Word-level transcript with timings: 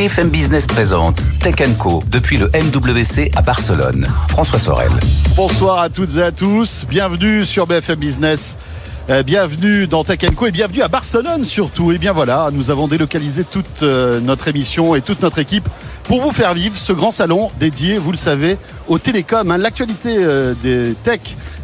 BFM 0.00 0.30
Business 0.30 0.66
présente 0.66 1.20
Tech 1.40 1.56
Co 1.78 2.02
depuis 2.10 2.38
le 2.38 2.46
MWC 2.46 3.32
à 3.36 3.42
Barcelone. 3.42 4.06
François 4.28 4.58
Sorel. 4.58 4.90
Bonsoir 5.36 5.78
à 5.80 5.90
toutes 5.90 6.16
et 6.16 6.22
à 6.22 6.32
tous. 6.32 6.86
Bienvenue 6.88 7.44
sur 7.44 7.66
BFM 7.66 7.96
Business. 7.96 8.56
Euh, 9.10 9.22
bienvenue 9.22 9.86
dans 9.86 10.02
Tech 10.02 10.20
Co 10.34 10.46
et 10.46 10.52
bienvenue 10.52 10.80
à 10.80 10.88
Barcelone 10.88 11.44
surtout. 11.44 11.92
Et 11.92 11.98
bien 11.98 12.12
voilà, 12.12 12.48
nous 12.50 12.70
avons 12.70 12.88
délocalisé 12.88 13.44
toute 13.44 13.82
euh, 13.82 14.20
notre 14.20 14.48
émission 14.48 14.94
et 14.94 15.02
toute 15.02 15.20
notre 15.20 15.38
équipe 15.38 15.68
pour 16.04 16.22
vous 16.22 16.32
faire 16.32 16.54
vivre 16.54 16.78
ce 16.78 16.94
grand 16.94 17.12
salon 17.12 17.50
dédié, 17.60 17.98
vous 17.98 18.12
le 18.12 18.16
savez, 18.16 18.56
aux 18.88 18.98
télécoms. 18.98 19.50
Hein. 19.50 19.58
L'actualité 19.58 20.16
euh, 20.16 20.54
des 20.62 20.94
tech 21.04 21.20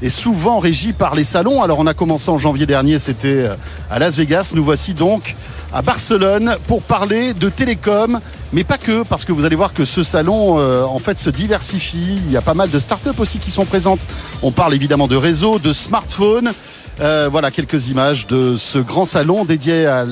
est 0.07 0.11
souvent 0.11 0.61
régie 0.61 0.93
par 0.93 1.17
les 1.17 1.25
salons. 1.25 1.63
Alors 1.63 1.81
on 1.81 1.87
a 1.87 1.95
commencé 1.95 2.31
en 2.31 2.39
janvier 2.39 2.65
dernier, 2.65 3.01
c'était 3.01 3.49
à 3.91 3.99
Las 3.99 4.17
Vegas. 4.17 4.53
Nous 4.55 4.63
voici 4.63 4.95
donc 4.95 5.35
à 5.73 5.83
Barcelone 5.83 6.57
pour 6.69 6.81
parler 6.83 7.35
de 7.35 7.49
télécom, 7.49 8.21
mais 8.53 8.63
pas 8.63 8.79
que, 8.79 9.03
parce 9.03 9.25
que 9.25 9.33
vous 9.33 9.45
allez 9.45 9.57
voir 9.57 9.75
que 9.75 9.85
ce 9.85 10.05
salon 10.05 10.59
en 10.87 10.99
fait 10.99 11.19
se 11.19 11.29
diversifie. 11.29 12.21
Il 12.27 12.31
y 12.31 12.37
a 12.37 12.41
pas 12.41 12.55
mal 12.55 12.71
de 12.71 12.79
startups 12.79 13.19
aussi 13.19 13.39
qui 13.39 13.51
sont 13.51 13.65
présentes. 13.65 14.07
On 14.43 14.53
parle 14.53 14.75
évidemment 14.75 15.09
de 15.09 15.17
réseaux, 15.17 15.59
de 15.59 15.73
smartphones. 15.73 16.53
Euh, 17.01 17.29
voilà 17.31 17.51
quelques 17.51 17.89
images 17.89 18.27
de 18.27 18.57
ce 18.57 18.79
grand 18.79 19.05
salon 19.05 19.45
dédié 19.45 19.87
à, 19.87 20.07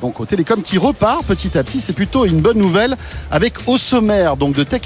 donc 0.00 0.20
au 0.20 0.24
télécom 0.24 0.62
qui 0.62 0.78
repart 0.78 1.24
petit 1.24 1.58
à 1.58 1.64
petit. 1.64 1.80
C'est 1.80 1.92
plutôt 1.92 2.24
une 2.26 2.40
bonne 2.40 2.58
nouvelle 2.58 2.96
avec 3.30 3.54
au 3.66 3.76
sommaire 3.76 4.36
donc 4.36 4.54
de 4.54 4.62
Tech 4.62 4.82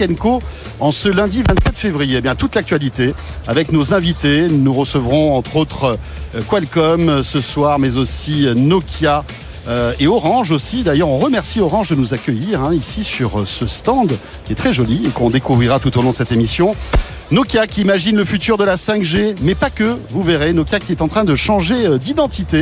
en 0.81 0.93
ce 0.93 1.09
lundi 1.09 1.43
24 1.47 1.77
février. 1.77 2.17
Eh 2.19 2.21
bien 2.23 2.35
toute 2.35 2.55
l'actualité 2.55 3.15
avec 3.47 3.71
nos 3.71 3.93
invités. 3.93 4.49
Nous 4.49 4.73
recevrons 4.73 5.37
entre 5.37 5.57
autres 5.57 5.99
euh, 6.35 6.41
Qualcomm 6.49 7.23
ce 7.23 7.41
soir, 7.41 7.79
mais 7.79 7.97
aussi 7.97 8.47
Nokia. 8.57 9.25
Euh, 9.69 9.93
et 10.01 10.09
Orange 10.09 10.51
aussi. 10.51 10.83
D'ailleurs, 10.83 11.09
on 11.09 11.19
remercie 11.19 11.61
Orange 11.61 11.91
de 11.91 11.95
nous 11.95 12.15
accueillir 12.15 12.63
hein, 12.63 12.75
ici 12.75 13.05
sur 13.05 13.47
ce 13.47 13.67
stand 13.67 14.13
qui 14.45 14.53
est 14.53 14.57
très 14.57 14.73
joli 14.73 15.07
et 15.07 15.11
qu'on 15.11 15.31
découvrira 15.31 15.79
tout 15.79 15.97
au 15.99 16.03
long 16.03 16.11
de 16.11 16.17
cette 16.17 16.33
émission. 16.33 16.75
Nokia 17.33 17.67
qui 17.67 17.81
imagine 17.81 18.15
le 18.15 18.27
futur 18.27 18.59
de 18.59 18.65
la 18.65 18.77
5G, 18.77 19.37
mais 19.41 19.55
pas 19.55 19.71
que, 19.71 19.97
vous 20.11 20.23
verrez. 20.23 20.53
Nokia 20.53 20.81
qui 20.81 20.93
est 20.93 21.01
en 21.01 21.09
train 21.09 21.25
de 21.25 21.35
changer 21.35 21.87
euh, 21.87 21.97
d'identité. 21.97 22.61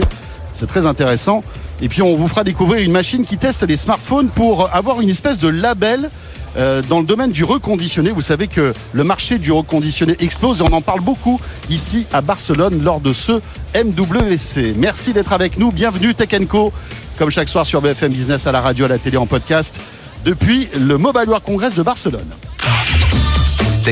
C'est 0.54 0.68
très 0.68 0.86
intéressant. 0.86 1.42
Et 1.82 1.88
puis 1.88 2.02
on 2.02 2.14
vous 2.14 2.28
fera 2.28 2.44
découvrir 2.44 2.80
une 2.80 2.92
machine 2.92 3.24
qui 3.24 3.36
teste 3.36 3.64
les 3.64 3.76
smartphones 3.76 4.28
pour 4.28 4.72
avoir 4.72 5.00
une 5.00 5.08
espèce 5.08 5.40
de 5.40 5.48
label 5.48 6.08
euh, 6.56 6.82
dans 6.88 7.00
le 7.00 7.04
domaine 7.04 7.32
du 7.32 7.42
reconditionné. 7.42 8.12
Vous 8.12 8.22
savez 8.22 8.46
que 8.46 8.72
le 8.92 9.02
marché 9.02 9.38
du 9.38 9.50
reconditionné 9.50 10.14
explose 10.20 10.60
et 10.60 10.62
on 10.62 10.72
en 10.72 10.82
parle 10.82 11.00
beaucoup 11.00 11.40
ici 11.68 12.06
à 12.12 12.20
Barcelone 12.20 12.80
lors 12.80 13.00
de 13.00 13.12
ce 13.12 13.40
MWC. 13.74 14.74
Merci 14.76 15.12
d'être 15.12 15.32
avec 15.32 15.58
nous. 15.58 15.72
Bienvenue 15.72 16.14
Tech 16.14 16.30
Co, 16.48 16.72
comme 17.18 17.30
chaque 17.30 17.48
soir 17.48 17.66
sur 17.66 17.82
BFM 17.82 18.12
Business 18.12 18.46
à 18.46 18.52
la 18.52 18.60
radio, 18.60 18.84
à 18.84 18.88
la 18.88 18.98
télé, 18.98 19.16
en 19.16 19.26
podcast, 19.26 19.80
depuis 20.24 20.68
le 20.78 20.96
Mobile 20.96 21.26
World 21.26 21.44
Congress 21.44 21.74
de 21.74 21.82
Barcelone. 21.82 22.28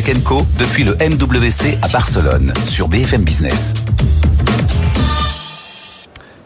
Tech 0.01 0.23
Co 0.23 0.47
depuis 0.61 0.85
le 0.85 0.93
MWC 0.95 1.77
à 1.83 1.89
Barcelone 1.89 2.53
sur 2.69 2.87
BFM 2.87 3.25
Business. 3.25 3.75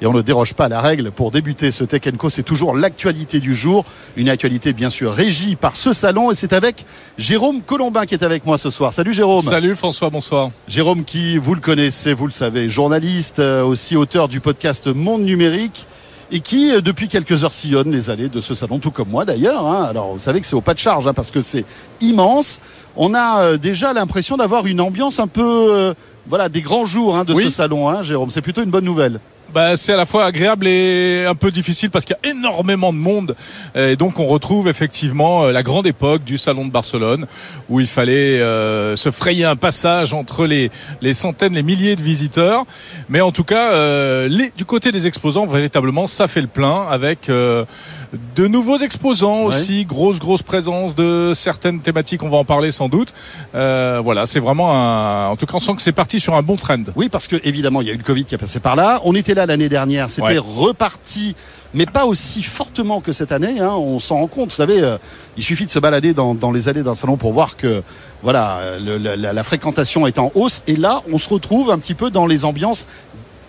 Et 0.00 0.06
on 0.06 0.14
ne 0.14 0.22
déroge 0.22 0.54
pas 0.54 0.64
à 0.64 0.68
la 0.68 0.80
règle. 0.80 1.10
Pour 1.10 1.30
débuter 1.30 1.70
ce 1.70 1.84
Tech 1.84 2.00
Co, 2.16 2.30
c'est 2.30 2.44
toujours 2.44 2.74
l'actualité 2.74 3.40
du 3.40 3.54
jour. 3.54 3.84
Une 4.16 4.30
actualité 4.30 4.72
bien 4.72 4.88
sûr 4.88 5.12
régie 5.12 5.54
par 5.54 5.76
ce 5.76 5.92
salon. 5.92 6.30
Et 6.30 6.34
c'est 6.34 6.54
avec 6.54 6.86
Jérôme 7.18 7.60
Colombin 7.60 8.06
qui 8.06 8.14
est 8.14 8.24
avec 8.24 8.46
moi 8.46 8.56
ce 8.56 8.70
soir. 8.70 8.94
Salut 8.94 9.12
Jérôme. 9.12 9.42
Salut 9.42 9.76
François, 9.76 10.08
bonsoir. 10.08 10.50
Jérôme 10.66 11.04
qui, 11.04 11.36
vous 11.36 11.54
le 11.54 11.60
connaissez, 11.60 12.14
vous 12.14 12.26
le 12.26 12.32
savez, 12.32 12.70
journaliste, 12.70 13.38
euh, 13.38 13.62
aussi 13.62 13.96
auteur 13.96 14.28
du 14.28 14.40
podcast 14.40 14.86
Monde 14.86 15.24
Numérique 15.24 15.86
et 16.32 16.40
qui, 16.40 16.72
euh, 16.72 16.80
depuis 16.80 17.08
quelques 17.08 17.44
heures, 17.44 17.52
sillonne 17.52 17.92
les 17.92 18.10
allées 18.10 18.30
de 18.30 18.40
ce 18.40 18.54
salon, 18.54 18.78
tout 18.78 18.90
comme 18.90 19.10
moi 19.10 19.24
d'ailleurs. 19.24 19.64
Hein. 19.66 19.84
Alors, 19.84 20.14
vous 20.14 20.18
savez 20.18 20.40
que 20.40 20.46
c'est 20.46 20.56
au 20.56 20.62
pas 20.62 20.74
de 20.74 20.78
charge, 20.78 21.06
hein, 21.06 21.12
parce 21.12 21.30
que 21.30 21.42
c'est 21.42 21.64
immense. 22.00 22.60
On 22.96 23.14
a 23.14 23.42
euh, 23.42 23.56
déjà 23.58 23.92
l'impression 23.92 24.38
d'avoir 24.38 24.66
une 24.66 24.80
ambiance 24.80 25.20
un 25.20 25.26
peu, 25.26 25.68
euh, 25.70 25.94
voilà, 26.26 26.48
des 26.48 26.62
grands 26.62 26.86
jours 26.86 27.16
hein, 27.16 27.24
de 27.24 27.34
ce 27.34 27.50
salon, 27.50 28.02
Jérôme. 28.02 28.30
C'est 28.30 28.40
plutôt 28.40 28.62
une 28.62 28.70
bonne 28.70 28.84
nouvelle 28.84 29.20
bah, 29.52 29.76
c'est 29.76 29.92
à 29.92 29.96
la 29.96 30.06
fois 30.06 30.24
agréable 30.24 30.66
et 30.66 31.26
un 31.28 31.34
peu 31.34 31.50
difficile 31.50 31.90
parce 31.90 32.04
qu'il 32.04 32.16
y 32.22 32.28
a 32.28 32.30
énormément 32.30 32.92
de 32.92 32.98
monde. 32.98 33.36
Et 33.74 33.96
donc 33.96 34.18
on 34.18 34.26
retrouve 34.26 34.68
effectivement 34.68 35.44
euh, 35.44 35.52
la 35.52 35.62
grande 35.62 35.86
époque 35.86 36.24
du 36.24 36.38
salon 36.38 36.66
de 36.66 36.70
Barcelone 36.70 37.26
où 37.68 37.80
il 37.80 37.86
fallait 37.86 38.40
euh, 38.40 38.96
se 38.96 39.10
frayer 39.10 39.44
un 39.44 39.56
passage 39.56 40.14
entre 40.14 40.46
les, 40.46 40.70
les 41.00 41.14
centaines, 41.14 41.54
les 41.54 41.62
milliers 41.62 41.96
de 41.96 42.02
visiteurs. 42.02 42.64
Mais 43.08 43.20
en 43.20 43.32
tout 43.32 43.44
cas, 43.44 43.72
euh, 43.72 44.28
les, 44.28 44.50
du 44.56 44.64
côté 44.64 44.90
des 44.90 45.06
exposants, 45.06 45.46
véritablement, 45.46 46.06
ça 46.06 46.28
fait 46.28 46.40
le 46.40 46.46
plein 46.46 46.86
avec 46.90 47.28
de 47.28 48.46
nouveaux 48.46 48.78
exposants 48.78 49.42
aussi, 49.42 49.84
grosse 49.84 50.18
grosse 50.18 50.42
présence 50.42 50.94
de 50.94 51.32
certaines 51.34 51.80
thématiques. 51.80 52.22
On 52.22 52.28
va 52.28 52.38
en 52.38 52.44
parler 52.44 52.72
sans 52.72 52.88
doute. 52.88 53.12
voilà, 53.52 54.26
c'est 54.26 54.40
vraiment 54.40 54.72
un. 54.72 55.28
En 55.28 55.36
tout 55.36 55.46
cas, 55.46 55.54
on 55.54 55.60
sent 55.60 55.74
que 55.76 55.82
c'est 55.82 55.92
parti 55.92 56.20
sur 56.20 56.34
un 56.34 56.42
bon 56.42 56.56
trend. 56.56 56.84
Oui, 56.96 57.08
parce 57.08 57.26
que 57.26 57.36
évidemment, 57.44 57.80
il 57.80 57.88
y 57.88 57.90
a 57.90 57.94
eu 57.94 57.98
le 57.98 58.02
Covid 58.02 58.24
qui 58.24 58.34
a 58.34 58.38
passé 58.38 58.60
par 58.60 58.76
là. 58.76 59.00
On 59.04 59.14
était 59.14 59.34
là 59.34 59.41
l'année 59.46 59.68
dernière. 59.68 60.10
C'était 60.10 60.38
reparti, 60.38 61.34
mais 61.74 61.86
pas 61.86 62.06
aussi 62.06 62.42
fortement 62.42 63.00
que 63.00 63.12
cette 63.12 63.32
année. 63.32 63.60
Hein. 63.60 63.72
on 63.72 63.98
s'en 63.98 64.16
rend 64.16 64.26
compte. 64.26 64.50
Vous 64.50 64.56
savez, 64.56 64.82
euh, 64.82 64.98
il 65.36 65.42
suffit 65.42 65.66
de 65.66 65.70
se 65.70 65.78
balader 65.78 66.14
dans, 66.14 66.52
les 66.52 66.68
allées 66.68 66.82
d'un 66.82 66.94
salon 66.94 67.16
pour 67.16 67.32
voir 67.32 67.56
que 67.56 67.82
voilà, 68.22 68.60
la, 68.78 69.44
fréquentation 69.44 70.06
est 70.06 70.18
en 70.18 70.30
hausse. 70.34 70.62
Et 70.66 70.76
là, 70.76 71.02
on 71.12 71.18
se 71.18 71.28
retrouve 71.28 71.70
un 71.70 71.78
petit 71.78 71.94
peu 71.94 72.10
dans 72.10 72.26
les 72.26 72.44
ambiances 72.44 72.86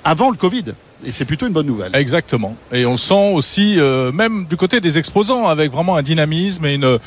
avant 0.03 0.29
le 0.29 0.37
Covid. 0.37 0.73
Et 1.05 1.11
c'est 1.11 1.25
plutôt 1.25 1.47
une 1.47 1.53
bonne 1.53 1.67
nouvelle. 1.67 1.93
Exactement. 1.95 2.55
Et 2.71 2.85
on 2.85 2.95
sent 2.95 3.33
aussi, 3.33 3.77
euh, 3.77 4.11
même 4.13 4.45
du 4.45 4.55
côté 4.55 4.79
des 4.79 4.97
exposants, 4.97 5.47
avec 5.47 5.71
vraiment 5.71 5.97
un 5.97 6.01
dynamisme 6.01 6.65
et 6.65 6.75
une 6.75 6.99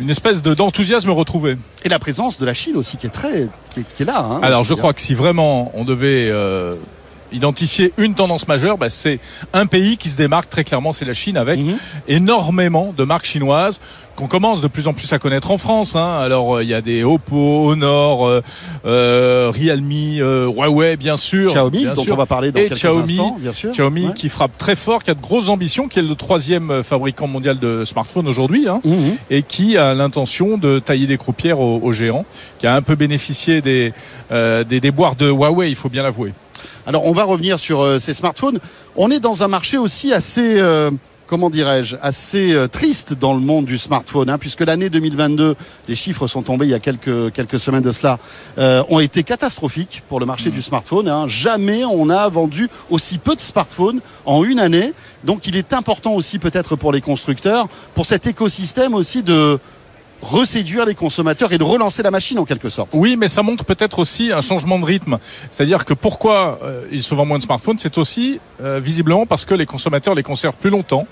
une 0.00 0.10
espèce 0.10 0.42
d'enthousiasme 0.42 1.10
retrouvé. 1.10 1.56
Et 1.84 1.88
la 1.88 1.98
présence 1.98 2.38
de 2.38 2.46
la 2.46 2.54
Chine 2.54 2.76
aussi 2.76 2.96
qui 2.96 3.06
est 3.06 3.10
très 3.10 3.48
qui 3.74 4.02
est, 4.02 4.06
là. 4.06 4.20
Hein, 4.20 4.40
Alors 4.42 4.64
je 4.64 4.74
crois 4.74 4.92
que 4.94 5.00
si 5.00 5.14
vraiment 5.14 5.70
on 5.74 5.84
devait 5.84 6.28
euh, 6.30 6.74
identifier 7.32 7.92
une 7.96 8.14
tendance 8.14 8.48
majeure, 8.48 8.78
bah, 8.78 8.88
c'est 8.88 9.18
un 9.52 9.66
pays 9.66 9.96
qui 9.96 10.08
se 10.08 10.16
démarque 10.16 10.48
très 10.48 10.64
clairement, 10.64 10.92
c'est 10.92 11.04
la 11.04 11.14
Chine, 11.14 11.36
avec 11.36 11.60
mhm. 11.60 11.76
énormément 12.08 12.94
de 12.96 13.04
marques 13.04 13.26
chinoises 13.26 13.80
qu'on 14.20 14.26
commence 14.26 14.60
de 14.60 14.68
plus 14.68 14.86
en 14.86 14.92
plus 14.92 15.12
à 15.12 15.18
connaître 15.18 15.50
en 15.50 15.58
France. 15.58 15.96
Hein. 15.96 16.18
Alors 16.20 16.56
euh, 16.56 16.62
il 16.62 16.68
y 16.68 16.74
a 16.74 16.82
des 16.82 17.04
Oppo, 17.04 17.70
Honor, 17.70 18.26
euh, 18.26 18.42
euh 18.84 19.50
Realme, 19.54 19.90
euh, 20.20 20.46
Huawei 20.46 20.96
bien 20.96 21.16
sûr, 21.16 21.50
Xiaomi 21.50 21.84
dont 21.94 22.04
on 22.10 22.16
va 22.16 22.26
parler 22.26 22.52
dans 22.52 22.60
et 22.60 22.64
quelques 22.64 22.76
Xiaomi, 22.76 23.12
instants, 23.12 23.36
bien 23.40 23.52
sûr. 23.52 23.70
Xiaomi 23.70 24.12
qui 24.14 24.28
frappe 24.28 24.56
très 24.58 24.76
fort, 24.76 25.02
qui 25.02 25.10
a 25.10 25.14
de 25.14 25.22
grosses 25.22 25.48
ambitions, 25.48 25.88
qui 25.88 25.98
est 25.98 26.02
le 26.02 26.14
troisième 26.14 26.82
fabricant 26.82 27.26
mondial 27.26 27.58
de 27.58 27.84
smartphones 27.84 28.28
aujourd'hui, 28.28 28.68
hein, 28.68 28.80
mhm. 28.84 29.16
et 29.30 29.42
qui 29.42 29.78
a 29.78 29.94
l'intention 29.94 30.58
de 30.58 30.78
tailler 30.78 31.06
des 31.06 31.16
croupières 31.16 31.60
aux, 31.60 31.92
géants, 31.92 32.26
qui 32.58 32.66
a 32.66 32.74
un 32.74 32.82
peu 32.82 32.94
bénéficié 32.94 33.62
des, 33.62 33.92
des 34.30 34.80
déboires 34.80 35.16
de 35.16 35.30
Huawei, 35.30 35.70
il 35.70 35.76
faut 35.76 35.88
bien 35.88 36.02
l'avouer. 36.02 36.32
Alors 36.86 37.04
on 37.04 37.12
va 37.12 37.24
revenir 37.24 37.58
sur 37.58 37.82
euh, 37.82 37.98
ces 37.98 38.14
smartphones. 38.14 38.58
On 38.96 39.10
est 39.10 39.20
dans 39.20 39.42
un 39.42 39.48
marché 39.48 39.76
aussi 39.76 40.12
assez 40.12 40.58
euh, 40.58 40.90
comment 41.26 41.50
dirais-je, 41.50 41.96
assez 42.02 42.54
euh, 42.54 42.66
triste 42.66 43.12
dans 43.12 43.34
le 43.34 43.40
monde 43.40 43.64
du 43.64 43.78
smartphone, 43.78 44.30
hein, 44.30 44.38
puisque 44.38 44.62
l'année 44.62 44.90
2022, 44.90 45.54
les 45.88 45.94
chiffres 45.94 46.26
sont 46.26 46.42
tombés 46.42 46.66
il 46.66 46.70
y 46.70 46.74
a 46.74 46.80
quelques, 46.80 47.32
quelques 47.32 47.60
semaines 47.60 47.82
de 47.82 47.92
cela, 47.92 48.18
ont 48.88 48.98
été 48.98 49.22
catastrophiques 49.22 50.02
pour 50.08 50.18
le 50.18 50.26
marché 50.26 50.48
mmh. 50.48 50.52
du 50.52 50.62
smartphone. 50.62 51.08
Hein. 51.08 51.26
Jamais 51.28 51.84
on 51.84 52.10
a 52.10 52.28
vendu 52.28 52.68
aussi 52.88 53.18
peu 53.18 53.36
de 53.36 53.40
smartphones 53.40 54.00
en 54.24 54.42
une 54.42 54.58
année. 54.58 54.92
Donc 55.24 55.46
il 55.46 55.56
est 55.56 55.72
important 55.72 56.14
aussi 56.14 56.38
peut-être 56.38 56.76
pour 56.76 56.92
les 56.92 57.00
constructeurs, 57.00 57.68
pour 57.94 58.06
cet 58.06 58.26
écosystème 58.26 58.94
aussi 58.94 59.22
de 59.22 59.60
reséduire 60.22 60.86
les 60.86 60.94
consommateurs 60.94 61.52
et 61.52 61.58
de 61.58 61.64
relancer 61.64 62.02
la 62.02 62.10
machine 62.10 62.38
en 62.38 62.44
quelque 62.44 62.70
sorte. 62.70 62.90
Oui, 62.94 63.16
mais 63.16 63.28
ça 63.28 63.42
montre 63.42 63.64
peut-être 63.64 63.98
aussi 63.98 64.32
un 64.32 64.40
changement 64.40 64.78
de 64.78 64.84
rythme. 64.84 65.18
C'est-à-dire 65.50 65.84
que 65.84 65.94
pourquoi 65.94 66.58
euh, 66.62 67.00
se 67.00 67.14
vend 67.14 67.24
moins 67.24 67.38
de 67.38 67.42
smartphones, 67.42 67.78
c'est 67.78 67.98
aussi 67.98 68.40
euh, 68.62 68.80
visiblement 68.82 69.26
parce 69.26 69.44
que 69.44 69.54
les 69.54 69.66
consommateurs 69.66 70.14
les 70.14 70.22
conservent 70.22 70.56
plus 70.56 70.70
longtemps 70.70 71.06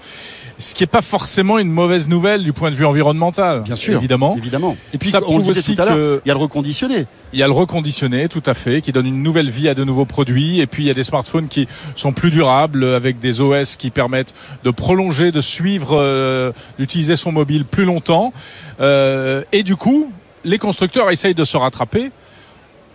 ce 0.58 0.74
qui 0.74 0.82
n'est 0.82 0.88
pas 0.88 1.02
forcément 1.02 1.58
une 1.58 1.70
mauvaise 1.70 2.08
nouvelle 2.08 2.42
du 2.42 2.52
point 2.52 2.70
de 2.70 2.76
vue 2.76 2.84
environnemental. 2.84 3.62
Bien 3.62 3.76
sûr, 3.76 3.96
évidemment. 3.98 4.36
évidemment. 4.36 4.76
Et 4.92 4.98
puis, 4.98 5.08
ça 5.08 5.20
on 5.26 5.38
le 5.38 5.44
disait 5.44 5.62
tout 5.62 5.80
à 5.80 5.84
l'heure, 5.84 6.20
il 6.24 6.28
y 6.28 6.30
a 6.30 6.34
le 6.34 6.40
reconditionné. 6.40 7.06
Il 7.32 7.38
y 7.38 7.42
a 7.42 7.46
le 7.46 7.52
reconditionné, 7.52 8.28
tout 8.28 8.42
à 8.44 8.54
fait, 8.54 8.80
qui 8.80 8.90
donne 8.90 9.06
une 9.06 9.22
nouvelle 9.22 9.50
vie 9.50 9.68
à 9.68 9.74
de 9.74 9.84
nouveaux 9.84 10.04
produits. 10.04 10.60
Et 10.60 10.66
puis, 10.66 10.82
il 10.82 10.86
y 10.86 10.90
a 10.90 10.94
des 10.94 11.04
smartphones 11.04 11.46
qui 11.46 11.68
sont 11.94 12.12
plus 12.12 12.30
durables, 12.30 12.84
avec 12.84 13.20
des 13.20 13.40
OS 13.40 13.76
qui 13.76 13.90
permettent 13.90 14.34
de 14.64 14.70
prolonger, 14.70 15.30
de 15.30 15.40
suivre, 15.40 15.90
euh, 15.92 16.52
d'utiliser 16.78 17.16
son 17.16 17.30
mobile 17.30 17.64
plus 17.64 17.84
longtemps. 17.84 18.32
Euh, 18.80 19.44
et 19.52 19.62
du 19.62 19.76
coup, 19.76 20.10
les 20.44 20.58
constructeurs 20.58 21.10
essayent 21.10 21.34
de 21.34 21.44
se 21.44 21.56
rattraper 21.56 22.10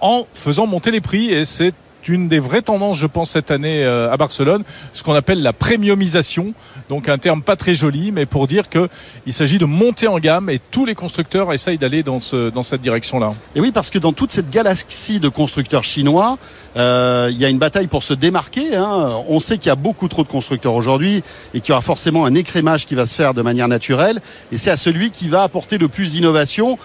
en 0.01 0.27
faisant 0.33 0.67
monter 0.67 0.91
les 0.91 1.01
prix. 1.01 1.31
Et 1.31 1.45
c'est 1.45 1.73
une 2.07 2.27
des 2.27 2.39
vraies 2.39 2.61
tendances, 2.61 2.97
je 2.97 3.07
pense, 3.07 3.31
cette 3.31 3.51
année 3.51 3.83
euh, 3.83 4.11
à 4.11 4.17
Barcelone, 4.17 4.63
ce 4.93 5.03
qu'on 5.03 5.13
appelle 5.13 5.41
la 5.41 5.53
premiumisation. 5.53 6.53
Donc 6.89 7.09
un 7.09 7.17
terme 7.17 7.41
pas 7.41 7.55
très 7.55 7.75
joli, 7.75 8.11
mais 8.11 8.25
pour 8.25 8.47
dire 8.47 8.69
que 8.69 8.89
il 9.25 9.33
s'agit 9.33 9.57
de 9.57 9.65
monter 9.65 10.07
en 10.07 10.19
gamme 10.19 10.49
et 10.49 10.59
tous 10.71 10.85
les 10.85 10.95
constructeurs 10.95 11.51
essayent 11.53 11.77
d'aller 11.77 12.03
dans, 12.03 12.19
ce, 12.19 12.49
dans 12.49 12.63
cette 12.63 12.81
direction-là. 12.81 13.33
Et 13.55 13.61
oui, 13.61 13.71
parce 13.71 13.89
que 13.89 13.99
dans 13.99 14.13
toute 14.13 14.31
cette 14.31 14.49
galaxie 14.49 15.19
de 15.19 15.29
constructeurs 15.29 15.83
chinois, 15.83 16.37
euh, 16.75 17.29
il 17.31 17.37
y 17.37 17.45
a 17.45 17.49
une 17.49 17.59
bataille 17.59 17.87
pour 17.87 18.03
se 18.03 18.13
démarquer. 18.13 18.75
Hein. 18.75 19.11
On 19.27 19.39
sait 19.39 19.57
qu'il 19.57 19.67
y 19.67 19.71
a 19.71 19.75
beaucoup 19.75 20.07
trop 20.07 20.23
de 20.23 20.27
constructeurs 20.27 20.73
aujourd'hui 20.73 21.23
et 21.53 21.61
qu'il 21.61 21.69
y 21.69 21.71
aura 21.73 21.81
forcément 21.81 22.25
un 22.25 22.35
écrémage 22.35 22.85
qui 22.85 22.95
va 22.95 23.05
se 23.05 23.15
faire 23.15 23.33
de 23.33 23.41
manière 23.41 23.67
naturelle. 23.67 24.21
Et 24.51 24.57
c'est 24.57 24.71
à 24.71 24.77
celui 24.77 25.11
qui 25.11 25.29
va 25.29 25.43
apporter 25.43 25.77
le 25.77 25.87
plus 25.87 26.13
d'innovation. 26.13 26.77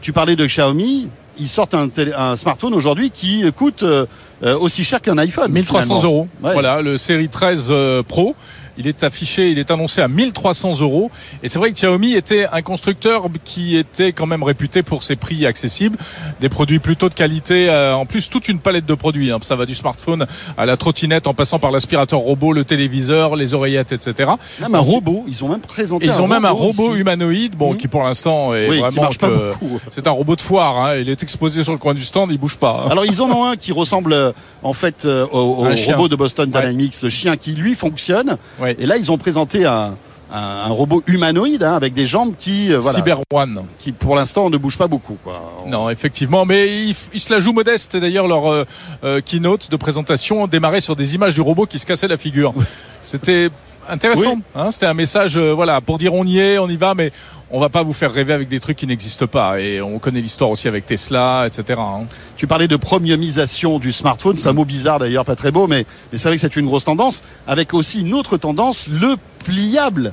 Tu 0.00 0.12
parlais 0.12 0.36
de 0.36 0.46
Xiaomi, 0.46 1.08
ils 1.38 1.48
sortent 1.48 1.74
un, 1.74 1.88
un 2.16 2.36
smartphone 2.36 2.74
aujourd'hui 2.74 3.10
qui 3.10 3.50
coûte 3.52 3.82
euh, 3.82 4.06
aussi 4.42 4.84
cher 4.84 5.00
qu'un 5.00 5.18
iPhone. 5.18 5.50
1300 5.50 6.02
euros. 6.04 6.28
Voilà, 6.40 6.82
le 6.82 6.98
série 6.98 7.28
13 7.28 7.68
euh, 7.70 8.02
Pro 8.02 8.34
il 8.78 8.86
est 8.86 9.02
affiché, 9.02 9.50
il 9.50 9.58
est 9.58 9.70
annoncé 9.70 10.00
à 10.00 10.08
1300 10.08 10.80
euros. 10.80 11.10
Et 11.42 11.48
c'est 11.48 11.58
vrai 11.58 11.70
que 11.70 11.74
Xiaomi 11.74 12.14
était 12.14 12.46
un 12.50 12.62
constructeur 12.62 13.26
qui 13.44 13.76
était 13.76 14.12
quand 14.12 14.26
même 14.26 14.42
réputé 14.42 14.82
pour 14.82 15.02
ses 15.02 15.16
prix 15.16 15.46
accessibles, 15.46 15.98
des 16.40 16.48
produits 16.48 16.78
plutôt 16.78 17.08
de 17.08 17.14
qualité. 17.14 17.68
Euh, 17.68 17.94
en 17.94 18.06
plus, 18.06 18.28
toute 18.28 18.48
une 18.48 18.58
palette 18.58 18.86
de 18.86 18.94
produits. 18.94 19.30
Hein. 19.30 19.38
Ça 19.42 19.56
va 19.56 19.66
du 19.66 19.74
smartphone 19.74 20.26
à 20.56 20.66
la 20.66 20.76
trottinette, 20.76 21.26
en 21.26 21.34
passant 21.34 21.58
par 21.58 21.70
l'aspirateur 21.70 22.20
robot, 22.20 22.52
le 22.52 22.64
téléviseur, 22.64 23.36
les 23.36 23.54
oreillettes, 23.54 23.92
etc. 23.92 24.30
Même 24.60 24.74
un 24.74 24.80
robot. 24.80 25.24
Ils 25.28 25.44
ont 25.44 25.48
même 25.48 25.60
présenté. 25.60 26.06
Ils 26.06 26.20
ont 26.20 26.28
même 26.28 26.44
un 26.44 26.50
robot 26.50 26.94
humanoïde, 26.94 27.56
bon, 27.56 27.74
mmh. 27.74 27.76
qui 27.76 27.88
pour 27.88 28.02
l'instant 28.02 28.54
est 28.54 28.66
vraiment 28.66 29.10
c'est 29.90 30.06
un 30.06 30.10
robot 30.10 30.36
de 30.36 30.40
foire. 30.40 30.76
Hein. 30.76 30.96
Il 30.96 31.08
est 31.08 31.22
exposé 31.22 31.64
sur 31.64 31.72
le 31.72 31.78
coin 31.78 31.94
du 31.94 32.04
stand, 32.04 32.30
il 32.30 32.38
bouge 32.38 32.56
pas. 32.56 32.84
Hein. 32.84 32.90
Alors 32.90 33.06
ils 33.06 33.22
en 33.22 33.30
ont 33.30 33.44
un 33.44 33.56
qui 33.56 33.72
ressemble 33.72 34.12
euh, 34.12 34.32
en 34.62 34.72
fait 34.72 35.04
euh, 35.04 35.26
au, 35.30 35.66
robot 35.88 36.08
de 36.08 36.16
Boston 36.16 36.50
Dynamics, 36.50 37.02
le 37.02 37.10
chien 37.10 37.36
qui 37.36 37.52
lui 37.52 37.74
fonctionne. 37.74 38.36
Et 38.78 38.86
là, 38.86 38.96
ils 38.96 39.12
ont 39.12 39.18
présenté 39.18 39.64
un, 39.64 39.94
robot 40.68 41.02
humanoïde 41.06 41.62
hein, 41.62 41.74
avec 41.74 41.94
des 41.94 42.06
jambes 42.06 42.34
qui 42.36 42.72
euh, 42.72 42.80
Cyber 42.80 43.20
One 43.32 43.62
qui 43.78 43.92
pour 43.92 44.16
l'instant 44.16 44.50
ne 44.50 44.56
bouge 44.56 44.76
pas 44.76 44.88
beaucoup 44.88 45.16
Non 45.66 45.88
effectivement 45.88 46.44
mais 46.44 46.66
ils, 46.88 46.94
se 46.94 47.32
la 47.32 47.38
jouent 47.38 47.52
modeste 47.52 47.96
d'ailleurs 47.96 48.26
leur 48.26 48.52
euh, 48.52 48.64
euh, 49.04 49.20
keynote 49.20 49.70
de 49.70 49.76
présentation 49.76 50.48
démarrait 50.48 50.80
sur 50.80 50.96
des 50.96 51.14
images 51.14 51.34
du 51.34 51.40
robot 51.40 51.66
qui 51.66 51.78
se 51.78 51.86
cassait 51.86 52.08
la 52.08 52.16
figure. 52.16 52.52
C'était 53.00 53.50
intéressant. 53.88 54.38
Hein, 54.54 54.70
C'était 54.70 54.86
un 54.86 54.94
message, 54.94 55.36
euh, 55.36 55.52
voilà, 55.52 55.80
pour 55.80 55.98
dire 55.98 56.14
on 56.14 56.24
y 56.24 56.38
est, 56.38 56.58
on 56.58 56.68
y 56.68 56.76
va, 56.76 56.94
mais 56.94 57.12
on 57.50 57.60
va 57.60 57.68
pas 57.68 57.82
vous 57.82 57.92
faire 57.92 58.12
rêver 58.12 58.32
avec 58.32 58.48
des 58.48 58.60
trucs 58.60 58.76
qui 58.76 58.86
n'existent 58.86 59.26
pas. 59.26 59.60
Et 59.60 59.80
on 59.80 59.98
connaît 59.98 60.20
l'histoire 60.20 60.50
aussi 60.50 60.68
avec 60.68 60.86
Tesla, 60.86 61.46
etc. 61.46 61.78
Hein. 61.80 62.06
Tu 62.36 62.46
parlais 62.46 62.68
de 62.68 62.76
premiumisation 62.76 63.78
du 63.78 63.92
smartphone, 63.92 64.38
c'est 64.38 64.48
un 64.48 64.52
mot 64.52 64.64
bizarre 64.64 64.98
d'ailleurs, 64.98 65.24
pas 65.24 65.36
très 65.36 65.50
beau, 65.50 65.66
mais, 65.66 65.86
mais 66.12 66.18
c'est 66.18 66.28
vrai 66.28 66.36
que 66.36 66.40
c'est 66.40 66.56
une 66.56 66.66
grosse 66.66 66.84
tendance, 66.84 67.22
avec 67.46 67.74
aussi 67.74 68.00
une 68.00 68.14
autre 68.14 68.36
tendance, 68.36 68.88
le 68.88 69.16
pliable. 69.44 70.12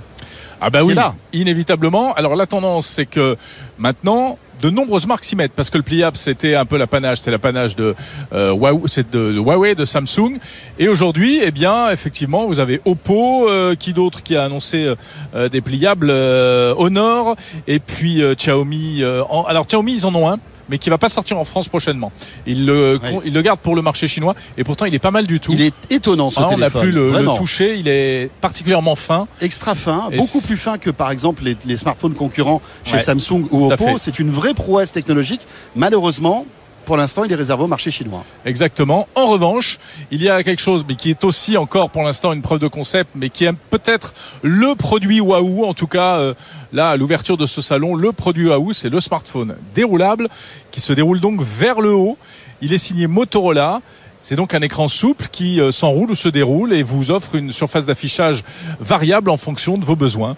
Ah 0.65 0.69
bah 0.69 0.81
oui, 0.81 0.93
là. 0.93 1.13
inévitablement. 1.33 2.13
Alors 2.13 2.37
la 2.37 2.47
tendance, 2.47 2.87
c'est 2.87 3.05
que 3.05 3.35
maintenant, 3.77 4.37
de 4.61 4.69
nombreuses 4.69 5.05
marques 5.05 5.25
s'y 5.25 5.35
mettent 5.35 5.51
parce 5.51 5.69
que 5.69 5.75
le 5.75 5.83
pliable 5.83 6.15
c'était 6.15 6.55
un 6.55 6.63
peu 6.63 6.77
l'apanage, 6.77 7.17
c'est 7.19 7.31
l'apanage 7.31 7.75
de, 7.75 7.93
euh, 8.31 8.53
Huawei, 8.53 9.03
de, 9.11 9.33
Huawei, 9.39 9.75
de 9.75 9.83
Samsung. 9.83 10.39
Et 10.79 10.87
aujourd'hui, 10.87 11.41
eh 11.43 11.51
bien, 11.51 11.89
effectivement, 11.89 12.47
vous 12.47 12.61
avez 12.61 12.79
Oppo, 12.85 13.49
euh, 13.49 13.75
qui 13.75 13.91
d'autre 13.91 14.23
qui 14.23 14.37
a 14.37 14.45
annoncé 14.45 14.93
euh, 15.35 15.49
des 15.49 15.59
pliables, 15.59 16.09
Honor, 16.09 17.35
et 17.67 17.79
puis 17.79 18.21
Xiaomi. 18.37 19.03
alors 19.03 19.67
Xiaomi, 19.67 19.95
ils 19.95 20.05
en 20.05 20.15
ont 20.15 20.29
un 20.29 20.39
mais 20.69 20.77
qui 20.77 20.89
va 20.89 20.97
pas 20.97 21.09
sortir 21.09 21.37
en 21.37 21.45
France 21.45 21.67
prochainement. 21.67 22.11
Il 22.45 22.65
le, 22.65 22.99
il 23.25 23.33
le 23.33 23.41
garde 23.41 23.59
pour 23.59 23.75
le 23.75 23.81
marché 23.81 24.07
chinois 24.07 24.35
et 24.57 24.63
pourtant 24.63 24.85
il 24.85 24.93
est 24.93 24.99
pas 24.99 25.11
mal 25.11 25.27
du 25.27 25.39
tout. 25.39 25.51
Il 25.51 25.61
est 25.61 25.73
étonnant 25.89 26.29
ce 26.29 26.35
téléphone. 26.35 26.51
Ah, 26.51 26.55
on 26.55 26.59
n'a 26.59 26.81
plus 26.81 26.91
le, 26.91 27.37
toucher, 27.37 27.77
il 27.77 27.87
est 27.87 28.29
particulièrement 28.41 28.95
fin. 28.95 29.27
Extra 29.41 29.75
fin, 29.75 30.09
beaucoup 30.15 30.41
plus 30.41 30.57
fin 30.57 30.77
que 30.77 30.89
par 30.89 31.11
exemple 31.11 31.43
les, 31.65 31.77
smartphones 31.77 32.13
concurrents 32.13 32.61
chez 32.83 32.99
Samsung 32.99 33.47
ou 33.51 33.71
Oppo. 33.71 33.97
C'est 33.97 34.19
une 34.19 34.31
vraie 34.31 34.53
prouesse 34.53 34.91
technologique. 34.91 35.41
Malheureusement, 35.75 36.45
pour 36.85 36.97
l'instant, 36.97 37.23
il 37.23 37.31
est 37.31 37.35
réservé 37.35 37.63
au 37.63 37.67
marché 37.67 37.91
chinois. 37.91 38.23
Exactement. 38.45 39.07
En 39.15 39.27
revanche, 39.27 39.79
il 40.11 40.21
y 40.21 40.29
a 40.29 40.43
quelque 40.43 40.61
chose, 40.61 40.85
mais 40.87 40.95
qui 40.95 41.09
est 41.09 41.23
aussi 41.23 41.57
encore 41.57 41.89
pour 41.89 42.03
l'instant 42.03 42.33
une 42.33 42.41
preuve 42.41 42.59
de 42.59 42.67
concept, 42.67 43.11
mais 43.15 43.29
qui 43.29 43.45
est 43.45 43.53
peut-être 43.69 44.13
le 44.41 44.75
produit 44.75 45.21
Wahoo. 45.21 45.65
En 45.65 45.73
tout 45.73 45.87
cas, 45.87 46.17
euh, 46.17 46.33
là, 46.71 46.89
à 46.89 46.97
l'ouverture 46.97 47.37
de 47.37 47.45
ce 47.45 47.61
salon, 47.61 47.95
le 47.95 48.11
produit 48.11 48.47
Wahoo, 48.47 48.73
c'est 48.73 48.89
le 48.89 48.99
smartphone 48.99 49.55
déroulable 49.73 50.29
qui 50.71 50.81
se 50.81 50.93
déroule 50.93 51.19
donc 51.19 51.41
vers 51.41 51.81
le 51.81 51.93
haut. 51.93 52.17
Il 52.61 52.73
est 52.73 52.77
signé 52.77 53.07
Motorola. 53.07 53.81
C'est 54.23 54.37
donc 54.37 54.53
un 54.53 54.61
écran 54.61 54.87
souple 54.87 55.27
qui 55.31 55.59
euh, 55.59 55.73
s'enroule 55.73 56.09
ou 56.09 56.15
se 56.15 56.29
déroule 56.29 56.73
et 56.73 56.81
vous 56.81 57.11
offre 57.11 57.35
une 57.35 57.51
surface 57.51 57.85
d'affichage 57.85 58.43
variable 58.79 59.29
en 59.29 59.35
fonction 59.35 59.77
de 59.77 59.83
vos 59.83 59.97
besoins. 59.97 60.37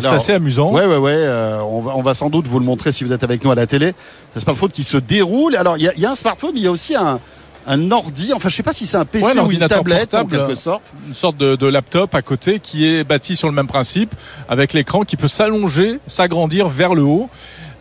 C'est 0.00 0.06
assez 0.06 0.32
amusant. 0.32 0.72
Ouais, 0.72 0.86
ouais, 0.86 0.96
ouais. 0.96 1.12
Euh, 1.12 1.60
on, 1.60 1.82
va, 1.82 1.96
on, 1.96 2.02
va, 2.02 2.14
sans 2.14 2.30
doute 2.30 2.46
vous 2.46 2.58
le 2.58 2.64
montrer 2.64 2.92
si 2.92 3.04
vous 3.04 3.12
êtes 3.12 3.22
avec 3.22 3.44
nous 3.44 3.50
à 3.50 3.54
la 3.54 3.66
télé. 3.66 3.92
Un 4.34 4.40
smartphone 4.40 4.70
qui 4.70 4.84
se 4.84 4.96
déroule. 4.96 5.54
Alors 5.54 5.76
il 5.76 5.92
y, 5.96 6.00
y, 6.00 6.06
a 6.06 6.10
un 6.10 6.14
smartphone, 6.14 6.52
mais 6.54 6.60
il 6.60 6.64
y 6.64 6.66
a 6.66 6.70
aussi 6.70 6.96
un, 6.96 7.20
un 7.66 7.90
ordi, 7.90 8.32
enfin 8.32 8.48
je 8.48 8.56
sais 8.56 8.62
pas 8.62 8.72
si 8.72 8.86
c'est 8.86 8.96
un 8.96 9.04
PC 9.04 9.38
ou 9.40 9.50
une 9.50 9.66
tablette 9.68 10.14
en 10.14 10.24
quelque 10.24 10.54
sorte. 10.54 10.94
Une 11.06 11.14
sorte 11.14 11.36
de, 11.36 11.56
de, 11.56 11.66
laptop 11.66 12.14
à 12.14 12.22
côté 12.22 12.60
qui 12.60 12.86
est 12.86 13.04
bâti 13.04 13.36
sur 13.36 13.48
le 13.48 13.54
même 13.54 13.66
principe, 13.66 14.14
avec 14.48 14.72
l'écran 14.72 15.02
qui 15.02 15.16
peut 15.16 15.28
s'allonger, 15.28 15.98
s'agrandir 16.06 16.68
vers 16.68 16.94
le 16.94 17.02
haut. 17.02 17.28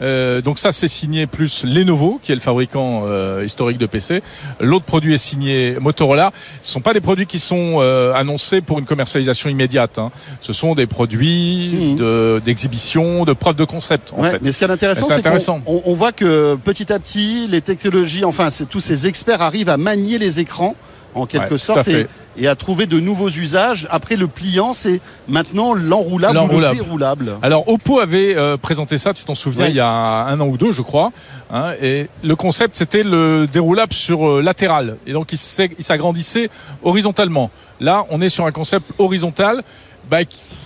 Euh, 0.01 0.41
donc 0.41 0.59
ça 0.59 0.71
c'est 0.71 0.87
signé 0.87 1.25
plus 1.25 1.63
Lenovo 1.63 2.19
qui 2.21 2.31
est 2.31 2.35
le 2.35 2.41
fabricant 2.41 3.03
euh, 3.05 3.43
historique 3.45 3.77
de 3.77 3.85
PC. 3.85 4.21
L'autre 4.59 4.85
produit 4.85 5.13
est 5.13 5.19
signé 5.19 5.77
Motorola. 5.79 6.31
Ce 6.61 6.71
sont 6.73 6.81
pas 6.81 6.93
des 6.93 7.01
produits 7.01 7.25
qui 7.25 7.39
sont 7.39 7.77
euh, 7.79 8.13
annoncés 8.13 8.61
pour 8.61 8.79
une 8.79 8.85
commercialisation 8.85 9.49
immédiate. 9.49 9.97
Hein. 9.97 10.11
Ce 10.41 10.53
sont 10.53 10.75
des 10.75 10.87
produits 10.87 11.95
mmh. 11.97 12.39
d'exhibition, 12.41 13.25
de, 13.25 13.33
preuve 13.33 13.55
de 13.55 13.63
concept. 13.63 14.13
En 14.17 14.23
fait. 14.23 14.39
Mais 14.41 14.51
ce 14.51 14.59
qui 14.59 14.63
est 14.65 14.71
intéressant, 14.71 15.07
c'est 15.09 15.21
qu'on 15.21 15.61
on, 15.65 15.93
voit 15.93 16.11
que 16.11 16.55
petit 16.55 16.91
à 16.91 16.99
petit 16.99 17.47
les 17.47 17.61
technologies, 17.61 18.25
enfin 18.25 18.49
tous 18.69 18.79
ces 18.79 19.07
experts 19.07 19.41
arrivent 19.41 19.69
à 19.69 19.77
manier 19.77 20.17
les 20.17 20.39
écrans 20.39 20.75
en 21.13 21.25
quelque 21.25 21.57
sorte 21.57 21.87
et, 21.87 22.07
à 22.43 22.55
trouver 22.55 22.85
de 22.85 22.99
nouveaux 22.99 23.29
usages. 23.29 23.87
Après 23.89 24.15
le 24.15 24.27
pliant, 24.27 24.73
c'est 24.73 25.01
maintenant 25.27 25.73
l'enroulable 25.73 26.37
ou 26.37 26.59
le 26.59 26.73
déroulable. 26.73 27.33
Alors 27.41 27.67
Oppo 27.67 27.99
avait 27.99 28.35
euh, 28.35 28.57
présenté 28.57 28.97
ça, 28.97 29.13
tu 29.13 29.23
t'en 29.23 29.35
souviens, 29.35 29.67
il 29.67 29.75
y 29.75 29.79
a 29.79 29.89
un 29.89 30.39
an 30.39 30.47
ou 30.47 30.57
deux, 30.57 30.71
je 30.71 30.81
crois. 30.81 31.11
Hein, 31.51 31.73
et 31.81 32.07
le 32.23 32.35
concept, 32.35 32.77
c'était 32.77 33.03
le 33.03 33.47
déroulable 33.51 33.93
sur 33.93 34.27
euh, 34.27 34.41
latéral. 34.41 34.97
Et 35.07 35.13
donc 35.13 35.31
il 35.31 35.37
s'agrandissait 35.37 36.49
horizontalement. 36.83 37.51
Là, 37.79 38.05
on 38.09 38.21
est 38.21 38.29
sur 38.29 38.45
un 38.45 38.51
concept 38.51 38.91
horizontal. 38.97 39.63
Bah, 40.09 40.19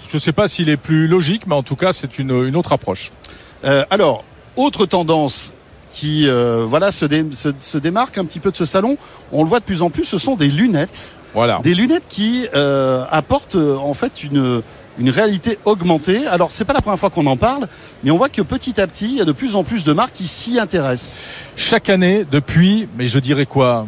je 0.07 0.15
ne 0.15 0.19
sais 0.19 0.33
pas 0.33 0.47
s'il 0.47 0.69
est 0.69 0.77
plus 0.77 1.07
logique, 1.07 1.47
mais 1.47 1.55
en 1.55 1.63
tout 1.63 1.75
cas, 1.75 1.93
c'est 1.93 2.19
une, 2.19 2.31
une 2.31 2.55
autre 2.55 2.73
approche. 2.73 3.11
Euh, 3.63 3.83
alors, 3.89 4.23
autre 4.55 4.85
tendance 4.85 5.53
qui 5.91 6.27
euh, 6.27 6.65
voilà 6.67 6.91
se, 6.91 7.05
se, 7.59 7.77
démarque 7.77 8.17
un 8.17 8.25
petit 8.25 8.39
peu 8.39 8.51
de 8.51 8.55
ce 8.55 8.65
salon. 8.65 8.97
On 9.31 9.43
le 9.43 9.49
voit 9.49 9.59
de 9.59 9.65
plus 9.65 9.81
en 9.81 9.89
plus, 9.89 10.05
ce 10.05 10.17
sont 10.17 10.35
des 10.35 10.47
lunettes. 10.47 11.11
Voilà. 11.33 11.59
Des 11.63 11.75
lunettes 11.75 12.03
qui 12.09 12.47
euh, 12.55 13.05
apportent 13.09 13.55
euh, 13.55 13.77
en 13.77 13.93
fait 13.93 14.23
une, 14.23 14.61
une 14.99 15.09
réalité 15.09 15.57
augmentée. 15.65 16.27
Alors 16.27 16.51
c'est 16.51 16.65
pas 16.65 16.73
la 16.73 16.81
première 16.81 16.99
fois 16.99 17.09
qu'on 17.09 17.25
en 17.27 17.37
parle, 17.37 17.67
mais 18.03 18.11
on 18.11 18.17
voit 18.17 18.29
que 18.29 18.41
petit 18.41 18.79
à 18.79 18.87
petit, 18.87 19.05
il 19.05 19.17
y 19.17 19.21
a 19.21 19.25
de 19.25 19.31
plus 19.31 19.55
en 19.55 19.63
plus 19.63 19.83
de 19.83 19.93
marques 19.93 20.13
qui 20.13 20.27
s'y 20.27 20.59
intéressent. 20.59 21.21
Chaque 21.55 21.89
année, 21.89 22.25
depuis, 22.29 22.87
mais 22.97 23.05
je 23.05 23.19
dirais 23.19 23.45
quoi 23.45 23.85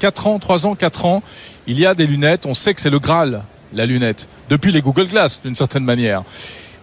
4 0.00 0.26
ans, 0.26 0.38
3 0.38 0.66
ans, 0.66 0.74
4 0.74 1.04
ans, 1.06 1.22
il 1.66 1.78
y 1.78 1.86
a 1.86 1.94
des 1.94 2.06
lunettes. 2.06 2.46
On 2.46 2.54
sait 2.54 2.74
que 2.74 2.80
c'est 2.80 2.90
le 2.90 2.98
Graal, 2.98 3.42
la 3.72 3.86
lunette, 3.86 4.28
depuis 4.48 4.72
les 4.72 4.82
Google 4.82 5.06
Glass 5.06 5.42
d'une 5.42 5.56
certaine 5.56 5.84
manière. 5.84 6.24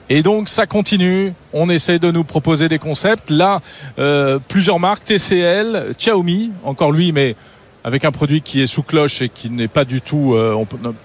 Et 0.09 0.23
donc 0.23 0.49
ça 0.49 0.65
continue. 0.65 1.33
On 1.53 1.69
essaie 1.69 1.99
de 1.99 2.11
nous 2.11 2.23
proposer 2.23 2.67
des 2.67 2.79
concepts. 2.79 3.29
Là, 3.29 3.61
euh, 3.99 4.39
plusieurs 4.47 4.79
marques, 4.79 5.05
TCL, 5.05 5.93
Xiaomi, 5.97 6.51
encore 6.63 6.91
lui, 6.91 7.11
mais 7.11 7.35
avec 7.83 8.05
un 8.05 8.11
produit 8.11 8.41
qui 8.41 8.61
est 8.61 8.67
sous 8.67 8.83
cloche 8.83 9.21
et 9.21 9.29
qui 9.29 9.49
n'est 9.49 9.67
pas 9.67 9.85
du 9.85 10.01
tout, 10.01 10.33
euh, 10.35 10.55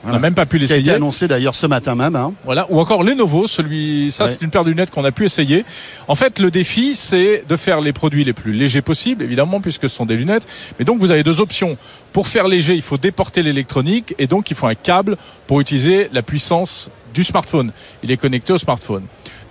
on 0.05 0.13
n'a 0.13 0.19
même 0.19 0.35
pas 0.35 0.47
pu 0.47 0.59
l'essayer. 0.59 0.83
Qui 0.83 0.89
a 0.89 0.93
été 0.93 0.97
annoncé 0.97 1.27
d'ailleurs 1.29 1.55
ce 1.55 1.67
matin 1.67 1.95
même. 1.95 2.17
Hein. 2.17 2.35
Voilà, 2.45 2.67
ou 2.71 2.79
encore 2.81 3.03
Lenovo, 3.03 3.47
celui, 3.47 4.13
ça 4.13 4.27
c'est 4.27 4.43
une 4.43 4.51
paire 4.51 4.65
de 4.65 4.71
lunettes 4.71 4.91
qu'on 4.91 5.05
a 5.05 5.13
pu 5.13 5.25
essayer. 5.25 5.65
En 6.09 6.15
fait, 6.15 6.39
le 6.39 6.51
défi 6.51 6.95
c'est 6.95 7.45
de 7.49 7.57
faire 7.57 7.81
les 7.81 7.93
produits 7.93 8.25
les 8.25 8.33
plus 8.33 8.53
légers 8.53 8.83
possibles, 8.83 9.23
évidemment, 9.23 9.61
puisque 9.61 9.89
ce 9.89 9.97
sont 9.97 10.07
des 10.07 10.17
lunettes. 10.17 10.47
Mais 10.79 10.85
donc 10.85 10.99
vous 10.99 11.11
avez 11.11 11.23
deux 11.23 11.41
options. 11.41 11.77
Pour 12.13 12.29
faire 12.29 12.49
léger, 12.49 12.75
il 12.75 12.83
faut 12.83 12.99
déporter 12.99 13.43
l'électronique 13.43 14.15
et 14.19 14.27
donc 14.27 14.51
il 14.51 14.57
faut 14.57 14.67
un 14.67 14.75
câble 14.75 15.17
pour 15.47 15.61
utiliser 15.61 16.09
la 16.13 16.23
puissance 16.23 16.91
du 17.15 17.25
smartphone. 17.25 17.73
Il 18.03 18.11
est 18.11 18.17
connecté 18.19 18.53
au 18.53 18.59
smartphone. 18.59 19.05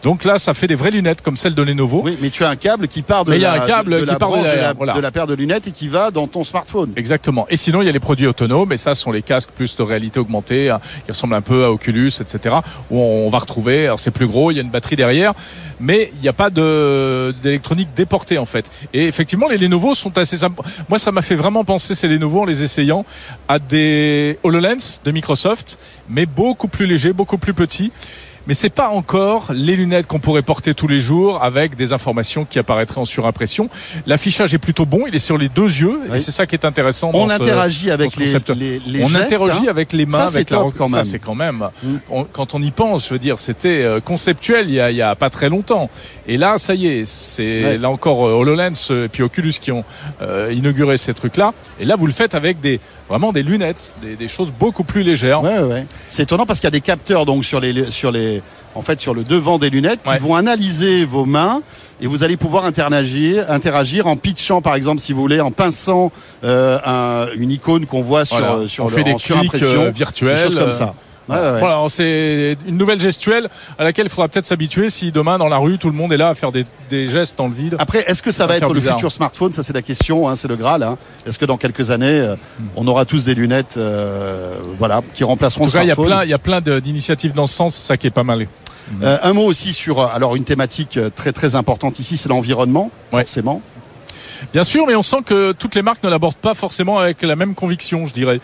Donc 0.06 0.24
là, 0.24 0.38
ça 0.38 0.54
fait 0.54 0.68
des 0.68 0.76
vraies 0.76 0.92
lunettes 0.92 1.24
comme 1.24 1.36
celles 1.36 1.56
de 1.56 1.62
Lenovo. 1.64 2.04
Oui, 2.06 2.16
mais 2.22 2.30
tu 2.30 2.44
as 2.44 2.50
un 2.50 2.56
câble 2.56 2.88
qui 2.88 3.02
part 3.02 3.26
de, 3.26 3.32
Mais 3.32 3.38
il 3.38 3.42
y 3.42 3.46
a 3.46 3.58
la, 3.58 3.64
un 3.64 3.68
câble 3.68 3.96
de, 3.96 4.00
qui 4.02 4.06
la 4.06 4.20
part 4.20 4.30
de 4.30 4.34
branche 4.36 4.46
la- 4.46 4.56
de, 4.56 4.62
la, 4.62 4.74
voilà. 4.74 4.94
de 4.94 5.00
la 5.00 5.10
paire 5.12 5.26
de 5.26 5.34
lunettes 5.34 5.66
et 5.66 5.72
qui 5.72 5.88
va 5.88 6.12
dans 6.12 6.28
ton 6.28 6.44
smartphone. 6.44 6.94
Exactement. 6.96 7.48
Et 7.50 7.58
sinon, 7.58 7.82
il 7.82 7.86
y 7.88 7.90
a 7.90 7.92
les 7.92 8.00
produits 8.00 8.28
autonomes, 8.28 8.72
et 8.72 8.78
ça 8.78 8.94
ce 8.94 9.02
sont 9.02 9.12
les 9.12 9.24
casques 9.24 9.50
plus 9.56 9.76
de 9.76 9.82
réalité 9.82 10.20
augmentée, 10.20 10.70
hein, 10.70 10.80
qui 11.06 11.12
ressemblent 11.12 11.34
un 11.34 11.42
peu 11.42 11.66
à 11.66 11.72
Oculus, 11.72 12.12
etc. 12.22 12.58
Où 12.92 13.00
on 13.00 13.30
va 13.32 13.40
retrouver, 13.40 13.86
alors 13.88 14.00
c'est 14.00 14.12
plus 14.12 14.28
gros, 14.28 14.52
il 14.52 14.58
y 14.58 14.60
a 14.60 14.62
une 14.62 14.70
batterie 14.70 14.96
derrière, 14.96 15.34
mais 15.80 16.12
il 16.14 16.22
n'y 16.22 16.30
a 16.30 16.34
pas 16.34 16.52
de 16.52 17.34
d'électronique 17.42 17.90
déportée 17.96 18.38
en 18.38 18.46
fait. 18.46 18.70
Et 18.94 19.08
effectivement, 19.08 19.48
les 19.48 19.58
Lenovo 19.58 19.96
sont 19.96 20.16
assez. 20.20 20.38
Moi, 20.88 21.00
ça 21.00 21.12
m'a 21.12 21.24
fait 21.24 21.34
vraiment 21.36 21.64
penser 21.64 21.96
ces 21.96 22.08
Lenovo 22.08 22.42
en 22.42 22.46
les 22.46 22.62
essayant 22.62 23.06
à 23.48 23.58
des 23.58 24.38
HoloLens 24.44 25.02
de 25.04 25.10
Microsoft, 25.12 25.80
mais 26.08 26.28
beaucoup 26.28 26.68
plus 26.68 26.86
légers, 26.86 27.12
beaucoup 27.12 27.40
plus 27.40 27.56
petits. 27.56 27.92
Mais 28.48 28.54
c'est 28.54 28.70
pas 28.70 28.90
encore 28.90 29.48
les 29.54 29.76
lunettes 29.76 30.08
qu'on 30.08 30.20
pourrait 30.20 30.42
porter 30.44 30.74
tous 30.74 30.88
les 30.88 31.00
jours 31.00 31.44
avec 31.44 31.76
des 31.76 31.94
informations 31.94 32.46
qui 32.46 32.60
apparaîtraient 32.60 33.02
en 33.02 33.06
surimpression. 33.06 33.70
L'affichage 34.06 34.54
est 34.54 34.58
plutôt 34.60 34.86
bon, 34.86 35.06
il 35.08 35.16
est 35.16 35.20
sur 35.20 35.38
les 35.38 35.50
deux 35.50 35.64
yeux 35.68 36.00
Oui. 36.10 36.18
et 36.18 36.20
c'est 36.20 36.32
ça 36.32 36.46
qui 36.46 36.56
est 36.56 36.66
intéressant. 36.66 37.12
On 37.14 37.26
dans 37.26 37.36
ce- 37.38 37.42
interagit 37.42 37.90
avec 37.92 38.12
ce 38.12 38.20
les, 38.20 38.56
les, 38.56 38.82
les 38.86 39.04
on 39.04 39.08
gestes, 39.08 39.34
interagit 39.34 39.68
hein. 39.68 39.72
avec 39.72 39.94
les 39.94 40.06
mains, 40.06 40.20
Ça, 40.20 40.28
c'est 40.28 40.36
avec 40.38 40.50
la 40.52 40.58
quand 40.78 40.88
Ça 40.88 40.98
même. 40.98 41.04
c'est 41.06 41.20
quand 41.20 41.36
même. 41.36 41.70
Mm. 41.84 41.96
on- 42.12 42.24
quand 42.26 42.54
on 42.56 42.62
y 42.62 42.72
pense, 42.72 43.08
je 43.08 43.14
veux 43.14 43.20
dire, 43.20 43.40
c'était 43.40 43.82
euh, 43.84 44.00
conceptuel 44.00 44.68
il 44.70 44.76
y, 44.76 44.80
a, 44.80 44.92
il 44.92 44.98
y 44.98 45.02
a 45.02 45.16
pas 45.16 45.30
très 45.30 45.50
longtemps. 45.50 45.90
Et 46.28 46.38
là, 46.38 46.58
ça 46.58 46.76
y 46.76 46.88
est, 46.88 47.06
c'est 47.06 47.64
Ouais. 47.64 47.78
là 47.78 47.90
encore 47.90 48.28
euh, 48.28 48.34
HoloLens 48.34 48.74
euh, 48.92 49.06
et 49.06 49.08
puis 49.08 49.24
Oculus 49.24 49.54
qui 49.60 49.72
ont 49.72 49.84
euh, 50.22 50.52
inauguré 50.54 50.98
ces 50.98 51.14
trucs-là. 51.14 51.54
Et 51.80 51.86
là, 51.86 51.96
vous 51.96 52.06
le 52.06 52.14
faites 52.14 52.36
avec 52.36 52.60
des 52.60 52.80
vraiment 53.10 53.32
des 53.32 53.44
lunettes, 53.44 53.94
des, 54.02 54.16
des 54.16 54.28
choses 54.28 54.52
beaucoup 54.52 54.84
plus 54.84 55.04
légères. 55.04 55.44
Ouais, 55.44 55.60
ouais. 55.60 55.86
C'est 56.08 56.24
étonnant 56.24 56.46
parce 56.46 56.60
qu'il 56.60 56.66
y 56.68 56.70
a 56.70 56.72
des 56.72 56.82
capteurs 56.82 57.26
donc 57.26 57.46
sur 57.46 57.60
les 57.60 57.92
sur 57.92 58.12
les 58.12 58.35
en 58.76 58.82
fait 58.82 59.00
sur 59.00 59.14
le 59.14 59.24
devant 59.24 59.58
des 59.58 59.70
lunettes 59.70 60.02
qui 60.04 60.18
vont 60.20 60.36
analyser 60.36 61.06
vos 61.06 61.26
mains 61.26 61.62
et 62.02 62.08
vous 62.08 62.24
allez 62.24 62.38
pouvoir 62.38 62.66
interagir 62.66 63.46
interagir 63.50 64.06
en 64.08 64.18
pitchant 64.18 64.62
par 64.62 64.76
exemple 64.76 65.00
si 65.02 65.14
vous 65.14 65.22
voulez 65.22 65.40
en 65.42 65.52
pinçant 65.52 66.12
euh, 66.44 66.78
un- 66.86 67.28
une 67.38 67.52
icône 67.52 67.86
qu'on 67.86 68.02
voit 68.02 68.26
sur 68.26 68.38
Voilà. 68.40 68.68
sur 68.68 68.86
on 68.86 68.88
le 68.90 68.94
fait 68.94 69.04
des 69.04 69.18
surimpression 69.18 69.84
euh, 69.84 69.90
virtuels, 69.92 70.36
des 70.38 70.44
choses 70.44 70.56
comme 70.56 70.68
euh, 70.70 70.72
ça. 70.72 70.94
Ouais, 71.28 71.36
ouais, 71.38 71.42
ouais. 71.54 71.60
Voilà, 71.60 71.84
c'est 71.90 72.56
une 72.68 72.78
nouvelle 72.78 73.02
gestuelle 73.02 73.50
à 73.80 73.84
laquelle 73.84 74.06
il 74.06 74.10
faudra 74.10 74.28
peut-être 74.28 74.46
s'habituer 74.46 74.92
si 74.92 75.12
demain 75.12 75.40
dans 75.40 75.48
la 75.48 75.58
rue 75.58 75.80
tout 75.80 75.90
le 75.90 75.96
monde 75.96 76.14
est 76.14 76.18
là 76.18 76.30
à 76.30 76.36
faire 76.36 76.52
des, 76.52 76.66
des 76.92 77.08
gestes 77.08 77.36
dans 77.40 77.48
le 77.48 77.54
vide. 77.54 77.76
Après, 77.80 78.04
est-ce 78.06 78.22
que 78.22 78.30
ça 78.30 78.40
Ça 78.40 78.44
va 78.44 78.54
va 78.54 78.58
être 78.58 78.68
le 78.72 78.80
bizarre. 78.80 78.96
futur 78.98 79.12
smartphone? 79.12 79.52
Ça, 79.52 79.64
c'est 79.64 79.74
la 79.74 79.82
question, 79.82 80.30
hein, 80.30 80.36
c'est 80.36 80.48
le 80.48 80.56
Graal. 80.56 80.84
hein. 80.84 81.00
Est-ce 81.26 81.40
que 81.40 81.46
dans 81.46 81.58
quelques 81.58 81.90
années, 81.90 82.06
euh, 82.20 82.36
on 82.76 82.86
aura 82.88 83.06
tous 83.06 83.26
des 83.26 83.34
lunettes 83.34 83.74
euh, 83.78 84.54
voilà, 84.78 85.02
qui 85.16 85.24
remplaceront 85.24 85.64
En 85.66 85.68
tout 85.68 85.78
il 85.82 85.88
y 85.88 85.92
a 85.92 85.96
plein, 85.96 86.24
il 86.26 86.30
y 86.30 86.34
a 86.34 86.38
plein 86.38 86.62
d'initiatives 86.62 87.32
dans 87.34 87.48
ce 87.48 87.56
sens, 87.56 87.74
ça 87.74 87.98
qui 87.98 88.06
est 88.06 88.12
pas 88.12 88.24
mal. 88.24 88.46
Euh, 89.02 89.18
Un 89.24 89.34
mot 89.34 89.46
aussi 89.46 89.74
sur 89.74 90.00
euh, 90.00 90.08
alors 90.14 90.36
une 90.36 90.44
thématique 90.44 90.98
euh, 90.98 91.10
très 91.14 91.32
très 91.32 91.56
importante 91.56 92.00
ici, 92.00 92.18
c'est 92.18 92.30
l'environnement, 92.30 92.92
Ouais. 93.12 93.22
forcément. 93.22 93.62
Bien 94.54 94.64
sûr, 94.64 94.86
mais 94.88 94.96
on 94.96 95.04
sent 95.04 95.24
que 95.26 95.52
toutes 95.54 95.76
les 95.76 95.82
marques 95.82 96.04
ne 96.04 96.10
l'abordent 96.10 96.36
pas 96.36 96.54
forcément 96.54 97.00
avec 97.00 97.22
la 97.22 97.36
même 97.36 97.56
conviction, 97.56 98.06
je 98.06 98.14
dirais. 98.14 98.40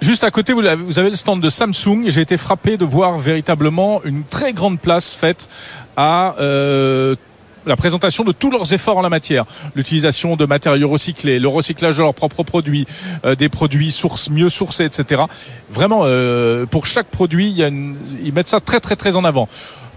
Juste 0.00 0.24
à 0.24 0.30
côté, 0.30 0.52
vous 0.52 0.66
avez 0.66 1.10
le 1.10 1.16
stand 1.16 1.40
de 1.40 1.48
Samsung 1.48 2.04
j'ai 2.08 2.20
été 2.20 2.36
frappé 2.36 2.76
de 2.76 2.84
voir 2.84 3.18
véritablement 3.18 4.02
une 4.04 4.22
très 4.24 4.52
grande 4.52 4.78
place 4.78 5.14
faite 5.14 5.48
à 5.96 6.34
euh, 6.40 7.16
la 7.66 7.76
présentation 7.76 8.24
de 8.24 8.32
tous 8.32 8.50
leurs 8.50 8.72
efforts 8.72 8.98
en 8.98 9.02
la 9.02 9.08
matière. 9.08 9.44
L'utilisation 9.74 10.36
de 10.36 10.46
matériaux 10.46 10.88
recyclés, 10.88 11.38
le 11.38 11.48
recyclage 11.48 11.96
de 11.96 12.02
leurs 12.02 12.14
propres 12.14 12.42
produits, 12.42 12.86
euh, 13.24 13.34
des 13.34 13.48
produits 13.48 13.90
sources, 13.90 14.30
mieux 14.30 14.50
sourcés, 14.50 14.84
etc. 14.84 15.22
Vraiment, 15.70 16.02
euh, 16.04 16.66
pour 16.66 16.86
chaque 16.86 17.06
produit, 17.08 17.48
il 17.48 17.56
y 17.56 17.64
a 17.64 17.68
une- 17.68 17.96
ils 18.24 18.32
mettent 18.32 18.48
ça 18.48 18.60
très 18.60 18.80
très 18.80 18.96
très 18.96 19.16
en 19.16 19.24
avant. 19.24 19.48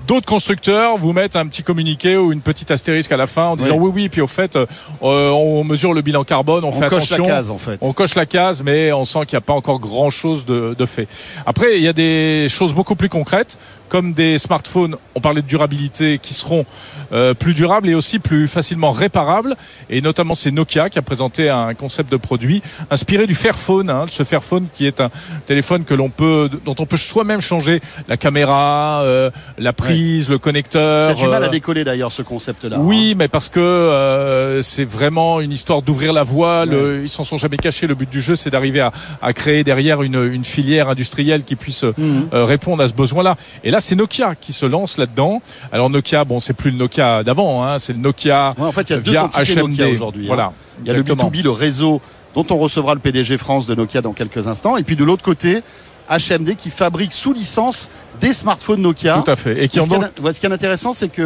D'autres 0.07 0.25
constructeurs 0.25 0.95
vous 0.95 1.11
mettent 1.11 1.35
un 1.35 1.45
petit 1.47 1.63
communiqué 1.63 2.15
ou 2.15 2.31
une 2.31 2.39
petite 2.39 2.71
astérisque 2.71 3.11
à 3.11 3.17
la 3.17 3.27
fin 3.27 3.43
en 3.47 3.55
disant 3.57 3.75
oui, 3.75 3.91
oui, 3.93 4.07
puis 4.07 4.21
au 4.21 4.27
fait, 4.27 4.55
euh, 4.55 4.65
on 5.01 5.65
mesure 5.65 5.93
le 5.93 6.01
bilan 6.01 6.23
carbone, 6.23 6.63
on, 6.63 6.69
On, 6.69 6.71
fait 6.71 6.87
coche 6.87 7.11
attention. 7.11 7.23
la 7.25 7.29
case 7.29 7.49
en 7.49 7.57
fait. 7.57 7.77
On 7.81 7.91
coche 7.91 8.15
la 8.15 8.25
case, 8.25 8.63
mais 8.63 8.93
on 8.93 9.03
sent 9.03 9.25
qu'il 9.25 9.35
n'y 9.35 9.39
a 9.39 9.41
pas 9.41 9.51
encore 9.51 9.79
grand 9.81 10.09
chose 10.09 10.45
de, 10.45 10.73
de 10.79 10.85
fait. 10.85 11.09
Après, 11.45 11.75
il 11.75 11.83
y 11.83 11.89
a 11.89 11.93
des 11.93 12.47
choses 12.49 12.73
beaucoup 12.73 12.95
plus 12.95 13.09
concrètes, 13.09 13.59
comme 13.89 14.13
des 14.13 14.37
smartphones, 14.37 14.95
on 15.15 15.21
parlait 15.21 15.41
de 15.41 15.47
durabilité, 15.47 16.19
qui 16.21 16.33
seront 16.33 16.65
euh, 17.13 17.33
plus 17.33 17.53
durables 17.53 17.89
et 17.89 17.95
aussi 17.95 18.19
plus 18.19 18.47
facilement 18.47 18.91
réparables. 18.91 19.55
Et 19.89 20.01
notamment, 20.01 20.35
c'est 20.35 20.51
Nokia 20.51 20.89
qui 20.89 20.99
a 20.99 21.01
présenté 21.01 21.49
un 21.49 21.73
concept 21.73 22.11
de 22.11 22.17
produit 22.17 22.61
inspiré 22.91 23.27
du 23.27 23.35
Fairphone, 23.35 23.89
hein, 23.89 24.05
ce 24.09 24.23
Fairphone 24.23 24.67
qui 24.75 24.85
est 24.85 25.01
un 25.01 25.09
téléphone 25.45 25.83
que 25.85 25.93
l'on 25.93 26.09
peut, 26.09 26.49
dont 26.65 26.75
on 26.79 26.85
peut 26.85 26.97
soi-même 26.97 27.41
changer 27.41 27.81
la 28.07 28.17
caméra, 28.17 29.01
euh, 29.03 29.29
la 29.57 29.73
prise, 29.73 30.29
le 30.29 30.37
connecteur. 30.37 31.15
T'as 31.15 31.21
du 31.21 31.27
mal 31.27 31.43
à 31.43 31.47
euh, 31.47 31.49
décoller 31.49 31.83
d'ailleurs 31.83 32.11
ce 32.11 32.21
concept-là. 32.21 32.79
oui, 32.79 33.15
mais 33.17 33.27
parce 33.27 33.49
que 33.49 33.59
euh, 33.59 34.61
c'est 34.61 34.85
vraiment 34.85 35.39
une 35.41 35.51
histoire 35.51 35.81
d'ouvrir 35.81 36.13
la 36.13 36.23
voie. 36.23 36.65
Le- 36.65 37.01
ils 37.03 37.09
s'en 37.09 37.23
sont 37.23 37.37
jamais 37.37 37.57
cachés. 37.57 37.87
Le 37.87 37.95
but 37.95 38.09
du 38.09 38.21
jeu, 38.21 38.35
c'est 38.35 38.49
d'arriver 38.49 38.79
à, 38.81 38.91
à 39.21 39.33
créer 39.33 39.63
derrière 39.63 40.01
une, 40.03 40.21
une 40.33 40.43
filière 40.45 40.89
industrielle 40.89 41.43
qui 41.43 41.55
puisse 41.55 41.83
Mhm. 41.97 42.29
euh, 42.33 42.45
répondre 42.45 42.81
à 42.83 42.87
ce 42.87 42.93
besoin-là. 42.93 43.35
Et 43.63 43.71
là, 43.71 43.76
c'est 43.79 43.95
Nokia 43.95 44.35
qui 44.35 44.53
se 44.53 44.65
lance 44.65 44.97
là-dedans. 44.97 45.41
Alors 45.71 45.89
Nokia, 45.89 46.23
bon, 46.25 46.39
c'est 46.39 46.53
plus 46.53 46.71
le 46.71 46.77
Nokia 46.77 47.23
d'avant. 47.23 47.63
Hein, 47.63 47.79
c'est 47.79 47.93
le 47.93 47.99
Nokia 47.99 48.53
Ouais, 48.57 48.67
en 48.67 48.71
fait, 48.71 48.89
il 48.89 48.93
y 48.93 48.95
a 48.95 48.97
deux 48.99 49.11
via 49.11 49.29
HMD. 49.33 49.57
Nokia 49.69 49.87
aujourd'hui. 49.89 50.23
hein. 50.25 50.27
Voilà. 50.27 50.51
Il 50.81 50.87
y 50.87 50.89
a 50.89 50.93
le 50.93 51.01
exactement. 51.01 51.29
B2B, 51.29 51.43
le 51.43 51.51
réseau 51.51 52.01
dont 52.35 52.45
on 52.51 52.57
recevra 52.57 52.93
le 52.93 52.99
PDG 52.99 53.37
France 53.37 53.65
de 53.67 53.73
Nokia 53.75 54.01
dans 54.01 54.13
quelques 54.13 54.47
instants. 54.47 54.77
Et 54.77 54.83
puis 54.83 54.95
de 54.95 55.03
l'autre 55.03 55.23
côté, 55.23 55.61
HMD 56.09 56.55
qui 56.55 56.69
fabrique 56.69 57.11
sous 57.13 57.33
licence 57.33 57.89
des 58.21 58.31
smartphones 58.31 58.81
Nokia. 58.81 59.21
Tout 59.25 59.31
à 59.31 59.35
fait. 59.35 59.63
Et 59.63 59.67
qui 59.67 59.79
Et 59.79 59.81
ce, 59.81 59.89
qui 59.89 59.95
donc 59.95 60.05
ce 60.33 60.39
qui 60.39 60.45
est 60.45 60.51
intéressant, 60.51 60.93
c'est 60.93 61.09
que 61.09 61.21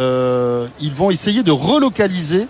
euh, 0.00 0.66
ils 0.80 0.92
vont 0.92 1.10
essayer 1.10 1.42
de 1.42 1.52
relocaliser 1.52 2.46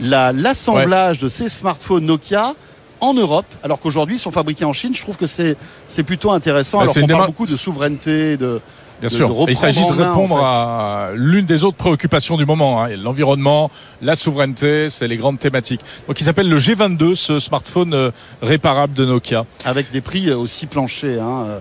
la- 0.00 0.32
l'assemblage 0.32 1.18
de 1.20 1.28
ces 1.28 1.48
smartphones 1.48 2.04
Nokia 2.04 2.54
en 3.00 3.14
Europe, 3.14 3.46
alors 3.62 3.80
qu'aujourd'hui 3.80 4.16
ils 4.16 4.18
sont 4.20 4.30
fabriqués 4.30 4.64
en 4.64 4.72
Chine. 4.72 4.94
Je 4.94 5.02
trouve 5.02 5.16
que 5.16 5.26
c'est 5.26 5.56
plutôt 6.04 6.30
intéressant. 6.32 6.78
Bah, 6.78 6.82
alors 6.84 6.94
qu'on 6.94 7.06
parle 7.06 7.26
beaucoup 7.26 7.46
de 7.46 7.54
souveraineté, 7.54 8.36
de 8.36 8.60
Bien 9.02 9.08
de- 9.08 9.14
sûr. 9.14 9.28
de 9.46 9.50
Et 9.50 9.52
il 9.52 9.56
s'agit 9.56 9.84
de 9.84 9.92
main, 9.94 10.08
répondre 10.12 10.34
en 10.36 10.38
fait. 10.38 10.44
à 10.44 11.10
l'une 11.14 11.44
des 11.44 11.64
autres 11.64 11.76
préoccupations 11.76 12.36
du 12.36 12.46
moment. 12.46 12.82
hein. 12.84 12.88
L'environnement, 12.96 13.70
la 14.00 14.16
souveraineté, 14.16 14.88
c'est 14.90 15.08
les 15.08 15.16
grandes 15.16 15.38
thématiques. 15.38 15.80
Donc 16.08 16.20
il 16.20 16.24
s'appelle 16.24 16.48
le 16.48 16.58
G22, 16.58 17.14
ce 17.16 17.40
smartphone 17.40 17.92
euh, 17.94 18.10
réparable 18.42 18.94
de 18.94 19.04
Nokia. 19.04 19.44
avec 19.64 19.90
des 19.90 20.00
prix 20.00 20.30
euh, 20.30 20.36
aussi 20.36 20.66
planchers, 20.66 21.20
hein, 21.22 21.44
euh, 21.48 21.58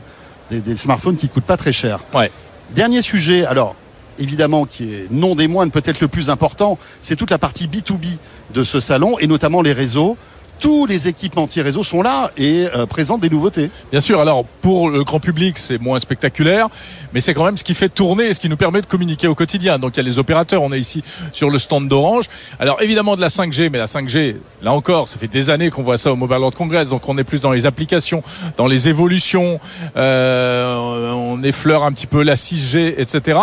des, 0.51 0.59
des 0.61 0.75
smartphones 0.77 1.17
qui 1.17 1.27
coûtent 1.29 1.43
pas 1.43 1.57
très 1.57 1.73
cher. 1.73 1.99
Ouais. 2.13 2.31
Dernier 2.75 3.01
sujet, 3.01 3.45
alors 3.45 3.75
évidemment 4.19 4.65
qui 4.65 4.93
est 4.93 5.07
non 5.11 5.33
des 5.35 5.47
moindres, 5.47 5.71
peut-être 5.71 5.99
le 5.99 6.07
plus 6.07 6.29
important, 6.29 6.77
c'est 7.01 7.15
toute 7.15 7.31
la 7.31 7.37
partie 7.39 7.67
B2B 7.67 8.17
de 8.53 8.63
ce 8.63 8.79
salon 8.79 9.17
et 9.19 9.25
notamment 9.27 9.61
les 9.61 9.73
réseaux. 9.73 10.15
Tous 10.61 10.85
les 10.85 11.07
équipementiers 11.07 11.63
réseaux 11.63 11.83
sont 11.83 12.03
là 12.03 12.29
et 12.37 12.67
euh, 12.75 12.85
présentent 12.85 13.21
des 13.21 13.31
nouveautés. 13.31 13.71
Bien 13.89 13.99
sûr, 13.99 14.19
alors 14.19 14.45
pour 14.61 14.91
le 14.91 15.03
grand 15.03 15.19
public, 15.19 15.57
c'est 15.57 15.81
moins 15.81 15.99
spectaculaire, 15.99 16.69
mais 17.13 17.19
c'est 17.19 17.33
quand 17.33 17.45
même 17.45 17.57
ce 17.57 17.63
qui 17.63 17.73
fait 17.73 17.89
tourner 17.89 18.25
et 18.25 18.33
ce 18.35 18.39
qui 18.39 18.47
nous 18.47 18.57
permet 18.57 18.79
de 18.79 18.85
communiquer 18.85 19.27
au 19.27 19.33
quotidien. 19.33 19.79
Donc 19.79 19.93
il 19.95 19.97
y 19.97 19.99
a 20.01 20.03
les 20.03 20.19
opérateurs, 20.19 20.61
on 20.61 20.71
est 20.71 20.79
ici 20.79 21.03
sur 21.31 21.49
le 21.49 21.57
stand 21.57 21.87
d'Orange. 21.87 22.25
Alors 22.59 22.79
évidemment 22.79 23.15
de 23.15 23.21
la 23.21 23.29
5G, 23.29 23.69
mais 23.71 23.79
la 23.79 23.87
5G, 23.87 24.35
là 24.61 24.71
encore, 24.71 25.07
ça 25.07 25.17
fait 25.17 25.27
des 25.27 25.49
années 25.49 25.71
qu'on 25.71 25.81
voit 25.81 25.97
ça 25.97 26.13
au 26.13 26.15
Mobile 26.15 26.37
World 26.37 26.55
Congress, 26.55 26.89
donc 26.89 27.09
on 27.09 27.17
est 27.17 27.23
plus 27.23 27.41
dans 27.41 27.51
les 27.51 27.65
applications, 27.65 28.21
dans 28.55 28.67
les 28.67 28.87
évolutions, 28.87 29.59
euh, 29.97 31.11
on 31.11 31.41
effleure 31.41 31.83
un 31.83 31.91
petit 31.91 32.07
peu 32.07 32.21
la 32.21 32.35
6G, 32.35 32.93
etc. 32.97 33.39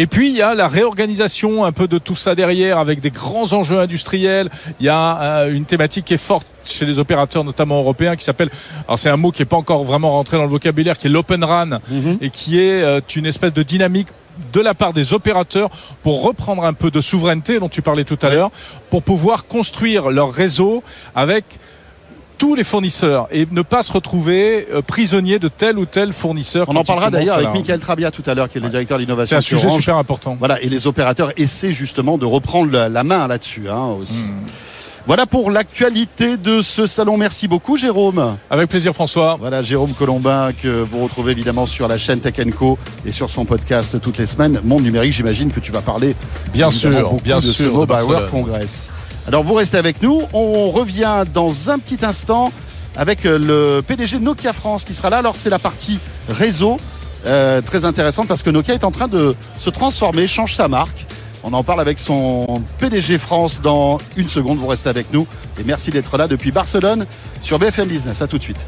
Et 0.00 0.06
puis 0.06 0.30
il 0.30 0.36
y 0.36 0.42
a 0.42 0.54
la 0.54 0.68
réorganisation 0.68 1.64
un 1.64 1.72
peu 1.72 1.88
de 1.88 1.98
tout 1.98 2.14
ça 2.14 2.36
derrière 2.36 2.78
avec 2.78 3.00
des 3.00 3.10
grands 3.10 3.52
enjeux 3.52 3.80
industriels. 3.80 4.48
Il 4.78 4.86
y 4.86 4.88
a 4.88 5.20
euh, 5.20 5.52
une 5.52 5.64
thématique 5.64 6.04
qui 6.04 6.14
est 6.14 6.16
forte 6.16 6.46
chez 6.64 6.86
les 6.86 7.00
opérateurs, 7.00 7.42
notamment 7.42 7.80
européens, 7.80 8.14
qui 8.14 8.22
s'appelle, 8.22 8.48
alors 8.86 8.96
c'est 8.96 9.08
un 9.08 9.16
mot 9.16 9.32
qui 9.32 9.42
n'est 9.42 9.46
pas 9.46 9.56
encore 9.56 9.82
vraiment 9.82 10.12
rentré 10.12 10.36
dans 10.36 10.44
le 10.44 10.50
vocabulaire, 10.50 10.96
qui 10.98 11.08
est 11.08 11.10
l'open 11.10 11.42
RAN 11.42 11.80
et 12.20 12.30
qui 12.30 12.60
est 12.60 12.82
euh, 12.82 13.00
une 13.16 13.26
espèce 13.26 13.52
de 13.52 13.64
dynamique 13.64 14.06
de 14.52 14.60
la 14.60 14.72
part 14.72 14.92
des 14.92 15.14
opérateurs 15.14 15.68
pour 16.04 16.22
reprendre 16.22 16.64
un 16.64 16.74
peu 16.74 16.92
de 16.92 17.00
souveraineté 17.00 17.58
dont 17.58 17.68
tu 17.68 17.82
parlais 17.82 18.04
tout 18.04 18.18
à 18.22 18.30
l'heure, 18.30 18.52
pour 18.90 19.02
pouvoir 19.02 19.46
construire 19.46 20.10
leur 20.10 20.30
réseau 20.30 20.84
avec 21.16 21.44
tous 22.38 22.54
les 22.54 22.64
fournisseurs 22.64 23.26
et 23.30 23.46
ne 23.50 23.62
pas 23.62 23.82
se 23.82 23.92
retrouver 23.92 24.68
euh, 24.72 24.80
prisonnier 24.80 25.38
de 25.38 25.48
tel 25.48 25.78
ou 25.78 25.84
tel 25.84 26.12
fournisseur. 26.12 26.66
On 26.68 26.76
en 26.76 26.84
parlera 26.84 27.10
d'ailleurs 27.10 27.36
avec 27.36 27.52
Michael 27.52 27.80
Trabia 27.80 28.10
tout 28.10 28.22
à 28.26 28.34
l'heure, 28.34 28.48
qui 28.48 28.58
est 28.58 28.60
le 28.60 28.68
directeur 28.68 28.96
de 28.96 29.02
C'est 29.02 29.06
l'innovation 29.06 29.36
un 29.36 29.40
chez 29.40 29.56
sujet 29.56 29.66
Orange. 29.66 29.80
super 29.80 29.96
important. 29.96 30.36
Voilà, 30.38 30.60
et 30.62 30.68
les 30.68 30.86
opérateurs 30.86 31.32
essaient 31.36 31.72
justement 31.72 32.16
de 32.16 32.24
reprendre 32.24 32.70
la, 32.70 33.04
main 33.04 33.26
là-dessus 33.26 33.68
hein, 33.68 33.96
aussi. 34.00 34.22
Hmm. 34.22 34.46
Voilà 35.06 35.24
pour 35.24 35.50
l'actualité 35.50 36.36
de 36.36 36.60
ce 36.60 36.86
salon. 36.86 37.16
Merci 37.16 37.48
beaucoup 37.48 37.78
Jérôme. 37.78 38.36
Avec 38.50 38.68
plaisir 38.68 38.92
François. 38.92 39.36
Voilà 39.40 39.62
Jérôme 39.62 39.94
Colombin 39.94 40.52
que 40.52 40.68
vous 40.68 41.02
retrouvez 41.02 41.32
évidemment 41.32 41.64
sur 41.64 41.88
la 41.88 41.96
chaîne 41.96 42.20
Tech 42.20 42.34
Co 42.54 42.78
et 43.06 43.10
sur 43.10 43.30
son 43.30 43.46
podcast 43.46 43.98
toutes 44.02 44.18
les 44.18 44.26
semaines. 44.26 44.60
Monde 44.64 44.82
numérique, 44.82 45.12
j'imagine 45.12 45.50
que 45.50 45.60
tu 45.60 45.72
vas 45.72 45.80
parler 45.80 46.14
Bien 46.52 46.70
sûr, 46.70 47.14
bien 47.24 47.38
de 47.38 47.42
ce 47.42 47.52
sûr, 47.52 47.72
de 47.72 47.76
Mobile. 47.76 47.96
World 48.06 48.30
Congress. 48.30 48.90
Alors 49.28 49.44
vous 49.44 49.52
restez 49.52 49.76
avec 49.76 50.02
nous. 50.02 50.22
On 50.32 50.70
revient 50.70 51.24
dans 51.34 51.68
un 51.68 51.78
petit 51.78 52.02
instant 52.02 52.50
avec 52.96 53.26
euh, 53.26 53.38
le 53.38 53.82
PDG 53.82 54.18
de 54.18 54.24
Nokia 54.24 54.54
France 54.54 54.84
qui 54.84 54.94
sera 54.94 55.10
là. 55.10 55.18
Alors 55.18 55.36
c'est 55.36 55.50
la 55.50 55.58
partie 55.58 56.00
réseau. 56.30 56.78
euh, 57.26 57.60
très 57.60 57.84
intéressante 57.84 58.26
parce 58.26 58.42
que 58.42 58.48
Nokia 58.48 58.72
est 58.72 58.84
en 58.84 58.90
train 58.90 59.06
de 59.06 59.34
se 59.58 59.68
transformer, 59.68 60.26
change 60.26 60.54
sa 60.54 60.66
marque. 60.66 61.04
On 61.44 61.52
en 61.52 61.62
parle 61.62 61.80
avec 61.82 61.98
son 61.98 62.46
PDG 62.78 63.18
France 63.18 63.60
dans 63.60 63.98
une 64.16 64.30
seconde. 64.30 64.56
Vous 64.58 64.66
restez 64.66 64.88
avec 64.88 65.12
nous 65.12 65.26
et 65.60 65.62
merci 65.62 65.90
d'être 65.90 66.16
là 66.16 66.26
depuis 66.26 66.50
Barcelone 66.50 67.04
sur 67.42 67.58
BFM 67.58 67.86
Business. 67.86 68.22
À 68.22 68.28
tout 68.28 68.38
de 68.38 68.42
suite. 68.42 68.66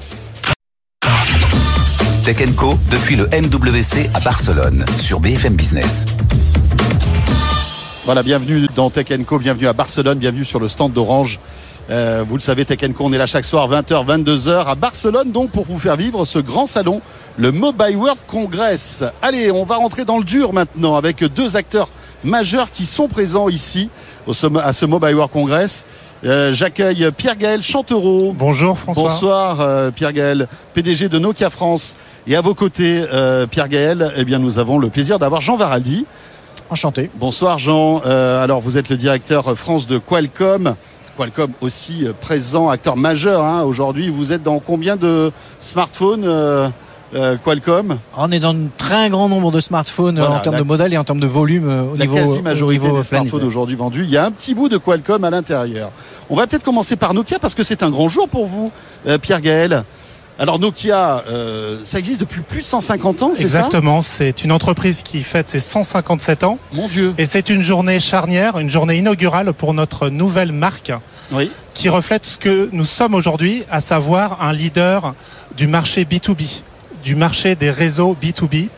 Tech 2.22 2.36
Co 2.54 2.78
depuis 2.90 3.16
le 3.16 3.24
MWC 3.28 4.10
à 4.12 4.20
Barcelone 4.20 4.84
sur 5.00 5.20
BFM 5.20 5.54
Business. 5.54 6.04
Voilà, 8.10 8.24
bienvenue 8.24 8.66
dans 8.74 8.90
Tech 8.90 9.06
Co, 9.24 9.38
bienvenue 9.38 9.68
à 9.68 9.72
Barcelone, 9.72 10.18
bienvenue 10.18 10.44
sur 10.44 10.58
le 10.58 10.66
stand 10.66 10.92
d'Orange. 10.92 11.38
Euh, 11.90 12.24
vous 12.26 12.34
le 12.34 12.40
savez, 12.40 12.64
Tech 12.64 12.80
Co, 12.92 13.04
on 13.04 13.12
est 13.12 13.18
là 13.18 13.26
chaque 13.26 13.44
soir 13.44 13.70
20h, 13.70 14.04
22h 14.04 14.64
à 14.64 14.74
Barcelone, 14.74 15.30
donc 15.30 15.52
pour 15.52 15.64
vous 15.64 15.78
faire 15.78 15.94
vivre 15.94 16.24
ce 16.24 16.40
grand 16.40 16.66
salon, 16.66 17.02
le 17.36 17.52
Mobile 17.52 17.96
World 17.96 18.18
Congress. 18.26 19.04
Allez, 19.22 19.52
on 19.52 19.62
va 19.62 19.76
rentrer 19.76 20.04
dans 20.04 20.18
le 20.18 20.24
dur 20.24 20.52
maintenant 20.52 20.96
avec 20.96 21.22
deux 21.22 21.54
acteurs 21.54 21.88
majeurs 22.24 22.72
qui 22.72 22.84
sont 22.84 23.06
présents 23.06 23.48
ici 23.48 23.90
au, 24.26 24.32
à 24.58 24.72
ce 24.72 24.86
Mobile 24.86 25.14
World 25.14 25.32
Congress. 25.32 25.86
Euh, 26.24 26.52
J'accueille 26.52 27.10
Pierre-Gaël 27.16 27.62
Chantereau. 27.62 28.34
Bonjour 28.36 28.76
François. 28.76 29.04
Bonsoir 29.04 29.60
euh, 29.60 29.92
Pierre-Gaël, 29.92 30.48
PDG 30.74 31.08
de 31.08 31.20
Nokia 31.20 31.48
France. 31.48 31.94
Et 32.26 32.34
à 32.34 32.40
vos 32.40 32.54
côtés, 32.54 33.04
euh, 33.12 33.46
Pierre-Gaël, 33.46 34.12
eh 34.16 34.24
bien, 34.24 34.40
nous 34.40 34.58
avons 34.58 34.78
le 34.78 34.88
plaisir 34.88 35.20
d'avoir 35.20 35.40
Jean 35.40 35.56
Varaldi. 35.56 36.06
Enchanté. 36.70 37.10
Bonsoir 37.16 37.58
Jean. 37.58 38.00
Euh, 38.06 38.42
alors 38.42 38.60
vous 38.60 38.76
êtes 38.76 38.88
le 38.90 38.96
directeur 38.96 39.56
France 39.58 39.86
de 39.86 39.98
Qualcomm. 39.98 40.74
Qualcomm 41.16 41.50
aussi 41.60 42.06
euh, 42.06 42.12
présent, 42.18 42.68
acteur 42.68 42.96
majeur 42.96 43.44
hein, 43.44 43.62
aujourd'hui. 43.64 44.08
Vous 44.08 44.32
êtes 44.32 44.42
dans 44.44 44.60
combien 44.60 44.94
de 44.96 45.32
smartphones 45.60 46.22
euh, 46.24 46.68
euh, 47.16 47.36
Qualcomm 47.44 47.98
On 48.16 48.30
est 48.30 48.38
dans 48.38 48.54
un 48.54 48.68
très 48.78 49.10
grand 49.10 49.28
nombre 49.28 49.50
de 49.50 49.58
smartphones 49.58 50.20
Voilà, 50.20 50.36
en 50.36 50.38
termes 50.38 50.54
la- 50.54 50.60
de 50.62 50.66
modèles 50.66 50.94
et 50.94 50.98
en 50.98 51.02
termes 51.02 51.18
de 51.18 51.26
volume 51.26 51.68
au 51.92 51.96
La 51.96 52.04
niveau 52.06 52.16
au 52.16 52.20
quasi-majorité 52.20 52.92
des 52.92 53.02
smartphones 53.02 53.42
aujourd'hui 53.44 53.74
vendus. 53.74 54.04
Il 54.04 54.10
y 54.10 54.16
a 54.16 54.24
un 54.24 54.30
petit 54.30 54.54
bout 54.54 54.68
de 54.68 54.76
Qualcomm 54.78 55.24
à 55.24 55.30
l'intérieur. 55.30 55.90
On 56.30 56.36
va 56.36 56.46
peut-être 56.46 56.62
commencer 56.62 56.94
par 56.94 57.14
Nokia 57.14 57.40
parce 57.40 57.56
que 57.56 57.64
c'est 57.64 57.82
un 57.82 57.90
grand 57.90 58.06
jour 58.08 58.28
pour 58.28 58.46
vous, 58.46 58.70
Pierre 59.20 59.40
Gaël. 59.40 59.82
Alors 60.40 60.58
Nokia, 60.58 61.22
euh, 61.28 61.76
ça 61.82 61.98
existe 61.98 62.18
depuis 62.20 62.40
plus 62.40 62.60
de 62.60 62.64
150 62.64 63.22
ans, 63.22 63.32
c'est 63.34 63.42
ça? 63.46 63.58
Exactement, 63.58 64.00
c'est 64.00 64.42
une 64.42 64.52
entreprise 64.52 65.02
qui 65.02 65.22
fête 65.22 65.50
ses 65.50 65.58
157 65.58 66.44
ans 66.44 66.58
Mon 66.72 66.88
Dieu. 66.88 67.12
et 67.18 67.26
c'est 67.26 67.50
une 67.50 67.60
journée 67.60 68.00
charnière, 68.00 68.58
une 68.58 68.70
journée 68.70 68.96
inaugurale 68.96 69.52
pour 69.52 69.74
notre 69.74 70.08
nouvelle 70.08 70.52
marque 70.52 70.92
Oui. 71.30 71.50
qui 71.74 71.90
reflète 71.90 72.24
ce 72.24 72.38
que 72.38 72.70
nous 72.72 72.86
sommes 72.86 73.12
aujourd'hui, 73.14 73.64
à 73.70 73.82
savoir 73.82 74.42
un 74.42 74.54
leader 74.54 75.14
du 75.58 75.66
marché 75.66 76.04
B2B, 76.06 76.62
du 77.04 77.16
marché 77.16 77.54
des 77.54 77.70
réseaux 77.70 78.16
B2B. 78.20 78.68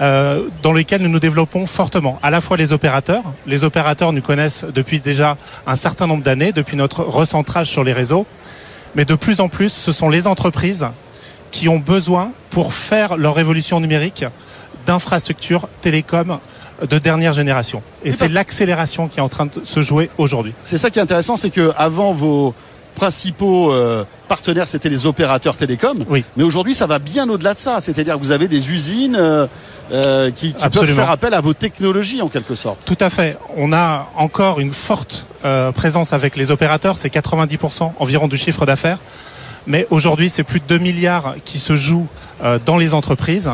euh, 0.00 0.42
dans 0.62 0.74
lesquels 0.74 1.00
nous 1.02 1.08
nous 1.08 1.20
développons 1.20 1.66
fortement, 1.66 2.18
à 2.22 2.30
la 2.30 2.42
fois 2.42 2.58
les 2.58 2.72
opérateurs. 2.74 3.22
Les 3.46 3.64
opérateurs 3.64 4.12
nous 4.12 4.20
connaissent 4.20 4.64
depuis 4.74 5.00
déjà 5.00 5.38
un 5.66 5.74
certain 5.76 6.06
nombre 6.06 6.22
d'années, 6.22 6.52
depuis 6.52 6.76
notre 6.76 7.02
recentrage 7.02 7.68
sur 7.70 7.82
les 7.82 7.94
réseaux, 7.94 8.26
mais 8.96 9.04
de 9.04 9.14
plus 9.14 9.40
en 9.40 9.48
plus, 9.48 9.72
ce 9.72 9.92
sont 9.92 10.08
les 10.08 10.26
entreprises 10.26 10.86
qui 11.52 11.68
ont 11.68 11.78
besoin, 11.78 12.32
pour 12.50 12.74
faire 12.74 13.16
leur 13.16 13.34
révolution 13.34 13.78
numérique, 13.78 14.24
d'infrastructures 14.86 15.68
télécom 15.82 16.38
de 16.82 16.98
dernière 16.98 17.32
génération. 17.32 17.82
Et 18.04 18.12
c'est 18.12 18.28
l'accélération 18.28 19.08
qui 19.08 19.18
est 19.18 19.22
en 19.22 19.28
train 19.28 19.46
de 19.46 19.52
se 19.64 19.82
jouer 19.82 20.10
aujourd'hui. 20.18 20.54
C'est 20.62 20.78
ça 20.78 20.90
qui 20.90 20.98
est 20.98 21.02
intéressant, 21.02 21.36
c'est 21.36 21.50
que 21.50 21.72
avant 21.76 22.12
vos 22.12 22.54
principaux 22.94 23.72
euh, 23.72 24.04
partenaires, 24.26 24.66
c'était 24.66 24.88
les 24.88 25.06
opérateurs 25.06 25.56
télécoms. 25.56 26.04
Oui. 26.08 26.24
Mais 26.36 26.42
aujourd'hui, 26.44 26.74
ça 26.74 26.86
va 26.86 26.98
bien 26.98 27.28
au-delà 27.28 27.54
de 27.54 27.58
ça. 27.58 27.80
C'est-à-dire 27.80 28.14
que 28.14 28.20
vous 28.20 28.32
avez 28.32 28.48
des 28.48 28.70
usines 28.70 29.16
euh, 29.16 29.46
euh, 29.92 30.30
qui, 30.30 30.54
qui 30.54 30.68
peuvent 30.68 30.92
faire 30.92 31.10
appel 31.10 31.34
à 31.34 31.40
vos 31.40 31.54
technologies 31.54 32.22
en 32.22 32.28
quelque 32.28 32.54
sorte. 32.54 32.84
Tout 32.86 32.98
à 33.00 33.10
fait. 33.10 33.38
On 33.56 33.72
a 33.72 34.08
encore 34.16 34.58
une 34.60 34.72
forte 34.72 35.26
euh, 35.46 35.72
présence 35.72 36.12
avec 36.12 36.36
les 36.36 36.50
opérateurs, 36.50 36.98
c'est 36.98 37.08
90% 37.08 37.92
environ 37.98 38.28
du 38.28 38.36
chiffre 38.36 38.66
d'affaires. 38.66 38.98
Mais 39.66 39.86
aujourd'hui, 39.90 40.30
c'est 40.30 40.44
plus 40.44 40.60
de 40.60 40.66
2 40.66 40.78
milliards 40.78 41.34
qui 41.44 41.58
se 41.58 41.76
jouent 41.76 42.06
euh, 42.44 42.58
dans 42.64 42.76
les 42.76 42.94
entreprises, 42.94 43.50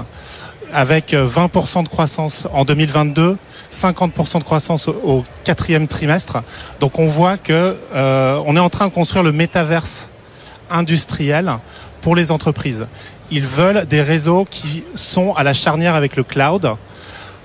avec 0.72 1.14
euh, 1.14 1.26
20% 1.26 1.84
de 1.84 1.88
croissance 1.88 2.46
en 2.52 2.64
2022, 2.64 3.38
50% 3.72 4.38
de 4.38 4.44
croissance 4.44 4.88
au, 4.88 4.92
au 5.04 5.24
quatrième 5.44 5.88
trimestre. 5.88 6.42
Donc 6.80 6.98
on 6.98 7.08
voit 7.08 7.38
que 7.38 7.76
euh, 7.94 8.42
on 8.46 8.56
est 8.56 8.60
en 8.60 8.68
train 8.68 8.88
de 8.88 8.92
construire 8.92 9.22
le 9.22 9.32
métaverse 9.32 10.10
industriel 10.70 11.52
pour 12.02 12.14
les 12.14 12.30
entreprises. 12.30 12.86
Ils 13.30 13.46
veulent 13.46 13.86
des 13.86 14.02
réseaux 14.02 14.46
qui 14.50 14.84
sont 14.94 15.34
à 15.34 15.42
la 15.42 15.54
charnière 15.54 15.94
avec 15.94 16.16
le 16.16 16.24
cloud 16.24 16.74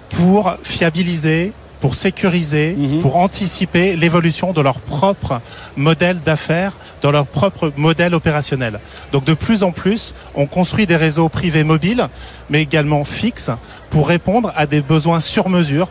pour 0.09 0.55
fiabiliser, 0.63 1.53
pour 1.81 1.95
sécuriser, 1.95 2.75
Mhm. 2.77 3.01
pour 3.01 3.17
anticiper 3.17 3.95
l'évolution 3.95 4.51
de 4.53 4.61
leur 4.61 4.79
propre 4.79 5.41
modèle 5.75 6.19
d'affaires, 6.19 6.73
de 7.03 7.09
leur 7.09 7.25
propre 7.27 7.71
modèle 7.77 8.15
opérationnel. 8.15 8.79
Donc 9.11 9.23
de 9.25 9.33
plus 9.33 9.61
en 9.63 9.71
plus, 9.71 10.13
on 10.35 10.47
construit 10.47 10.87
des 10.87 10.95
réseaux 10.95 11.29
privés 11.29 11.63
mobiles, 11.63 12.07
mais 12.49 12.61
également 12.63 13.03
fixes, 13.03 13.51
pour 13.89 14.07
répondre 14.07 14.51
à 14.55 14.65
des 14.65 14.81
besoins 14.81 15.19
sur 15.19 15.49
mesure, 15.49 15.87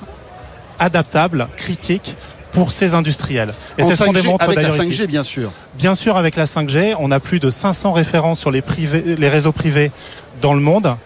adaptables, 0.79 1.49
critiques 1.57 2.17
pour 2.53 2.73
ces 2.73 2.95
industriels. 2.95 3.53
Et 3.79 3.83
c'est 3.85 3.97
ce 3.97 4.05
qu'on 4.05 4.13
5G, 4.13 4.23
démontre 4.23 4.45
avec 4.45 4.57
la 4.57 4.63
d'ailleurs 4.69 4.77
5G, 4.85 4.93
ici. 4.93 5.07
bien 5.07 5.25
sûr. 5.25 5.53
Bien 5.79 5.95
sûr, 5.95 6.17
avec 6.17 6.37
la 6.37 6.47
5G, 6.47 6.95
on 6.99 7.11
a 7.11 7.21
plus 7.21 7.39
de 7.39 7.51
500 7.51 7.93
références 7.93 8.41
sur 8.41 8.51
les, 8.51 8.63
privés, 8.63 9.17
les 9.19 9.29
réseaux 9.29 9.53
privés 9.53 9.91
dans 10.41 10.55
le 10.55 10.61
monde. 10.61 10.97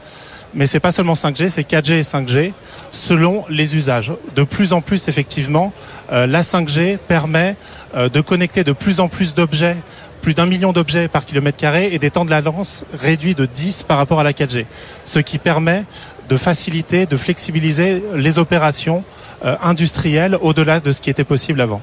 Mais 0.55 0.67
c'est 0.67 0.81
pas 0.81 0.93
seulement 0.93 1.15
5G, 1.15 1.49
c'est 1.49 1.69
4G 1.69 1.93
et 1.93 2.03
5G 2.03 2.53
selon 2.93 3.45
les 3.49 3.77
usages. 3.77 4.13
De 4.35 4.43
plus 4.43 4.73
en 4.73 4.81
plus, 4.81 5.09
effectivement, 5.09 5.73
euh, 6.13 6.27
la 6.27 6.43
5G 6.43 6.99
permet 6.99 7.57
euh, 7.97 8.09
de 8.09 8.21
connecter 8.21 8.65
de 8.65 8.73
plus 8.73 9.01
en 9.01 9.09
plus 9.09 9.35
d'objets, 9.35 9.77
plus 10.23 10.35
d'un 10.35 10.47
million 10.47 10.73
d'objets 10.73 11.09
par 11.09 11.25
kilomètre 11.25 11.59
carré 11.59 11.91
et 11.93 11.99
des 11.99 12.11
temps 12.11 12.25
de 12.25 12.31
latence 12.31 12.85
réduits 13.01 13.35
de 13.35 13.47
10 13.47 13.85
par 13.85 13.97
rapport 13.97 14.21
à 14.21 14.25
la 14.25 14.33
4G. 14.33 14.67
Ce 15.05 15.19
qui 15.19 15.39
permet 15.39 15.85
de 16.29 16.37
faciliter, 16.37 17.07
de 17.07 17.17
flexibiliser 17.17 18.03
les 18.15 18.39
opérations 18.39 19.05
euh, 19.45 19.57
industrielles 19.63 20.37
au-delà 20.41 20.81
de 20.81 20.93
ce 20.93 21.01
qui 21.01 21.11
était 21.11 21.25
possible 21.25 21.61
avant. 21.61 21.81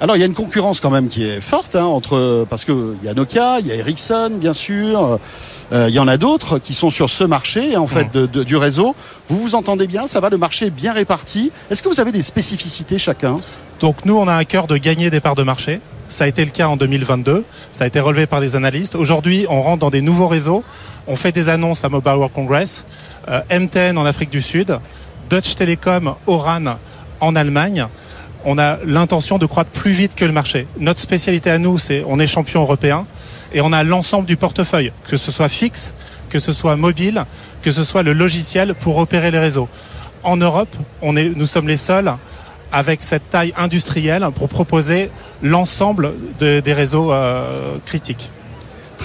Alors 0.00 0.16
il 0.16 0.20
y 0.20 0.22
a 0.22 0.26
une 0.26 0.34
concurrence 0.34 0.80
quand 0.80 0.90
même 0.90 1.08
qui 1.08 1.24
est 1.24 1.40
forte 1.40 1.74
hein, 1.74 1.84
entre 1.86 2.46
parce 2.50 2.66
que 2.66 2.94
il 3.00 3.06
y 3.06 3.08
a 3.08 3.14
Nokia, 3.14 3.60
il 3.60 3.66
y 3.66 3.72
a 3.72 3.76
Ericsson 3.76 4.30
bien 4.34 4.52
sûr, 4.52 5.18
euh, 5.72 5.86
il 5.88 5.94
y 5.94 5.98
en 5.98 6.06
a 6.06 6.18
d'autres 6.18 6.58
qui 6.58 6.74
sont 6.74 6.90
sur 6.90 7.08
ce 7.08 7.24
marché 7.24 7.76
en 7.78 7.86
fait 7.86 8.12
de- 8.12 8.26
de- 8.26 8.44
du 8.44 8.56
réseau. 8.56 8.94
Vous 9.28 9.38
vous 9.38 9.54
entendez 9.54 9.86
bien, 9.86 10.06
ça 10.06 10.20
va, 10.20 10.28
le 10.28 10.36
marché 10.36 10.66
est 10.66 10.70
bien 10.70 10.92
réparti. 10.92 11.50
Est-ce 11.70 11.82
que 11.82 11.88
vous 11.88 11.98
avez 11.98 12.12
des 12.12 12.20
spécificités 12.22 12.98
chacun? 12.98 13.38
Donc 13.80 14.04
nous, 14.04 14.16
on 14.16 14.28
a 14.28 14.34
un 14.34 14.44
cœur 14.44 14.66
de 14.66 14.76
gagner 14.76 15.08
des 15.08 15.20
parts 15.20 15.34
de 15.34 15.42
marché. 15.42 15.80
Ça 16.10 16.24
a 16.24 16.26
été 16.26 16.44
le 16.44 16.50
cas 16.50 16.68
en 16.68 16.76
2022. 16.76 17.44
Ça 17.72 17.84
a 17.84 17.86
été 17.86 17.98
relevé 17.98 18.26
par 18.26 18.40
les 18.40 18.54
analystes. 18.54 18.94
Aujourd'hui, 18.96 19.46
on 19.48 19.62
rentre 19.62 19.80
dans 19.80 19.90
des 19.90 20.02
nouveaux 20.02 20.28
réseaux. 20.28 20.62
On 21.06 21.16
fait 21.16 21.32
des 21.32 21.48
annonces 21.48 21.84
à 21.84 21.88
Mobile 21.88 22.12
World 22.12 22.32
Congress. 22.34 22.86
Euh, 23.28 23.40
MTN 23.50 23.96
en 23.98 24.04
Afrique 24.06 24.30
du 24.30 24.40
Sud. 24.42 24.78
Deutsche 25.30 25.56
Telekom, 25.56 26.14
Oran 26.26 26.76
en 27.20 27.34
Allemagne. 27.34 27.86
On 28.48 28.58
a 28.58 28.78
l'intention 28.86 29.38
de 29.38 29.46
croître 29.46 29.70
plus 29.70 29.90
vite 29.90 30.14
que 30.14 30.24
le 30.24 30.30
marché. 30.32 30.68
Notre 30.78 31.00
spécialité 31.00 31.50
à 31.50 31.58
nous, 31.58 31.78
c'est 31.78 32.04
on 32.06 32.20
est 32.20 32.28
champion 32.28 32.62
européen 32.62 33.04
et 33.52 33.60
on 33.60 33.72
a 33.72 33.82
l'ensemble 33.82 34.24
du 34.26 34.36
portefeuille, 34.36 34.92
que 35.08 35.16
ce 35.16 35.32
soit 35.32 35.48
fixe, 35.48 35.92
que 36.30 36.38
ce 36.38 36.52
soit 36.52 36.76
mobile, 36.76 37.24
que 37.62 37.72
ce 37.72 37.82
soit 37.82 38.04
le 38.04 38.12
logiciel 38.12 38.74
pour 38.74 38.98
opérer 38.98 39.32
les 39.32 39.40
réseaux. 39.40 39.68
En 40.22 40.36
Europe, 40.36 40.74
on 41.02 41.16
est, 41.16 41.30
nous 41.34 41.46
sommes 41.46 41.66
les 41.66 41.76
seuls 41.76 42.12
avec 42.70 43.02
cette 43.02 43.28
taille 43.30 43.52
industrielle 43.56 44.24
pour 44.34 44.48
proposer 44.48 45.10
l'ensemble 45.42 46.12
de- 46.38 46.60
des 46.60 46.72
réseaux 46.72 47.12
euh, 47.12 47.76
critiques. 47.84 48.30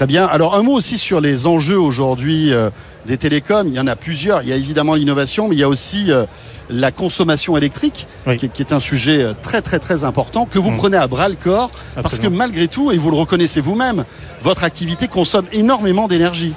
Très 0.02 0.08
bien. 0.08 0.26
Alors 0.26 0.56
un 0.56 0.64
mot 0.64 0.72
aussi 0.72 0.98
sur 0.98 1.20
les 1.20 1.46
enjeux 1.46 1.78
aujourd'hui 1.78 2.52
euh, 2.52 2.70
des 3.06 3.16
télécoms. 3.16 3.68
Il 3.68 3.74
y 3.74 3.78
en 3.78 3.86
a 3.86 3.94
plusieurs. 3.94 4.42
Il 4.42 4.48
y 4.48 4.52
a 4.52 4.56
évidemment 4.56 4.96
l'innovation, 4.96 5.46
mais 5.46 5.54
il 5.54 5.60
y 5.60 5.62
a 5.62 5.68
aussi 5.68 6.10
euh, 6.10 6.24
la 6.68 6.90
consommation 6.90 7.56
électrique, 7.56 8.08
Oui. 8.26 8.36
qui, 8.36 8.48
qui 8.48 8.62
est 8.62 8.72
un 8.72 8.80
sujet 8.80 9.22
euh, 9.22 9.32
très 9.40 9.62
très 9.62 9.78
très 9.78 10.02
important 10.02 10.44
que 10.44 10.58
vous 10.58 10.72
Mm. 10.72 10.76
prenez 10.76 10.96
à 10.96 11.06
bras 11.06 11.28
le 11.28 11.36
corps, 11.36 11.70
parce 12.02 12.18
que 12.18 12.26
malgré 12.26 12.66
tout, 12.66 12.90
et 12.90 12.98
vous 12.98 13.12
le 13.12 13.16
reconnaissez 13.16 13.60
vous-même, 13.60 14.04
votre 14.42 14.64
activité 14.64 15.06
consomme 15.06 15.46
énormément 15.52 16.08
d'énergie. 16.08 16.54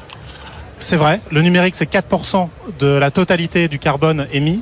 C'est 0.79 0.97
vrai, 0.97 1.21
le 1.29 1.43
numérique 1.43 1.75
c'est 1.75 1.87
4% 1.87 2.49
de 2.79 2.87
la 2.87 3.11
totalité 3.11 3.67
du 3.67 3.77
carbone 3.77 4.25
émis, 4.33 4.61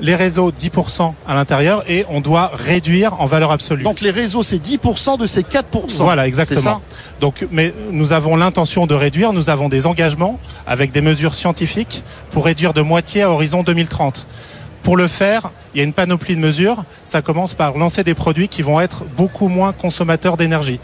les 0.00 0.14
réseaux 0.14 0.50
10% 0.50 1.12
à 1.26 1.34
l'intérieur 1.34 1.82
et 1.88 2.04
on 2.08 2.20
doit 2.20 2.50
réduire 2.54 3.20
en 3.20 3.26
valeur 3.26 3.50
absolue. 3.50 3.84
Donc 3.84 4.00
les 4.00 4.10
réseaux, 4.10 4.42
c'est 4.42 4.58
10% 4.58 5.18
de 5.18 5.26
ces 5.26 5.42
4%. 5.42 5.62
Voilà, 5.98 6.22
C'est 6.22 6.28
exactement. 6.28 6.60
ça 6.60 6.80
Donc, 7.20 7.46
mais 7.50 7.72
nous 7.90 8.12
avons 8.12 8.36
l'intention 8.36 8.86
de 8.86 8.94
réduire. 8.94 9.32
Nous 9.32 9.50
avons 9.50 9.68
des 9.68 9.86
engagements 9.86 10.38
avec 10.66 10.92
des 10.92 11.00
mesures 11.00 11.34
scientifiques 11.34 12.02
pour 12.30 12.44
réduire 12.44 12.74
de 12.74 12.82
moitié 12.82 13.22
à 13.22 13.30
horizon 13.30 13.62
2030. 13.62 14.26
Pour 14.82 14.96
le 14.96 15.08
faire, 15.08 15.50
il 15.74 15.78
y 15.78 15.80
a 15.80 15.84
une 15.84 15.92
panoplie 15.92 16.36
de 16.36 16.40
mesures. 16.40 16.84
Ça 17.04 17.22
commence 17.22 17.54
par 17.54 17.76
lancer 17.76 18.04
des 18.04 18.14
produits 18.14 18.48
qui 18.48 18.62
vont 18.62 18.80
être 18.80 19.04
beaucoup 19.16 19.48
moins 19.48 19.72
consommateurs 19.72 20.36
d'énergie. 20.36 20.78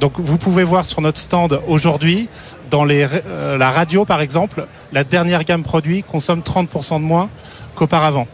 Donc, 0.00 0.14
vous 0.16 0.38
pouvez 0.38 0.64
voir 0.64 0.84
sur 0.84 1.00
notre 1.00 1.20
stand 1.20 1.60
aujourd'hui, 1.68 2.28
dans 2.70 2.84
les, 2.84 3.06
euh, 3.26 3.56
la 3.56 3.70
radio, 3.70 4.04
par 4.04 4.20
exemple, 4.20 4.66
la 4.92 5.04
dernière 5.04 5.44
gamme 5.44 5.62
produit 5.62 6.02
consomme 6.02 6.40
30% 6.40 6.98
de 6.98 7.04
moins 7.04 7.28
qu'auparavant. 7.74 8.26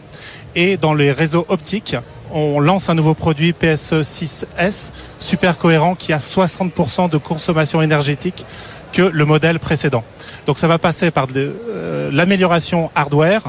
Et 0.55 0.77
dans 0.77 0.93
les 0.93 1.11
réseaux 1.11 1.45
optiques, 1.49 1.95
on 2.33 2.59
lance 2.59 2.89
un 2.89 2.95
nouveau 2.95 3.13
produit 3.13 3.53
PSE 3.53 4.01
6S 4.01 4.91
super 5.19 5.57
cohérent 5.57 5.95
qui 5.95 6.13
a 6.13 6.17
60% 6.17 7.09
de 7.09 7.17
consommation 7.17 7.81
énergétique 7.81 8.45
que 8.93 9.01
le 9.01 9.25
modèle 9.25 9.59
précédent. 9.59 10.03
Donc 10.47 10.59
ça 10.59 10.67
va 10.67 10.77
passer 10.77 11.11
par 11.11 11.27
euh, 11.35 12.09
l'amélioration 12.11 12.89
hardware, 12.95 13.43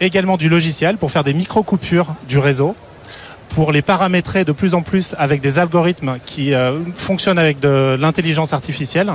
également 0.00 0.36
du 0.36 0.48
logiciel 0.48 0.96
pour 0.96 1.10
faire 1.10 1.24
des 1.24 1.34
micro-coupures 1.34 2.14
du 2.28 2.38
réseau, 2.38 2.74
pour 3.50 3.72
les 3.72 3.82
paramétrer 3.82 4.44
de 4.44 4.52
plus 4.52 4.74
en 4.74 4.82
plus 4.82 5.14
avec 5.18 5.40
des 5.40 5.58
algorithmes 5.58 6.18
qui 6.24 6.54
euh, 6.54 6.78
fonctionnent 6.94 7.38
avec 7.38 7.60
de 7.60 7.96
l'intelligence 7.98 8.52
artificielle. 8.52 9.12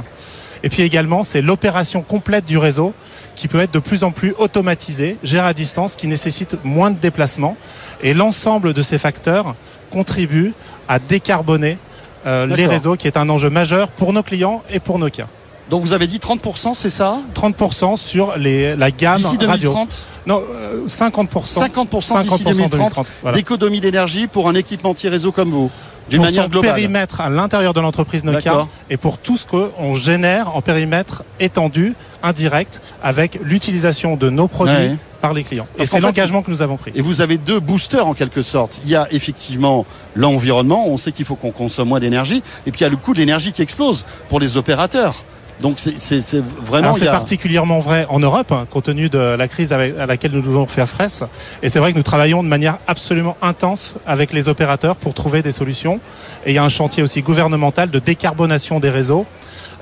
Et 0.63 0.69
puis 0.69 0.81
également, 0.83 1.23
c'est 1.23 1.41
l'opération 1.41 2.01
complète 2.01 2.45
du 2.45 2.57
réseau 2.57 2.93
qui 3.35 3.47
peut 3.47 3.59
être 3.59 3.73
de 3.73 3.79
plus 3.79 4.03
en 4.03 4.11
plus 4.11 4.33
automatisée, 4.37 5.17
gérée 5.23 5.47
à 5.47 5.53
distance, 5.53 5.95
qui 5.95 6.07
nécessite 6.07 6.57
moins 6.63 6.91
de 6.91 6.97
déplacements. 6.97 7.57
Et 8.01 8.13
l'ensemble 8.13 8.73
de 8.73 8.81
ces 8.81 8.97
facteurs 8.97 9.55
contribuent 9.91 10.53
à 10.87 10.99
décarboner 10.99 11.77
euh, 12.25 12.45
les 12.45 12.67
réseaux, 12.67 12.95
qui 12.95 13.07
est 13.07 13.17
un 13.17 13.29
enjeu 13.29 13.49
majeur 13.49 13.89
pour 13.89 14.13
nos 14.13 14.23
clients 14.23 14.63
et 14.69 14.79
pour 14.79 14.99
nos 14.99 15.09
cas. 15.09 15.27
Donc 15.69 15.81
vous 15.81 15.93
avez 15.93 16.07
dit 16.07 16.17
30%, 16.17 16.73
c'est 16.73 16.89
ça? 16.89 17.19
30% 17.35 17.97
sur 17.97 18.37
les, 18.37 18.75
la 18.75 18.91
gamme 18.91 19.17
D'ici 19.17 19.37
radio. 19.45 19.73
2030 19.73 20.07
Non, 20.27 20.41
euh, 20.51 20.85
50%. 20.87 21.27
50% 21.27 22.21
d'ici 22.23 22.43
2030, 22.43 22.99
voilà. 23.21 23.37
d'économie 23.37 23.79
d'énergie 23.79 24.27
pour 24.27 24.49
un 24.49 24.55
équipementier 24.55 25.09
réseau 25.09 25.31
comme 25.31 25.49
vous, 25.49 25.71
d'une 26.09 26.21
manière 26.21 26.43
son 26.43 26.49
globale. 26.49 26.73
périmètre 26.75 27.21
à 27.21 27.29
l'intérieur 27.29 27.73
de 27.73 27.79
l'entreprise 27.81 28.23
Nokia 28.23 28.67
et 28.89 28.97
pour 28.97 29.17
tout 29.17 29.37
ce 29.37 29.45
qu'on 29.45 29.95
génère 29.95 30.55
en 30.55 30.61
périmètre 30.61 31.23
étendu, 31.39 31.93
indirect, 32.21 32.81
avec 33.01 33.39
l'utilisation 33.41 34.15
de 34.15 34.29
nos 34.29 34.47
produits 34.47 34.73
Ouais. 34.73 34.97
par 35.21 35.33
les 35.33 35.43
clients. 35.43 35.67
Parce 35.77 35.89
et 35.89 35.91
c'est 35.91 35.99
l'engagement 36.01 36.41
que 36.41 36.51
nous 36.51 36.61
avons 36.61 36.77
pris. 36.77 36.91
Et 36.95 37.01
vous 37.01 37.21
avez 37.21 37.37
deux 37.37 37.59
boosters 37.59 38.05
en 38.05 38.13
quelque 38.13 38.41
sorte. 38.41 38.81
Il 38.85 38.89
y 38.91 38.95
a 38.95 39.07
effectivement 39.11 39.85
l'environnement, 40.15 40.87
on 40.87 40.97
sait 40.97 41.11
qu'il 41.11 41.25
faut 41.25 41.35
qu'on 41.35 41.51
consomme 41.51 41.87
moins 41.89 41.99
d'énergie, 41.99 42.43
et 42.65 42.71
puis 42.71 42.81
il 42.81 42.83
y 42.83 42.87
a 42.87 42.89
le 42.89 42.97
coût 42.97 43.13
de 43.13 43.19
l'énergie 43.19 43.51
qui 43.51 43.61
explose 43.61 44.05
pour 44.29 44.39
les 44.39 44.57
opérateurs. 44.57 45.23
Donc 45.61 45.79
c'est- 45.79 46.41
vraiment... 46.61 46.93
C'est 46.93 47.07
a- 47.07 47.11
particulièrement 47.11 47.79
vrai 47.79 48.05
en 48.09 48.19
Europe, 48.19 48.51
hein, 48.51 48.65
compte 48.69 48.85
tenu 48.85 49.07
de 49.09 49.17
la 49.17 49.47
crise 49.47 49.71
avec- 49.71 49.97
à 49.97 50.05
laquelle 50.05 50.31
nous 50.31 50.41
devons 50.41 50.65
faire 50.65 50.89
face. 50.89 51.23
Et 51.61 51.69
c'est 51.69 51.79
vrai 51.79 51.91
que 51.93 51.97
nous 51.97 52.03
travaillons 52.03 52.43
de 52.43 52.47
manière 52.49 52.77
absolument 52.87 53.37
intense 53.41 53.95
avec 54.05 54.33
les 54.33 54.47
opérateurs 54.49 54.95
pour 54.95 55.13
trouver 55.13 55.41
des 55.41 55.51
solutions. 55.51 55.99
Et 56.45 56.51
il 56.51 56.55
y 56.55 56.57
a 56.57 56.63
un 56.63 56.69
chantier 56.69 57.03
aussi 57.03 57.21
gouvernemental 57.21 57.89
de 57.89 57.99
décarbonation 57.99 58.79
des 58.79 58.89
réseaux 58.89 59.25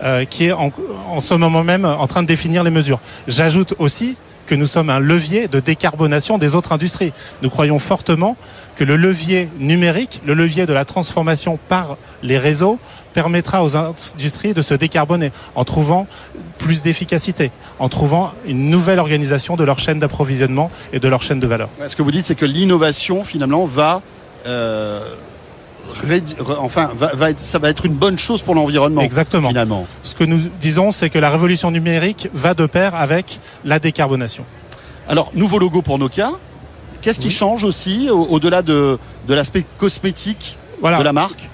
euh, 0.03 0.25
qui 0.25 0.45
est 0.47 0.51
en, 0.51 0.71
en 1.09 1.21
ce 1.21 1.33
moment 1.33 1.63
même 1.63 1.85
en 1.85 2.07
train 2.07 2.21
de 2.21 2.27
définir 2.27 2.63
les 2.63 2.71
mesures. 2.71 2.99
J'ajoute 3.27 3.73
aussi 3.79 4.17
que 4.47 4.55
nous 4.55 4.65
sommes 4.65 4.89
un 4.89 4.99
levier 4.99 5.47
de 5.47 5.59
décarbonation 5.61 6.37
des 6.37 6.55
autres 6.55 6.73
industries. 6.73 7.13
Nous 7.41 7.49
croyons 7.49 7.79
fortement 7.79 8.35
que 8.81 8.85
le 8.87 8.95
levier 8.95 9.47
numérique, 9.59 10.21
le 10.25 10.33
levier 10.33 10.65
de 10.65 10.73
la 10.73 10.85
transformation 10.85 11.59
par 11.67 11.97
les 12.23 12.39
réseaux, 12.39 12.79
permettra 13.13 13.63
aux 13.63 13.77
industries 13.77 14.55
de 14.55 14.63
se 14.63 14.73
décarboner 14.73 15.31
en 15.53 15.63
trouvant 15.65 16.07
plus 16.57 16.81
d'efficacité, 16.81 17.51
en 17.77 17.89
trouvant 17.89 18.31
une 18.47 18.71
nouvelle 18.71 18.97
organisation 18.97 19.55
de 19.55 19.63
leur 19.63 19.77
chaîne 19.77 19.99
d'approvisionnement 19.99 20.71
et 20.93 20.99
de 20.99 21.07
leur 21.07 21.21
chaîne 21.21 21.39
de 21.39 21.45
valeur. 21.45 21.69
Ce 21.87 21.95
que 21.95 22.01
vous 22.01 22.09
dites, 22.09 22.25
c'est 22.25 22.33
que 22.33 22.47
l'innovation 22.47 23.23
finalement 23.23 23.67
va... 23.67 24.01
euh, 24.47 24.99
enfin, 26.57 26.89
va, 26.97 27.11
va 27.13 27.29
être, 27.29 27.39
ça 27.39 27.59
va 27.59 27.69
être 27.69 27.85
une 27.85 27.93
bonne 27.93 28.17
chose 28.17 28.41
pour 28.41 28.55
l'environnement. 28.55 29.01
Exactement. 29.01 29.49
Finalement. 29.49 29.85
Ce 30.01 30.15
que 30.15 30.23
nous 30.23 30.39
disons, 30.59 30.91
c'est 30.91 31.11
que 31.11 31.19
la 31.19 31.29
révolution 31.29 31.69
numérique 31.69 32.29
va 32.33 32.55
de 32.55 32.65
pair 32.65 32.95
avec 32.95 33.39
la 33.63 33.77
décarbonation. 33.77 34.43
Alors, 35.07 35.29
nouveau 35.35 35.59
logo 35.59 35.83
pour 35.83 35.99
Nokia. 35.99 36.31
Qu'est-ce 37.01 37.19
qui 37.19 37.31
change 37.31 37.63
aussi 37.63 38.09
au- 38.09 38.25
au-delà 38.29 38.61
de, 38.61 38.97
de 39.27 39.33
l'aspect 39.33 39.65
cosmétique 39.77 40.57
Voilà. 40.81 40.97
de 40.99 41.03
la 41.03 41.13
marque 41.13 41.49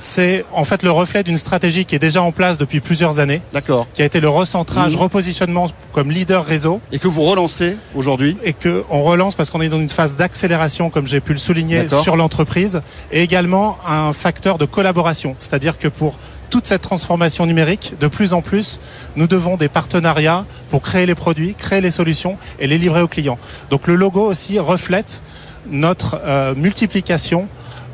C'est 0.00 0.44
en 0.52 0.62
fait 0.62 0.84
le 0.84 0.92
reflet 0.92 1.24
d'une 1.24 1.36
stratégie 1.38 1.84
qui 1.84 1.96
est 1.96 1.98
déjà 1.98 2.22
en 2.22 2.30
place 2.30 2.56
depuis 2.56 2.78
plusieurs 2.80 3.18
années, 3.18 3.40
D'accord. 3.52 3.88
qui 3.94 4.02
a 4.02 4.04
été 4.04 4.20
le 4.20 4.28
recentrage, 4.28 4.94
Mhm. 4.94 5.00
repositionnement 5.00 5.66
comme 5.92 6.12
leader 6.12 6.44
réseau 6.44 6.80
Et 6.92 7.00
que 7.00 7.08
vous 7.08 7.22
relancez 7.24 7.76
aujourd'hui 7.96 8.36
et 8.44 8.52
que 8.52 8.84
on 8.90 9.02
relance 9.02 9.34
parce 9.34 9.50
qu'on 9.50 9.60
est 9.60 9.68
dans 9.68 9.80
une 9.80 9.88
phase 9.90 10.16
d'accélération, 10.16 10.88
comme 10.90 11.08
j'ai 11.08 11.18
pu 11.20 11.32
le 11.32 11.38
souligner, 11.40 11.88
sur 12.04 12.14
l'entreprise, 12.14 12.80
et 13.10 13.22
également 13.24 13.76
un 13.88 14.12
facteur 14.12 14.56
de 14.58 14.66
collaboration. 14.66 15.34
C'est-à-dire 15.40 15.78
que 15.78 15.88
pour 15.88 16.14
toute 16.50 16.66
cette 16.66 16.82
transformation 16.82 17.46
numérique, 17.46 17.94
de 18.00 18.06
plus 18.08 18.32
en 18.32 18.40
plus, 18.42 18.80
nous 19.16 19.26
devons 19.26 19.56
des 19.56 19.68
partenariats 19.68 20.44
pour 20.70 20.82
créer 20.82 21.06
les 21.06 21.14
produits, 21.14 21.54
créer 21.54 21.80
les 21.80 21.90
solutions 21.90 22.38
et 22.58 22.66
les 22.66 22.78
livrer 22.78 23.02
aux 23.02 23.08
clients. 23.08 23.38
Donc 23.70 23.86
le 23.86 23.94
logo 23.94 24.22
aussi 24.22 24.58
reflète 24.58 25.22
notre 25.70 26.20
euh, 26.24 26.54
multiplication 26.54 27.48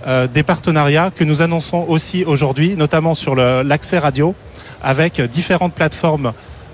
euh, 0.06 0.26
des 0.26 0.42
partenariats 0.42 1.10
que 1.14 1.24
nous 1.24 1.42
annonçons 1.42 1.84
aussi 1.88 2.24
aujourd'hui, 2.24 2.76
notamment 2.76 3.14
sur 3.14 3.34
l'accès 3.34 3.98
radio, 3.98 4.34
avec 4.82 5.20
différentes 5.20 5.74
plateformes 5.74 6.32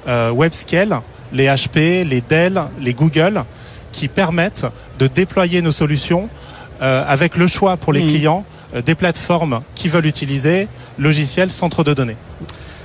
euh, 0.09 0.31
web-scale, 0.31 1.01
les 1.33 1.47
HP, 1.47 2.05
les 2.05 2.23
Dell, 2.29 2.61
les 2.81 2.93
Google, 2.93 3.45
qui 3.93 4.09
permettent 4.09 4.67
de 4.99 5.07
déployer 5.07 5.63
nos 5.63 5.73
solutions 5.73 6.29
avec 6.81 7.37
le 7.37 7.47
choix 7.47 7.77
pour 7.77 7.93
les 7.93 8.03
Mhm. 8.03 8.09
clients 8.11 8.45
des 8.87 8.95
plateformes 8.95 9.61
qui 9.75 9.91
veulent 9.91 10.07
utiliser 10.07 10.67
logiciels 11.01 11.51
centres 11.51 11.83
de 11.83 11.95
données. 11.95 12.17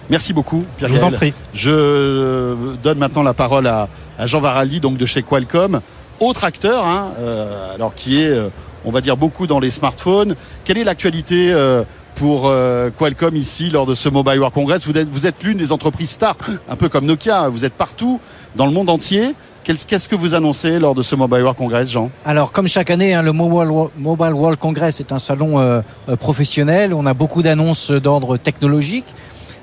Merci 0.09 0.33
beaucoup, 0.33 0.63
Pierre 0.77 0.89
Je 0.89 0.95
vous 0.95 1.03
en 1.03 1.11
prie. 1.11 1.33
Je 1.53 1.71
euh, 1.71 2.55
donne 2.81 2.97
maintenant 2.97 3.23
la 3.23 3.33
parole 3.33 3.67
à, 3.67 3.89
à 4.17 4.27
Jean 4.27 4.39
Varaldi, 4.39 4.79
donc 4.79 4.97
de 4.97 5.05
chez 5.05 5.23
Qualcomm, 5.23 5.81
autre 6.19 6.43
acteur, 6.43 6.85
hein, 6.85 7.11
euh, 7.19 7.75
alors 7.75 7.93
qui 7.93 8.21
est, 8.21 8.29
euh, 8.29 8.49
on 8.85 8.91
va 8.91 9.01
dire, 9.01 9.17
beaucoup 9.17 9.47
dans 9.47 9.59
les 9.59 9.71
smartphones. 9.71 10.35
Quelle 10.63 10.77
est 10.77 10.83
l'actualité 10.83 11.51
euh, 11.51 11.83
pour 12.15 12.49
Qualcomm 12.97 13.35
ici 13.35 13.69
lors 13.69 13.85
de 13.85 13.93
ce 13.93 14.07
Mobile 14.07 14.39
World 14.39 14.53
Congress? 14.53 14.87
Vous 14.87 14.97
êtes, 14.97 15.09
vous 15.09 15.25
êtes 15.25 15.43
l'une 15.43 15.57
des 15.57 15.73
entreprises 15.73 16.11
stars, 16.11 16.37
un 16.69 16.77
peu 16.77 16.87
comme 16.87 17.05
Nokia. 17.05 17.49
Vous 17.49 17.65
êtes 17.65 17.73
partout 17.73 18.21
dans 18.55 18.65
le 18.65 18.71
monde 18.71 18.89
entier. 18.89 19.35
Qu'est-ce 19.65 20.07
que 20.07 20.15
vous 20.15 20.35
annoncez 20.35 20.77
lors 20.77 20.93
de 20.93 21.01
ce 21.01 21.15
Mobile 21.15 21.39
World 21.41 21.57
Congress, 21.57 21.89
Jean? 21.89 22.11
Alors, 22.23 22.51
comme 22.51 22.67
chaque 22.67 22.91
année, 22.91 23.15
hein, 23.15 23.23
le 23.23 23.31
Mobile, 23.31 23.71
Wo- 23.71 23.89
Mobile 23.97 24.33
World 24.33 24.59
Congress 24.59 24.99
est 24.99 25.11
un 25.11 25.17
salon 25.17 25.59
euh, 25.59 25.81
euh, 26.07 26.15
professionnel. 26.15 26.93
On 26.93 27.07
a 27.07 27.15
beaucoup 27.15 27.41
d'annonces 27.41 27.89
d'ordre 27.89 28.37
technologique. 28.37 29.05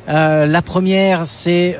Euh, 0.08 0.46
la 0.46 0.60
première, 0.60 1.24
c'est 1.24 1.76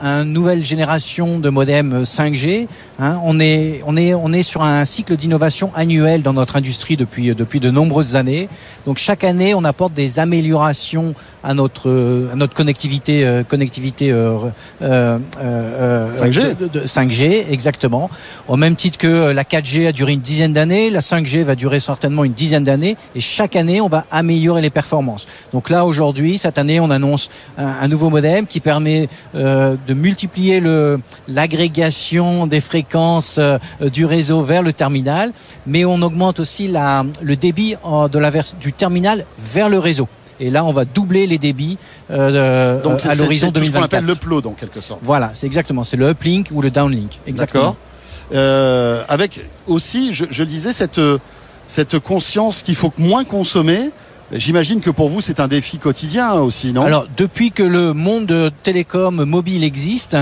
une 0.00 0.32
nouvelle 0.32 0.64
génération 0.64 1.38
de 1.38 1.50
modems 1.50 2.04
5G. 2.04 2.68
Hein. 3.02 3.18
on, 3.24 3.38
est, 3.40 3.82
on, 3.86 3.96
est, 3.96 4.14
on 4.14 4.32
est 4.32 4.42
sur 4.42 4.62
un 4.62 4.84
cycle 4.84 5.16
d'innovation 5.16 5.70
annuel 5.74 6.22
dans 6.22 6.32
notre 6.32 6.56
industrie 6.56 6.96
depuis, 6.96 7.34
depuis 7.34 7.60
de 7.60 7.70
nombreuses 7.70 8.16
années. 8.16 8.48
Donc 8.86 8.98
chaque 8.98 9.24
année, 9.24 9.54
on 9.54 9.64
apporte 9.64 9.92
des 9.94 10.18
améliorations 10.18 11.14
à 11.44 11.54
notre, 11.54 12.28
à 12.32 12.36
notre 12.36 12.54
connectivité, 12.54 13.24
euh, 13.24 13.42
connectivité 13.42 14.12
euh, 14.12 14.36
euh, 14.82 15.18
euh, 15.40 16.16
5G. 16.16 16.56
de- 16.56 16.68
de- 16.68 16.86
5G, 16.86 17.46
exactement. 17.50 18.08
Au 18.46 18.56
même 18.56 18.76
titre 18.76 18.96
que 18.98 19.32
la 19.32 19.42
4G 19.44 19.88
a 19.88 19.92
duré 19.92 20.12
une 20.12 20.20
dizaine 20.20 20.52
d'années, 20.52 20.88
la 20.90 21.00
5G 21.00 21.42
va 21.42 21.56
durer 21.56 21.80
certainement 21.80 22.22
une 22.24 22.32
dizaine 22.32 22.62
d'années, 22.64 22.96
et 23.16 23.20
chaque 23.20 23.56
année, 23.56 23.80
on 23.80 23.88
va 23.88 24.04
améliorer 24.12 24.62
les 24.62 24.70
performances. 24.70 25.26
Donc 25.52 25.68
là, 25.68 25.84
aujourd'hui, 25.84 26.38
cette 26.38 26.58
année, 26.58 26.78
on 26.78 26.90
annonce 26.90 27.28
un, 27.58 27.66
un 27.82 27.88
nouveau 27.88 28.08
modem 28.08 28.46
qui 28.46 28.60
permet 28.60 29.08
de 29.34 29.94
multiplier 29.94 30.62
l'agrégation 31.28 32.46
des 32.46 32.60
fréquences 32.60 32.91
euh, 32.94 33.58
du 33.92 34.04
réseau 34.04 34.42
vers 34.42 34.62
le 34.62 34.72
terminal, 34.72 35.32
mais 35.66 35.84
on 35.84 36.00
augmente 36.02 36.40
aussi 36.40 36.68
la, 36.68 37.04
le 37.22 37.36
débit 37.36 37.76
euh, 37.86 38.08
de 38.08 38.18
la 38.18 38.30
du 38.60 38.72
terminal 38.72 39.24
vers 39.38 39.68
le 39.68 39.78
réseau. 39.78 40.08
Et 40.40 40.50
là, 40.50 40.64
on 40.64 40.72
va 40.72 40.84
doubler 40.84 41.26
les 41.26 41.38
débits 41.38 41.78
euh, 42.10 42.82
Donc 42.82 43.04
euh, 43.04 43.10
à 43.10 43.14
l'horizon 43.14 43.52
c'est 43.54 43.60
tout 43.60 43.64
ce 43.66 43.70
qu'on 43.70 43.78
2024. 43.80 43.84
appelle 43.84 44.04
l'upload 44.06 44.46
en 44.46 44.52
quelque 44.52 44.80
sorte. 44.80 45.00
Voilà, 45.02 45.30
c'est 45.34 45.46
exactement, 45.46 45.84
c'est 45.84 45.96
le 45.96 46.10
uplink 46.10 46.48
ou 46.50 46.62
le 46.62 46.70
downlink. 46.70 47.20
Exactement. 47.26 47.62
D'accord. 47.62 47.76
Euh, 48.34 49.04
avec 49.08 49.44
aussi, 49.66 50.12
je, 50.12 50.24
je 50.30 50.42
le 50.42 50.48
disais, 50.48 50.72
cette, 50.72 51.00
cette 51.66 51.98
conscience 51.98 52.62
qu'il 52.62 52.74
faut 52.74 52.92
moins 52.98 53.24
consommer. 53.24 53.90
J'imagine 54.32 54.80
que 54.80 54.88
pour 54.90 55.10
vous, 55.10 55.20
c'est 55.20 55.40
un 55.40 55.48
défi 55.48 55.76
quotidien 55.78 56.32
aussi, 56.32 56.72
non? 56.72 56.82
Alors, 56.84 57.06
depuis 57.18 57.52
que 57.52 57.62
le 57.62 57.92
monde 57.92 58.50
télécom 58.62 59.24
mobile 59.24 59.62
existe, 59.62 60.16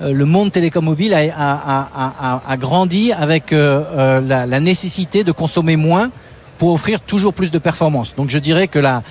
le 0.00 0.24
monde 0.24 0.52
télécom 0.52 0.84
mobile 0.84 1.14
a, 1.14 2.40
a- 2.48 2.56
grandi 2.56 3.12
avec 3.12 3.52
euh, 3.52 3.82
euh, 3.96 4.20
la, 4.20 4.46
la 4.46 4.60
nécessité 4.60 5.24
de 5.24 5.32
consommer 5.32 5.76
moins 5.76 6.10
pour 6.58 6.72
offrir 6.72 7.00
toujours 7.00 7.34
plus 7.34 7.50
de 7.50 7.58
performance. 7.58 8.14
Donc 8.14 8.30
je 8.30 8.38
dirais 8.38 8.68
que 8.68 8.78
la, 8.78 9.02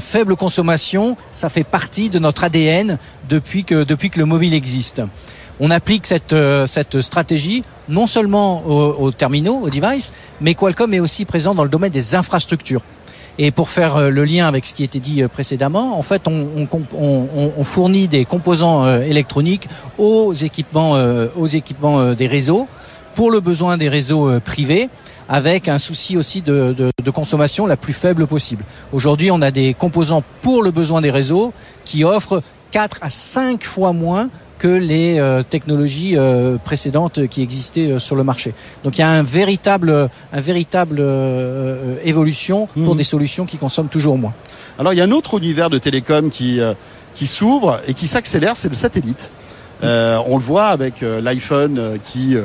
faible 0.00 0.36
consommation, 0.36 1.16
ça 1.32 1.48
fait 1.48 1.64
partie 1.64 2.08
de 2.10 2.18
notre 2.18 2.44
ADN 2.44 2.98
depuis 3.28 3.64
que, 3.64 3.84
depuis 3.84 4.10
que 4.10 4.18
le 4.18 4.24
mobile 4.26 4.54
existe. 4.54 5.02
On 5.60 5.70
applique 5.70 6.06
cette, 6.06 6.32
euh, 6.32 6.66
cette 6.66 7.00
stratégie 7.00 7.62
non 7.88 8.06
seulement 8.06 8.62
aux, 8.66 8.96
aux 9.04 9.10
terminaux, 9.12 9.60
aux 9.62 9.70
devices, 9.70 10.12
mais 10.40 10.54
Qualcomm 10.54 10.94
est 10.94 11.00
aussi 11.00 11.24
présent 11.24 11.54
dans 11.54 11.62
le 11.64 11.68
domaine 11.70 11.92
des 11.92 12.14
infrastructures. 12.14 12.80
Et 13.38 13.50
pour 13.50 13.68
faire 13.68 13.96
euh, 13.96 14.10
le 14.10 14.24
lien 14.24 14.46
avec 14.46 14.64
ce 14.66 14.74
qui 14.74 14.84
était 14.84 15.00
dit 15.00 15.22
euh, 15.22 15.28
précédemment, 15.28 15.98
en 15.98 16.02
fait, 16.02 16.28
on, 16.28 17.64
fournit 17.64 18.06
des 18.06 18.24
composants 18.24 18.84
euh, 18.84 19.00
électroniques 19.00 19.68
aux 19.98 20.32
équipements, 20.34 20.96
des 22.14 22.26
réseaux 22.26 22.68
pour 23.14 23.30
le 23.30 23.40
besoin 23.40 23.76
des 23.76 23.88
réseaux 23.88 24.40
privés 24.40 24.88
avec 25.28 25.68
un 25.68 25.78
souci 25.78 26.16
aussi 26.16 26.42
de, 26.42 26.90
consommation 27.14 27.66
la 27.66 27.76
plus 27.76 27.92
faible 27.92 28.26
possible. 28.26 28.64
Aujourd'hui, 28.92 29.30
on 29.30 29.40
a 29.40 29.50
des 29.50 29.72
composants 29.74 30.22
pour 30.42 30.62
le 30.62 30.70
besoin 30.70 31.00
des 31.00 31.10
réseaux 31.10 31.52
qui 31.84 32.04
offrent 32.04 32.42
4 32.72 32.98
à 33.02 33.10
5 33.10 33.64
fois 33.64 33.92
moins 33.92 34.28
que 34.64 34.68
les 34.68 35.18
euh, 35.18 35.42
technologies 35.42 36.16
euh, 36.16 36.56
précédentes 36.56 37.28
qui 37.28 37.42
existaient 37.42 37.90
euh, 37.90 37.98
sur 37.98 38.16
le 38.16 38.24
marché. 38.24 38.54
Donc 38.82 38.96
il 38.96 39.02
y 39.02 39.04
a 39.04 39.10
un 39.10 39.22
véritable, 39.22 40.08
un 40.32 40.40
véritable 40.40 41.04
évolution 42.02 42.66
pour 42.72 42.94
mhm. 42.94 42.96
des 42.96 43.02
solutions 43.02 43.44
qui 43.44 43.58
consomment 43.58 43.90
toujours 43.90 44.16
moins. 44.16 44.32
Alors 44.78 44.94
il 44.94 44.96
y 44.96 45.02
a 45.02 45.04
un 45.04 45.10
autre 45.10 45.36
univers 45.36 45.68
de 45.68 45.76
télécom 45.76 46.30
qui, 46.30 46.60
qui 47.14 47.26
s'ouvre 47.26 47.78
et 47.86 47.92
qui 47.92 48.06
s'accélère, 48.06 48.56
c'est 48.56 48.70
le 48.70 48.74
satellite. 48.74 49.32
on 49.82 50.36
le 50.38 50.42
voit 50.42 50.68
avec 50.68 51.02
l'iPhone 51.02 51.98
qui 52.02 52.36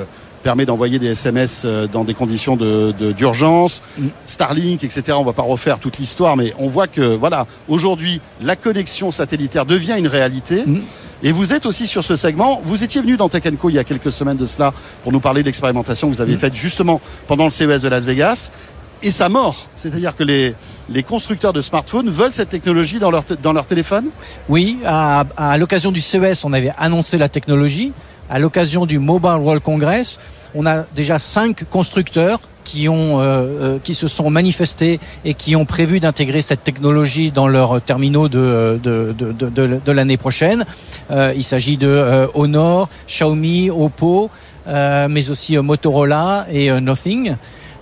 permet 0.43 0.65
d'envoyer 0.65 0.99
des 0.99 1.11
SMS 1.11 1.65
dans 1.93 2.03
des 2.03 2.13
conditions 2.13 2.57
d'urgence, 2.57 3.81
de, 3.97 4.03
mm. 4.03 4.09
Starlink, 4.25 4.83
etc. 4.83 5.17
On 5.17 5.23
va 5.23 5.33
pas 5.33 5.43
refaire 5.43 5.79
toute 5.79 5.97
l'histoire, 5.99 6.35
mais 6.35 6.53
on 6.59 6.67
voit 6.67 6.87
que 6.87 7.15
voilà, 7.15 7.47
aujourd'hui, 7.69 8.19
la 8.41 8.57
connexion 8.57 9.11
satellitaire 9.11 9.65
devient 9.65 9.95
une 9.97 10.07
réalité. 10.07 10.63
Mm. 10.65 10.81
Et 11.21 11.31
vous 11.31 11.53
êtes 11.53 11.65
aussi 11.65 11.85
sur 11.85 12.03
ce 12.03 12.15
segment. 12.15 12.61
Vous 12.63 12.83
étiez 12.83 13.01
venu 13.01 13.17
dans 13.17 13.27
Tech 13.27 13.43
Co 13.59 13.69
il 13.69 13.75
y 13.75 13.79
a 13.79 13.83
quelques 13.83 14.11
semaines 14.11 14.37
de 14.37 14.45
cela 14.45 14.73
pour 15.03 15.11
nous 15.11 15.19
parler 15.19 15.41
de 15.41 15.47
l'expérimentation 15.47 16.09
que 16.09 16.15
vous 16.15 16.21
avez 16.21 16.35
mm. 16.35 16.39
faite 16.39 16.55
justement 16.55 17.01
pendant 17.27 17.45
le 17.45 17.51
CES 17.51 17.81
de 17.81 17.89
Las 17.89 18.05
Vegas. 18.05 18.51
Et 19.01 19.11
ça 19.11 19.29
mort. 19.29 19.67
C'est-à-dire 19.75 20.15
que 20.15 20.23
les, 20.23 20.55
les 20.89 21.03
constructeurs 21.03 21.53
de 21.53 21.61
smartphones 21.61 22.09
veulent 22.09 22.33
cette 22.33 22.49
technologie 22.49 22.99
dans 22.99 23.11
leur, 23.11 23.23
dans 23.41 23.53
leur 23.53 23.65
téléphone? 23.65 24.07
Oui, 24.49 24.79
à, 24.85 25.25
à 25.37 25.57
l'occasion 25.57 25.91
du 25.91 26.01
CES, 26.01 26.43
on 26.43 26.51
avait 26.51 26.73
annoncé 26.77 27.17
la 27.17 27.29
technologie. 27.29 27.93
À 28.29 28.39
l'occasion 28.39 28.85
du 28.85 28.99
Mobile 28.99 29.39
World 29.39 29.63
Congress, 29.63 30.19
on 30.53 30.65
a 30.65 30.83
déjà 30.95 31.17
cinq 31.17 31.63
constructeurs 31.69 32.39
euh, 32.77 33.17
euh, 33.19 33.79
qui 33.83 33.93
se 33.93 34.07
sont 34.07 34.29
manifestés 34.29 34.99
et 35.25 35.33
qui 35.33 35.55
ont 35.55 35.65
prévu 35.65 35.99
d'intégrer 35.99 36.41
cette 36.41 36.63
technologie 36.63 37.31
dans 37.31 37.47
leurs 37.47 37.81
terminaux 37.81 38.29
de 38.29 38.79
de 38.83 39.91
l'année 39.91 40.17
prochaine. 40.17 40.65
Euh, 41.11 41.33
il 41.35 41.43
s'agit 41.43 41.77
de 41.77 42.27
Honor, 42.33 42.89
Xiaomi, 43.07 43.69
Oppo, 43.69 44.29
mais 44.67 45.29
aussi 45.29 45.57
Motorola 45.57 46.45
et 46.51 46.71
Nothing. 46.79 47.35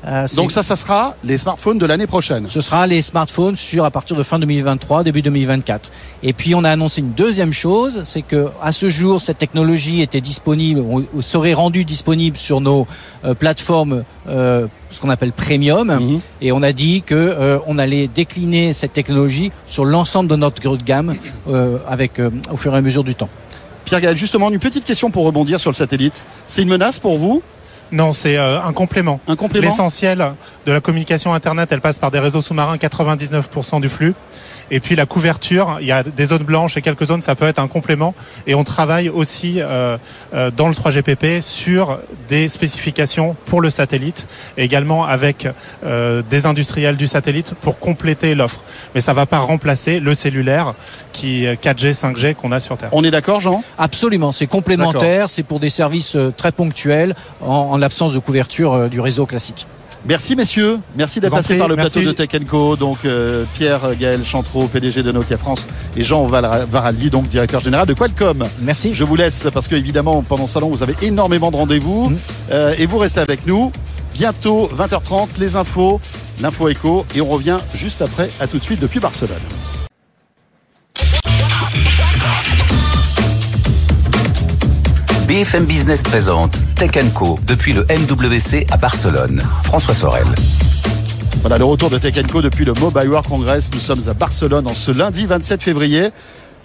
Euh, 0.05 0.27
Donc 0.35 0.51
ça, 0.51 0.63
ça 0.63 0.75
sera 0.75 1.15
les 1.23 1.37
smartphones 1.37 1.77
de 1.77 1.85
l'année 1.85 2.07
prochaine. 2.07 2.47
Ce 2.47 2.61
sera 2.61 2.85
les 2.87 3.01
smartphones 3.01 3.55
sur 3.55 3.83
à 3.83 3.91
partir 3.91 4.15
de 4.15 4.23
fin 4.23 4.39
2023, 4.39 5.03
début 5.03 5.21
2024. 5.21 5.91
Et 6.23 6.33
puis 6.33 6.55
on 6.55 6.63
a 6.63 6.69
annoncé 6.69 7.01
une 7.01 7.11
deuxième 7.11 7.51
chose, 7.51 8.01
c'est 8.03 8.21
que 8.21 8.47
à 8.61 8.71
ce 8.71 8.89
jour, 8.89 9.21
cette 9.21 9.37
technologie 9.37 10.01
était 10.01 10.21
disponible, 10.21 10.81
ou 10.81 11.21
serait 11.21 11.53
rendue 11.53 11.83
disponible 11.83 12.37
sur 12.37 12.61
nos 12.61 12.87
euh, 13.25 13.33
plateformes, 13.33 14.03
euh, 14.29 14.67
ce 14.91 14.99
qu'on 14.99 15.09
appelle 15.09 15.31
premium. 15.31 15.87
Mhm. 15.87 16.19
Et 16.41 16.51
on 16.51 16.61
a 16.61 16.73
dit 16.73 17.01
que 17.01 17.59
on 17.67 17.77
allait 17.77 18.07
décliner 18.07 18.73
cette 18.73 18.93
technologie 18.93 19.51
sur 19.65 19.83
l'ensemble 19.83 20.29
de 20.29 20.35
notre 20.35 20.61
gamme 20.83 21.15
avec 21.87 22.21
au 22.51 22.57
fur 22.57 22.73
et 22.73 22.77
à 22.77 22.81
mesure 22.81 23.03
du 23.03 23.15
temps. 23.15 23.29
Pierre 23.87 24.01
Gaël, 24.01 24.17
justement, 24.17 24.49
une 24.49 24.59
petite 24.59 24.83
question 24.83 25.11
pour 25.11 25.25
rebondir 25.25 25.61
sur 25.61 25.71
le 25.71 25.75
satellite. 25.75 26.23
C'est 26.49 26.61
une 26.61 26.67
menace 26.67 26.99
pour 26.99 27.17
vous? 27.17 27.41
Non, 27.91 28.13
c'est 28.13 28.37
euh, 28.37 28.61
un 28.61 28.73
complément. 28.73 29.19
Un 29.27 29.35
complément? 29.35 29.67
L'essentiel 29.67 30.33
de 30.65 30.71
la 30.71 30.81
communication 30.81 31.33
Internet, 31.33 31.69
elle 31.71 31.81
passe 31.81 31.99
par 31.99 32.11
des 32.11 32.19
réseaux 32.19 32.41
sous-marins, 32.41 32.77
99% 32.77 33.81
du 33.81 33.89
flux. 33.89 34.13
Et 34.71 34.79
puis 34.79 34.95
la 34.95 35.05
couverture, 35.05 35.77
il 35.81 35.87
y 35.87 35.91
a 35.91 36.03
des 36.03 36.25
zones 36.25 36.43
blanches 36.43 36.77
et 36.77 36.81
quelques 36.81 37.05
zones, 37.05 37.23
ça 37.23 37.35
peut 37.35 37.47
être 37.47 37.59
un 37.59 37.67
complément. 37.67 38.13
Et 38.45 38.55
on 38.55 38.63
travaille 38.63 39.09
aussi 39.09 39.61
euh, 39.61 39.97
euh, 40.33 40.51
dans 40.51 40.67
le 40.67 40.73
3GPP 40.73 41.41
sur 41.41 41.99
des 42.29 42.49
spécifications 42.49 43.35
pour 43.45 43.61
le 43.61 43.69
satellite, 43.69 44.27
également 44.57 45.05
avec 45.05 45.47
euh, 45.85 46.21
des 46.29 46.45
industriels 46.45 46.97
du 46.97 47.07
satellite 47.07 47.53
pour 47.61 47.79
compléter 47.79 48.35
l'offre. 48.35 48.61
Mais 48.93 49.01
ça 49.01 49.11
ne 49.11 49.17
va 49.17 49.25
pas 49.25 49.39
remplacer 49.39 49.99
le 49.99 50.13
cellulaire 50.13 50.73
qui 51.13 51.45
4G, 51.45 51.93
5G 51.93 52.35
qu'on 52.35 52.51
a 52.51 52.59
sur 52.59 52.77
Terre. 52.77 52.89
On 52.91 53.03
est 53.03 53.11
d'accord, 53.11 53.39
Jean? 53.39 53.63
Absolument, 53.77 54.31
c'est 54.31 54.45
complémentaire, 54.45 55.29
c'est 55.29 55.43
pour 55.43 55.59
des 55.59 55.69
services 55.69 56.15
très 56.35 56.51
ponctuels 56.51 57.15
en, 57.41 57.47
en 57.47 57.77
l'absence 57.77 58.13
de 58.13 58.19
couverture 58.19 58.87
du 58.89 58.99
réseau 58.99 59.25
classique. 59.25 59.65
Merci 60.05 60.35
messieurs, 60.35 60.79
merci 60.95 61.19
d'être 61.19 61.35
passé 61.35 61.57
par 61.57 61.67
le 61.67 61.75
plateau 61.75 62.01
de 62.01 62.11
Tech 62.11 62.29
Co. 62.47 62.75
Donc 62.75 62.99
euh, 63.05 63.45
Pierre 63.53 63.95
Gaël 63.95 64.23
Chantreau, 64.23 64.67
PDG 64.67 65.03
de 65.03 65.11
Nokia 65.11 65.37
France, 65.37 65.67
et 65.95 66.03
Jean 66.03 66.25
Varaldi, 66.25 67.09
donc 67.09 67.27
directeur 67.27 67.61
général 67.61 67.87
de 67.87 67.93
Qualcomm. 67.93 68.45
Merci. 68.61 68.93
Je 68.93 69.03
vous 69.03 69.15
laisse 69.15 69.47
parce 69.53 69.67
que 69.67 69.75
évidemment 69.75 70.21
pendant 70.23 70.47
ce 70.47 70.53
salon 70.53 70.69
vous 70.69 70.83
avez 70.83 70.95
énormément 71.01 71.51
de 71.51 71.57
rendez-vous 71.57 72.09
mm. 72.09 72.17
euh, 72.51 72.75
et 72.77 72.85
vous 72.85 72.97
restez 72.97 73.19
avec 73.19 73.45
nous. 73.45 73.71
Bientôt 74.13 74.67
20h30 74.75 75.27
les 75.39 75.55
infos, 75.55 75.99
l'info 76.41 76.69
écho 76.69 77.05
et 77.13 77.21
on 77.21 77.27
revient 77.27 77.57
juste 77.73 78.01
après. 78.01 78.29
À 78.39 78.47
tout 78.47 78.59
de 78.59 78.63
suite 78.63 78.79
depuis 78.79 78.99
Barcelone. 78.99 79.37
BFM 85.37 85.65
Business 85.65 86.01
présente 86.01 86.57
Tech 86.73 86.89
Co 87.13 87.37
depuis 87.45 87.71
le 87.71 87.83
MWC 87.83 88.65
à 88.71 88.77
Barcelone. 88.77 89.39
François 89.65 89.93
Sorel. 89.93 90.25
Voilà 91.41 91.59
le 91.59 91.63
retour 91.63 91.91
de 91.91 91.99
Tech 91.99 92.15
Co 92.25 92.41
depuis 92.41 92.65
le 92.65 92.73
Mobile 92.73 93.07
World 93.07 93.27
Congress. 93.27 93.69
Nous 93.71 93.79
sommes 93.79 94.01
à 94.07 94.15
Barcelone 94.15 94.67
en 94.67 94.73
ce 94.73 94.89
lundi 94.89 95.27
27 95.27 95.61
février 95.61 96.09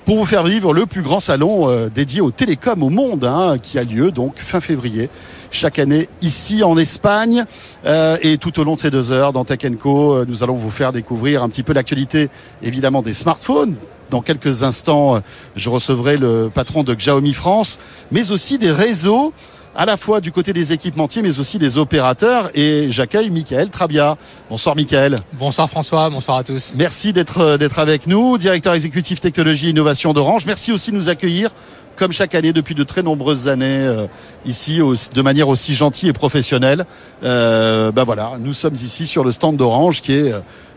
pour 0.07 0.17
vous 0.17 0.25
faire 0.25 0.45
vivre 0.45 0.73
le 0.73 0.87
plus 0.87 1.03
grand 1.03 1.21
salon 1.21 1.69
euh, 1.69 1.91
dédié 1.91 2.23
aux 2.23 2.31
télécoms 2.31 2.83
au 2.83 2.89
monde 2.89 3.25
hein, 3.25 3.59
qui 3.63 3.79
a 3.79 3.85
lieu 3.85 4.11
donc 4.11 4.39
fin 4.39 4.63
février 4.63 5.11
chaque 5.51 5.79
année 5.79 6.09
ici 6.23 6.65
en 6.65 6.79
Espagne 6.79 7.45
euh, 7.85 8.17
et 8.23 8.39
tout 8.39 8.59
au 8.59 8.65
long 8.65 8.77
de 8.77 8.81
ces 8.81 8.91
deux 8.91 9.13
heures 9.13 9.35
dans 9.35 9.45
Tech 9.45 9.61
Co 9.79 10.15
euh, 10.15 10.25
nous 10.27 10.43
allons 10.43 10.57
vous 10.57 10.71
faire 10.71 10.93
découvrir 10.93 11.43
un 11.43 11.51
petit 11.51 11.63
peu 11.63 11.75
l'actualité 11.75 12.31
évidemment 12.63 13.03
des 13.03 13.13
smartphones 13.13 13.77
dans 14.13 14.21
quelques 14.21 14.63
instants, 14.63 15.21
je 15.57 15.71
recevrai 15.71 16.19
le 16.19 16.51
patron 16.55 16.85
de 16.85 16.95
Xiaomi 16.95 17.33
France, 17.33 17.79
mais 18.11 18.31
aussi 18.31 18.59
des 18.59 18.71
réseaux 18.71 19.33
à 19.75 19.87
la 19.87 19.97
fois 19.97 20.21
du 20.21 20.33
côté 20.33 20.53
des 20.53 20.73
équipementiers, 20.73 21.23
mais 21.23 21.39
aussi 21.39 21.59
des 21.59 21.79
opérateurs. 21.79 22.51
Et 22.55 22.91
j'accueille 22.91 23.31
Michael 23.31 23.71
Trabia. 23.71 24.17
Bonsoir 24.51 24.77
Michael. 24.77 25.21
Bonsoir 25.33 25.69
François, 25.69 26.11
bonsoir 26.11 26.37
à 26.37 26.45
tous. 26.45 26.75
Merci 26.77 27.13
d'être 27.13 27.39
euh, 27.39 27.57
d'être 27.57 27.79
avec 27.79 28.07
nous, 28.07 28.39
directeur 28.39 28.75
exécutif 28.75 29.21
technologie 29.21 29.69
et 29.69 29.71
innovation 29.71 30.13
d'Orange. 30.13 30.47
Merci 30.47 30.73
aussi 30.73 30.91
de 30.91 30.97
nous 30.97 31.09
accueillir 31.09 31.51
comme 31.97 32.13
chaque 32.13 32.35
année 32.35 32.53
depuis 32.53 32.75
de 32.75 32.85
très 32.85 33.03
nombreuses 33.03 33.49
années 33.49 33.65
euh, 33.67 34.07
ici 34.45 34.81
de 35.15 35.23
manière 35.23 35.49
aussi 35.49 35.75
gentille 35.75 36.09
et 36.09 36.13
professionnelle. 36.13 36.85
Euh, 37.23 37.93
ben 37.93 38.05
voilà, 38.05 38.33
nous 38.41 38.55
sommes 38.55 38.75
ici 38.75 39.07
sur 39.07 39.25
le 39.25 39.33
stand 39.33 39.57
d'Orange 39.57 40.03
qui 40.03 40.13
est 40.13 40.35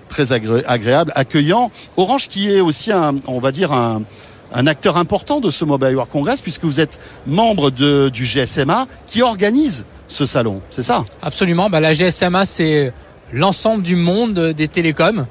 très 0.09 0.31
agréable, 0.31 1.11
accueillant. 1.15 1.71
Orange 1.97 2.27
qui 2.27 2.51
est 2.51 2.61
aussi 2.61 2.91
un, 2.91 3.15
on 3.27 3.39
va 3.39 3.51
dire 3.51 3.71
un, 3.71 4.03
acteur 4.67 4.95
important 4.95 5.41
de 5.41 5.51
ce 5.51 5.65
Mobile 5.65 5.95
World 5.95 6.11
Congress 6.11 6.39
puisque 6.39 6.63
vous 6.63 6.79
êtes 6.79 6.99
membre 7.27 7.71
du 7.71 8.23
GSMA 8.23 8.87
qui 9.05 9.21
organise 9.21 9.85
ce 10.07 10.25
salon, 10.25 10.61
c'est 10.69 10.83
ça? 10.83 11.03
Absolument, 11.21 11.69
bah, 11.69 11.79
la 11.81 11.93
GSMA 11.93 12.45
c'est 12.45 12.93
l'ensemble 13.33 13.83
du 13.83 13.95
monde 13.95 14.39
des 14.55 14.67
télécoms. 14.67 15.25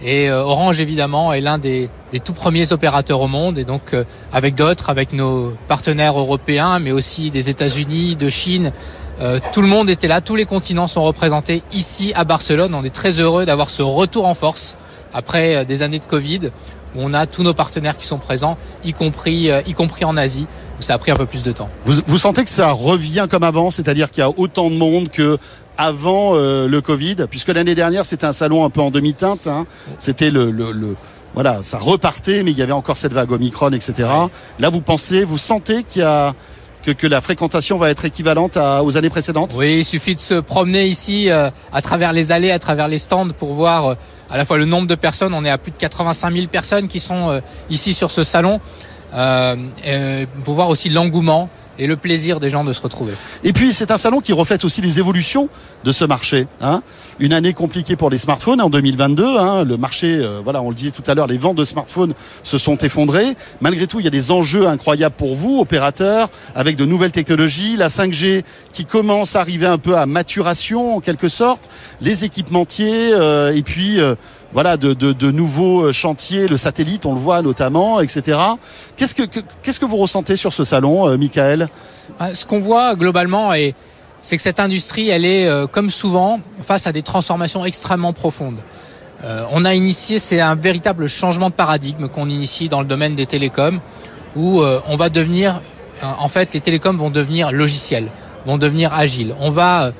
Et 0.00 0.30
euh, 0.30 0.42
Orange 0.42 0.80
évidemment 0.80 1.32
est 1.32 1.40
l'un 1.40 1.58
des, 1.58 1.90
tout 2.24 2.32
premiers 2.32 2.72
opérateurs 2.72 3.20
au 3.20 3.26
monde. 3.26 3.58
Et 3.58 3.64
donc 3.64 3.94
euh, 3.94 4.04
avec 4.32 4.54
d'autres, 4.54 4.90
avec 4.90 5.12
nos 5.12 5.52
partenaires 5.66 6.18
européens 6.18 6.78
mais 6.78 6.92
aussi 6.92 7.30
des 7.30 7.48
États-Unis, 7.48 8.14
de 8.14 8.28
Chine 8.28 8.70
euh, 9.20 9.40
tout 9.52 9.62
le 9.62 9.68
monde 9.68 9.90
était 9.90 10.08
là, 10.08 10.20
tous 10.20 10.36
les 10.36 10.44
continents 10.44 10.86
sont 10.86 11.02
représentés 11.02 11.62
ici 11.72 12.12
à 12.14 12.24
Barcelone. 12.24 12.74
On 12.74 12.84
est 12.84 12.94
très 12.94 13.18
heureux 13.18 13.46
d'avoir 13.46 13.70
ce 13.70 13.82
retour 13.82 14.26
en 14.26 14.34
force 14.34 14.76
après 15.12 15.56
euh, 15.56 15.64
des 15.64 15.82
années 15.82 15.98
de 15.98 16.04
Covid. 16.04 16.50
Où 16.96 17.00
on 17.02 17.12
a 17.12 17.26
tous 17.26 17.42
nos 17.42 17.52
partenaires 17.52 17.98
qui 17.98 18.06
sont 18.06 18.18
présents, 18.18 18.56
y 18.82 18.94
compris, 18.94 19.50
euh, 19.50 19.60
y 19.66 19.74
compris 19.74 20.06
en 20.06 20.16
Asie, 20.16 20.46
où 20.78 20.82
ça 20.82 20.94
a 20.94 20.98
pris 20.98 21.10
un 21.10 21.16
peu 21.16 21.26
plus 21.26 21.42
de 21.42 21.52
temps. 21.52 21.68
Vous, 21.84 22.00
vous 22.06 22.16
sentez 22.16 22.44
que 22.44 22.50
ça 22.50 22.72
revient 22.72 23.26
comme 23.30 23.42
avant, 23.42 23.70
c'est-à-dire 23.70 24.10
qu'il 24.10 24.22
y 24.22 24.24
a 24.24 24.30
autant 24.30 24.70
de 24.70 24.76
monde 24.76 25.10
que 25.10 25.36
avant 25.76 26.34
le 26.34 26.80
Covid, 26.80 27.14
puisque 27.30 27.48
l'année 27.48 27.76
dernière 27.76 28.04
c'était 28.04 28.26
un 28.26 28.32
salon 28.32 28.64
un 28.64 28.70
peu 28.70 28.80
en 28.80 28.90
demi-teinte. 28.90 29.46
Hein. 29.46 29.64
C'était 30.00 30.32
le, 30.32 30.50
le, 30.50 30.72
le 30.72 30.96
voilà, 31.34 31.62
ça 31.62 31.78
repartait, 31.78 32.42
mais 32.42 32.50
il 32.50 32.58
y 32.58 32.62
avait 32.62 32.72
encore 32.72 32.96
cette 32.96 33.12
vague 33.12 33.30
Omicron, 33.30 33.70
etc. 33.70 34.08
Là, 34.58 34.70
vous 34.70 34.80
pensez, 34.80 35.22
vous 35.24 35.38
sentez 35.38 35.84
qu'il 35.84 36.02
y 36.02 36.04
a 36.04 36.34
que, 36.92 37.06
la 37.06 37.20
fréquentation 37.20 37.78
va 37.78 37.90
être 37.90 38.04
équivalente 38.04 38.56
aux 38.56 38.96
années 38.96 39.10
précédentes? 39.10 39.54
Oui, 39.56 39.78
il 39.78 39.84
suffit 39.84 40.14
de 40.14 40.20
se 40.20 40.34
promener 40.34 40.86
ici 40.86 41.30
euh, 41.30 41.50
à 41.72 41.82
travers 41.82 42.12
les 42.12 42.32
allées, 42.32 42.50
à 42.50 42.58
travers 42.58 42.88
les 42.88 42.98
stands 42.98 43.28
pour 43.30 43.54
voir 43.54 43.86
euh, 43.86 43.94
à 44.30 44.36
la 44.36 44.44
fois 44.44 44.58
le 44.58 44.64
nombre 44.64 44.86
de 44.86 44.94
personnes. 44.94 45.34
On 45.34 45.44
est 45.44 45.50
à 45.50 45.58
plus 45.58 45.72
de 45.72 45.78
85 45.78 46.34
000 46.34 46.46
personnes 46.48 46.88
qui 46.88 47.00
sont 47.00 47.30
euh, 47.30 47.40
ici 47.70 47.94
sur 47.94 48.10
ce 48.10 48.24
salon. 48.24 48.60
pour 50.44 50.54
voir 50.54 50.68
aussi 50.70 50.90
l'engouement. 50.90 51.48
Et 51.78 51.86
le 51.86 51.96
plaisir 51.96 52.40
des 52.40 52.50
gens 52.50 52.64
de 52.64 52.72
se 52.72 52.80
retrouver. 52.80 53.12
Et 53.44 53.52
puis 53.52 53.72
c'est 53.72 53.90
un 53.90 53.96
salon 53.96 54.20
qui 54.20 54.32
reflète 54.32 54.64
aussi 54.64 54.80
les 54.80 54.98
évolutions 54.98 55.48
de 55.84 55.92
ce 55.92 56.04
marché. 56.04 56.46
Hein. 56.60 56.82
Une 57.20 57.32
année 57.32 57.52
compliquée 57.52 57.96
pour 57.96 58.10
les 58.10 58.18
smartphones 58.18 58.60
en 58.60 58.70
2022. 58.70 59.24
Hein. 59.38 59.64
Le 59.64 59.76
marché, 59.76 60.18
euh, 60.20 60.40
voilà, 60.42 60.62
on 60.62 60.70
le 60.70 60.74
disait 60.74 60.90
tout 60.90 61.02
à 61.06 61.14
l'heure, 61.14 61.26
les 61.26 61.38
ventes 61.38 61.56
de 61.56 61.64
smartphones 61.64 62.14
se 62.42 62.58
sont 62.58 62.76
effondrées. 62.76 63.36
Malgré 63.60 63.86
tout, 63.86 64.00
il 64.00 64.04
y 64.04 64.08
a 64.08 64.10
des 64.10 64.30
enjeux 64.30 64.66
incroyables 64.66 65.14
pour 65.16 65.34
vous, 65.34 65.60
opérateurs, 65.60 66.28
avec 66.54 66.76
de 66.76 66.84
nouvelles 66.84 67.12
technologies, 67.12 67.76
la 67.76 67.88
5G 67.88 68.42
qui 68.72 68.84
commence 68.84 69.36
à 69.36 69.40
arriver 69.40 69.66
un 69.66 69.78
peu 69.78 69.96
à 69.96 70.06
maturation 70.06 70.96
en 70.96 71.00
quelque 71.00 71.28
sorte, 71.28 71.70
les 72.00 72.24
équipementiers 72.24 73.12
euh, 73.12 73.52
et 73.52 73.62
puis 73.62 74.00
euh, 74.00 74.14
voilà 74.52 74.76
de, 74.76 75.30
nouveaux 75.30 75.92
chantiers, 75.92 76.48
le 76.48 76.56
satellite, 76.56 77.06
on 77.06 77.12
le 77.14 77.20
voit 77.20 77.42
notamment, 77.42 78.00
etc. 78.00 78.38
Qu'est-ce 78.96 79.14
que 79.14 79.84
vous 79.84 79.96
ressentez 79.96 80.36
sur 80.36 80.52
ce 80.52 80.64
salon, 80.64 81.08
euh, 81.08 81.16
Michael? 81.16 81.68
Ce 82.32 82.46
qu'on 82.46 82.60
voit 82.60 82.94
globalement, 82.94 83.52
c'est 84.22 84.36
que 84.36 84.42
cette 84.42 84.60
industrie, 84.60 85.08
elle 85.10 85.24
est 85.24 85.46
euh, 85.46 85.66
comme 85.66 85.90
souvent 85.90 86.40
face 86.62 86.86
à 86.86 86.92
des 86.92 87.02
transformations 87.02 87.64
extrêmement 87.64 88.12
profondes. 88.12 88.58
Euh, 89.24 89.44
on 89.50 89.64
a 89.64 89.74
initié, 89.74 90.18
c'est 90.18 90.40
un 90.40 90.54
véritable 90.54 91.08
changement 91.08 91.50
de 91.50 91.54
paradigme 91.54 92.08
qu'on 92.08 92.28
initie 92.28 92.68
dans 92.68 92.80
le 92.80 92.86
domaine 92.86 93.14
des 93.14 93.26
télécoms, 93.26 93.80
où 94.36 94.60
euh, 94.60 94.80
on 94.86 94.96
va 94.96 95.08
devenir, 95.08 95.60
en 96.02 96.28
fait, 96.28 96.54
les 96.54 96.60
télécoms 96.60 96.96
vont 96.96 97.10
devenir 97.10 97.50
logiciels, 97.50 98.08
vont 98.46 98.58
devenir 98.58 98.94
agiles. 98.94 99.34
On 99.40 99.50
va 99.50 99.86
euh, 99.86 99.90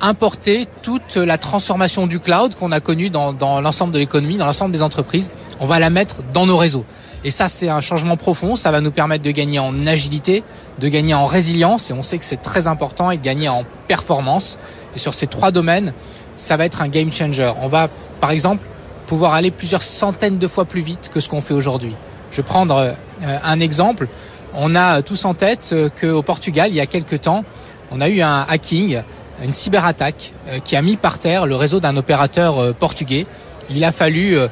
importer 0.00 0.66
toute 0.82 1.16
la 1.16 1.38
transformation 1.38 2.06
du 2.06 2.18
cloud 2.18 2.54
qu'on 2.54 2.72
a 2.72 2.80
connue 2.80 3.10
dans, 3.10 3.32
dans 3.32 3.60
l'ensemble 3.60 3.92
de 3.92 3.98
l'économie, 3.98 4.36
dans 4.36 4.46
l'ensemble 4.46 4.72
des 4.72 4.82
entreprises. 4.82 5.30
On 5.60 5.66
va 5.66 5.78
la 5.78 5.90
mettre 5.90 6.16
dans 6.32 6.46
nos 6.46 6.56
réseaux. 6.56 6.84
Et 7.24 7.30
ça, 7.30 7.48
c'est 7.48 7.68
un 7.68 7.80
changement 7.80 8.16
profond. 8.16 8.56
Ça 8.56 8.70
va 8.70 8.80
nous 8.80 8.90
permettre 8.90 9.24
de 9.24 9.30
gagner 9.30 9.58
en 9.58 9.86
agilité, 9.86 10.44
de 10.78 10.88
gagner 10.88 11.14
en 11.14 11.26
résilience. 11.26 11.90
Et 11.90 11.92
on 11.92 12.02
sait 12.02 12.18
que 12.18 12.24
c'est 12.24 12.42
très 12.42 12.66
important 12.66 13.10
et 13.10 13.16
de 13.16 13.22
gagner 13.22 13.48
en 13.48 13.64
performance. 13.88 14.58
Et 14.94 14.98
sur 14.98 15.14
ces 15.14 15.26
trois 15.26 15.50
domaines, 15.50 15.92
ça 16.36 16.56
va 16.56 16.64
être 16.64 16.80
un 16.80 16.88
game 16.88 17.12
changer. 17.12 17.50
On 17.60 17.68
va, 17.68 17.88
par 18.20 18.30
exemple, 18.30 18.64
pouvoir 19.06 19.34
aller 19.34 19.50
plusieurs 19.50 19.82
centaines 19.82 20.38
de 20.38 20.46
fois 20.46 20.64
plus 20.64 20.80
vite 20.80 21.10
que 21.12 21.20
ce 21.20 21.28
qu'on 21.28 21.40
fait 21.40 21.54
aujourd'hui. 21.54 21.94
Je 22.30 22.36
vais 22.36 22.42
prendre 22.42 22.76
euh, 22.76 23.38
un 23.42 23.60
exemple. 23.60 24.06
On 24.54 24.74
a 24.76 25.02
tous 25.02 25.24
en 25.24 25.34
tête 25.34 25.70
euh, 25.72 25.88
qu'au 25.88 26.22
Portugal, 26.22 26.70
il 26.70 26.76
y 26.76 26.80
a 26.80 26.86
quelques 26.86 27.22
temps, 27.22 27.44
on 27.90 28.00
a 28.00 28.08
eu 28.08 28.20
un 28.20 28.46
hacking 28.48 29.02
une 29.44 29.52
cyberattaque 29.52 30.32
euh, 30.48 30.58
qui 30.58 30.76
a 30.76 30.82
mis 30.82 30.96
par 30.96 31.18
terre 31.18 31.46
le 31.46 31.56
réseau 31.56 31.80
d'un 31.80 31.96
opérateur 31.96 32.58
euh, 32.58 32.72
portugais. 32.72 33.26
Il 33.70 33.84
a 33.84 33.92
fallu 33.92 34.36
euh, 34.36 34.48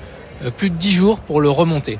plus 0.57 0.71
de 0.71 0.77
dix 0.77 0.93
jours 0.93 1.21
pour 1.21 1.41
le 1.41 1.49
remonter. 1.49 1.99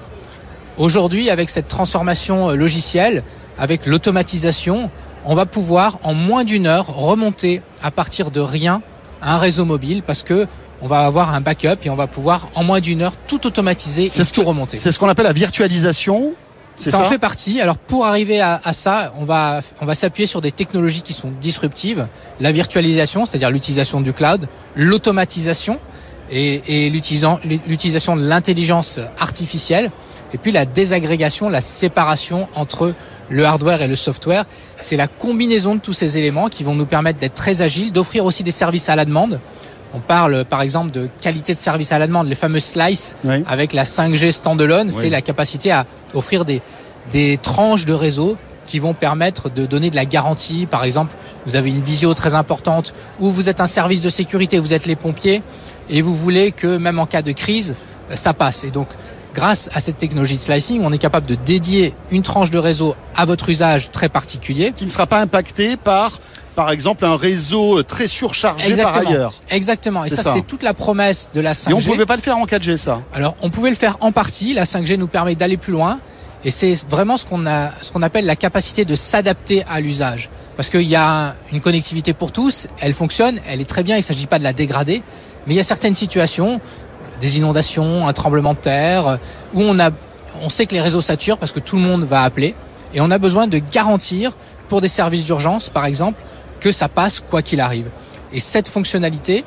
Aujourd'hui, 0.79 1.31
avec 1.31 1.49
cette 1.49 1.69
transformation 1.69 2.51
logicielle, 2.51 3.23
avec 3.59 3.87
l'automatisation, 3.87 4.91
on 5.25 5.35
va 5.35 5.47
pouvoir 5.47 5.99
en 6.03 6.13
moins 6.13 6.45
d'une 6.45 6.67
heure 6.67 6.87
remonter 6.95 7.63
à 7.83 7.91
partir 7.91 8.31
de 8.31 8.41
rien 8.41 8.83
un 9.23 9.39
réseau 9.39 9.65
mobile 9.65 10.03
parce 10.03 10.23
que 10.23 10.47
on 10.83 10.87
va 10.87 11.07
avoir 11.07 11.35
un 11.35 11.41
backup 11.41 11.79
et 11.85 11.91
on 11.91 11.97
va 11.97 12.07
pouvoir 12.07 12.49
en 12.55 12.63
moins 12.63 12.81
d'une 12.81 13.01
heure 13.01 13.15
tout 13.27 13.47
automatiser 13.47 14.11
et 14.15 14.25
tout 14.27 14.43
remonter. 14.43 14.77
C'est 14.77 14.93
ce 14.93 14.99
qu'on 14.99 15.09
appelle 15.09 15.25
la 15.25 15.33
virtualisation. 15.33 16.35
Ça, 16.77 16.91
ça, 16.91 17.01
en 17.01 17.09
fait 17.09 17.19
partie. 17.19 17.61
Alors 17.61 17.79
pour 17.79 18.07
arriver 18.07 18.41
à, 18.41 18.61
à, 18.63 18.73
ça, 18.73 19.13
on 19.19 19.25
va 19.25 19.63
on 19.81 19.87
va 19.87 19.95
s'appuyer 19.95 20.27
sur 20.27 20.41
des 20.41 20.53
technologies 20.53 21.03
qui 21.03 21.13
sont 21.13 21.31
disruptives, 21.41 22.07
la 22.41 22.53
virtualisation, 22.53 23.25
c'est-à-dire 23.25 23.51
l'utilisation 23.51 24.01
du 24.01 24.13
cloud, 24.13 24.49
l'automatisation 24.75 25.81
et, 26.31 26.87
et 26.87 26.91
l'utilisation 26.91 28.17
de 28.17 28.23
l'intelligence 28.23 29.01
artificielle, 29.19 29.91
et 30.35 30.39
puis 30.39 30.53
la 30.53 30.65
désagrégation, 30.65 31.49
la 31.49 31.61
séparation 31.61 32.49
entre 32.55 32.93
le 33.29 33.45
hardware 33.45 33.83
et 33.83 33.89
le 33.89 33.97
software. 33.97 34.45
C'est 34.81 34.97
la 34.97 35.09
combinaison 35.09 35.75
de 35.75 35.81
tous 35.81 35.93
ces 35.93 36.19
éléments 36.19 36.49
qui 36.49 36.65
vont 36.65 36.75
nous 36.75 36.87
permettre 36.87 37.19
d'être 37.19 37.35
très 37.35 37.63
agiles, 37.63 37.93
d'offrir 37.93 38.25
aussi 38.25 38.43
des 38.43 38.51
services 38.51 38.89
à 38.89 38.97
la 38.97 39.05
demande. 39.05 39.41
On 39.97 40.01
parle 40.01 40.45
par 40.45 40.61
exemple 40.61 40.91
de 40.91 41.09
qualité 41.23 41.55
de 41.55 41.59
service 41.59 41.91
à 41.91 41.99
la 41.99 42.07
demande, 42.07 42.29
les 42.29 42.35
fameux 42.35 42.61
slices 42.61 43.17
oui. 43.25 43.43
avec 43.49 43.73
la 43.73 43.85
5G 43.85 44.31
standalone, 44.31 44.89
oui. 44.89 44.95
c'est 44.95 45.09
la 45.09 45.23
capacité 45.23 45.73
à 45.73 45.87
offrir 46.13 46.45
des, 46.45 46.61
des 47.13 47.39
tranches 47.43 47.87
de 47.87 47.95
réseau 47.95 48.37
qui 48.67 48.79
vont 48.79 48.93
permettre 48.93 49.49
de 49.49 49.65
donner 49.65 49.89
de 49.89 49.97
la 49.97 50.05
garantie. 50.05 50.67
Par 50.67 50.85
exemple, 50.85 51.15
vous 51.47 51.57
avez 51.57 51.71
une 51.71 51.81
visio 51.81 52.13
très 52.13 52.35
importante 52.35 52.93
ou 53.21 53.31
vous 53.31 53.49
êtes 53.49 53.63
un 53.63 53.67
service 53.67 54.03
de 54.03 54.11
sécurité, 54.11 54.59
vous 54.59 54.75
êtes 54.75 54.85
les 54.85 54.97
pompiers 54.97 55.43
et 55.89 56.03
vous 56.03 56.15
voulez 56.15 56.53
que 56.53 56.77
même 56.77 56.99
en 56.99 57.07
cas 57.07 57.23
de 57.23 57.33
crise, 57.33 57.75
ça 58.15 58.35
passe. 58.35 58.65
Et 58.65 58.71
donc, 58.71 58.89
grâce 59.35 59.71
à 59.73 59.81
cette 59.81 59.97
technologie 59.97 60.37
de 60.37 60.43
slicing, 60.43 60.83
on 60.85 60.93
est 60.93 60.99
capable 60.99 61.27
de 61.27 61.37
dédier 61.37 61.95
une 62.11 62.23
tranche 62.23 62.51
de 62.51 62.59
réseau 62.59 62.95
à 63.15 63.25
votre 63.25 63.49
usage 63.49 63.91
très 63.93 64.11
particulier. 64.11 64.73
Qui 64.77 64.85
ne 64.85 64.91
sera 64.91 65.07
pas 65.07 65.23
impacté 65.23 65.79
par 65.79 66.19
par 66.57 66.71
exemple 66.71 67.05
un 67.05 67.17
réseau 67.17 67.83
très 67.85 68.09
surchargé 68.09 68.67
Exactement. 68.67 69.03
par 69.03 69.13
ailleurs. 69.13 69.35
Exactement. 69.51 70.05
Et 70.05 70.09
ça, 70.09 70.23
ça. 70.23 70.33
c'est 70.33 70.45
toute 70.45 70.65
la 70.65 70.75
promesse 70.75 71.29
de 71.33 71.41
la 71.41 71.53
5G. 71.53 71.71
Et 71.71 71.75
on 71.75 71.79
ne 71.79 71.85
pouvait 71.85 72.07
pas 72.07 72.17
le 72.17 72.23
faire 72.23 72.39
en 72.39 72.47
4G, 72.47 72.79
ça. 72.79 73.03
Alors, 73.13 73.37
on 73.43 73.51
pouvait 73.51 73.71
le 73.71 73.77
faire 73.77 73.97
en 74.01 74.11
partie. 74.11 74.55
La 74.55 74.65
5G 74.65 74.97
nous 74.97 75.07
permet 75.07 75.37
d'aller 75.37 75.59
plus 75.59 75.73
loin. 75.73 76.01
Et 76.45 76.51
c'est 76.51 76.75
vraiment 76.89 77.17
ce 77.17 77.27
qu'on 77.27 77.47
a, 77.47 77.71
ce 77.83 77.93
qu'on 77.93 78.03
appelle 78.03 78.25
la 78.25 78.37
capacité 78.37 78.85
de 78.85 78.95
s'adapter 78.95 79.65
à 79.69 79.81
l'usage. 79.81 80.31
Parce 80.57 80.71
qu'il 80.71 80.83
y 80.83 80.97
a 80.97 81.35
une 81.53 81.61
connectivité 81.61 82.15
pour 82.15 82.33
tous, 82.33 82.67
elle 82.81 82.95
fonctionne, 82.95 83.39
elle 83.47 83.61
est 83.61 83.69
très 83.69 83.83
bien, 83.83 83.97
il 83.97 84.01
ne 84.01 84.05
s'agit 84.05 84.27
pas 84.27 84.39
de 84.39 84.45
la 84.45 84.53
dégrader. 84.53 85.03
Mais 85.47 85.55
il 85.55 85.57
y 85.57 85.61
a 85.61 85.65
certaines 85.65 85.95
situations, 85.95 86.61
des 87.21 87.39
inondations, 87.39 88.09
un 88.09 88.13
tremblement 88.13 88.55
de 88.55 88.59
terre, 88.59 89.19
où 89.55 89.63
on 89.63 89.79
a, 89.79 89.91
on 90.43 90.49
sait 90.49 90.67
que 90.67 90.75
les 90.75 90.81
réseaux 90.81 91.01
saturent 91.01 91.39
parce 91.39 91.53
que 91.53 91.61
tout 91.61 91.77
le 91.77 91.83
monde 91.83 92.05
va 92.05 92.23
appeler. 92.23 92.55
Et 92.95 93.01
on 93.01 93.11
a 93.11 93.19
besoin 93.19 93.47
de 93.47 93.59
garantir, 93.59 94.33
pour 94.69 94.81
des 94.81 94.89
services 94.89 95.25
d'urgence, 95.25 95.69
par 95.69 95.85
exemple, 95.85 96.21
que 96.61 96.73
ça 96.73 96.89
passe 96.89 97.21
quoi 97.21 97.43
qu'il 97.43 97.61
arrive. 97.61 97.91
Et 98.33 98.41
cette 98.41 98.69
fonctionnalité, 98.69 99.45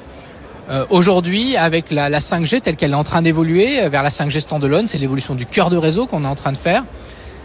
euh, 0.69 0.85
aujourd'hui, 0.89 1.57
avec 1.57 1.91
la, 1.91 2.09
la, 2.09 2.19
5G 2.19 2.61
telle 2.61 2.75
qu'elle 2.75 2.91
est 2.91 2.95
en 2.95 3.03
train 3.03 3.21
d'évoluer 3.21 3.87
vers 3.89 4.03
la 4.03 4.09
5G 4.09 4.39
standalone, 4.39 4.87
c'est 4.87 4.97
l'évolution 4.97 5.35
du 5.35 5.45
cœur 5.45 5.69
de 5.69 5.77
réseau 5.77 6.05
qu'on 6.07 6.23
est 6.23 6.27
en 6.27 6.35
train 6.35 6.51
de 6.51 6.57
faire. 6.57 6.83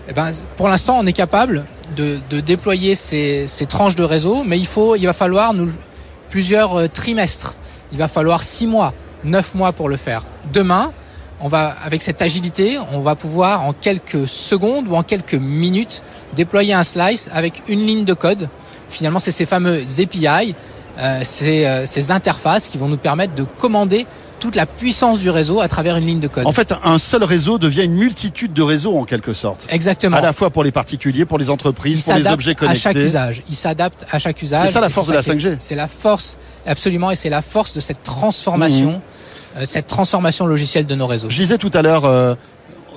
Et 0.08 0.12
ben, 0.12 0.30
pour 0.56 0.68
l'instant, 0.68 0.98
on 1.00 1.06
est 1.06 1.12
capable 1.14 1.64
de, 1.96 2.40
déployer 2.40 2.94
ces, 2.94 3.46
tranches 3.68 3.96
de 3.96 4.04
réseau, 4.04 4.44
mais 4.44 4.58
il 4.58 4.66
faut, 4.66 4.96
il 4.96 5.06
va 5.06 5.12
falloir 5.12 5.54
plusieurs 6.28 6.78
euh, 6.78 6.88
trimestres. 6.88 7.56
Il 7.92 7.98
va 7.98 8.08
falloir 8.08 8.42
six 8.42 8.66
mois, 8.66 8.92
neuf 9.24 9.54
mois 9.54 9.72
pour 9.72 9.88
le 9.88 9.96
faire. 9.96 10.22
Demain, 10.52 10.92
on 11.40 11.48
va, 11.48 11.74
avec 11.84 12.02
cette 12.02 12.22
agilité, 12.22 12.78
on 12.92 13.00
va 13.00 13.14
pouvoir 13.14 13.64
en 13.64 13.72
quelques 13.72 14.26
secondes 14.28 14.88
ou 14.88 14.94
en 14.94 15.02
quelques 15.02 15.34
minutes 15.34 16.02
déployer 16.34 16.74
un 16.74 16.82
slice 16.82 17.30
avec 17.32 17.62
une 17.68 17.86
ligne 17.86 18.04
de 18.04 18.14
code 18.14 18.48
finalement, 18.88 19.20
c'est 19.20 19.30
ces 19.30 19.46
fameux 19.46 19.82
API, 19.98 20.54
euh, 20.98 21.20
ces, 21.24 21.66
euh, 21.66 21.86
ces, 21.86 22.10
interfaces 22.10 22.68
qui 22.68 22.78
vont 22.78 22.88
nous 22.88 22.96
permettre 22.96 23.34
de 23.34 23.42
commander 23.42 24.06
toute 24.38 24.54
la 24.54 24.66
puissance 24.66 25.18
du 25.18 25.30
réseau 25.30 25.60
à 25.60 25.68
travers 25.68 25.96
une 25.96 26.06
ligne 26.06 26.20
de 26.20 26.28
code. 26.28 26.46
En 26.46 26.52
fait, 26.52 26.72
un 26.84 26.98
seul 26.98 27.24
réseau 27.24 27.58
devient 27.58 27.84
une 27.84 27.94
multitude 27.94 28.52
de 28.52 28.62
réseaux 28.62 28.96
en 28.96 29.04
quelque 29.04 29.32
sorte. 29.32 29.66
Exactement. 29.70 30.16
À 30.16 30.20
la 30.20 30.32
fois 30.32 30.50
pour 30.50 30.62
les 30.62 30.70
particuliers, 30.70 31.24
pour 31.24 31.38
les 31.38 31.50
entreprises, 31.50 32.04
Il 32.06 32.12
pour 32.12 32.22
les 32.22 32.28
objets 32.28 32.54
connectés. 32.54 32.88
à 32.88 32.92
chaque 32.92 32.96
usage. 32.96 33.42
Il 33.48 33.56
s'adapte 33.56 34.06
à 34.10 34.18
chaque 34.18 34.40
usage. 34.40 34.66
C'est 34.66 34.72
ça 34.72 34.80
la 34.80 34.90
force 34.90 35.08
de 35.08 35.14
la 35.14 35.22
5G. 35.22 35.56
C'est 35.58 35.74
la 35.74 35.88
force, 35.88 36.38
absolument, 36.66 37.10
et 37.10 37.16
c'est 37.16 37.30
la 37.30 37.42
force 37.42 37.74
de 37.74 37.80
cette 37.80 38.02
transformation, 38.02 38.92
mmh. 38.92 39.58
euh, 39.58 39.62
cette 39.64 39.86
transformation 39.86 40.46
logicielle 40.46 40.86
de 40.86 40.94
nos 40.94 41.06
réseaux. 41.06 41.30
Je 41.30 41.40
disais 41.40 41.58
tout 41.58 41.70
à 41.72 41.82
l'heure, 41.82 42.36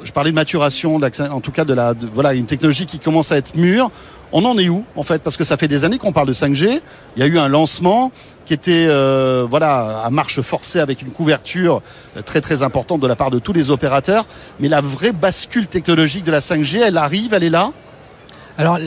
je 0.03 0.11
parlais 0.11 0.31
de 0.31 0.35
maturation, 0.35 0.99
en 1.31 1.41
tout 1.41 1.51
cas 1.51 1.65
de 1.65 1.73
la, 1.73 1.93
de, 1.93 2.07
voilà, 2.11 2.33
une 2.33 2.45
technologie 2.45 2.85
qui 2.85 2.99
commence 2.99 3.31
à 3.31 3.37
être 3.37 3.55
mûre. 3.55 3.89
On 4.31 4.43
en 4.45 4.57
est 4.57 4.69
où 4.69 4.83
en 4.95 5.03
fait? 5.03 5.21
Parce 5.21 5.37
que 5.37 5.43
ça 5.43 5.57
fait 5.57 5.67
des 5.67 5.83
années 5.83 5.97
qu'on 5.97 6.11
parle 6.11 6.27
de 6.27 6.33
5G. 6.33 6.81
Il 7.15 7.19
y 7.19 7.23
a 7.23 7.27
eu 7.27 7.39
un 7.39 7.47
lancement 7.47 8.11
qui 8.45 8.53
était 8.53 8.85
euh, 8.87 9.45
voilà 9.49 10.01
à 10.03 10.09
marche 10.09 10.41
forcée 10.41 10.79
avec 10.79 11.01
une 11.01 11.11
couverture 11.11 11.81
très 12.25 12.41
très 12.41 12.61
importante 12.61 13.01
de 13.01 13.07
la 13.07 13.15
part 13.15 13.31
de 13.31 13.39
tous 13.39 13.53
les 13.53 13.69
opérateurs. 13.69 14.25
Mais 14.59 14.67
la 14.67 14.81
vraie 14.81 15.13
bascule 15.13 15.67
technologique 15.67 16.23
de 16.23 16.31
la 16.31 16.39
5G, 16.39 16.81
elle 16.85 16.97
arrive, 16.97 17.33
elle 17.33 17.43
est 17.43 17.49
là? 17.49 17.71
Alors, 18.57 18.79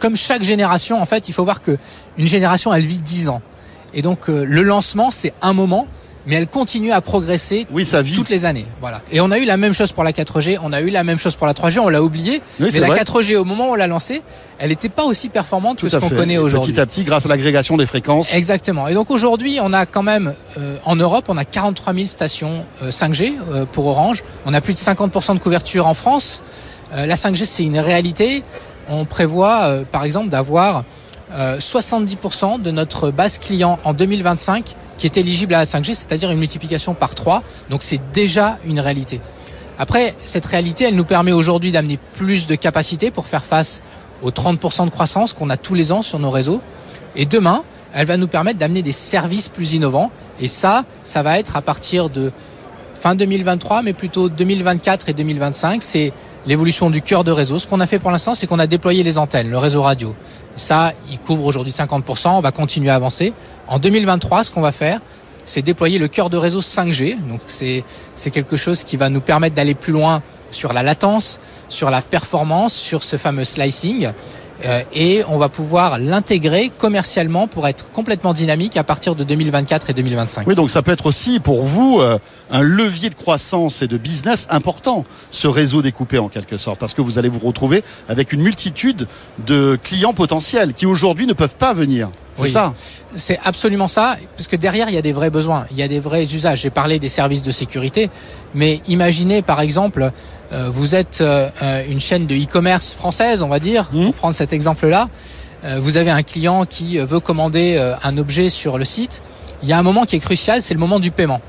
comme 0.00 0.16
chaque 0.16 0.42
génération, 0.42 1.00
en 1.00 1.06
fait, 1.06 1.28
il 1.28 1.32
faut 1.32 1.44
voir 1.44 1.62
que 1.62 1.78
une 2.18 2.26
génération, 2.26 2.74
elle 2.74 2.84
vit 2.84 2.98
10 2.98 3.28
ans. 3.28 3.40
Et 3.94 4.02
donc, 4.02 4.28
euh, 4.28 4.44
le 4.44 4.62
lancement, 4.62 5.10
c'est 5.10 5.32
un 5.42 5.52
moment 5.52 5.86
mais 6.26 6.36
elle 6.36 6.46
continue 6.46 6.92
à 6.92 7.00
progresser 7.00 7.66
oui, 7.70 7.84
ça 7.84 8.02
vit. 8.02 8.14
toutes 8.14 8.28
les 8.28 8.44
années. 8.44 8.66
Voilà. 8.80 9.00
Et 9.10 9.20
on 9.20 9.30
a 9.30 9.38
eu 9.38 9.44
la 9.44 9.56
même 9.56 9.72
chose 9.72 9.92
pour 9.92 10.04
la 10.04 10.12
4G, 10.12 10.58
on 10.62 10.72
a 10.72 10.80
eu 10.80 10.90
la 10.90 11.04
même 11.04 11.18
chose 11.18 11.36
pour 11.36 11.46
la 11.46 11.52
3G, 11.52 11.78
on 11.80 11.88
l'a 11.88 12.02
oublié. 12.02 12.42
Oui, 12.60 12.70
mais 12.72 12.80
la 12.80 12.88
vrai. 12.88 13.00
4G, 13.02 13.36
au 13.36 13.44
moment 13.44 13.68
où 13.68 13.72
on 13.72 13.74
l'a 13.74 13.86
lancée, 13.86 14.22
elle 14.58 14.70
n'était 14.70 14.88
pas 14.88 15.04
aussi 15.04 15.28
performante 15.28 15.78
Tout 15.78 15.86
que 15.86 15.92
ce 15.92 15.96
qu'on 15.96 16.08
connaît 16.08 16.38
aujourd'hui. 16.38 16.72
Petit 16.72 16.80
à 16.80 16.86
petit, 16.86 17.04
grâce 17.04 17.26
à 17.26 17.28
l'agrégation 17.28 17.76
des 17.76 17.86
fréquences. 17.86 18.32
Exactement. 18.34 18.88
Et 18.88 18.94
donc 18.94 19.10
aujourd'hui, 19.10 19.58
on 19.62 19.72
a 19.72 19.86
quand 19.86 20.02
même, 20.02 20.34
euh, 20.58 20.76
en 20.84 20.96
Europe, 20.96 21.24
on 21.28 21.36
a 21.36 21.44
43 21.44 21.94
000 21.94 22.06
stations 22.06 22.64
euh, 22.82 22.90
5G 22.90 23.34
euh, 23.50 23.64
pour 23.64 23.86
Orange. 23.86 24.22
On 24.46 24.54
a 24.54 24.60
plus 24.60 24.74
de 24.74 24.78
50% 24.78 25.34
de 25.34 25.38
couverture 25.40 25.86
en 25.86 25.94
France. 25.94 26.42
Euh, 26.94 27.06
la 27.06 27.14
5G, 27.14 27.44
c'est 27.44 27.64
une 27.64 27.78
réalité. 27.78 28.42
On 28.88 29.04
prévoit, 29.04 29.62
euh, 29.62 29.84
par 29.90 30.04
exemple, 30.04 30.28
d'avoir 30.28 30.84
70% 31.36 32.60
de 32.60 32.70
notre 32.70 33.10
base 33.10 33.38
client 33.38 33.78
en 33.84 33.94
2025 33.94 34.74
qui 34.98 35.06
est 35.06 35.16
éligible 35.16 35.54
à 35.54 35.58
la 35.58 35.64
5G, 35.64 35.94
c'est-à-dire 35.94 36.30
une 36.30 36.38
multiplication 36.38 36.94
par 36.94 37.14
3. 37.14 37.42
Donc 37.70 37.82
c'est 37.82 38.00
déjà 38.12 38.58
une 38.64 38.78
réalité. 38.78 39.20
Après, 39.78 40.14
cette 40.22 40.46
réalité, 40.46 40.84
elle 40.84 40.94
nous 40.94 41.04
permet 41.04 41.32
aujourd'hui 41.32 41.72
d'amener 41.72 41.98
plus 42.14 42.46
de 42.46 42.54
capacités 42.54 43.10
pour 43.10 43.26
faire 43.26 43.44
face 43.44 43.82
aux 44.22 44.30
30% 44.30 44.84
de 44.84 44.90
croissance 44.90 45.32
qu'on 45.32 45.50
a 45.50 45.56
tous 45.56 45.74
les 45.74 45.90
ans 45.90 46.02
sur 46.02 46.18
nos 46.18 46.30
réseaux. 46.30 46.60
Et 47.16 47.26
demain, 47.26 47.64
elle 47.94 48.06
va 48.06 48.16
nous 48.16 48.28
permettre 48.28 48.58
d'amener 48.58 48.82
des 48.82 48.92
services 48.92 49.48
plus 49.48 49.74
innovants. 49.74 50.10
Et 50.40 50.48
ça, 50.48 50.84
ça 51.02 51.22
va 51.22 51.38
être 51.38 51.56
à 51.56 51.62
partir 51.62 52.10
de 52.10 52.30
fin 52.94 53.14
2023, 53.14 53.82
mais 53.82 53.92
plutôt 53.92 54.28
2024 54.28 55.08
et 55.08 55.12
2025. 55.14 55.82
C'est 55.82 56.12
l'évolution 56.46 56.90
du 56.90 57.02
cœur 57.02 57.24
de 57.24 57.30
réseau. 57.30 57.58
Ce 57.58 57.66
qu'on 57.66 57.80
a 57.80 57.86
fait 57.86 57.98
pour 57.98 58.10
l'instant, 58.10 58.34
c'est 58.34 58.46
qu'on 58.46 58.58
a 58.58 58.66
déployé 58.66 59.02
les 59.02 59.18
antennes, 59.18 59.50
le 59.50 59.58
réseau 59.58 59.82
radio. 59.82 60.14
Ça, 60.56 60.92
il 61.10 61.18
couvre 61.18 61.46
aujourd'hui 61.46 61.72
50%. 61.72 62.30
On 62.30 62.40
va 62.40 62.52
continuer 62.52 62.90
à 62.90 62.94
avancer. 62.94 63.32
En 63.68 63.78
2023, 63.78 64.44
ce 64.44 64.50
qu'on 64.50 64.60
va 64.60 64.72
faire, 64.72 65.00
c'est 65.44 65.62
déployer 65.62 65.98
le 65.98 66.08
cœur 66.08 66.30
de 66.30 66.36
réseau 66.36 66.60
5G. 66.60 67.16
Donc 67.28 67.40
c'est 67.46 67.84
c'est 68.14 68.30
quelque 68.30 68.56
chose 68.56 68.84
qui 68.84 68.96
va 68.96 69.08
nous 69.08 69.20
permettre 69.20 69.56
d'aller 69.56 69.74
plus 69.74 69.92
loin 69.92 70.22
sur 70.50 70.72
la 70.72 70.82
latence, 70.82 71.40
sur 71.68 71.90
la 71.90 72.02
performance, 72.02 72.74
sur 72.74 73.02
ce 73.02 73.16
fameux 73.16 73.44
slicing. 73.44 74.10
Euh, 74.64 74.82
et 74.94 75.22
on 75.28 75.38
va 75.38 75.48
pouvoir 75.48 75.98
l'intégrer 75.98 76.70
commercialement 76.76 77.46
pour 77.48 77.66
être 77.66 77.90
complètement 77.90 78.32
dynamique 78.32 78.76
à 78.76 78.84
partir 78.84 79.14
de 79.14 79.24
2024 79.24 79.90
et 79.90 79.92
2025. 79.92 80.46
Oui, 80.46 80.54
donc 80.54 80.70
ça 80.70 80.82
peut 80.82 80.92
être 80.92 81.06
aussi 81.06 81.40
pour 81.40 81.64
vous 81.64 81.98
euh, 82.00 82.18
un 82.50 82.62
levier 82.62 83.10
de 83.10 83.14
croissance 83.14 83.82
et 83.82 83.88
de 83.88 83.96
business 83.96 84.46
important, 84.50 85.04
ce 85.30 85.48
réseau 85.48 85.82
découpé 85.82 86.18
en 86.18 86.28
quelque 86.28 86.58
sorte, 86.58 86.78
parce 86.78 86.94
que 86.94 87.02
vous 87.02 87.18
allez 87.18 87.28
vous 87.28 87.38
retrouver 87.44 87.82
avec 88.08 88.32
une 88.32 88.42
multitude 88.42 89.06
de 89.46 89.76
clients 89.82 90.12
potentiels 90.14 90.72
qui 90.72 90.86
aujourd'hui 90.86 91.26
ne 91.26 91.32
peuvent 91.32 91.56
pas 91.56 91.74
venir. 91.74 92.10
C'est 92.34 92.42
Oui. 92.42 92.50
ça? 92.50 92.72
C'est 93.14 93.38
absolument 93.44 93.88
ça, 93.88 94.16
parce 94.36 94.48
que 94.48 94.56
derrière, 94.56 94.88
il 94.88 94.94
y 94.94 94.98
a 94.98 95.02
des 95.02 95.12
vrais 95.12 95.28
besoins, 95.28 95.66
il 95.70 95.76
y 95.76 95.82
a 95.82 95.88
des 95.88 96.00
vrais 96.00 96.22
usages. 96.22 96.62
J'ai 96.62 96.70
parlé 96.70 96.98
des 96.98 97.10
services 97.10 97.42
de 97.42 97.50
sécurité, 97.50 98.08
mais 98.54 98.80
imaginez 98.88 99.42
par 99.42 99.60
exemple, 99.60 100.10
euh, 100.52 100.68
vous 100.72 100.94
êtes 100.94 101.20
euh, 101.20 101.48
euh, 101.62 101.82
une 101.88 102.00
chaîne 102.00 102.26
de 102.26 102.34
e-commerce 102.34 102.90
française, 102.90 103.42
on 103.42 103.48
va 103.48 103.58
dire, 103.58 103.88
Mhm. 103.92 104.04
pour 104.06 104.14
prendre 104.14 104.34
cet 104.34 104.52
exemple-là. 104.52 105.08
Euh, 105.64 105.78
vous 105.80 105.96
avez 105.96 106.10
un 106.10 106.22
client 106.22 106.64
qui 106.66 106.98
veut 106.98 107.20
commander 107.20 107.76
euh, 107.78 107.94
un 108.02 108.18
objet 108.18 108.50
sur 108.50 108.78
le 108.78 108.84
site. 108.84 109.22
Il 109.62 109.68
y 109.68 109.72
a 109.72 109.78
un 109.78 109.82
moment 109.82 110.04
qui 110.04 110.16
est 110.16 110.20
crucial, 110.20 110.60
c'est 110.60 110.74
le 110.74 110.80
moment 110.80 110.98
du 110.98 111.10
paiement. 111.12 111.40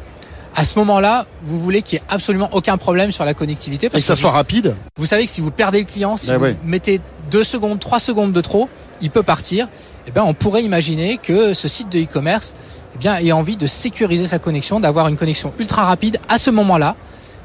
À 0.55 0.65
ce 0.65 0.77
moment-là, 0.77 1.25
vous 1.41 1.59
voulez 1.59 1.81
qu'il 1.81 1.97
n'y 1.97 2.03
ait 2.03 2.13
absolument 2.13 2.47
aucun 2.51 2.77
problème 2.77 3.11
sur 3.11 3.25
la 3.25 3.33
connectivité. 3.33 3.87
Et 3.87 3.89
que 3.89 3.99
ça 3.99 4.13
vous- 4.13 4.19
soit 4.21 4.29
rapide. 4.29 4.75
vous 4.97 5.07
savez 5.07 5.25
que 5.25 5.31
si 5.31 5.41
vous 5.41 5.49
perdez 5.49 5.79
le 5.79 5.85
client, 5.87 6.15
si 6.15 6.27
Ben 6.27 6.37
vous 6.37 6.45
mettez 6.63 7.01
deux 7.31 7.43
secondes, 7.43 7.79
trois 7.79 7.99
secondes 7.99 8.31
de 8.31 8.39
trop, 8.41 8.69
il 9.01 9.11
peut 9.11 9.23
partir. 9.23 9.67
Eh 10.07 10.11
bien, 10.11 10.23
on 10.23 10.33
pourrait 10.33 10.63
imaginer 10.63 11.17
que 11.17 11.53
ce 11.53 11.67
site 11.67 11.89
de 11.89 11.99
e-commerce, 11.99 12.53
eh 12.95 12.97
bien, 12.97 13.17
ait 13.17 13.31
envie 13.31 13.57
de 13.57 13.67
sécuriser 13.67 14.27
sa 14.27 14.39
connexion, 14.39 14.79
d'avoir 14.79 15.07
une 15.07 15.17
connexion 15.17 15.53
ultra 15.59 15.85
rapide 15.85 16.19
à 16.29 16.37
ce 16.37 16.49
moment-là, 16.51 16.95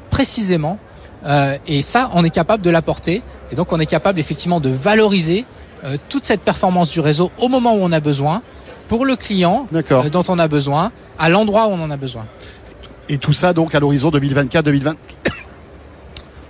précisément. 0.09 0.77
Euh, 1.25 1.57
et 1.67 1.81
ça, 1.81 2.09
on 2.13 2.23
est 2.23 2.29
capable 2.29 2.63
de 2.63 2.69
l'apporter. 2.69 3.21
Et 3.51 3.55
donc, 3.55 3.71
on 3.71 3.79
est 3.79 3.85
capable 3.85 4.19
effectivement 4.19 4.59
de 4.59 4.69
valoriser 4.69 5.45
euh, 5.85 5.97
toute 6.09 6.25
cette 6.25 6.41
performance 6.41 6.89
du 6.89 6.99
réseau 6.99 7.31
au 7.39 7.47
moment 7.47 7.73
où 7.73 7.79
on 7.81 7.91
a 7.91 7.99
besoin, 7.99 8.41
pour 8.87 9.05
le 9.05 9.15
client 9.15 9.67
euh, 9.73 10.09
dont 10.09 10.23
on 10.27 10.39
a 10.39 10.47
besoin, 10.47 10.91
à 11.17 11.29
l'endroit 11.29 11.67
où 11.67 11.71
on 11.71 11.81
en 11.81 11.91
a 11.91 11.97
besoin. 11.97 12.25
Et 13.07 13.17
tout 13.17 13.33
ça 13.33 13.53
donc 13.53 13.73
à 13.75 13.79
l'horizon 13.79 14.09
2024-2020. 14.11 14.95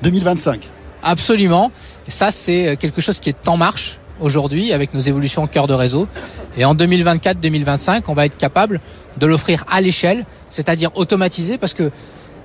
2025. 0.02 0.68
Absolument. 1.04 1.72
Et 2.08 2.12
ça, 2.12 2.32
c'est 2.32 2.78
quelque 2.78 3.02
chose 3.02 3.20
qui 3.20 3.30
est 3.30 3.48
en 3.48 3.58
marche 3.58 4.00
aujourd'hui 4.20 4.74
avec 4.74 4.94
nos 4.94 5.00
évolutions 5.00 5.44
au 5.44 5.48
cœur 5.48 5.68
de 5.68 5.74
réseau. 5.74 6.08
Et 6.58 6.66
en 6.66 6.76
2024-2025, 6.76 8.04
on 8.08 8.14
va 8.14 8.26
être 8.26 8.38
capable 8.38 8.80
de 9.20 9.26
l'offrir 9.26 9.66
à 9.72 9.82
l'échelle, 9.82 10.26
c'est-à-dire 10.50 10.92
automatisé, 10.96 11.58
parce 11.58 11.74
que 11.74 11.92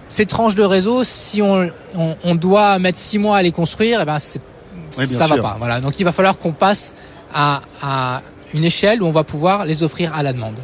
ces 0.08 0.26
tranches 0.26 0.54
de 0.54 0.62
réseau, 0.62 1.02
si 1.04 1.42
on, 1.42 1.70
on, 1.96 2.16
on 2.24 2.34
doit 2.34 2.78
mettre 2.78 2.98
six 2.98 3.18
mois 3.18 3.38
à 3.38 3.42
les 3.42 3.52
construire, 3.52 4.00
eh 4.02 4.04
ben 4.04 4.18
Oui, 4.98 5.06
ça 5.06 5.26
va 5.26 5.34
sûr. 5.34 5.42
pas. 5.42 5.56
Voilà. 5.58 5.80
Donc 5.80 5.98
il 5.98 6.04
va 6.04 6.12
falloir 6.12 6.38
qu'on 6.38 6.52
passe 6.52 6.94
à, 7.32 7.62
à 7.82 8.22
une 8.52 8.64
échelle 8.64 9.02
où 9.02 9.06
on 9.06 9.12
va 9.12 9.24
pouvoir 9.24 9.64
les 9.64 9.82
offrir 9.82 10.14
à 10.14 10.22
la 10.22 10.32
demande. 10.32 10.56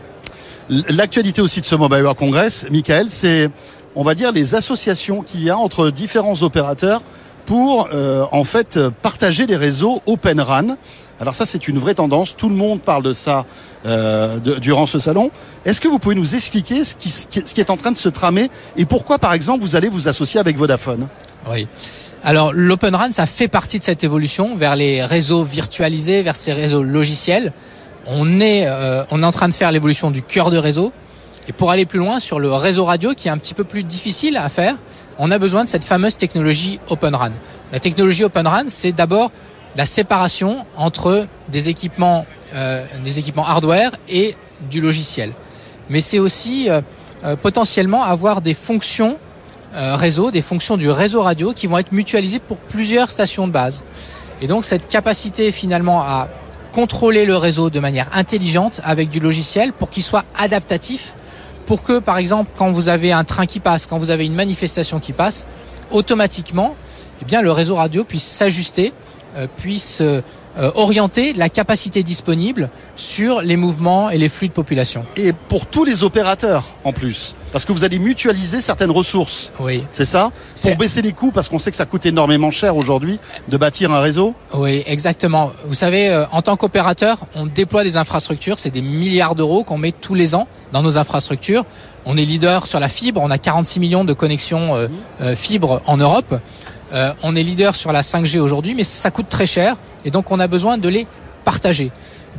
L'actualité 0.68 1.40
aussi 1.42 1.60
de 1.60 1.66
ce 1.66 1.74
Mobile 1.74 2.02
World 2.02 2.18
Congress, 2.18 2.66
Michael, 2.70 3.06
c'est, 3.08 3.50
on 3.96 4.04
va 4.04 4.14
dire, 4.14 4.30
les 4.30 4.54
associations 4.54 5.22
qu'il 5.22 5.42
y 5.42 5.50
a 5.50 5.56
entre 5.58 5.90
différents 5.90 6.40
opérateurs 6.42 7.02
pour, 7.46 7.88
euh, 7.92 8.24
en 8.32 8.44
fait, 8.44 8.78
partager 9.02 9.46
les 9.46 9.56
réseaux 9.56 10.02
Open 10.06 10.40
RAN. 10.40 10.76
Alors 11.20 11.34
ça, 11.34 11.44
c'est 11.44 11.68
une 11.68 11.78
vraie 11.78 11.94
tendance. 11.94 12.34
Tout 12.34 12.48
le 12.48 12.54
monde 12.54 12.80
parle 12.80 13.02
de 13.02 13.12
ça 13.12 13.44
euh, 13.84 14.38
durant 14.38 14.86
ce 14.86 14.98
salon. 14.98 15.30
Est-ce 15.66 15.80
que 15.80 15.88
vous 15.88 15.98
pouvez 15.98 16.14
nous 16.14 16.34
expliquer 16.34 16.82
ce 16.84 16.94
qui 16.96 17.60
est 17.60 17.70
en 17.70 17.76
train 17.76 17.92
de 17.92 17.98
se 17.98 18.08
tramer 18.08 18.48
et 18.76 18.86
pourquoi, 18.86 19.18
par 19.18 19.34
exemple, 19.34 19.60
vous 19.60 19.76
allez 19.76 19.88
vous 19.88 20.08
associer 20.08 20.40
avec 20.40 20.56
Vodafone? 20.56 21.08
Oui. 21.50 21.68
Alors 22.22 22.52
l'Open 22.54 22.94
RAN, 22.94 23.12
ça 23.12 23.26
fait 23.26 23.48
partie 23.48 23.78
de 23.78 23.84
cette 23.84 24.04
évolution 24.04 24.56
vers 24.56 24.76
les 24.76 25.04
réseaux 25.04 25.42
virtualisés, 25.42 26.22
vers 26.22 26.36
ces 26.36 26.52
réseaux 26.52 26.82
logiciels. 26.82 27.52
On 28.06 28.40
est, 28.40 28.66
euh, 28.66 29.04
on 29.10 29.22
est 29.22 29.26
en 29.26 29.32
train 29.32 29.48
de 29.48 29.54
faire 29.54 29.72
l'évolution 29.72 30.10
du 30.10 30.22
cœur 30.22 30.50
de 30.50 30.56
réseau. 30.56 30.92
Et 31.48 31.52
pour 31.52 31.70
aller 31.70 31.86
plus 31.86 31.98
loin 31.98 32.20
sur 32.20 32.38
le 32.38 32.52
réseau 32.52 32.84
radio, 32.84 33.12
qui 33.14 33.28
est 33.28 33.30
un 33.30 33.38
petit 33.38 33.54
peu 33.54 33.64
plus 33.64 33.82
difficile 33.82 34.36
à 34.36 34.48
faire, 34.48 34.76
on 35.18 35.30
a 35.30 35.38
besoin 35.38 35.64
de 35.64 35.68
cette 35.68 35.84
fameuse 35.84 36.16
technologie 36.16 36.80
Open 36.88 37.14
RAN. 37.14 37.30
La 37.72 37.80
technologie 37.80 38.24
Open 38.24 38.46
RAN, 38.46 38.64
c'est 38.66 38.92
d'abord 38.92 39.30
la 39.76 39.86
séparation 39.86 40.66
entre 40.76 41.26
des 41.48 41.68
équipements, 41.68 42.26
euh, 42.54 42.84
des 43.04 43.18
équipements 43.18 43.44
hardware 43.44 43.92
et 44.08 44.34
du 44.70 44.80
logiciel. 44.80 45.32
Mais 45.88 46.00
c'est 46.00 46.18
aussi 46.18 46.70
euh, 46.70 46.80
euh, 47.24 47.36
potentiellement 47.36 48.02
avoir 48.02 48.40
des 48.40 48.54
fonctions 48.54 49.18
euh, 49.74 49.94
réseau, 49.94 50.30
des 50.30 50.42
fonctions 50.42 50.76
du 50.76 50.90
réseau 50.90 51.22
radio 51.22 51.52
qui 51.52 51.66
vont 51.66 51.78
être 51.78 51.92
mutualisées 51.92 52.40
pour 52.40 52.56
plusieurs 52.56 53.10
stations 53.10 53.46
de 53.46 53.52
base. 53.52 53.84
Et 54.40 54.46
donc 54.46 54.64
cette 54.64 54.88
capacité 54.88 55.52
finalement 55.52 56.02
à 56.02 56.28
contrôler 56.72 57.24
le 57.26 57.36
réseau 57.36 57.70
de 57.70 57.78
manière 57.78 58.08
intelligente 58.14 58.80
avec 58.84 59.10
du 59.10 59.20
logiciel 59.20 59.72
pour 59.72 59.90
qu'il 59.90 60.02
soit 60.02 60.24
adaptatif, 60.36 61.14
pour 61.66 61.82
que 61.82 61.98
par 61.98 62.18
exemple 62.18 62.50
quand 62.56 62.70
vous 62.70 62.88
avez 62.88 63.12
un 63.12 63.24
train 63.24 63.46
qui 63.46 63.60
passe, 63.60 63.86
quand 63.86 63.98
vous 63.98 64.10
avez 64.10 64.26
une 64.26 64.34
manifestation 64.34 65.00
qui 65.00 65.12
passe, 65.12 65.46
automatiquement, 65.90 66.74
eh 67.22 67.42
le 67.42 67.52
réseau 67.52 67.74
radio 67.74 68.04
puisse 68.04 68.24
s'ajuster, 68.24 68.92
euh, 69.36 69.46
puisse 69.56 70.02
euh, 70.58 70.70
orienter 70.74 71.32
la 71.32 71.48
capacité 71.48 72.02
disponible 72.02 72.70
sur 72.96 73.42
les 73.42 73.56
mouvements 73.56 74.10
et 74.10 74.18
les 74.18 74.28
flux 74.28 74.48
de 74.48 74.52
population. 74.52 75.04
Et 75.16 75.32
pour 75.32 75.66
tous 75.66 75.84
les 75.84 76.02
opérateurs, 76.02 76.64
en 76.84 76.92
plus. 76.92 77.34
Parce 77.52 77.64
que 77.64 77.72
vous 77.72 77.84
allez 77.84 77.98
mutualiser 77.98 78.60
certaines 78.60 78.90
ressources. 78.90 79.52
Oui. 79.58 79.84
C'est 79.90 80.04
ça 80.04 80.30
Pour 80.62 80.76
baisser 80.76 81.02
les 81.02 81.12
coûts, 81.12 81.30
parce 81.32 81.48
qu'on 81.48 81.58
sait 81.58 81.70
que 81.70 81.76
ça 81.76 81.86
coûte 81.86 82.06
énormément 82.06 82.50
cher 82.50 82.76
aujourd'hui 82.76 83.18
de 83.48 83.56
bâtir 83.56 83.90
un 83.90 84.00
réseau. 84.00 84.34
Oui, 84.54 84.82
exactement. 84.86 85.50
Vous 85.66 85.74
savez, 85.74 86.10
euh, 86.10 86.26
en 86.32 86.42
tant 86.42 86.56
qu'opérateur, 86.56 87.18
on 87.34 87.46
déploie 87.46 87.82
des 87.82 87.96
infrastructures. 87.96 88.58
C'est 88.58 88.70
des 88.70 88.82
milliards 88.82 89.34
d'euros 89.34 89.64
qu'on 89.64 89.78
met 89.78 89.92
tous 89.92 90.14
les 90.14 90.34
ans 90.34 90.46
dans 90.72 90.82
nos 90.82 90.98
infrastructures. 90.98 91.64
On 92.06 92.16
est 92.16 92.24
leader 92.24 92.66
sur 92.66 92.80
la 92.80 92.88
fibre. 92.88 93.20
On 93.22 93.30
a 93.30 93.38
46 93.38 93.80
millions 93.80 94.04
de 94.04 94.12
connexions 94.12 94.76
euh, 94.76 94.88
euh, 95.20 95.34
fibre 95.34 95.82
en 95.86 95.96
Europe. 95.96 96.34
Euh, 96.92 97.12
on 97.22 97.36
est 97.36 97.42
leader 97.42 97.76
sur 97.76 97.92
la 97.92 98.02
5G 98.02 98.40
aujourd'hui, 98.40 98.74
mais 98.74 98.84
ça 98.84 99.10
coûte 99.10 99.28
très 99.28 99.46
cher. 99.46 99.76
Et 100.04 100.10
donc, 100.10 100.30
on 100.30 100.40
a 100.40 100.46
besoin 100.46 100.78
de 100.78 100.88
les 100.88 101.06
partager, 101.44 101.90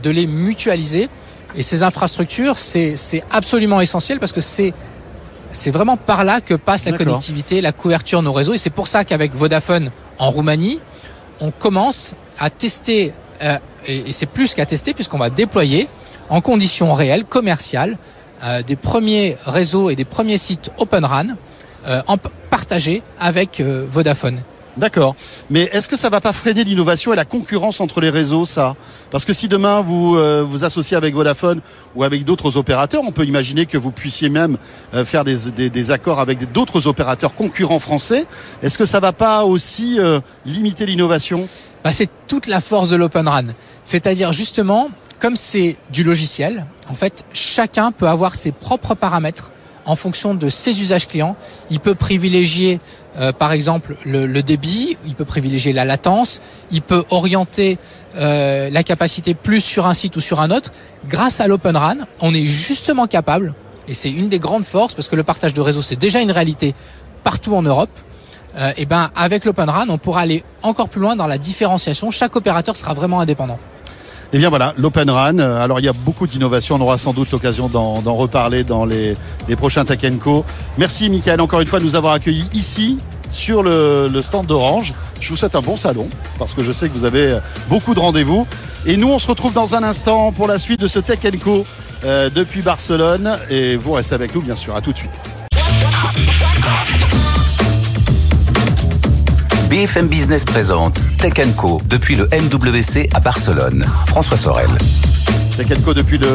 de 0.04 0.10
les 0.10 0.28
mutualiser. 0.28 1.10
Et 1.56 1.64
ces 1.64 1.84
infrastructures, 1.84 2.58
c'est 2.58 2.96
c'est 2.96 3.24
absolument 3.32 3.82
essentiel 3.82 4.20
parce 4.20 4.32
que 4.32 4.42
c'est 4.42 4.74
c'est 5.52 5.72
vraiment 5.72 5.98
par 5.98 6.24
là 6.24 6.40
que 6.40 6.54
passe 6.54 6.86
la 6.86 6.94
connectivité, 6.94 7.60
la 7.60 7.74
couverture 7.74 8.20
de 8.20 8.26
nos 8.26 8.34
réseaux. 8.34 8.54
Et 8.54 8.58
c'est 8.58 8.70
pour 8.70 8.88
ça 8.88 9.04
qu'avec 9.04 9.36
Vodafone 9.36 9.92
en 10.18 10.30
Roumanie, 10.32 10.80
on 11.42 11.52
commence 11.52 12.14
à 12.40 12.50
tester, 12.50 13.14
euh, 13.42 13.58
et, 13.86 14.10
et 14.10 14.14
c'est 14.14 14.28
plus 14.28 14.54
qu'à 14.54 14.66
tester 14.66 14.94
puisqu'on 14.94 15.18
va 15.18 15.30
déployer 15.30 15.90
en 16.30 16.40
conditions 16.40 16.94
réelles, 16.94 17.26
commerciales, 17.26 17.98
euh, 18.44 18.64
des 18.64 18.76
premiers 18.76 19.38
réseaux 19.46 19.92
et 19.92 19.96
des 19.96 20.06
premiers 20.06 20.40
sites 20.40 20.72
Open 20.80 21.06
RAN 21.06 21.28
euh, 21.86 22.02
en 22.08 22.18
p- 22.52 22.58
partagés 22.58 23.02
avec 23.20 23.60
euh, 23.60 23.86
Vodafone. 23.90 24.40
D'accord. 24.78 25.16
Mais 25.50 25.64
est-ce 25.74 25.90
que 25.90 25.98
ça 25.98 26.10
va 26.10 26.22
pas 26.22 26.32
freiner 26.32 26.64
l'innovation 26.64 27.12
et 27.12 27.16
la 27.18 27.26
concurrence 27.26 27.82
entre 27.82 28.00
les 28.00 28.10
réseaux, 28.10 28.46
ça? 28.46 28.76
Parce 29.10 29.26
que 29.26 29.34
si 29.34 29.50
demain 29.50 29.82
vous 29.82 30.16
euh, 30.16 30.46
vous 30.48 30.64
associez 30.64 30.96
avec 30.96 31.14
Vodafone 31.14 31.60
ou 31.94 32.06
avec 32.06 32.24
d'autres 32.24 32.56
opérateurs, 32.56 33.02
on 33.06 33.12
peut 33.12 33.26
imaginer 33.26 33.66
que 33.66 33.78
vous 33.78 33.92
puissiez 33.92 34.30
même 34.30 34.58
euh, 34.94 35.04
faire 35.04 35.26
des, 35.26 35.52
des, 35.52 35.70
des 35.70 35.92
accords 35.92 36.22
avec 36.22 36.54
d'autres 36.54 36.88
opérateurs 36.88 37.36
concurrents 37.36 37.80
français. 37.80 38.26
Est-ce 38.62 38.78
que 38.78 38.86
ça 38.86 39.02
va 39.02 39.12
pas 39.12 39.44
aussi 39.44 40.00
euh, 40.00 40.22
limiter 40.46 40.86
l'innovation? 40.86 41.48
Bah, 41.84 41.92
c'est 41.92 42.10
toute 42.28 42.48
la 42.48 42.62
force 42.62 42.90
de 42.92 42.96
l'Open 42.96 43.28
RAN. 43.28 43.48
C'est-à-dire 43.84 44.32
justement, 44.32 44.90
comme 45.20 45.36
c'est 45.36 45.76
du 45.92 46.04
logiciel, 46.06 46.66
en 46.90 46.94
fait, 46.94 47.26
chacun 47.34 47.92
peut 47.92 48.08
avoir 48.08 48.36
ses 48.36 48.54
propres 48.54 48.96
paramètres 48.96 49.52
en 49.86 49.96
fonction 49.96 50.34
de 50.34 50.50
ses 50.50 50.82
usages 50.82 51.08
clients. 51.08 51.36
Il 51.70 51.80
peut 51.80 51.96
privilégier, 51.96 52.80
euh, 53.18 53.32
par 53.32 53.52
exemple, 53.52 53.96
le, 54.06 54.42
débit, 54.42 54.98
il 55.06 55.16
peut 55.16 55.26
privilégier 55.26 55.74
la 55.74 55.86
latence, 55.86 56.42
il 56.72 56.82
peut 56.82 57.04
orienter 57.10 57.78
euh, 58.18 58.70
la 58.70 58.84
capacité 58.84 59.34
plus 59.34 59.62
sur 59.62 59.88
un 59.88 59.94
site 59.94 60.16
ou 60.16 60.22
sur 60.22 60.42
un 60.42 60.52
autre. 60.52 60.72
Grâce 61.08 61.40
à 61.40 61.48
l'Open 61.48 61.76
RAN, 61.76 61.98
on 62.20 62.34
est 62.34 62.48
justement 62.48 63.08
capable, 63.08 63.54
et 63.88 63.94
c'est 63.94 64.12
une 64.12 64.30
des 64.30 64.40
grandes 64.40 64.66
forces, 64.66 64.94
parce 64.94 65.08
que 65.08 65.16
le 65.16 65.24
partage 65.24 65.54
de 65.54 65.62
réseau, 65.62 65.82
c'est 65.82 65.96
déjà 65.96 66.22
une 66.22 66.32
réalité 66.32 66.74
partout 67.24 67.56
en 67.56 67.62
Europe, 67.62 67.90
euh, 68.58 68.72
et 68.78 68.86
ben 68.86 69.10
avec 69.16 69.46
l'Open 69.46 69.70
RAN, 69.70 69.86
on 69.90 69.98
pourra 69.98 70.22
aller 70.22 70.44
encore 70.62 70.90
plus 70.90 71.02
loin 71.02 71.16
dans 71.16 71.28
la 71.28 71.38
différenciation. 71.38 72.12
Chaque 72.12 72.36
opérateur 72.36 72.76
sera 72.76 72.94
vraiment 72.94 73.20
indépendant. 73.20 73.60
Et 74.34 74.38
bien 74.38 74.50
voilà, 74.50 74.74
l'Open 74.78 75.10
Run. 75.10 75.40
euh, 75.40 75.62
Alors 75.64 75.80
il 75.80 75.86
y 75.86 75.90
a 75.90 75.94
beaucoup 75.94 76.26
d'innovations. 76.28 76.76
On 76.76 76.82
aura 76.82 76.98
sans 76.98 77.14
doute 77.14 77.32
l'occasion 77.32 77.68
d'en 77.68 78.16
reparler 78.16 78.64
dans 78.64 78.86
les, 78.86 79.16
les 79.48 79.56
prochains 79.56 79.84
Tech 79.84 80.00
Co. 80.20 80.46
Merci 80.78 81.10
Michael 81.10 81.42
encore 81.42 81.60
une 81.62 81.68
fois 81.68 81.80
de 81.80 81.86
nous 81.86 81.96
avoir 81.96 82.14
accueillis 82.14 82.48
ici 82.54 82.98
sur 83.30 83.64
le, 83.64 84.10
stand 84.22 84.46
d'Orange. 84.46 84.94
Je 85.20 85.30
vous 85.30 85.36
souhaite 85.36 85.56
un 85.56 85.62
bon 85.62 85.78
salon 85.78 86.08
parce 86.40 86.54
que 86.54 86.64
je 86.64 86.72
sais 86.72 86.90
que 86.90 86.94
vous 86.94 87.06
avez 87.06 87.38
beaucoup 87.70 87.94
de 87.94 88.00
rendez-vous. 88.00 88.48
Et 88.86 88.98
nous, 88.98 89.10
on 89.10 89.20
se 89.20 89.28
retrouve 89.28 89.54
dans 89.54 89.76
un 89.76 89.84
instant 89.84 90.32
pour 90.32 90.48
la 90.48 90.60
suite 90.60 90.80
de 90.80 90.88
ce 90.88 91.00
Tech 91.00 91.20
Co 91.44 91.64
euh, 92.04 92.30
depuis 92.30 92.62
Barcelone. 92.62 93.38
Et 93.50 93.76
vous 93.76 93.92
restez 93.94 94.16
avec 94.16 94.34
nous, 94.34 94.42
bien 94.42 94.56
sûr. 94.56 94.76
À 94.76 94.82
tout 94.82 94.92
de 94.92 94.98
suite. 94.98 95.22
BFM 99.72 100.10
Business 100.10 100.44
présente 100.44 101.00
Tech 101.18 101.32
Co 101.56 101.80
depuis 101.86 102.18
le 102.18 102.26
MWC 102.26 103.08
à 103.14 103.22
Barcelone. 103.22 103.86
François 104.06 104.36
Sorel. 104.36 104.68
Tech 105.56 105.70
Co 105.86 105.94
depuis 105.94 106.18
le 106.18 106.28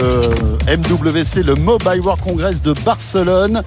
MWC, 0.66 1.44
le 1.44 1.54
Mobile 1.54 2.00
World 2.02 2.24
Congress 2.24 2.62
de 2.62 2.72
Barcelone. 2.82 3.62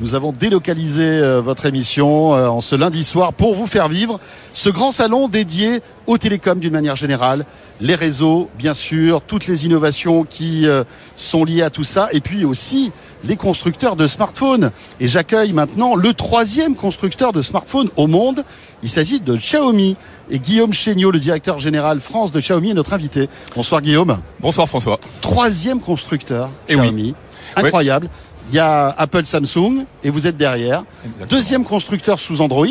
Nous 0.00 0.16
avons 0.16 0.32
délocalisé 0.32 1.02
euh, 1.04 1.40
votre 1.40 1.66
émission 1.66 2.34
euh, 2.34 2.48
en 2.48 2.60
ce 2.60 2.74
lundi 2.74 3.04
soir 3.04 3.32
pour 3.32 3.54
vous 3.54 3.68
faire 3.68 3.88
vivre 3.88 4.18
ce 4.52 4.68
grand 4.68 4.90
salon 4.90 5.28
dédié 5.28 5.80
aux 6.08 6.18
télécoms 6.18 6.58
d'une 6.58 6.72
manière 6.72 6.96
générale, 6.96 7.46
les 7.80 7.94
réseaux, 7.94 8.50
bien 8.58 8.74
sûr, 8.74 9.20
toutes 9.20 9.46
les 9.46 9.66
innovations 9.66 10.24
qui 10.24 10.66
euh, 10.66 10.82
sont 11.16 11.44
liées 11.44 11.62
à 11.62 11.70
tout 11.70 11.84
ça, 11.84 12.08
et 12.10 12.20
puis 12.20 12.44
aussi 12.44 12.90
les 13.22 13.36
constructeurs 13.36 13.94
de 13.94 14.08
smartphones. 14.08 14.72
Et 14.98 15.06
j'accueille 15.06 15.52
maintenant 15.52 15.94
le 15.94 16.12
troisième 16.12 16.74
constructeur 16.74 17.32
de 17.32 17.40
smartphones 17.40 17.88
au 17.94 18.08
monde. 18.08 18.42
Il 18.82 18.90
s'agit 18.90 19.20
de 19.20 19.36
Xiaomi. 19.36 19.96
Et 20.30 20.40
Guillaume 20.40 20.72
Chéniaud, 20.72 21.10
le 21.10 21.20
directeur 21.20 21.58
général 21.60 22.00
France 22.00 22.32
de 22.32 22.40
Xiaomi, 22.40 22.70
est 22.70 22.74
notre 22.74 22.94
invité. 22.94 23.28
Bonsoir 23.54 23.80
Guillaume. 23.80 24.18
Bonsoir 24.40 24.66
François. 24.66 24.98
Troisième 25.20 25.80
constructeur 25.80 26.50
Eh 26.68 26.74
oui. 26.74 26.80
Xiaomi. 26.80 27.14
Incroyable. 27.56 28.08
Il 28.50 28.56
y 28.56 28.58
a 28.58 28.88
Apple 28.96 29.24
Samsung 29.24 29.86
et 30.02 30.10
vous 30.10 30.26
êtes 30.26 30.36
derrière. 30.36 30.84
Exactement. 31.04 31.38
Deuxième 31.38 31.64
constructeur 31.64 32.20
sous 32.20 32.40
Android, 32.40 32.66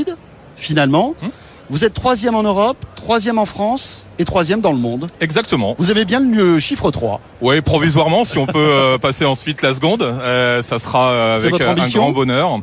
finalement. 0.56 1.16
Hmm. 1.22 1.30
Vous 1.70 1.86
êtes 1.86 1.94
troisième 1.94 2.36
en 2.36 2.44
Europe, 2.44 2.78
troisième 2.96 3.40
en 3.40 3.46
France 3.46 4.06
et 4.20 4.26
troisième 4.26 4.62
dans 4.62 4.72
le 4.72 4.78
monde. 4.78 5.08
Exactement. 5.22 5.76
Vous 5.80 5.92
avez 5.92 6.06
bien 6.06 6.20
le 6.20 6.60
chiffre 6.60 6.92
3. 6.92 7.22
Ouais, 7.42 7.62
provisoirement, 7.62 8.26
si 8.26 8.38
on 8.38 8.46
peut 8.46 8.58
euh, 8.58 8.98
passer 9.02 9.26
ensuite 9.26 9.62
la 9.62 9.74
seconde, 9.74 10.04
euh, 10.04 10.62
ça 10.62 10.78
sera 10.78 11.12
euh, 11.12 11.38
avec 11.38 11.60
euh, 11.62 11.76
un 11.76 11.90
grand 11.90 12.12
bonheur. 12.12 12.60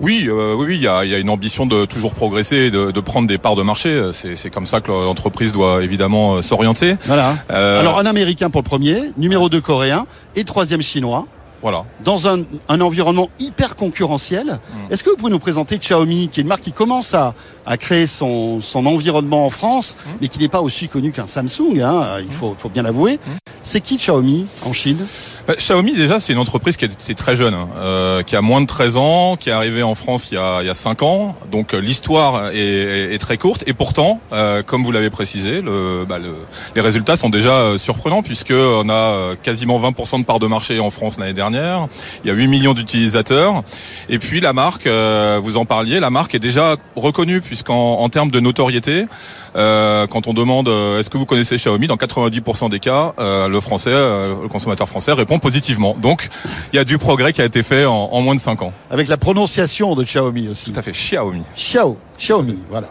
Oui, 0.00 0.26
euh, 0.28 0.54
oui, 0.54 0.66
oui, 0.68 0.76
il 0.76 0.82
y 0.82 0.88
a, 0.88 1.04
il 1.04 1.10
y 1.10 1.14
a 1.14 1.18
une 1.18 1.30
ambition 1.30 1.64
de 1.64 1.86
toujours 1.86 2.14
progresser, 2.14 2.56
et 2.56 2.70
de, 2.70 2.90
de 2.90 3.00
prendre 3.00 3.28
des 3.28 3.38
parts 3.38 3.56
de 3.56 3.62
marché. 3.62 4.10
C'est 4.12 4.50
comme 4.50 4.66
ça 4.66 4.80
que 4.80 4.90
l'entreprise 4.90 5.52
doit 5.52 5.82
évidemment 5.82 6.42
s'orienter. 6.42 6.96
Voilà. 7.06 7.36
Alors 7.48 7.98
un 7.98 8.06
américain 8.06 8.50
pour 8.50 8.60
le 8.60 8.66
premier, 8.66 8.98
numéro 9.16 9.48
2 9.48 9.60
coréen 9.60 10.04
et 10.34 10.44
troisième 10.44 10.82
chinois. 10.82 11.26
Voilà. 11.62 11.84
dans 12.04 12.28
un, 12.28 12.42
un 12.68 12.80
environnement 12.80 13.28
hyper 13.38 13.76
concurrentiel. 13.76 14.46
Mm. 14.46 14.92
Est-ce 14.92 15.02
que 15.04 15.10
vous 15.10 15.16
pouvez 15.16 15.30
nous 15.32 15.38
présenter 15.38 15.78
Xiaomi, 15.78 16.28
qui 16.28 16.40
est 16.40 16.42
une 16.42 16.48
marque 16.48 16.62
qui 16.62 16.72
commence 16.72 17.14
à, 17.14 17.34
à 17.64 17.76
créer 17.76 18.06
son, 18.06 18.60
son 18.60 18.86
environnement 18.86 19.46
en 19.46 19.50
France, 19.50 19.96
Mm. 19.96 20.10
mais 20.20 20.28
qui 20.28 20.38
n'est 20.38 20.48
pas 20.48 20.60
aussi 20.62 20.88
connu 20.88 21.12
qu'un 21.12 21.26
Samsung, 21.26 21.80
hein, 21.82 22.18
il 22.20 22.32
faut, 22.32 22.54
faut 22.58 22.68
bien 22.68 22.82
l'avouer. 22.82 23.18
C'est 23.62 23.80
qui 23.80 23.96
Xiaomi 23.96 24.46
en 24.64 24.72
Chine? 24.72 24.98
Bah, 25.46 25.54
Xiaomi 25.56 25.92
déjà 25.92 26.18
c'est 26.18 26.32
une 26.32 26.40
entreprise 26.40 26.76
qui 26.76 26.86
est, 26.86 27.14
très 27.14 27.36
jeune, 27.36 27.54
hein, 27.54 27.68
euh, 27.78 28.22
qui 28.24 28.34
a 28.34 28.42
moins 28.42 28.60
de 28.60 28.66
13 28.66 28.96
ans, 28.96 29.36
qui 29.36 29.48
est 29.48 29.52
arrivée 29.52 29.84
en 29.84 29.94
France 29.94 30.30
il 30.32 30.34
y 30.34 30.38
a, 30.38 30.60
il 30.60 30.66
y 30.66 30.70
a 30.70 30.74
5 30.74 31.02
ans. 31.02 31.36
Donc 31.52 31.72
euh, 31.72 31.78
l'histoire 31.78 32.50
est, 32.52 32.58
est- 32.58 33.14
est 33.14 33.18
très 33.18 33.38
courte 33.38 33.62
et 33.68 33.72
pourtant, 33.72 34.20
euh, 34.32 34.64
comme 34.64 34.82
vous 34.82 34.90
l'avez 34.90 35.08
précisé, 35.08 35.60
le, 35.62 36.04
bah, 36.08 36.18
le- 36.18 36.34
les 36.74 36.80
résultats 36.80 37.16
sont 37.16 37.28
déjà 37.30 37.50
euh, 37.58 37.78
surprenants 37.78 38.22
puisque 38.24 38.50
on 38.50 38.88
a 38.88 38.92
euh, 38.92 39.34
quasiment 39.40 39.78
20% 39.78 40.18
de 40.20 40.24
part 40.24 40.40
de 40.40 40.48
marché 40.48 40.80
en 40.80 40.90
France 40.90 41.16
l'année 41.16 41.32
dernière. 41.32 41.86
Il 42.24 42.28
y 42.28 42.30
a 42.32 42.34
8 42.34 42.48
millions 42.48 42.74
d'utilisateurs 42.74 43.62
et 44.08 44.18
puis 44.18 44.40
la 44.40 44.52
marque, 44.52 44.88
euh, 44.88 45.38
vous 45.40 45.56
en 45.58 45.64
parliez, 45.64 46.00
la 46.00 46.10
marque 46.10 46.34
est 46.34 46.40
déjà 46.40 46.74
reconnue 46.96 47.40
puisqu'en 47.40 48.00
en 48.00 48.08
termes 48.08 48.32
de 48.32 48.40
notoriété, 48.40 49.06
euh, 49.54 50.08
quand 50.08 50.26
on 50.26 50.34
demande 50.34 50.68
euh, 50.68 50.98
est-ce 50.98 51.08
que 51.08 51.18
vous 51.18 51.24
connaissez 51.26 51.54
Xiaomi, 51.56 51.86
dans 51.86 51.94
90% 51.96 52.68
des 52.68 52.80
cas, 52.80 53.12
euh, 53.20 53.46
le 53.46 53.60
français, 53.60 53.90
euh, 53.92 54.34
le 54.42 54.48
consommateur 54.48 54.88
français 54.88 55.12
répond 55.12 55.35
positivement. 55.38 55.96
Donc, 56.00 56.28
il 56.72 56.76
y 56.76 56.78
a 56.78 56.84
du 56.84 56.98
progrès 56.98 57.32
qui 57.32 57.40
a 57.40 57.44
été 57.44 57.62
fait 57.62 57.84
en, 57.84 57.94
en 57.94 58.20
moins 58.20 58.34
de 58.34 58.40
5 58.40 58.62
ans. 58.62 58.72
Avec 58.90 59.08
la 59.08 59.16
prononciation 59.16 59.94
de 59.94 60.04
Xiaomi 60.04 60.48
aussi. 60.48 60.72
Tout 60.72 60.78
à 60.78 60.82
fait, 60.82 60.92
Xiaomi. 60.92 61.42
Xiao, 61.54 61.96
Xiaomi, 62.18 62.58
voilà. 62.70 62.88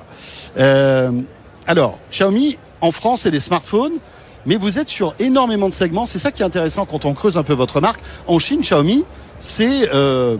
Euh, 0.57 1.11
alors, 1.67 1.97
Xiaomi, 2.11 2.57
en 2.81 2.91
France, 2.91 3.21
c'est 3.21 3.31
les 3.31 3.39
smartphones, 3.39 3.93
mais 4.45 4.55
vous 4.55 4.77
êtes 4.79 4.89
sur 4.89 5.15
énormément 5.19 5.69
de 5.69 5.73
segments. 5.73 6.05
C'est 6.05 6.19
ça 6.19 6.31
qui 6.31 6.41
est 6.41 6.45
intéressant 6.45 6.85
quand 6.85 7.05
on 7.05 7.13
creuse 7.13 7.37
un 7.37 7.43
peu 7.43 7.53
votre 7.53 7.81
marque. 7.81 8.01
En 8.27 8.39
Chine, 8.39 8.61
Xiaomi, 8.61 9.05
c'est 9.39 9.89
euh, 9.93 10.37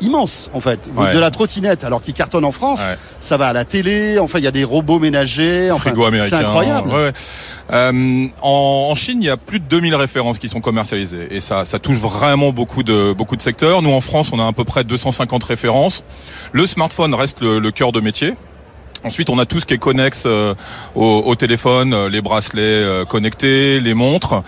immense, 0.00 0.50
en 0.52 0.60
fait. 0.60 0.88
Ouais. 0.94 1.12
De 1.14 1.18
la 1.18 1.30
trottinette, 1.30 1.84
alors 1.84 2.00
qui 2.02 2.12
cartonne 2.12 2.44
en 2.44 2.52
France, 2.52 2.80
Ouais. 2.86 2.96
ça 3.20 3.36
va 3.36 3.48
à 3.48 3.52
la 3.52 3.64
télé, 3.64 4.18
enfin, 4.18 4.38
il 4.38 4.44
y 4.44 4.48
a 4.48 4.50
des 4.50 4.64
robots 4.64 4.98
ménagers. 4.98 5.70
Enfin, 5.70 5.90
frigo 5.90 6.04
américain. 6.04 6.38
C'est 6.38 6.44
incroyable. 6.44 6.88
Ouais. 6.90 7.12
Euh, 7.72 8.26
en, 8.42 8.88
en 8.90 8.94
Chine, 8.94 9.18
il 9.22 9.26
y 9.26 9.30
a 9.30 9.36
plus 9.36 9.60
de 9.60 9.64
2000 9.66 9.94
références 9.94 10.38
qui 10.38 10.48
sont 10.48 10.60
commercialisées 10.60 11.28
et 11.30 11.40
ça, 11.40 11.64
ça 11.64 11.78
touche 11.78 11.98
vraiment 11.98 12.50
beaucoup 12.52 12.82
de 12.82 13.12
beaucoup 13.12 13.36
de 13.36 13.42
secteurs. 13.42 13.82
Nous, 13.82 13.92
en 13.92 14.00
France, 14.00 14.30
on 14.32 14.38
a 14.40 14.46
à 14.46 14.52
peu 14.52 14.64
près 14.64 14.84
250 14.84 15.44
références. 15.44 16.02
Le 16.52 16.66
smartphone 16.66 17.14
reste 17.14 17.40
le, 17.40 17.58
le 17.58 17.70
cœur 17.70 17.92
de 17.92 18.00
métier. 18.00 18.34
Ensuite, 19.02 19.30
on 19.30 19.38
a 19.38 19.46
tout 19.46 19.58
ce 19.60 19.64
qui 19.64 19.72
est 19.72 19.78
connexe 19.78 20.24
euh, 20.26 20.54
au, 20.94 21.22
au 21.24 21.34
téléphone, 21.34 21.94
euh, 21.94 22.08
les 22.10 22.20
bracelets 22.20 22.60
euh, 22.60 23.04
connectés, 23.06 23.80
les 23.80 23.94
montres. 23.94 24.42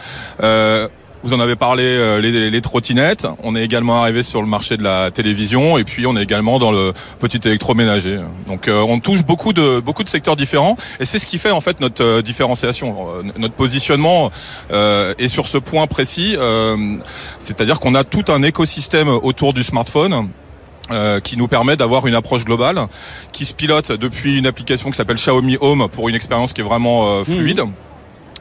Euh, 1.25 1.29
vous 1.29 1.35
en 1.35 1.41
avez 1.41 1.57
parlé, 1.57 1.85
euh, 1.85 2.21
les, 2.21 2.51
les 2.51 2.61
trottinettes. 2.61 3.27
On 3.43 3.55
est 3.57 3.65
également 3.65 4.01
arrivé 4.03 4.23
sur 4.23 4.41
le 4.43 4.49
marché 4.49 4.77
de 4.77 4.83
la 4.83 5.11
télévision 5.11 5.79
et 5.79 5.85
puis 5.85 6.07
on 6.07 6.17
est 6.17 6.23
également 6.23 6.59
dans 6.59 6.73
le 6.73 6.93
petit 7.21 7.41
électroménager. 7.45 8.19
Donc 8.47 8.69
euh, 8.69 8.81
on 8.89 9.01
touche 9.01 9.25
beaucoup 9.25 9.53
de 9.53 9.81
beaucoup 9.81 10.05
de 10.05 10.09
secteurs 10.09 10.37
différents 10.37 10.77
et 11.01 11.05
c'est 11.05 11.19
ce 11.19 11.27
qui 11.27 11.39
fait 11.39 11.51
en 11.51 11.61
fait 11.61 11.81
notre 11.81 12.03
euh, 12.05 12.23
différenciation, 12.23 12.97
Euh, 13.17 13.23
notre 13.39 13.55
positionnement 13.55 14.31
euh, 14.73 15.15
est 15.19 15.29
sur 15.29 15.47
ce 15.47 15.59
point 15.59 15.87
précis. 15.87 16.35
euh, 16.39 16.77
C'est-à-dire 17.39 17.79
qu'on 17.81 17.95
a 17.95 18.05
tout 18.05 18.25
un 18.29 18.43
écosystème 18.43 19.09
autour 19.09 19.53
du 19.53 19.63
smartphone. 19.63 20.29
euh, 20.91 21.21
qui 21.21 21.37
nous 21.37 21.47
permet 21.49 21.77
d'avoir 21.77 22.07
une 22.09 22.15
approche 22.15 22.45
globale 22.45 22.79
qui 23.33 23.45
se 23.45 23.55
pilote 23.55 23.93
depuis 23.93 24.37
une 24.37 24.47
application 24.47 24.91
qui 24.91 24.97
s'appelle 24.97 25.17
Xiaomi 25.17 25.57
Home 25.61 25.87
pour 25.91 26.09
une 26.09 26.17
expérience 26.17 26.53
qui 26.53 26.61
est 26.61 26.65
vraiment 26.65 27.07
euh, 27.07 27.25
fluide. 27.25 27.63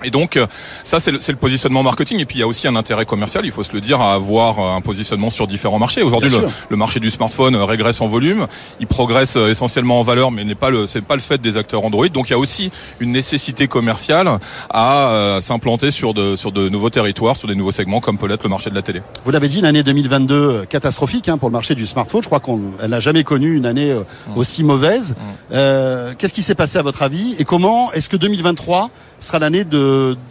Et 0.04 0.12
donc 0.12 0.38
euh, 0.38 0.48
ça 0.84 1.00
c'est 1.00 1.12
le, 1.12 1.36
positionnement 1.36 1.84
marketing 1.84 2.20
et 2.20 2.26
puis 2.26 2.38
il 2.38 2.42
y 2.42 2.44
a 2.44 2.48
aussi 2.48 2.68
un 2.68 2.76
intérêt 2.76 3.06
commercial, 3.06 3.46
il 3.46 3.52
faut 3.52 3.64
se 3.64 3.74
le 3.74 3.82
dire, 3.82 4.00
à 4.02 4.14
avoir 4.14 4.60
euh, 4.60 4.76
un 4.76 4.82
positionnement 4.82 5.30
sur 5.30 5.48
différents 5.48 5.80
marchés. 5.80 6.02
Aujourd'hui 6.02 6.32
le, 6.70 6.78
marché 6.78 7.00
du 7.00 7.10
smartphone 7.10 7.56
euh, 7.56 7.66
régresse 7.66 8.02
en 8.02 8.08
volume, 8.08 8.48
il 8.80 8.88
progresse 8.88 9.36
essentiellement 9.36 10.00
en 10.00 10.04
valeur, 10.04 10.32
mais 10.32 10.44
n'est 10.44 10.56
pas 10.56 10.70
le 10.70 10.88
c'est 10.88 11.02
pas 11.02 11.16
le 11.16 11.22
fait 11.22 11.40
des 11.40 11.58
acteurs 11.58 11.86
Android. 11.86 12.08
Donc 12.10 12.30
il 12.30 12.32
y 12.32 12.36
a 12.36 12.40
aussi 12.40 12.72
une 13.00 13.12
nécessité 13.12 13.68
commerciale 13.68 14.30
à 14.70 15.12
euh, 15.12 15.42
s'implanter 15.42 15.92
sur 15.92 16.14
de 16.14 16.36
sur 16.36 16.52
de 16.52 16.70
nouveaux 16.70 16.90
territoires, 16.90 17.36
sur 17.36 17.48
des 17.48 17.56
nouveaux 17.56 17.72
segments 17.72 18.02
comme 18.02 18.18
peut 18.18 18.28
l'être 18.28 18.44
le 18.44 18.50
marché 18.50 18.70
de 18.70 18.76
la 18.76 18.82
télé. 18.82 19.02
Vous 19.26 19.32
l'avez 19.32 19.48
dit, 19.48 19.60
une 19.60 19.66
année 19.66 19.84
2022 19.84 20.36
euh, 20.36 20.66
catastrophique 20.66 21.30
hein, 21.30 21.38
pour 21.38 21.50
le 21.50 21.54
marché 21.54 21.76
du 21.76 21.86
smartphone. 21.86 22.22
Je 22.22 22.28
crois 22.28 22.40
qu'elle 22.40 22.90
n'a 22.90 23.00
jamais 23.00 23.24
connu 23.24 23.56
une 23.56 23.66
année 23.66 23.92
euh, 23.92 24.04
aussi 24.36 24.64
mauvaise. 24.64 25.16
Euh, 25.52 26.14
Qu'est-ce 26.18 26.34
qui 26.34 26.42
s'est 26.42 26.56
passé 26.56 26.78
à 26.78 26.82
votre 26.82 27.02
avis? 27.02 27.36
Et 27.40 27.44
comment 27.44 27.92
est-ce 27.94 28.10
que 28.10 28.18
2023 28.18 28.90
sera 29.22 29.40
l'année 29.40 29.66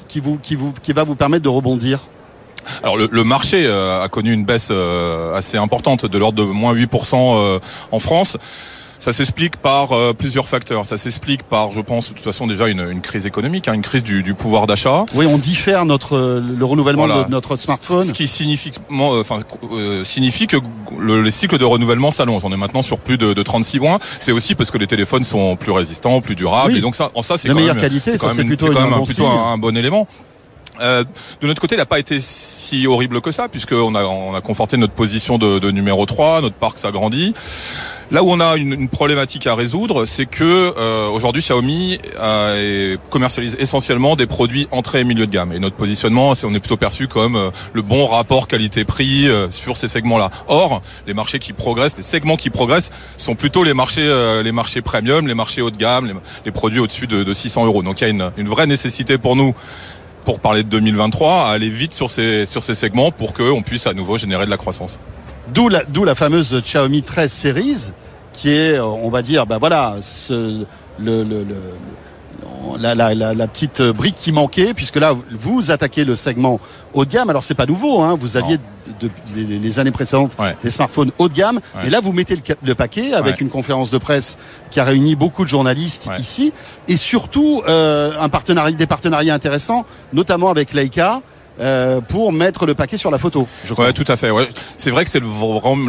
qui 0.08 0.20
vous 0.20 0.38
qui 0.38 0.56
vous 0.56 0.72
qui 0.82 0.92
va 0.92 1.04
vous 1.04 1.14
permettre 1.14 1.44
de 1.44 1.48
rebondir 1.48 2.00
Alors 2.82 2.96
le, 2.96 3.08
le 3.10 3.24
marché 3.24 3.64
euh, 3.66 4.02
a 4.02 4.08
connu 4.08 4.32
une 4.32 4.44
baisse 4.44 4.68
euh, 4.70 5.34
assez 5.36 5.56
importante, 5.56 6.06
de 6.06 6.18
l'ordre 6.18 6.44
de 6.44 6.50
moins 6.50 6.74
8% 6.74 7.14
euh, 7.14 7.58
en 7.90 7.98
France. 7.98 8.36
Ça 9.00 9.14
s'explique 9.14 9.56
par 9.56 9.92
euh, 9.92 10.12
plusieurs 10.12 10.46
facteurs. 10.46 10.84
Ça 10.84 10.98
s'explique 10.98 11.42
par, 11.42 11.72
je 11.72 11.80
pense, 11.80 12.10
de 12.10 12.14
toute 12.14 12.22
façon 12.22 12.46
déjà 12.46 12.68
une, 12.68 12.80
une 12.90 13.00
crise 13.00 13.24
économique, 13.24 13.66
hein, 13.66 13.72
une 13.72 13.80
crise 13.82 14.02
du, 14.02 14.22
du 14.22 14.34
pouvoir 14.34 14.66
d'achat. 14.66 15.06
Oui, 15.14 15.24
on 15.26 15.38
diffère 15.38 15.86
notre 15.86 16.16
euh, 16.16 16.40
le 16.40 16.64
renouvellement 16.66 17.06
Voilà. 17.06 17.24
de 17.24 17.30
notre 17.30 17.56
smartphone. 17.56 18.04
Ce 18.04 18.12
qui 18.12 18.28
signifie, 18.28 18.72
euh, 18.90 19.20
enfin, 19.20 19.38
euh, 19.72 20.04
signifie 20.04 20.46
que 20.46 20.58
le, 20.98 21.22
les 21.22 21.30
cycles 21.30 21.56
de 21.56 21.64
renouvellement 21.64 22.10
s'allongent. 22.10 22.44
On 22.44 22.52
est 22.52 22.58
maintenant 22.58 22.82
sur 22.82 22.98
plus 22.98 23.16
de, 23.16 23.32
de 23.32 23.42
36 23.42 23.80
mois. 23.80 23.98
C'est 24.18 24.32
aussi 24.32 24.54
parce 24.54 24.70
que 24.70 24.76
les 24.76 24.86
téléphones 24.86 25.24
sont 25.24 25.56
plus 25.56 25.72
résistants, 25.72 26.20
plus 26.20 26.36
durables. 26.36 26.72
Oui. 26.72 26.78
Et 26.78 26.82
donc 26.82 26.94
ça, 26.94 27.10
en 27.14 27.22
ça, 27.22 27.38
c'est 27.38 27.48
quand 27.48 27.54
meilleure 27.54 27.76
même, 27.76 27.82
qualité, 27.82 28.18
c'est 28.18 28.44
plutôt 28.44 28.66
quand 28.66 28.80
même 28.82 28.92
un, 28.92 28.98
bon 28.98 29.04
plutôt 29.04 29.26
un 29.26 29.56
bon 29.56 29.74
élément. 29.78 30.06
Euh, 30.80 31.04
de 31.40 31.46
notre 31.46 31.60
côté, 31.60 31.74
il 31.74 31.78
n'a 31.78 31.86
pas 31.86 31.98
été 31.98 32.20
si 32.20 32.86
horrible 32.86 33.20
que 33.20 33.30
ça, 33.30 33.48
puisqu'on 33.48 33.94
a, 33.94 34.04
on 34.04 34.34
a 34.34 34.40
conforté 34.40 34.76
notre 34.76 34.92
position 34.92 35.38
de, 35.38 35.58
de 35.58 35.70
numéro 35.70 36.06
3, 36.06 36.42
notre 36.42 36.56
parc 36.56 36.78
s'agrandit. 36.78 37.34
Là 38.10 38.24
où 38.24 38.30
on 38.30 38.40
a 38.40 38.56
une, 38.56 38.72
une 38.72 38.88
problématique 38.88 39.46
à 39.46 39.54
résoudre, 39.54 40.04
c'est 40.04 40.26
que 40.26 40.74
euh, 40.76 41.08
aujourd'hui 41.08 41.42
Xiaomi 41.42 42.00
euh, 42.18 42.96
commercialise 43.08 43.56
essentiellement 43.60 44.16
des 44.16 44.26
produits 44.26 44.66
entrée 44.72 45.00
et 45.00 45.04
milieu 45.04 45.26
de 45.26 45.32
gamme. 45.32 45.52
Et 45.52 45.60
notre 45.60 45.76
positionnement, 45.76 46.34
c'est 46.34 46.44
on 46.44 46.52
est 46.52 46.58
plutôt 46.58 46.76
perçu 46.76 47.06
comme 47.06 47.36
euh, 47.36 47.50
le 47.72 47.82
bon 47.82 48.06
rapport 48.06 48.48
qualité-prix 48.48 49.28
euh, 49.28 49.48
sur 49.48 49.76
ces 49.76 49.86
segments-là. 49.86 50.30
Or, 50.48 50.82
les 51.06 51.14
marchés 51.14 51.38
qui 51.38 51.52
progressent, 51.52 51.96
les 51.96 52.02
segments 52.02 52.36
qui 52.36 52.50
progressent, 52.50 52.90
sont 53.16 53.36
plutôt 53.36 53.62
les 53.62 53.74
marchés, 53.74 54.02
euh, 54.02 54.42
les 54.42 54.50
marchés 54.50 54.82
premium, 54.82 55.28
les 55.28 55.34
marchés 55.36 55.62
haut 55.62 55.70
de 55.70 55.76
gamme, 55.76 56.06
les, 56.08 56.14
les 56.46 56.50
produits 56.50 56.80
au-dessus 56.80 57.06
de, 57.06 57.22
de 57.22 57.32
600 57.32 57.64
euros. 57.66 57.84
Donc 57.84 58.00
il 58.00 58.04
y 58.04 58.06
a 58.08 58.10
une, 58.10 58.32
une 58.36 58.48
vraie 58.48 58.66
nécessité 58.66 59.18
pour 59.18 59.36
nous 59.36 59.54
pour 60.24 60.40
parler 60.40 60.62
de 60.62 60.68
2023, 60.68 61.48
à 61.48 61.50
aller 61.50 61.70
vite 61.70 61.92
sur 61.92 62.10
ces, 62.10 62.46
sur 62.46 62.62
ces 62.62 62.74
segments 62.74 63.10
pour 63.10 63.32
qu'on 63.32 63.62
puisse 63.62 63.86
à 63.86 63.94
nouveau 63.94 64.18
générer 64.18 64.44
de 64.44 64.50
la 64.50 64.56
croissance. 64.56 64.98
D'où 65.48 65.68
la, 65.68 65.84
d'où 65.84 66.04
la 66.04 66.14
fameuse 66.14 66.60
Xiaomi 66.62 67.02
13 67.02 67.32
Series, 67.32 67.92
qui 68.32 68.50
est, 68.50 68.78
on 68.78 69.10
va 69.10 69.22
dire, 69.22 69.46
ben 69.46 69.58
voilà, 69.58 69.96
le, 70.28 71.24
le 71.24 71.46
la, 72.78 72.94
la, 72.94 73.14
la, 73.14 73.34
la, 73.34 73.46
petite 73.46 73.82
brique 73.82 74.16
qui 74.16 74.32
manquait, 74.32 74.74
puisque 74.74 74.96
là, 74.96 75.14
vous 75.30 75.70
attaquez 75.70 76.04
le 76.04 76.16
segment 76.16 76.60
haut 76.92 77.04
de 77.04 77.10
gamme. 77.10 77.30
Alors, 77.30 77.44
c'est 77.44 77.54
pas 77.54 77.66
nouveau, 77.66 78.02
hein. 78.02 78.16
vous 78.18 78.36
aviez 78.36 78.58
de, 78.58 79.06
de, 79.06 79.12
les, 79.36 79.58
les, 79.58 79.78
années 79.78 79.90
précédentes 79.90 80.36
ouais. 80.38 80.56
des 80.62 80.70
smartphones 80.70 81.12
haut 81.18 81.28
de 81.28 81.34
gamme, 81.34 81.60
ouais. 81.76 81.86
et 81.86 81.90
là, 81.90 82.00
vous 82.00 82.12
mettez 82.12 82.36
le, 82.36 82.42
le 82.62 82.74
paquet 82.74 83.12
avec 83.12 83.36
ouais. 83.36 83.40
une 83.40 83.48
conférence 83.48 83.90
de 83.90 83.98
presse 83.98 84.36
qui 84.70 84.80
a 84.80 84.84
réuni 84.84 85.14
beaucoup 85.14 85.44
de 85.44 85.48
journalistes 85.48 86.10
ici, 86.18 86.52
et 86.88 86.96
surtout 86.96 87.62
euh, 87.68 88.12
un 88.20 88.28
partenariat, 88.28 88.76
des 88.76 88.86
partenariats 88.86 89.34
intéressants, 89.34 89.84
notamment 90.12 90.50
avec 90.50 90.72
Leica. 90.72 91.22
Euh, 91.60 92.00
pour 92.00 92.32
mettre 92.32 92.64
le 92.64 92.74
paquet 92.74 92.96
sur 92.96 93.10
la 93.10 93.18
photo. 93.18 93.46
Je 93.64 93.74
crois. 93.74 93.86
Ouais, 93.86 93.92
tout 93.92 94.04
à 94.08 94.16
fait. 94.16 94.30
Ouais. 94.30 94.48
C'est 94.76 94.90
vrai 94.90 95.04
que 95.04 95.10
c'est 95.10 95.20
le, 95.20 95.26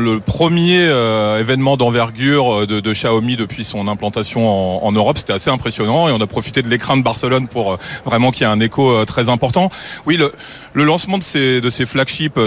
le, 0.02 0.20
premier 0.20 0.80
euh, 0.82 1.40
événement 1.40 1.78
d'envergure 1.78 2.62
euh, 2.62 2.68
de, 2.68 2.82
de, 2.82 2.92
Xiaomi 2.92 3.38
depuis 3.38 3.64
son 3.64 3.88
implantation 3.88 4.50
en, 4.50 4.86
en 4.86 4.92
Europe. 4.92 5.18
C'était 5.18 5.32
assez 5.32 5.50
impressionnant 5.50 6.10
et 6.10 6.12
on 6.12 6.20
a 6.20 6.28
profité 6.28 6.62
de 6.62 6.68
l'écran 6.68 6.98
de 6.98 7.04
Barcelone 7.04 7.48
pour 7.48 7.74
euh, 7.74 7.78
vraiment 8.04 8.32
qu'il 8.32 8.46
y 8.46 8.50
ait 8.50 8.54
un 8.54 8.60
écho 8.60 9.06
très 9.06 9.30
important. 9.30 9.70
Oui, 10.06 10.18
le, 10.18 10.34
le, 10.74 10.84
lancement 10.84 11.18
de 11.18 11.24
ces, 11.24 11.62
de 11.62 11.70
ces 11.70 11.86
flagships 11.86 12.40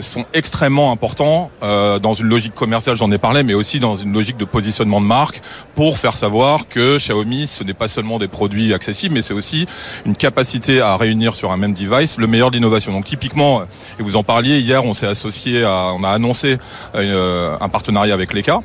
sont 0.00 0.24
extrêmement 0.32 0.92
importants 0.92 1.50
dans 1.60 2.14
une 2.14 2.26
logique 2.26 2.54
commerciale, 2.54 2.96
j'en 2.96 3.10
ai 3.10 3.18
parlé, 3.18 3.42
mais 3.42 3.54
aussi 3.54 3.80
dans 3.80 3.94
une 3.94 4.12
logique 4.12 4.36
de 4.36 4.44
positionnement 4.44 5.00
de 5.00 5.06
marque 5.06 5.42
pour 5.74 5.98
faire 5.98 6.16
savoir 6.16 6.68
que 6.68 6.98
Xiaomi, 6.98 7.46
ce 7.46 7.64
n'est 7.64 7.74
pas 7.74 7.88
seulement 7.88 8.18
des 8.18 8.28
produits 8.28 8.72
accessibles, 8.74 9.14
mais 9.14 9.22
c'est 9.22 9.34
aussi 9.34 9.66
une 10.06 10.14
capacité 10.16 10.80
à 10.80 10.96
réunir 10.96 11.34
sur 11.34 11.52
un 11.52 11.56
même 11.56 11.74
device 11.74 12.18
le 12.18 12.26
meilleur 12.26 12.43
de 12.50 12.56
l'innovation. 12.56 12.92
Donc 12.92 13.04
typiquement, 13.04 13.62
et 13.98 14.02
vous 14.02 14.16
en 14.16 14.22
parliez 14.22 14.60
hier, 14.60 14.84
on 14.84 14.94
s'est 14.94 15.06
associé 15.06 15.64
à, 15.64 15.92
on 15.94 16.02
a 16.04 16.10
annoncé 16.10 16.58
une, 16.94 17.56
un 17.60 17.68
partenariat 17.68 18.14
avec 18.14 18.32
l'ECA. 18.32 18.60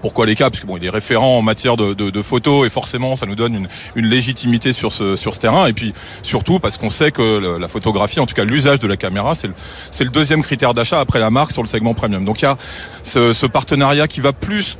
Pourquoi 0.00 0.26
l'ECA 0.26 0.50
Parce 0.50 0.60
que 0.60 0.66
bon, 0.66 0.76
il 0.76 0.84
est 0.84 0.90
référent 0.90 1.38
en 1.38 1.42
matière 1.42 1.76
de, 1.76 2.22
photos 2.22 2.66
et 2.66 2.70
forcément, 2.70 3.16
ça 3.16 3.26
nous 3.26 3.34
donne 3.34 3.68
une, 3.94 4.06
légitimité 4.06 4.72
sur 4.72 4.92
ce 4.92 5.16
sur 5.16 5.34
ce 5.34 5.40
terrain. 5.40 5.66
Et 5.66 5.72
puis 5.72 5.92
surtout 6.22 6.58
parce 6.58 6.78
qu'on 6.78 6.90
sait 6.90 7.10
que 7.10 7.58
la 7.58 7.68
photographie, 7.68 8.20
en 8.20 8.26
tout 8.26 8.34
cas 8.34 8.44
l'usage 8.44 8.80
de 8.80 8.88
la 8.88 8.96
caméra, 8.96 9.34
c'est 9.34 9.48
le, 9.48 9.54
c'est 9.90 10.04
le 10.04 10.10
deuxième 10.10 10.42
critère 10.42 10.74
d'achat 10.74 11.00
après 11.00 11.18
la 11.18 11.30
marque 11.30 11.52
sur 11.52 11.62
le 11.62 11.68
segment 11.68 11.94
premium. 11.94 12.24
Donc 12.24 12.40
il 12.40 12.44
y 12.44 12.48
a 12.48 12.56
ce 13.02 13.46
partenariat 13.46 14.06
qui 14.06 14.20
va 14.20 14.32
plus 14.32 14.78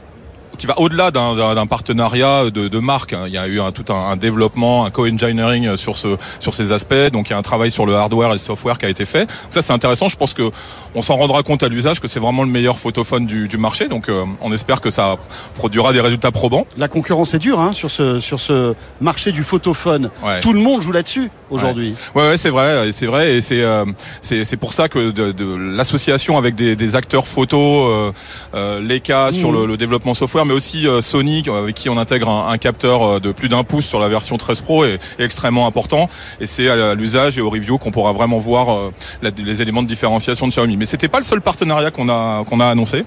qui 0.59 0.67
va 0.67 0.79
au-delà 0.79 1.11
d'un 1.11 1.67
partenariat 1.67 2.51
de, 2.51 2.69
de, 2.69 2.79
marque. 2.79 3.15
Il 3.27 3.33
y 3.33 3.39
a 3.39 3.47
eu 3.47 3.61
un, 3.61 3.73
tout 3.73 3.93
un, 3.93 4.11
un, 4.11 4.17
développement, 4.17 4.85
un 4.85 4.91
co-engineering 4.91 5.77
sur 5.77 5.97
ce 5.97 6.17
sur 6.39 6.55
ces 6.55 6.73
aspects. 6.73 7.11
Donc 7.13 7.29
il 7.29 7.33
y 7.33 7.35
a 7.35 7.39
un 7.39 7.43
travail 7.43 7.71
sur 7.71 7.87
le 7.87 7.95
hardware 7.95 8.31
et 8.31 8.33
le 8.33 8.39
software 8.39 8.79
qui 8.79 8.87
a 8.87 8.89
été 8.89 9.05
fait. 9.05 9.29
Ça 9.51 9.63
c'est 9.63 9.73
intéressant. 9.73 10.09
Je 10.09 10.17
pense 10.17 10.35
que 10.35 10.51
on 10.95 11.03
s'en 11.03 11.17
rendra 11.17 11.43
compte 11.43 11.63
à 11.63 11.69
l'usage 11.69 12.01
que 12.01 12.09
c'est 12.09 12.21
vraiment 12.21 12.43
le 12.43 12.51
meilleur 12.51 12.79
photophone 12.79 13.27
du, 13.27 13.49
du 13.49 13.57
marché. 13.57 13.89
Donc 13.89 14.09
euh, 14.09 14.25
on 14.41 14.53
espère 14.53 14.81
que 14.81 14.91
ça 14.91 15.17
produira 15.55 15.93
des 15.93 16.01
résultats 16.01 16.33
probants. 16.33 16.67
La 16.77 16.89
concurrence 16.89 17.35
est 17.35 17.39
dure 17.39 17.61
hein, 17.61 17.73
sur 17.73 17.91
ce 17.91 18.21
sur 18.21 18.41
ce 18.41 18.75
marché 19.01 19.33
du 19.33 19.45
photophone. 19.45 20.11
Ouais. 20.23 20.41
Tout 20.41 20.53
le 20.53 20.61
monde 20.61 20.83
joue 20.83 20.93
là-dessus 20.93 21.31
aujourd'hui. 21.51 21.95
Ouais, 22.15 22.23
ouais, 22.23 22.29
ouais 22.31 22.37
c'est 22.37 22.51
vrai, 22.51 22.93
c'est 22.93 23.07
vrai, 23.07 23.37
et 23.37 23.41
c'est 23.41 23.63
euh, 23.63 23.85
c'est 24.21 24.57
pour 24.57 24.73
ça 24.73 24.89
que 24.89 25.11
de, 25.11 25.33
de 25.33 25.57
l'association 25.57 26.37
avec 26.37 26.55
des, 26.55 26.77
des, 26.77 26.97
acteurs 26.97 27.27
photo, 27.27 27.87
euh, 27.87 28.13
euh, 28.55 28.81
Leica 28.81 29.31
mmh. 29.31 29.33
sur 29.33 29.53
le, 29.53 29.67
le 29.67 29.77
développement 29.77 30.15
software 30.15 30.45
mais 30.49 30.55
aussi 30.55 30.89
euh, 30.89 31.01
Sony 31.01 31.45
avec 31.47 31.77
qui 31.77 31.89
on 31.89 31.99
intègre 31.99 32.29
un, 32.29 32.59
capteur 32.59 33.03
euh, 33.03 33.21
de 33.21 33.33
plus 33.33 33.49
d'un 33.49 33.65
pouce 33.65 33.85
sur 33.85 34.01
la 34.01 34.09
version 34.09 34.37
13 34.37 34.63
Pro 34.63 34.85
est, 34.85 34.99
extrêmement 35.19 35.67
important 35.67 36.09
et 36.41 36.47
c'est 36.47 36.69
à 36.69 36.95
l'usage 36.95 37.39
et 37.39 37.41
au 37.41 37.51
review 37.51 37.79
qu'on 37.79 37.91
pourra 37.91 38.13
vraiment 38.13 38.39
voir 38.39 38.71
euh, 38.75 38.93
les 39.23 39.63
éléments 39.63 39.83
de 39.83 39.89
différenciation 39.89 40.47
de 40.47 40.53
Xiaomi. 40.53 40.77
Mais 40.77 40.87
c'était 40.87 41.09
pas 41.09 41.19
le 41.19 41.25
seul 41.25 41.41
partenariat 41.41 41.91
qu'on 41.91 42.09
a 42.09 42.67
annoncé. 42.67 43.05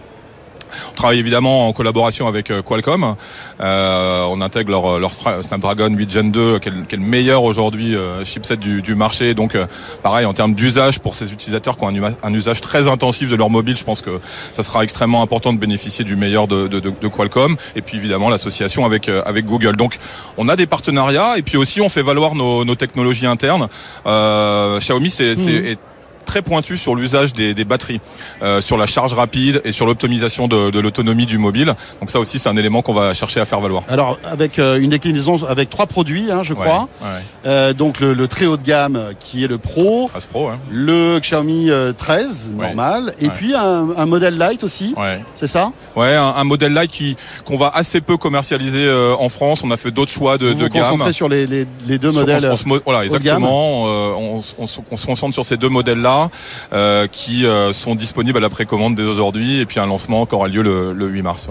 On 0.92 0.96
travaille 0.96 1.20
évidemment 1.20 1.68
en 1.68 1.74
collaboration 1.74 2.28
avec 2.28 2.52
Qualcomm. 2.66 3.16
Euh, 3.60 4.26
on 4.30 4.42
intègre 4.42 4.72
leur, 4.72 5.00
leur, 5.00 5.14
Snapdragon 5.14 5.90
8 5.90 6.12
Gen 6.12 6.32
2, 6.32 6.60
qui 6.60 6.70
est, 6.70 6.72
qui 6.88 6.96
est 6.96 6.98
le 6.98 7.04
meilleur 7.04 7.44
aujourd'hui 7.44 7.96
euh, 7.96 8.24
chipset 8.24 8.58
du, 8.58 8.82
du, 8.82 8.96
marché. 8.96 9.34
Donc, 9.34 9.56
euh, 9.56 9.66
pareil, 10.04 10.26
en 10.26 10.34
termes 10.34 10.54
d'usage 10.54 11.00
pour 11.00 11.16
ces 11.16 11.34
utilisateurs 11.34 11.78
qui 11.78 11.84
ont 11.84 11.90
un, 11.90 12.14
un, 12.24 12.34
usage 12.34 12.62
très 12.62 12.88
intensif 12.88 13.30
de 13.30 13.36
leur 13.36 13.50
mobile, 13.50 13.78
je 13.78 13.84
pense 13.84 14.02
que 14.02 14.20
ça 14.52 14.64
sera 14.64 14.84
extrêmement 14.84 15.22
important 15.22 15.54
de 15.54 15.60
bénéficier 15.60 16.06
du 16.06 16.16
meilleur 16.16 16.48
de, 16.48 16.68
de, 16.68 16.80
de 16.80 17.08
Qualcomm. 17.08 17.56
Et 17.76 17.82
puis 17.82 17.98
évidemment 17.98 18.30
l'association 18.30 18.86
avec 18.86 19.10
euh, 19.10 19.22
avec 19.26 19.46
Google. 19.46 19.76
Donc, 19.76 19.98
on 20.38 20.50
a 20.50 20.56
des 20.56 20.66
partenariats 20.66 21.38
et 21.38 21.42
puis 21.42 21.58
aussi 21.58 21.82
on 21.82 21.90
fait 21.90 22.02
valoir 22.02 22.36
nos, 22.36 22.66
nos 22.66 22.76
technologies 22.76 23.28
internes. 23.28 23.68
Euh, 24.06 24.80
Xiaomi, 24.80 25.10
c'est 25.10 25.36
mmh 25.36 25.76
très 26.32 26.42
pointu 26.42 26.78
sur 26.78 26.96
l'usage 26.96 27.34
des, 27.34 27.54
des, 27.54 27.66
batteries, 27.66 28.00
euh, 28.42 28.62
sur 28.62 28.78
la 28.78 28.86
charge 28.86 29.14
rapide 29.14 29.62
et 29.66 29.74
sur 29.74 29.86
l'optimisation 29.86 30.48
de, 30.48 30.70
de 30.70 30.80
l'autonomie 30.80 31.26
du 31.26 31.38
mobile. 31.38 31.76
Donc 32.00 32.10
ça 32.10 32.22
aussi, 32.22 32.40
c'est 32.40 32.48
un 32.48 32.56
élément 32.56 32.82
qu'on 32.82 32.94
va 32.94 33.14
chercher 33.14 33.42
à 33.42 33.46
faire 33.46 33.60
valoir. 33.60 33.84
Alors 33.90 34.18
avec 34.24 34.58
euh, 34.58 34.80
une 34.80 34.92
déclinaison 34.92 35.44
avec 35.44 35.70
trois 35.70 35.88
produits, 35.88 36.32
hein, 36.32 36.42
je 36.42 36.54
crois. 36.54 36.88
Ouais, 37.02 37.08
ouais. 37.08 37.22
Euh, 37.48 37.74
donc 37.74 38.00
le, 38.00 38.14
le, 38.14 38.28
très 38.30 38.46
haut 38.46 38.56
de 38.56 38.64
gamme 38.64 38.98
qui 39.20 39.44
est 39.44 39.48
le 39.48 39.58
Pro, 39.58 40.08
13 40.14 40.26
Pro 40.28 40.48
hein. 40.48 40.60
le 40.70 41.20
Xiaomi 41.20 41.70
13 41.98 42.52
ouais. 42.56 42.66
normal, 42.68 43.14
et 43.20 43.28
puis 43.28 43.54
un, 43.54 43.90
un, 43.98 44.06
modèle 44.06 44.38
light 44.38 44.64
aussi. 44.64 44.96
C'est 45.34 45.48
ça? 45.48 45.74
Ouais, 45.98 46.16
un, 46.16 46.34
un, 46.38 46.44
modèle 46.46 46.72
light 46.72 46.92
qui 46.92 47.18
qu'on 47.44 47.58
va 47.58 47.74
assez 47.76 48.00
peu 48.00 48.16
commercialiser 48.16 48.90
en 49.20 49.28
France. 49.28 49.64
On 49.66 49.72
a 49.72 49.78
fait 49.78 49.92
d'autres 49.92 50.14
choix 50.14 50.38
de, 50.38 50.48
vous 50.48 50.54
de 50.54 50.60
vous 50.60 50.70
gamme. 50.70 50.84
Concentrez 50.84 51.12
sur 51.12 51.28
les, 51.28 51.46
les, 51.46 51.66
les 51.88 51.98
deux 51.98 52.12
sur, 52.12 52.22
modèles. 52.22 52.46
On, 52.46 52.70
on, 52.72 52.76
on, 52.76 52.82
voilà, 52.86 53.04
exactement. 53.04 53.88
Euh, 53.88 54.14
on, 54.18 54.42
on, 54.58 54.98
se 54.98 55.06
concentre 55.06 55.34
sur 55.34 55.46
ces 55.46 55.58
deux 55.58 55.70
modèles-là. 55.70 56.21
Euh, 56.74 57.08
qui 57.08 57.46
euh, 57.46 57.74
sont 57.74 57.96
disponibles 57.96 58.38
à 58.38 58.42
la 58.42 58.50
précommande 58.50 58.96
dès 58.96 59.04
aujourd'hui 59.04 59.60
et 59.60 59.66
puis 59.66 59.80
un 59.80 59.86
lancement 59.86 60.26
qui 60.26 60.36
aura 60.36 60.48
lieu 60.48 60.62
le, 60.62 60.94
le 60.94 61.08
8 61.08 61.22
mars. 61.22 61.50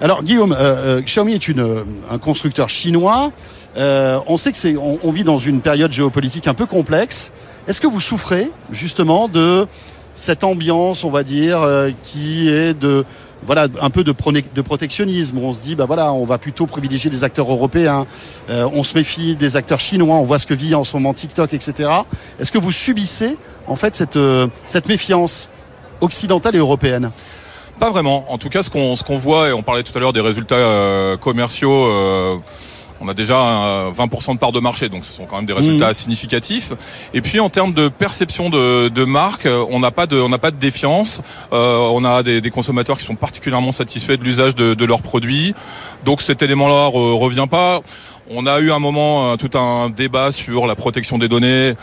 Alors 0.00 0.22
Guillaume, 0.22 0.54
euh, 0.58 1.00
Xiaomi 1.00 1.34
est 1.34 1.48
une, 1.48 1.84
un 2.10 2.18
constructeur 2.18 2.68
chinois. 2.68 3.32
On 3.76 4.36
sait 4.36 4.52
que 4.52 4.58
c'est, 4.58 4.76
on, 4.76 5.10
vit 5.10 5.24
dans 5.24 5.38
une 5.38 5.60
période 5.60 5.92
géopolitique 5.92 6.46
un 6.48 6.54
peu 6.54 6.66
complexe. 6.66 7.32
Est-ce 7.66 7.80
que 7.80 7.86
vous 7.86 8.00
souffrez 8.00 8.48
justement 8.70 9.28
de 9.28 9.66
cette 10.14 10.44
ambiance, 10.44 11.04
on 11.04 11.10
va 11.10 11.22
dire, 11.22 11.66
qui 12.02 12.48
est 12.48 12.78
de 12.78 13.04
voilà 13.46 13.66
un 13.80 13.90
peu 13.90 14.04
de, 14.04 14.14
de, 14.54 14.62
protectionnisme 14.62 15.38
où 15.38 15.42
on 15.42 15.52
se 15.52 15.60
dit 15.60 15.74
bah 15.74 15.86
voilà 15.86 16.12
on 16.12 16.24
va 16.24 16.38
plutôt 16.38 16.66
privilégier 16.66 17.10
des 17.10 17.24
acteurs 17.24 17.50
européens. 17.50 18.06
Euh, 18.50 18.68
on 18.72 18.82
se 18.84 18.94
méfie 18.96 19.36
des 19.36 19.56
acteurs 19.56 19.80
chinois 19.80 20.16
on 20.16 20.24
voit 20.24 20.38
ce 20.38 20.46
que 20.46 20.54
vit 20.54 20.74
en 20.74 20.84
ce 20.84 20.96
moment 20.96 21.12
TikTok 21.14 21.52
etc 21.54 21.90
est-ce 22.38 22.52
que 22.52 22.58
vous 22.58 22.72
subissez 22.72 23.36
en 23.66 23.76
fait 23.76 23.96
cette 23.96 24.16
euh, 24.16 24.46
cette 24.68 24.88
méfiance 24.88 25.50
occidentale 26.00 26.56
et 26.56 26.58
européenne? 26.58 27.10
Pas 27.78 27.90
vraiment. 27.90 28.30
En 28.32 28.38
tout 28.38 28.48
cas 28.48 28.62
ce 28.62 28.70
qu'on 28.70 28.96
ce 28.96 29.02
qu'on 29.02 29.16
voit 29.16 29.48
et 29.48 29.52
on 29.52 29.62
parlait 29.62 29.82
tout 29.82 29.96
à 29.96 30.00
l'heure 30.00 30.12
des 30.12 30.20
résultats 30.20 30.54
euh, 30.54 31.16
commerciaux 31.16 31.86
on 33.02 33.08
a 33.08 33.14
déjà 33.14 33.90
20% 33.92 34.34
de 34.34 34.38
part 34.38 34.52
de 34.52 34.60
marché, 34.60 34.88
donc 34.88 35.04
ce 35.04 35.12
sont 35.12 35.26
quand 35.26 35.36
même 35.36 35.46
des 35.46 35.52
résultats 35.52 35.90
mmh. 35.90 35.94
significatifs. 35.94 36.72
Et 37.12 37.20
puis 37.20 37.40
en 37.40 37.50
termes 37.50 37.72
de 37.72 37.88
perception 37.88 38.48
de, 38.48 38.88
de 38.88 39.04
marque, 39.04 39.48
on 39.70 39.80
n'a 39.80 39.90
pas 39.90 40.06
de, 40.06 40.20
on 40.20 40.28
n'a 40.28 40.38
pas 40.38 40.52
de 40.52 40.56
défiance. 40.56 41.20
Euh, 41.52 41.78
on 41.90 42.04
a 42.04 42.22
des, 42.22 42.40
des, 42.40 42.50
consommateurs 42.50 42.98
qui 42.98 43.04
sont 43.04 43.16
particulièrement 43.16 43.72
satisfaits 43.72 44.16
de 44.16 44.24
l'usage 44.24 44.54
de, 44.54 44.74
de, 44.74 44.84
leurs 44.84 45.02
produits. 45.02 45.54
Donc 46.04 46.22
cet 46.22 46.42
élément-là 46.42 46.86
re, 46.86 47.18
revient 47.18 47.46
pas. 47.50 47.80
On 48.30 48.46
a 48.46 48.60
eu 48.60 48.70
un 48.70 48.78
moment 48.78 49.36
tout 49.36 49.58
un 49.58 49.90
débat 49.90 50.30
sur 50.30 50.66
la 50.66 50.76
protection 50.76 51.18
des 51.18 51.28
données. 51.28 51.74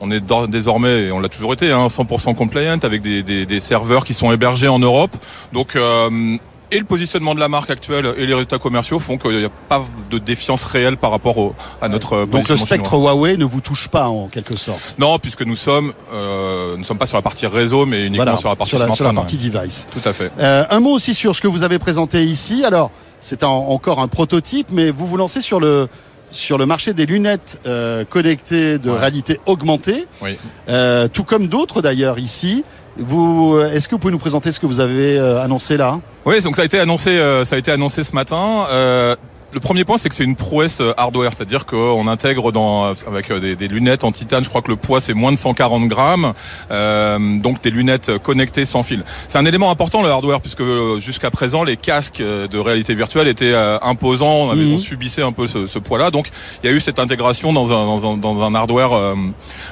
On 0.00 0.10
est 0.12 0.22
désormais, 0.48 1.10
on 1.10 1.18
l'a 1.18 1.28
toujours 1.28 1.52
été, 1.52 1.72
hein, 1.72 1.88
100% 1.88 2.34
compliant 2.36 2.78
avec 2.82 3.02
des, 3.02 3.22
des, 3.22 3.46
des, 3.46 3.60
serveurs 3.60 4.04
qui 4.04 4.14
sont 4.14 4.30
hébergés 4.30 4.68
en 4.68 4.78
Europe. 4.78 5.16
Donc 5.52 5.74
euh, 5.74 6.36
et 6.70 6.78
le 6.78 6.84
positionnement 6.84 7.34
de 7.34 7.40
la 7.40 7.48
marque 7.48 7.70
actuelle 7.70 8.14
et 8.16 8.26
les 8.26 8.34
résultats 8.34 8.58
commerciaux 8.58 8.98
font 8.98 9.16
qu'il 9.18 9.38
n'y 9.38 9.44
a 9.44 9.50
pas 9.68 9.84
de 10.10 10.18
défiance 10.18 10.64
réelle 10.64 10.96
par 10.96 11.10
rapport 11.10 11.38
au, 11.38 11.54
à 11.80 11.88
notre 11.88 12.26
Donc 12.26 12.48
le 12.48 12.56
spectre 12.56 12.90
chinois. 12.90 13.12
Huawei 13.12 13.36
ne 13.36 13.44
vous 13.44 13.60
touche 13.60 13.88
pas 13.88 14.08
en 14.08 14.28
quelque 14.28 14.56
sorte? 14.56 14.94
Non, 14.98 15.18
puisque 15.18 15.42
nous 15.42 15.56
sommes, 15.56 15.92
euh, 16.12 16.76
nous 16.76 16.84
sommes 16.84 16.98
pas 16.98 17.06
sur 17.06 17.16
la 17.16 17.22
partie 17.22 17.46
réseau, 17.46 17.86
mais 17.86 18.00
uniquement 18.02 18.24
voilà, 18.24 18.36
sur 18.36 18.48
la 18.48 18.56
partie 18.56 18.70
sur 18.70 18.78
la, 18.78 18.84
smartphone. 18.86 19.06
Sur 19.06 19.14
la 19.14 19.20
partie 19.20 19.36
device. 19.36 19.86
Tout 19.90 20.06
à 20.08 20.12
fait. 20.12 20.30
Euh, 20.38 20.64
un 20.70 20.80
mot 20.80 20.90
aussi 20.90 21.14
sur 21.14 21.34
ce 21.34 21.40
que 21.40 21.48
vous 21.48 21.62
avez 21.62 21.78
présenté 21.78 22.24
ici. 22.24 22.64
Alors, 22.64 22.90
c'est 23.20 23.42
encore 23.44 24.00
un 24.00 24.08
prototype, 24.08 24.68
mais 24.70 24.90
vous 24.90 25.06
vous 25.06 25.16
lancez 25.16 25.40
sur 25.40 25.60
le 25.60 25.88
sur 26.30 26.58
le 26.58 26.66
marché 26.66 26.92
des 26.92 27.06
lunettes 27.06 27.58
euh, 27.66 28.04
connectées 28.04 28.78
de 28.78 28.90
Ouais. 28.90 28.98
réalité 28.98 29.40
augmentée, 29.46 30.06
Oui. 30.20 30.36
euh, 30.68 31.08
tout 31.08 31.24
comme 31.24 31.46
d'autres 31.48 31.80
d'ailleurs 31.80 32.18
ici. 32.18 32.64
Vous, 32.98 33.58
est-ce 33.72 33.88
que 33.88 33.94
vous 33.94 33.98
pouvez 33.98 34.12
nous 34.12 34.18
présenter 34.18 34.52
ce 34.52 34.60
que 34.60 34.66
vous 34.66 34.80
avez 34.80 35.16
euh, 35.18 35.40
annoncé 35.42 35.76
là? 35.78 36.00
Oui, 36.28 36.42
donc 36.42 36.56
ça 36.56 36.62
a 36.62 36.64
été 36.66 36.78
annoncé, 36.78 37.10
euh, 37.16 37.46
ça 37.46 37.56
a 37.56 37.58
été 37.58 37.70
annoncé 37.70 38.04
ce 38.04 38.14
matin. 38.14 38.66
Euh, 38.70 39.16
le 39.54 39.60
premier 39.60 39.86
point, 39.86 39.96
c'est 39.96 40.10
que 40.10 40.14
c'est 40.14 40.24
une 40.24 40.36
prouesse 40.36 40.82
euh, 40.82 40.92
hardware, 40.98 41.30
c'est-à-dire 41.34 41.64
qu'on 41.64 42.06
intègre 42.06 42.52
dans 42.52 42.92
avec 43.06 43.30
euh, 43.30 43.40
des, 43.40 43.56
des 43.56 43.66
lunettes 43.66 44.04
en 44.04 44.12
titane. 44.12 44.44
Je 44.44 44.50
crois 44.50 44.60
que 44.60 44.68
le 44.70 44.76
poids 44.76 45.00
c'est 45.00 45.14
moins 45.14 45.32
de 45.32 45.38
140 45.38 45.88
grammes, 45.88 46.34
euh, 46.70 47.38
donc 47.38 47.62
des 47.62 47.70
lunettes 47.70 48.18
connectées 48.18 48.66
sans 48.66 48.82
fil. 48.82 49.04
C'est 49.26 49.38
un 49.38 49.46
élément 49.46 49.70
important 49.70 50.02
le 50.02 50.10
hardware 50.10 50.42
puisque 50.42 50.60
euh, 50.60 51.00
jusqu'à 51.00 51.30
présent 51.30 51.64
les 51.64 51.78
casques 51.78 52.20
euh, 52.20 52.46
de 52.46 52.58
réalité 52.58 52.94
virtuelle 52.94 53.26
étaient 53.26 53.54
euh, 53.54 53.78
imposants, 53.80 54.48
on, 54.48 54.50
avait, 54.50 54.64
Mhm. 54.66 54.74
on 54.74 54.78
subissait 54.78 55.22
un 55.22 55.32
peu 55.32 55.46
ce, 55.46 55.66
ce 55.66 55.78
poids-là. 55.78 56.10
Donc 56.10 56.28
il 56.62 56.68
y 56.68 56.70
a 56.70 56.76
eu 56.76 56.80
cette 56.80 56.98
intégration 56.98 57.54
dans 57.54 57.72
un 57.72 57.86
dans 57.86 58.06
un, 58.12 58.16
dans 58.18 58.42
un 58.42 58.54
hardware 58.54 58.92
euh, 58.92 59.14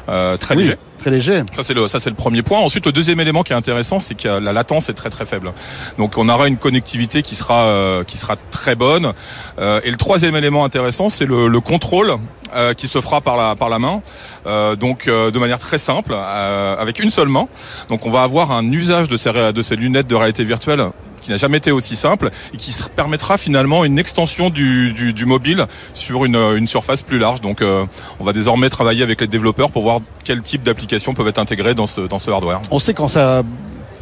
euh, 0.09 0.37
très 0.39 0.57
Oui, 0.57 0.63
léger. 0.63 0.77
Très 0.99 1.11
léger. 1.11 1.43
Ça 1.55 1.63
c'est 1.63 1.75
le 1.75 1.89
ça 1.89 2.01
c'est 2.01 2.11
le 2.11 2.17
premier 2.17 2.43
point. 2.43 2.59
Ensuite 2.61 2.87
le 2.87 2.93
deuxième 2.93 3.21
élément 3.21 3.43
qui 3.43 3.53
est 3.53 3.57
intéressant 3.57 3.99
c'est 3.99 4.15
que 4.15 4.29
la 4.29 4.53
latence 4.53 4.89
est 4.89 4.95
très 4.95 5.11
très 5.11 5.27
faible. 5.27 5.53
Donc 5.99 6.17
on 6.17 6.29
aura 6.29 6.49
une 6.49 6.57
connectivité 6.57 7.23
qui 7.23 7.35
sera 7.35 7.65
euh, 7.67 8.05
qui 8.05 8.19
sera 8.19 8.37
très 8.51 8.75
bonne. 8.75 9.13
Euh, 9.59 9.81
et 9.85 9.91
le 9.91 9.97
troisième 9.97 10.35
élément 10.37 10.65
intéressant 10.65 11.09
c'est 11.09 11.27
le, 11.27 11.49
le 11.49 11.61
contrôle 11.61 12.17
euh, 12.55 12.75
qui 12.75 12.89
se 12.89 13.01
fera 13.01 13.21
par 13.21 13.37
la 13.37 13.55
par 13.57 13.69
la 13.69 13.79
main. 13.79 14.03
Euh, 14.47 14.75
donc 14.75 15.07
euh, 15.07 15.31
de 15.31 15.39
manière 15.39 15.59
très 15.59 15.79
simple 15.79 16.13
euh, 16.15 16.77
avec 16.77 16.99
une 16.99 17.11
seule 17.11 17.29
main. 17.29 17.47
Donc 17.89 18.07
on 18.07 18.11
va 18.11 18.23
avoir 18.23 18.53
un 18.53 18.65
usage 18.73 19.09
de 19.09 19.17
ces 19.17 19.53
de 19.53 19.63
ces 19.63 19.77
lunettes 19.77 20.07
de 20.07 20.15
réalité 20.15 20.45
virtuelle 20.45 20.83
qui 21.27 21.33
n'a 21.33 21.37
jamais 21.37 21.59
été 21.59 21.73
aussi 21.73 21.97
simple 21.97 22.31
et 22.55 22.57
qui 22.57 22.75
permettra 22.95 23.37
finalement 23.37 23.85
une 23.85 23.99
extension 23.99 24.49
du, 24.49 24.93
du, 24.93 25.13
du 25.13 25.27
mobile 25.27 25.67
sur 25.93 26.25
une, 26.25 26.37
une 26.37 26.69
surface 26.69 27.03
plus 27.03 27.19
large. 27.19 27.41
Donc 27.41 27.61
euh, 27.63 27.85
on 28.21 28.25
va 28.25 28.33
désormais 28.33 28.69
travailler 28.71 29.03
avec 29.03 29.21
les 29.21 29.27
développeurs 29.27 29.71
pour 29.73 29.83
voir 29.83 29.99
quel 30.25 30.41
type 30.43 30.63
d'applications 30.63 31.15
peuvent 31.15 31.29
être 31.29 31.39
intégrées 31.39 31.75
dans 31.75 31.87
ce, 31.87 32.01
dans 32.03 32.19
ce 32.19 32.31
hardware. 32.31 32.61
On 32.71 32.79
sait 32.79 32.95
quand 32.95 33.09
ça 33.09 33.43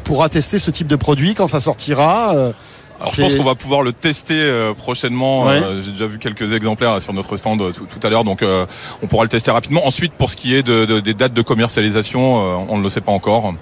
pourra 0.05 0.29
tester 0.29 0.59
ce 0.59 0.71
type 0.71 0.87
de 0.87 0.97
produit, 0.97 1.35
quand 1.35 1.47
ça 1.47 1.61
sortira. 1.61 2.35
euh, 2.37 2.53
Alors 3.01 3.13
je 3.15 3.23
pense 3.23 3.35
qu'on 3.37 3.43
va 3.45 3.55
pouvoir 3.55 3.83
le 3.83 3.93
tester 3.93 4.35
euh, 4.39 4.75
prochainement. 4.75 5.47
Ouais. 5.47 5.53
Euh, 5.63 5.81
J'ai 5.83 5.93
déjà 5.93 6.07
vu 6.07 6.19
quelques 6.19 6.53
exemplaires 6.53 7.01
sur 7.01 7.13
notre 7.15 7.37
stand 7.39 7.61
euh, 7.63 7.73
tout, 7.73 7.87
tout 7.87 8.07
à 8.07 8.11
l'heure, 8.11 8.23
donc 8.25 8.43
euh, 8.43 8.67
on 9.03 9.07
pourra 9.07 9.23
le 9.25 9.31
tester 9.31 9.51
rapidement. 9.51 9.87
Ensuite, 9.87 10.13
pour 10.13 10.29
ce 10.31 10.37
qui 10.37 10.55
est 10.55 10.63
de, 10.63 10.85
de- 10.85 11.01
des 11.01 11.15
dates 11.15 11.33
de 11.35 11.43
commercialisation, 11.43 12.23
euh, 12.39 12.67
on 12.69 12.77
ne 12.79 12.83
le 12.83 12.89
sait 12.91 13.01
pas 13.01 13.13
encore. 13.13 13.55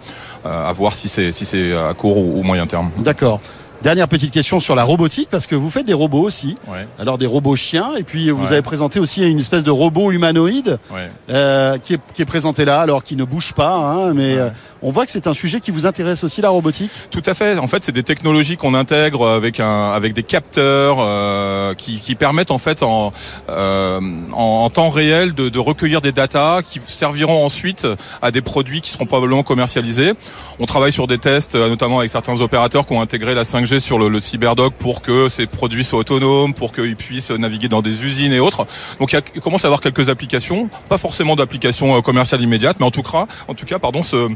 À 0.44 0.72
voir 0.72 0.94
si 0.94 1.08
c'est 1.08 1.30
si 1.30 1.44
c'est 1.44 1.76
à 1.76 1.94
court 1.94 2.16
ou, 2.16 2.40
ou 2.40 2.42
moyen 2.42 2.66
terme. 2.66 2.90
D'accord. 2.98 3.40
Dernière 3.82 4.06
petite 4.06 4.30
question 4.30 4.60
sur 4.60 4.76
la 4.76 4.84
robotique, 4.84 5.28
parce 5.28 5.48
que 5.48 5.56
vous 5.56 5.68
faites 5.68 5.84
des 5.86 5.92
robots 5.92 6.22
aussi. 6.22 6.54
Ouais, 6.68 6.86
Alors 7.00 7.18
des 7.18 7.26
robots 7.26 7.56
chiens, 7.56 7.94
et 7.98 8.04
puis 8.04 8.30
vous 8.30 8.44
Ouais. 8.44 8.52
avez 8.52 8.62
présenté 8.62 9.00
aussi 9.00 9.28
une 9.28 9.40
espèce 9.40 9.64
de 9.64 9.72
robot 9.72 10.12
humanoïde 10.12 10.78
ouais. 10.92 11.10
euh, 11.30 11.78
qui, 11.78 11.94
est, 11.94 12.00
qui 12.14 12.22
est 12.22 12.26
présenté 12.26 12.64
là, 12.64 12.80
alors 12.80 13.02
qui 13.02 13.16
ne 13.16 13.24
bouge 13.24 13.54
pas, 13.54 13.74
hein, 13.74 14.14
mais 14.14 14.36
euh, 14.36 14.50
on 14.82 14.92
voit 14.92 15.04
que 15.04 15.10
c'est 15.10 15.26
un 15.26 15.34
sujet 15.34 15.58
qui 15.58 15.72
vous 15.72 15.84
intéresse 15.84 16.22
aussi, 16.22 16.40
la 16.40 16.50
robotique. 16.50 16.92
Tout 17.10 17.22
à 17.26 17.34
fait. 17.34 17.58
En 17.58 17.66
fait, 17.66 17.82
c'est 17.84 17.90
des 17.92 18.04
technologies 18.04 18.56
qu'on 18.56 18.74
intègre 18.74 19.28
avec 19.28 19.58
un 19.58 19.90
avec 19.90 20.12
des 20.12 20.22
capteurs 20.22 20.98
euh, 21.00 21.74
qui, 21.74 21.98
qui 21.98 22.14
permettent 22.14 22.52
en 22.52 22.58
fait 22.58 22.84
en 22.84 23.12
euh, 23.48 23.98
en, 24.32 24.36
en 24.64 24.70
temps 24.70 24.90
réel 24.90 25.34
de, 25.34 25.48
de 25.48 25.58
recueillir 25.58 26.00
des 26.00 26.12
datas 26.12 26.62
qui 26.62 26.80
serviront 26.86 27.44
ensuite 27.44 27.86
à 28.22 28.30
des 28.30 28.42
produits 28.42 28.80
qui 28.80 28.90
seront 28.90 29.06
probablement 29.06 29.42
commercialisés. 29.42 30.12
On 30.60 30.66
travaille 30.66 30.92
sur 30.92 31.08
des 31.08 31.18
tests, 31.18 31.56
euh, 31.56 31.68
notamment 31.68 31.98
avec 31.98 32.10
certains 32.10 32.40
opérateurs 32.40 32.86
qui 32.86 32.92
ont 32.92 33.00
intégré 33.00 33.34
la 33.34 33.42
5G 33.42 33.71
sur 33.80 33.98
le, 33.98 34.20
cyberdoc 34.20 34.74
pour 34.74 35.02
que 35.02 35.28
ces 35.28 35.46
produits 35.46 35.84
soient 35.84 36.00
autonomes, 36.00 36.54
pour 36.54 36.72
qu'ils 36.72 36.96
puissent 36.96 37.30
naviguer 37.30 37.68
dans 37.68 37.82
des 37.82 38.04
usines 38.04 38.32
et 38.32 38.40
autres. 38.40 38.66
Donc 38.98 39.16
il, 39.34 39.40
commence 39.40 39.64
à 39.64 39.68
avoir 39.68 39.80
quelques 39.80 40.08
applications, 40.08 40.68
pas 40.88 40.98
forcément 40.98 41.36
d'applications 41.36 41.96
euh, 41.96 42.00
commerciales 42.00 42.40
immédiates, 42.40 42.76
mais 42.80 42.86
en 42.86 42.90
tout 42.90 43.02
cas, 43.02 43.26
en 43.48 43.54
tout 43.54 43.66
cas, 43.66 43.78
pardon, 43.78 44.02
ce 44.02 44.28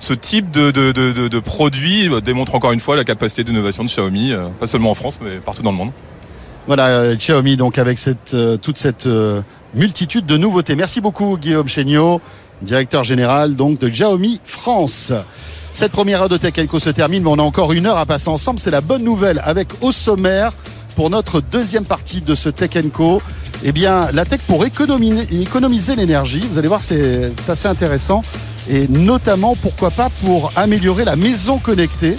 ce 0.00 0.14
type 0.14 0.50
de, 0.50 0.70
de, 0.70 0.92
de, 0.92 1.40
produit 1.40 2.08
euh, 2.08 2.20
démontre 2.20 2.54
encore 2.54 2.72
une 2.72 2.80
fois 2.80 2.96
la 2.96 3.04
capacité 3.04 3.44
d'innovation 3.44 3.84
de 3.84 3.88
Xiaomi, 3.88 4.32
euh, 4.32 4.48
pas 4.60 4.66
seulement 4.66 4.90
en 4.90 4.94
France, 4.94 5.18
mais 5.22 5.36
partout 5.36 5.62
dans 5.62 5.72
le 5.72 5.76
monde. 5.76 5.92
Voilà, 6.66 7.14
Xiaomi, 7.16 7.56
donc 7.56 7.78
avec 7.78 7.98
cette, 7.98 8.36
toute 8.62 8.78
cette 8.78 9.08
multitude 9.74 10.26
de 10.26 10.36
nouveautés. 10.36 10.76
Merci 10.76 11.00
beaucoup, 11.00 11.36
Guillaume 11.36 11.66
Chéniaud, 11.66 12.20
directeur 12.62 13.02
général 13.02 13.56
donc 13.56 13.80
de 13.80 13.88
Xiaomi 13.88 14.40
France. 14.44 15.12
Cette 15.72 15.92
première 15.92 16.22
heure 16.22 16.28
de 16.28 16.36
Tech 16.36 16.54
Co 16.68 16.78
se 16.78 16.90
termine, 16.90 17.22
mais 17.22 17.30
on 17.30 17.38
a 17.38 17.42
encore 17.42 17.72
une 17.72 17.86
heure 17.86 17.96
à 17.96 18.04
passer 18.04 18.28
ensemble. 18.28 18.60
C'est 18.60 18.70
la 18.70 18.82
bonne 18.82 19.02
nouvelle 19.02 19.40
avec 19.42 19.68
au 19.80 19.90
sommaire 19.90 20.52
pour 20.96 21.08
notre 21.08 21.40
deuxième 21.40 21.84
partie 21.84 22.20
de 22.20 22.34
ce 22.34 22.50
Tech 22.50 22.70
Co. 22.92 23.22
Eh 23.64 23.72
bien, 23.72 24.08
la 24.12 24.26
tech 24.26 24.40
pour 24.46 24.66
économiser, 24.66 25.96
l'énergie. 25.96 26.40
Vous 26.40 26.58
allez 26.58 26.68
voir, 26.68 26.82
c'est 26.82 27.32
assez 27.48 27.68
intéressant. 27.68 28.22
Et 28.68 28.86
notamment, 28.88 29.56
pourquoi 29.56 29.90
pas, 29.90 30.10
pour 30.22 30.52
améliorer 30.56 31.06
la 31.06 31.16
maison 31.16 31.58
connectée. 31.58 32.16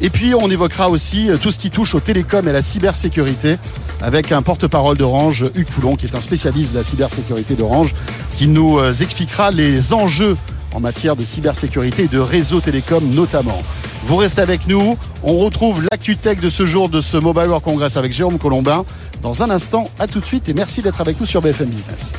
Et 0.00 0.10
puis, 0.10 0.34
on 0.34 0.50
évoquera 0.50 0.88
aussi 0.88 1.30
euh, 1.30 1.36
tout 1.36 1.50
ce 1.50 1.58
qui 1.58 1.70
touche 1.70 1.94
au 1.94 2.00
télécom 2.00 2.46
et 2.46 2.50
à 2.50 2.52
la 2.52 2.62
cybersécurité 2.62 3.56
avec 4.00 4.30
un 4.32 4.42
porte-parole 4.42 4.96
d'Orange, 4.96 5.46
Hugues 5.54 5.68
Foulon, 5.68 5.96
qui 5.96 6.06
est 6.06 6.14
un 6.14 6.20
spécialiste 6.20 6.72
de 6.72 6.78
la 6.78 6.84
cybersécurité 6.84 7.54
d'Orange, 7.54 7.94
qui 8.36 8.46
nous 8.48 8.78
euh, 8.78 8.92
expliquera 8.92 9.50
les 9.50 9.92
enjeux 9.92 10.36
en 10.78 10.80
matière 10.80 11.16
de 11.16 11.24
cybersécurité 11.24 12.04
et 12.04 12.08
de 12.08 12.20
réseau 12.20 12.60
télécom 12.60 13.04
notamment. 13.10 13.60
Vous 14.04 14.16
restez 14.16 14.42
avec 14.42 14.68
nous. 14.68 14.96
On 15.24 15.38
retrouve 15.38 15.84
l'actu 15.90 16.16
tech 16.16 16.38
de 16.38 16.48
ce 16.48 16.66
jour 16.66 16.88
de 16.88 17.00
ce 17.00 17.16
Mobile 17.16 17.48
World 17.48 17.64
Congress 17.64 17.96
avec 17.96 18.12
Jérôme 18.12 18.38
Colombin 18.38 18.84
dans 19.20 19.42
un 19.42 19.50
instant. 19.50 19.84
À 19.98 20.06
tout 20.06 20.20
de 20.20 20.24
suite 20.24 20.48
et 20.48 20.54
merci 20.54 20.80
d'être 20.80 21.00
avec 21.00 21.18
nous 21.20 21.26
sur 21.26 21.42
BFM 21.42 21.68
Business. 21.68 22.12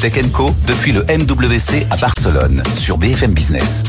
Tech 0.00 0.14
Co 0.32 0.54
depuis 0.66 0.92
le 0.92 1.02
MWC 1.02 1.86
à 1.90 1.96
Barcelone 1.98 2.62
sur 2.78 2.96
BFM 2.96 3.32
Business. 3.32 3.82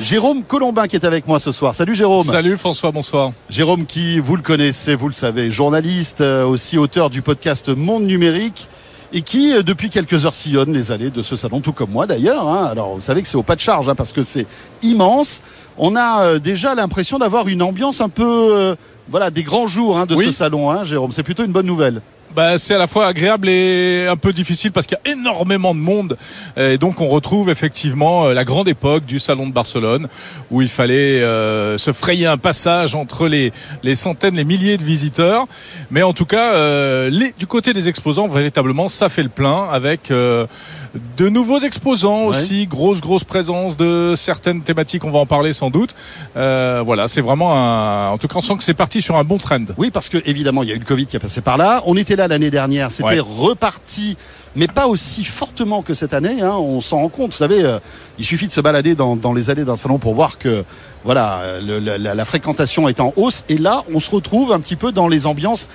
Jérôme 0.00 0.42
Colombin 0.42 0.88
qui 0.88 0.96
est 0.96 1.04
avec 1.04 1.28
moi 1.28 1.38
ce 1.38 1.52
soir. 1.52 1.76
Salut 1.76 1.94
Jérôme. 1.94 2.24
Salut 2.24 2.58
François, 2.58 2.90
bonsoir. 2.90 3.30
Jérôme 3.48 3.86
qui, 3.86 4.18
vous 4.18 4.34
le 4.34 4.42
connaissez, 4.42 4.96
vous 4.96 5.06
le 5.06 5.14
savez, 5.14 5.52
journaliste, 5.52 6.22
euh, 6.22 6.44
aussi 6.44 6.76
auteur 6.76 7.08
du 7.08 7.22
podcast 7.22 7.68
Monde 7.68 8.02
Numérique 8.02 8.68
et 9.16 9.22
qui, 9.22 9.52
euh, 9.54 9.62
depuis 9.62 9.88
quelques 9.90 10.26
heures, 10.26 10.34
sillonne 10.34 10.72
les 10.72 10.90
allées 10.92 11.10
de 11.10 11.22
ce 11.22 11.36
salon, 11.36 11.60
tout 11.60 11.72
comme 11.72 11.90
moi 11.90 12.06
d'ailleurs. 12.06 12.46
hein. 12.48 12.64
Alors, 12.70 12.94
vous 12.96 13.00
savez 13.00 13.22
que 13.22 13.28
c'est 13.28 13.36
au 13.38 13.42
pas 13.44 13.54
de 13.54 13.60
charge 13.60 13.88
hein, 13.88 13.94
parce 13.94 14.12
que 14.12 14.22
c'est 14.22 14.46
immense. 14.82 15.40
On 15.78 15.94
a 15.96 16.24
euh, 16.24 16.38
déjà 16.40 16.74
l'impression 16.74 17.18
d'avoir 17.18 17.46
une 17.48 17.62
ambiance 17.62 18.00
un 18.00 18.08
peu, 18.08 18.24
euh, 18.52 18.74
voilà, 19.08 19.30
des 19.30 19.44
grands 19.44 19.66
jours 19.68 19.96
hein, 19.98 20.04
de 20.06 20.14
Oui. 20.16 20.26
ce 20.26 20.32
salon, 20.32 20.84
Jérôme. 20.84 21.12
C'est 21.12 21.22
plutôt 21.22 21.44
une 21.44 21.52
bonne 21.52 21.66
nouvelle. 21.66 22.02
Bah, 22.34 22.58
c'est 22.58 22.74
à 22.74 22.78
la 22.78 22.88
fois 22.88 23.06
agréable 23.06 23.48
et 23.48 24.08
un 24.10 24.16
peu 24.16 24.32
difficile 24.32 24.72
parce 24.72 24.88
qu'il 24.88 24.98
y 25.04 25.08
a 25.08 25.12
énormément 25.12 25.72
de 25.72 25.78
monde. 25.78 26.16
Et 26.56 26.78
donc 26.78 27.00
on 27.00 27.06
retrouve 27.06 27.48
effectivement 27.48 28.26
euh, 28.26 28.34
la 28.34 28.44
grande 28.44 28.66
époque 28.66 29.06
du 29.06 29.20
salon 29.20 29.46
de 29.46 29.52
Barcelone 29.52 30.08
où 30.50 30.60
il 30.60 30.68
fallait 30.68 31.22
euh, 31.22 31.78
se 31.78 31.92
frayer 31.92 32.26
un 32.26 32.36
passage 32.36 32.96
entre 32.96 33.28
les, 33.28 33.52
les 33.84 33.94
centaines, 33.94 34.34
les 34.34 34.44
milliers 34.44 34.78
de 34.78 34.82
visiteurs. 34.82 35.46
Mais 35.92 36.02
en 36.02 36.12
tout 36.12 36.26
cas, 36.26 36.54
euh, 36.54 37.30
du 37.38 37.46
côté 37.46 37.72
des 37.72 37.88
exposants, 37.88 38.26
véritablement, 38.26 38.88
ça 38.88 39.08
fait 39.08 39.22
le 39.22 39.28
plein 39.28 39.68
avec 39.70 40.12
de 41.16 41.28
nouveaux 41.28 41.58
exposants 41.58 42.22
Ouais. 42.22 42.26
aussi, 42.28 42.66
grosse 42.66 43.00
grosse 43.00 43.24
présence 43.24 43.76
de 43.76 44.14
certaines 44.16 44.62
thématiques. 44.62 45.04
On 45.04 45.10
va 45.10 45.18
en 45.18 45.26
parler 45.26 45.52
sans 45.52 45.70
doute. 45.70 45.94
Euh, 46.36 46.82
voilà, 46.84 47.08
c'est 47.08 47.20
vraiment 47.20 47.52
un. 47.52 48.10
En 48.10 48.18
tout 48.18 48.28
cas, 48.28 48.36
on 48.36 48.40
sent 48.40 48.56
que 48.56 48.64
c'est 48.64 48.74
parti 48.74 49.02
sur 49.02 49.16
un 49.16 49.24
bon 49.24 49.38
trend. 49.38 49.64
Oui, 49.76 49.90
parce 49.90 50.08
que 50.08 50.18
évidemment, 50.24 50.62
il 50.62 50.68
y 50.68 50.72
a 50.72 50.76
eu 50.76 50.78
le 50.78 50.84
Covid 50.84 51.06
qui 51.06 51.16
est 51.16 51.20
passé 51.20 51.40
par 51.40 51.56
là. 51.56 51.82
On 51.86 51.96
était 51.96 52.14
là 52.16 52.28
l'année 52.28 52.50
dernière, 52.50 52.92
c'était 52.92 53.20
Ouais. 53.20 53.20
reparti, 53.20 54.16
mais 54.54 54.68
pas 54.68 54.86
aussi 54.86 55.24
fortement 55.24 55.82
que 55.82 55.94
cette 55.94 56.14
année. 56.14 56.42
hein. 56.42 56.52
On 56.58 56.80
s'en 56.80 56.98
rend 56.98 57.08
compte. 57.08 57.32
Vous 57.32 57.38
savez, 57.38 57.64
euh, 57.64 57.78
il 58.18 58.24
suffit 58.24 58.46
de 58.46 58.52
se 58.52 58.60
balader 58.60 58.94
dans, 58.94 59.16
dans 59.16 59.32
les 59.32 59.50
allées 59.50 59.64
d'un 59.64 59.76
salon 59.76 59.98
pour 59.98 60.14
voir 60.14 60.38
que 60.38 60.64
voilà, 61.04 61.40
le- 61.60 61.78
la- 61.80 62.14
la 62.14 62.24
fréquentation 62.24 62.88
est 62.88 63.00
en 63.00 63.12
hausse. 63.16 63.42
Et 63.48 63.58
là, 63.58 63.82
on 63.92 63.98
se 63.98 64.10
retrouve 64.10 64.52
un 64.52 64.60
petit 64.60 64.76
peu 64.76 64.92
dans 64.92 65.08
les 65.08 65.26
ambiances 65.26 65.68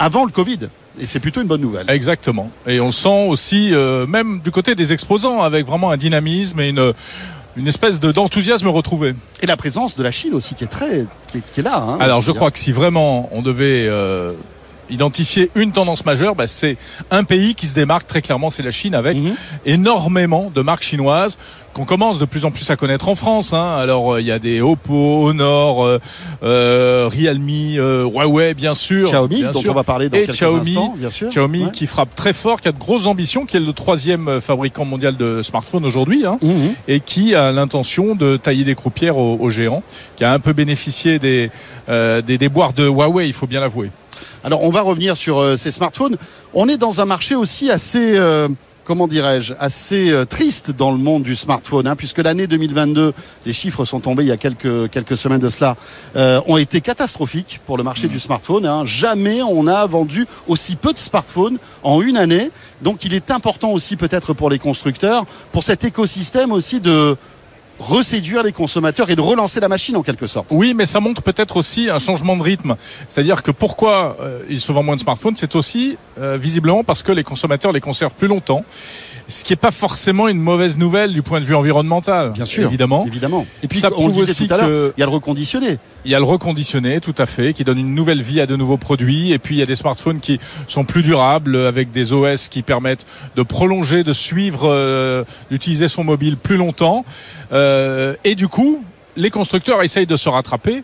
avant 0.00 0.24
le 0.24 0.30
Covid. 0.32 0.68
Et 1.00 1.06
c'est 1.06 1.20
plutôt 1.20 1.40
une 1.40 1.46
bonne 1.46 1.60
nouvelle. 1.60 1.88
Exactement. 1.90 2.50
Et 2.66 2.80
on 2.80 2.86
le 2.86 2.92
sent 2.92 3.26
aussi, 3.28 3.70
euh, 3.72 4.06
même 4.06 4.40
du 4.40 4.50
côté 4.50 4.74
des 4.74 4.92
exposants, 4.92 5.42
avec 5.42 5.66
vraiment 5.66 5.90
un 5.90 5.96
dynamisme 5.96 6.58
et 6.60 6.68
une, 6.70 6.92
une 7.56 7.66
espèce 7.68 8.00
de- 8.00 8.12
d'enthousiasme 8.12 8.68
retrouvé. 8.68 9.14
Et 9.42 9.46
la 9.46 9.56
présence 9.56 9.96
de 9.96 10.02
la 10.02 10.10
Chine 10.10 10.34
aussi, 10.34 10.54
qui 10.54 10.64
est 10.64 10.68
très, 10.68 11.06
qui 11.30 11.38
est, 11.38 11.52
qui 11.52 11.60
est 11.60 11.62
là. 11.62 11.76
hein, 11.78 11.98
Alors, 12.00 12.20
je 12.22 12.30
hein. 12.30 12.34
crois 12.34 12.50
que 12.50 12.58
si 12.58 12.72
vraiment 12.72 13.28
on 13.32 13.42
devait 13.42 13.86
euh, 13.88 14.32
identifier 14.90 15.50
une 15.54 15.72
tendance 15.72 16.04
majeure, 16.04 16.34
bah, 16.34 16.46
c'est 16.46 16.76
un 17.10 17.24
pays 17.24 17.54
qui 17.54 17.66
se 17.66 17.74
démarque 17.74 18.06
très 18.06 18.22
clairement, 18.22 18.50
c'est 18.50 18.62
la 18.62 18.70
Chine, 18.70 18.94
avec 18.94 19.16
Mhm. 19.18 19.34
énormément 19.66 20.50
de 20.54 20.60
marques 20.62 20.82
chinoises 20.82 21.38
qu'on 21.74 21.84
commence 21.84 22.18
de 22.18 22.24
plus 22.24 22.44
en 22.44 22.50
plus 22.50 22.68
à 22.70 22.76
connaître 22.76 23.08
en 23.08 23.14
France. 23.14 23.52
hein. 23.52 23.76
Alors, 23.78 24.14
euh, 24.14 24.20
il 24.20 24.26
y 24.26 24.32
a 24.32 24.38
des 24.38 24.60
Oppo, 24.60 25.28
Honor, 25.28 25.84
euh, 25.84 25.98
euh, 26.42 27.08
Realme, 27.12 27.48
euh, 27.78 28.04
Huawei, 28.04 28.54
bien 28.54 28.74
sûr. 28.74 29.06
Xiaomi, 29.08 29.36
bien 29.42 29.50
dont 29.52 29.60
sûr. 29.60 29.70
on 29.70 29.74
va 29.74 29.84
parler 29.84 30.08
dans 30.08 30.16
Et 30.16 30.22
quelques 30.22 30.34
Xiaomi, 30.36 30.70
instants, 30.70 30.94
bien 30.96 31.10
sûr. 31.10 31.28
Xiaomi 31.28 31.64
Ouais. 31.66 31.70
qui 31.70 31.86
frappe 31.86 32.14
très 32.16 32.32
fort, 32.32 32.60
qui 32.60 32.68
a 32.68 32.72
de 32.72 32.78
grosses 32.78 33.06
ambitions, 33.06 33.46
qui 33.46 33.56
est 33.56 33.60
le 33.60 33.72
troisième 33.72 34.28
euh, 34.28 34.40
fabricant 34.40 34.84
mondial 34.84 35.16
de 35.16 35.40
smartphones 35.42 35.84
aujourd'hui, 35.84 36.26
hein, 36.26 36.38
Mhm. 36.42 36.74
et 36.88 37.00
qui 37.00 37.34
a 37.34 37.52
l'intention 37.52 38.14
de 38.16 38.36
tailler 38.36 38.64
des 38.64 38.74
croupières 38.74 39.16
aux, 39.16 39.36
aux 39.40 39.50
géants, 39.50 39.82
qui 40.16 40.24
a 40.24 40.32
un 40.32 40.40
peu 40.40 40.52
bénéficié 40.52 41.18
des, 41.18 41.50
euh, 41.88 42.22
des 42.22 42.38
déboires 42.38 42.72
de 42.72 42.86
Huawei, 42.88 43.26
il 43.28 43.32
faut 43.32 43.46
bien 43.46 43.60
l'avouer. 43.60 43.90
Alors 44.44 44.62
on 44.62 44.70
va 44.70 44.82
revenir 44.82 45.16
sur 45.16 45.38
euh, 45.38 45.56
ces 45.56 45.72
smartphones. 45.72 46.16
On 46.54 46.68
est 46.68 46.76
dans 46.76 47.00
un 47.00 47.04
marché 47.04 47.34
aussi 47.34 47.70
assez 47.70 48.16
euh, 48.16 48.48
comment 48.88 49.06
dirais-je, 49.06 49.52
assez 49.60 50.10
euh, 50.10 50.24
triste 50.24 50.70
dans 50.70 50.90
le 50.90 50.96
monde 50.96 51.22
du 51.22 51.36
smartphone, 51.36 51.86
hein, 51.86 51.94
puisque 51.94 52.20
l'année 52.20 52.46
2022, 52.46 53.12
les 53.44 53.52
chiffres 53.52 53.84
sont 53.84 54.00
tombés 54.00 54.22
il 54.22 54.28
y 54.28 54.32
a 54.32 54.38
quelques, 54.38 54.90
quelques 54.90 55.18
semaines 55.18 55.40
de 55.40 55.50
cela, 55.50 55.76
euh, 56.16 56.40
ont 56.46 56.56
été 56.56 56.80
catastrophiques 56.80 57.60
pour 57.66 57.76
le 57.76 57.82
marché 57.82 58.08
du 58.08 58.18
smartphone. 58.18 58.64
hein. 58.64 58.86
Jamais 58.86 59.42
on 59.42 59.66
a 59.66 59.86
vendu 59.86 60.26
aussi 60.46 60.74
peu 60.74 60.94
de 60.94 60.98
smartphones 60.98 61.58
en 61.82 62.00
une 62.00 62.16
année. 62.16 62.50
Donc 62.80 63.04
il 63.04 63.12
est 63.12 63.30
important 63.30 63.72
aussi 63.72 63.96
peut-être 63.96 64.32
pour 64.32 64.48
les 64.48 64.58
constructeurs, 64.58 65.26
pour 65.52 65.64
cet 65.64 65.84
écosystème 65.84 66.50
aussi 66.50 66.80
de 66.80 67.14
reséduire 67.78 68.42
les 68.42 68.52
consommateurs 68.52 69.10
et 69.10 69.16
de 69.16 69.20
relancer 69.20 69.60
la 69.60 69.68
machine 69.68 69.96
en 69.96 70.02
quelque 70.02 70.26
sorte. 70.26 70.48
Oui, 70.50 70.74
mais 70.74 70.86
ça 70.86 71.00
montre 71.00 71.22
peut-être 71.22 71.56
aussi 71.56 71.88
un 71.90 71.98
changement 71.98 72.36
de 72.36 72.42
rythme. 72.42 72.76
C'est-à-dire 73.06 73.42
que 73.42 73.50
pourquoi 73.50 74.16
euh, 74.20 74.58
se 74.58 74.72
vend 74.72 74.82
moins 74.82 74.96
de 74.96 75.00
smartphones, 75.00 75.36
c'est 75.36 75.54
aussi 75.54 75.96
euh, 76.20 76.36
visiblement 76.40 76.84
parce 76.84 77.02
que 77.02 77.12
les 77.12 77.24
consommateurs 77.24 77.72
les 77.72 77.80
conservent 77.80 78.14
plus 78.14 78.28
longtemps. 78.28 78.64
Ce 79.30 79.44
qui 79.44 79.52
n'est 79.52 79.56
pas 79.56 79.70
forcément 79.70 80.26
une 80.26 80.40
mauvaise 80.40 80.78
nouvelle 80.78 81.12
du 81.12 81.22
point 81.22 81.38
de 81.40 81.44
vue 81.44 81.54
environnemental. 81.54 82.32
Bien 82.32 82.46
sûr, 82.46 82.66
évidemment. 82.66 83.04
évidemment. 83.06 83.46
Et 83.62 83.68
puis 83.68 83.78
Ça 83.78 83.90
on 83.94 84.06
le 84.06 84.12
disait 84.14 84.30
aussi 84.30 84.46
tout 84.46 84.54
à 84.54 84.56
l'heure, 84.56 84.92
il 84.96 85.00
y 85.00 85.02
a 85.02 85.06
le 85.06 85.12
reconditionné. 85.12 85.78
Il 86.06 86.10
y 86.10 86.14
a 86.14 86.18
le 86.18 86.24
reconditionné, 86.24 87.00
tout 87.00 87.14
à 87.18 87.26
fait, 87.26 87.52
qui 87.52 87.62
donne 87.62 87.78
une 87.78 87.94
nouvelle 87.94 88.22
vie 88.22 88.40
à 88.40 88.46
de 88.46 88.56
nouveaux 88.56 88.78
produits. 88.78 89.32
Et 89.32 89.38
puis 89.38 89.56
il 89.56 89.58
y 89.58 89.62
a 89.62 89.66
des 89.66 89.74
smartphones 89.74 90.20
qui 90.20 90.40
sont 90.66 90.84
plus 90.84 91.02
durables, 91.02 91.56
avec 91.56 91.92
des 91.92 92.14
OS 92.14 92.48
qui 92.48 92.62
permettent 92.62 93.06
de 93.36 93.42
prolonger, 93.42 94.02
de 94.02 94.14
suivre, 94.14 94.62
euh, 94.64 95.24
d'utiliser 95.50 95.88
son 95.88 96.04
mobile 96.04 96.38
plus 96.38 96.56
longtemps. 96.56 97.04
Euh, 97.52 98.14
et 98.24 98.34
du 98.34 98.48
coup, 98.48 98.82
les 99.16 99.30
constructeurs 99.30 99.82
essayent 99.82 100.06
de 100.06 100.16
se 100.16 100.30
rattraper 100.30 100.82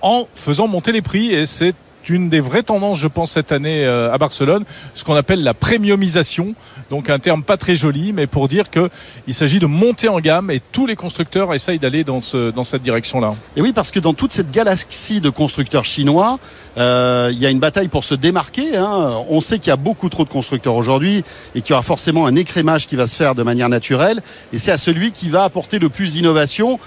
en 0.00 0.26
faisant 0.34 0.66
monter 0.66 0.90
les 0.90 1.02
prix. 1.02 1.32
Et 1.32 1.46
c'est 1.46 1.74
une 2.08 2.28
des 2.28 2.40
vraies 2.40 2.62
tendances, 2.62 2.98
je 2.98 3.08
pense, 3.08 3.32
cette 3.32 3.52
année 3.52 3.84
euh, 3.84 4.12
à 4.12 4.18
Barcelone, 4.18 4.64
ce 4.94 5.04
qu'on 5.04 5.14
appelle 5.14 5.42
la 5.42 5.54
premiumisation. 5.54 6.54
Donc 6.90 7.10
un 7.10 7.18
terme 7.18 7.42
pas 7.42 7.56
très 7.56 7.76
joli, 7.76 8.12
mais 8.12 8.26
pour 8.26 8.48
dire 8.48 8.70
que 8.70 8.90
il 9.26 9.34
s'agit 9.34 9.58
de 9.58 9.66
monter 9.66 10.08
en 10.08 10.20
gamme 10.20 10.50
et 10.50 10.60
tous 10.72 10.86
les 10.86 10.96
constructeurs 10.96 11.52
essayent 11.54 11.78
d'aller 11.78 12.04
dans 12.04 12.20
cette 12.20 12.82
direction-là. 12.82 13.34
Et 13.56 13.62
oui, 13.62 13.72
parce 13.72 13.90
que 13.90 14.00
dans 14.00 14.14
toute 14.14 14.32
cette 14.32 14.50
galaxie 14.50 15.20
de 15.20 15.30
constructeurs 15.30 15.84
chinois, 15.84 16.38
euh, 16.78 17.30
il 17.32 17.38
y 17.38 17.46
a 17.46 17.50
une 17.50 17.60
bataille 17.60 17.88
pour 17.88 18.04
se 18.04 18.14
démarquer. 18.14 18.76
hein. 18.76 19.12
On 19.28 19.40
sait 19.40 19.58
qu'il 19.58 19.68
y 19.68 19.72
a 19.72 19.76
beaucoup 19.76 20.08
trop 20.08 20.24
de 20.24 20.30
constructeurs 20.30 20.74
aujourd'hui 20.74 21.24
et 21.54 21.60
qu'il 21.60 21.70
y 21.70 21.72
aura 21.74 21.82
forcément 21.82 22.26
un 22.26 22.36
écrémage 22.36 22.86
qui 22.86 22.96
va 22.96 23.06
se 23.06 23.16
faire 23.16 23.34
de 23.34 23.42
manière 23.42 23.68
naturelle. 23.68 24.22
Et 24.52 24.58
c'est 24.58 24.72
à 24.72 24.78
celui 24.78 25.12
qui 25.12 25.28
va 25.28 25.44
apporter 25.44 25.78
le 25.78 25.88
plus 25.88 26.14
d'innovation. 26.14 26.78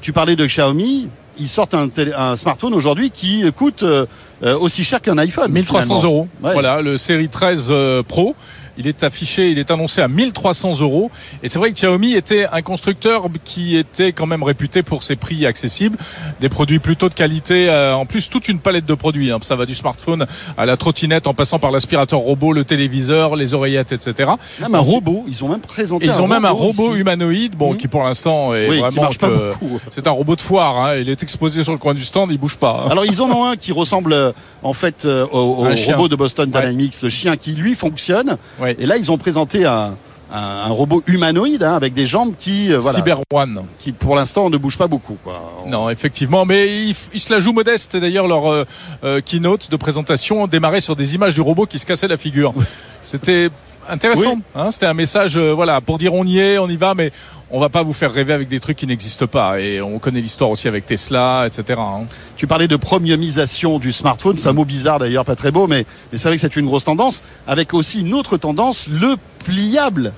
Tu 0.00 0.12
parlais 0.12 0.36
de 0.36 0.46
Xiaomi. 0.46 1.08
Ils 1.38 1.48
sortent 1.48 1.74
un, 1.74 1.88
télé- 1.88 2.12
un 2.16 2.36
smartphone 2.36 2.74
aujourd'hui 2.74 3.10
qui 3.10 3.44
coûte 3.52 3.82
euh, 3.82 4.06
euh, 4.42 4.56
aussi 4.58 4.84
cher 4.84 5.00
qu'un 5.00 5.18
iPhone. 5.18 5.50
1300 5.50 5.82
finalement. 5.82 6.04
euros. 6.04 6.28
Ouais. 6.42 6.52
Voilà, 6.52 6.80
le 6.80 6.98
série 6.98 7.28
13 7.28 7.66
euh, 7.70 8.02
Pro. 8.02 8.34
Il 8.78 8.86
est 8.86 9.02
affiché, 9.04 9.50
il 9.50 9.58
est 9.58 9.70
annoncé 9.70 10.00
à 10.00 10.08
1300 10.08 10.80
euros. 10.80 11.10
Et 11.42 11.48
c'est 11.48 11.58
vrai 11.58 11.70
que 11.70 11.74
Xiaomi 11.76 12.14
était 12.14 12.46
un 12.52 12.62
constructeur 12.62 13.26
qui 13.44 13.76
était 13.76 14.12
quand 14.12 14.26
même 14.26 14.42
réputé 14.42 14.82
pour 14.82 15.02
ses 15.02 15.16
prix 15.16 15.46
accessibles, 15.46 15.96
des 16.40 16.48
produits 16.48 16.78
plutôt 16.78 17.08
de 17.08 17.14
qualité. 17.14 17.68
euh, 17.68 17.94
en 17.94 18.06
plus, 18.06 18.28
toute 18.30 18.48
une 18.48 18.58
palette 18.58 18.86
de 18.86 18.94
produits. 18.94 19.30
hein. 19.30 19.38
Ça 19.42 19.56
va 19.56 19.66
du 19.66 19.74
smartphone 19.74 20.26
à 20.56 20.66
la 20.66 20.76
trottinette, 20.76 21.26
en 21.26 21.34
passant 21.34 21.58
par 21.58 21.70
l'aspirateur 21.70 22.18
robot, 22.20 22.52
le 22.52 22.64
téléviseur, 22.64 23.36
les 23.36 23.54
oreillettes, 23.54 23.92
etc. 23.92 24.30
Même 24.60 24.74
un 24.74 24.78
robot. 24.80 25.24
Ils 25.28 25.44
ont 25.44 25.48
même 25.48 25.60
présenté 25.60 26.06
Et 26.06 26.08
ils 26.08 26.20
ont 26.20 26.26
même 26.28 26.44
un 26.44 26.50
robot 26.50 26.94
humanoïde, 26.96 27.54
bon, 27.56 27.72
Mhm. 27.72 27.76
qui 27.78 27.88
pour 27.88 28.02
l'instant 28.02 28.54
est 28.54 28.68
Oui, 28.68 28.74
qui 28.76 28.80
vraiment 28.80 29.02
marche 29.02 29.18
pas 29.18 29.28
que- 29.30 29.50
beaucoup. 29.50 29.80
c'est 29.90 30.06
un 30.06 30.10
robot 30.10 30.36
de 30.36 30.40
foire. 30.40 30.76
hein. 30.78 30.96
Il 30.96 31.08
est 31.08 31.22
exposé 31.22 31.62
sur 31.62 31.72
le 31.72 31.78
coin 31.78 31.94
du 31.94 32.04
stand, 32.04 32.30
il 32.32 32.38
bouge 32.38 32.56
pas. 32.56 32.84
hein. 32.86 32.90
Alors 32.90 33.04
ils 33.06 33.20
en 33.22 33.30
ont 33.30 33.44
un 33.44 33.56
qui 33.56 33.72
ressemble 33.72 34.12
euh, 34.12 34.32
en 34.62 34.72
fait 34.72 35.04
euh, 35.04 35.26
au, 35.32 35.66
robot 35.86 36.08
de 36.08 36.16
Boston 36.16 36.50
Ouais. 36.54 36.60
Dynamics, 36.60 37.02
le 37.02 37.08
chien 37.10 37.36
qui 37.36 37.52
lui 37.52 37.74
fonctionne. 37.74 38.36
Ouais. 38.60 38.63
Et 38.66 38.86
là 38.86 38.96
ils 38.96 39.10
ont 39.10 39.18
présenté 39.18 39.64
un, 39.66 39.94
un, 40.32 40.38
un 40.66 40.72
robot 40.72 41.02
humanoïde 41.06 41.62
hein, 41.62 41.74
avec 41.74 41.94
des 41.94 42.06
jambes 42.06 42.34
qui, 42.36 42.72
euh, 42.72 42.78
voilà, 42.78 42.98
Cyber 42.98 43.20
One. 43.32 43.64
qui 43.78 43.92
pour 43.92 44.16
l'instant 44.16 44.50
ne 44.50 44.56
bouge 44.56 44.76
pas 44.76 44.86
beaucoup. 44.88 45.16
Quoi. 45.22 45.40
Non, 45.66 45.88
effectivement, 45.90 46.44
mais 46.44 46.88
ils, 46.88 46.94
se 46.94 47.32
la 47.32 47.40
jouent 47.40 47.52
modeste. 47.52 47.94
Et 47.94 48.00
D'ailleurs, 48.00 48.26
leur 48.26 48.50
euh, 48.50 48.64
euh, 49.04 49.20
keynote 49.20 49.70
de 49.70 49.76
présentation 49.76 50.46
démarrait 50.46 50.80
sur 50.80 50.96
des 50.96 51.14
images 51.14 51.34
du 51.34 51.40
robot 51.40 51.66
qui 51.66 51.78
se 51.78 51.86
cassait 51.86 52.08
la 52.08 52.16
figure. 52.16 52.52
C'était 53.00 53.48
intéressant. 53.88 54.34
Oui. 54.34 54.42
hein, 54.54 54.70
C'était 54.70 54.86
un 54.86 54.94
message, 54.94 55.36
euh, 55.36 55.52
voilà, 55.52 55.80
pour 55.80 55.98
dire 55.98 56.14
on 56.14 56.24
y 56.24 56.38
est, 56.38 56.58
on 56.58 56.68
y 56.68 56.76
va, 56.76 56.94
mais 56.94 57.12
on 57.50 57.60
va 57.60 57.68
pas 57.68 57.82
vous 57.82 57.92
faire 57.92 58.12
rêver 58.12 58.32
avec 58.32 58.48
des 58.48 58.60
trucs 58.60 58.76
qui 58.76 58.86
n'existent 58.86 59.26
pas. 59.26 59.60
Et 59.60 59.80
on 59.80 59.98
connaît 59.98 60.20
l'histoire 60.20 60.50
aussi 60.50 60.68
avec 60.68 60.86
Tesla, 60.86 61.44
etc. 61.46 61.78
hein. 61.78 62.04
Tu 62.36 62.46
parlais 62.46 62.68
de 62.68 62.76
premiumisation 62.76 63.78
du 63.78 63.92
smartphone, 63.92 64.38
c'est 64.38 64.48
un 64.48 64.52
mot 64.52 64.64
bizarre 64.64 64.98
d'ailleurs, 64.98 65.24
pas 65.24 65.36
très 65.36 65.50
beau, 65.50 65.66
mais, 65.66 65.86
mais 66.12 66.18
c'est 66.18 66.28
vrai 66.28 66.36
que 66.36 66.40
c'est 66.40 66.56
une 66.56 66.66
grosse 66.66 66.84
tendance, 66.84 67.22
avec 67.46 67.74
aussi 67.74 68.00
une 68.00 68.14
autre 68.14 68.36
tendance, 68.36 68.88
le 68.88 69.16
pliable. 69.44 70.12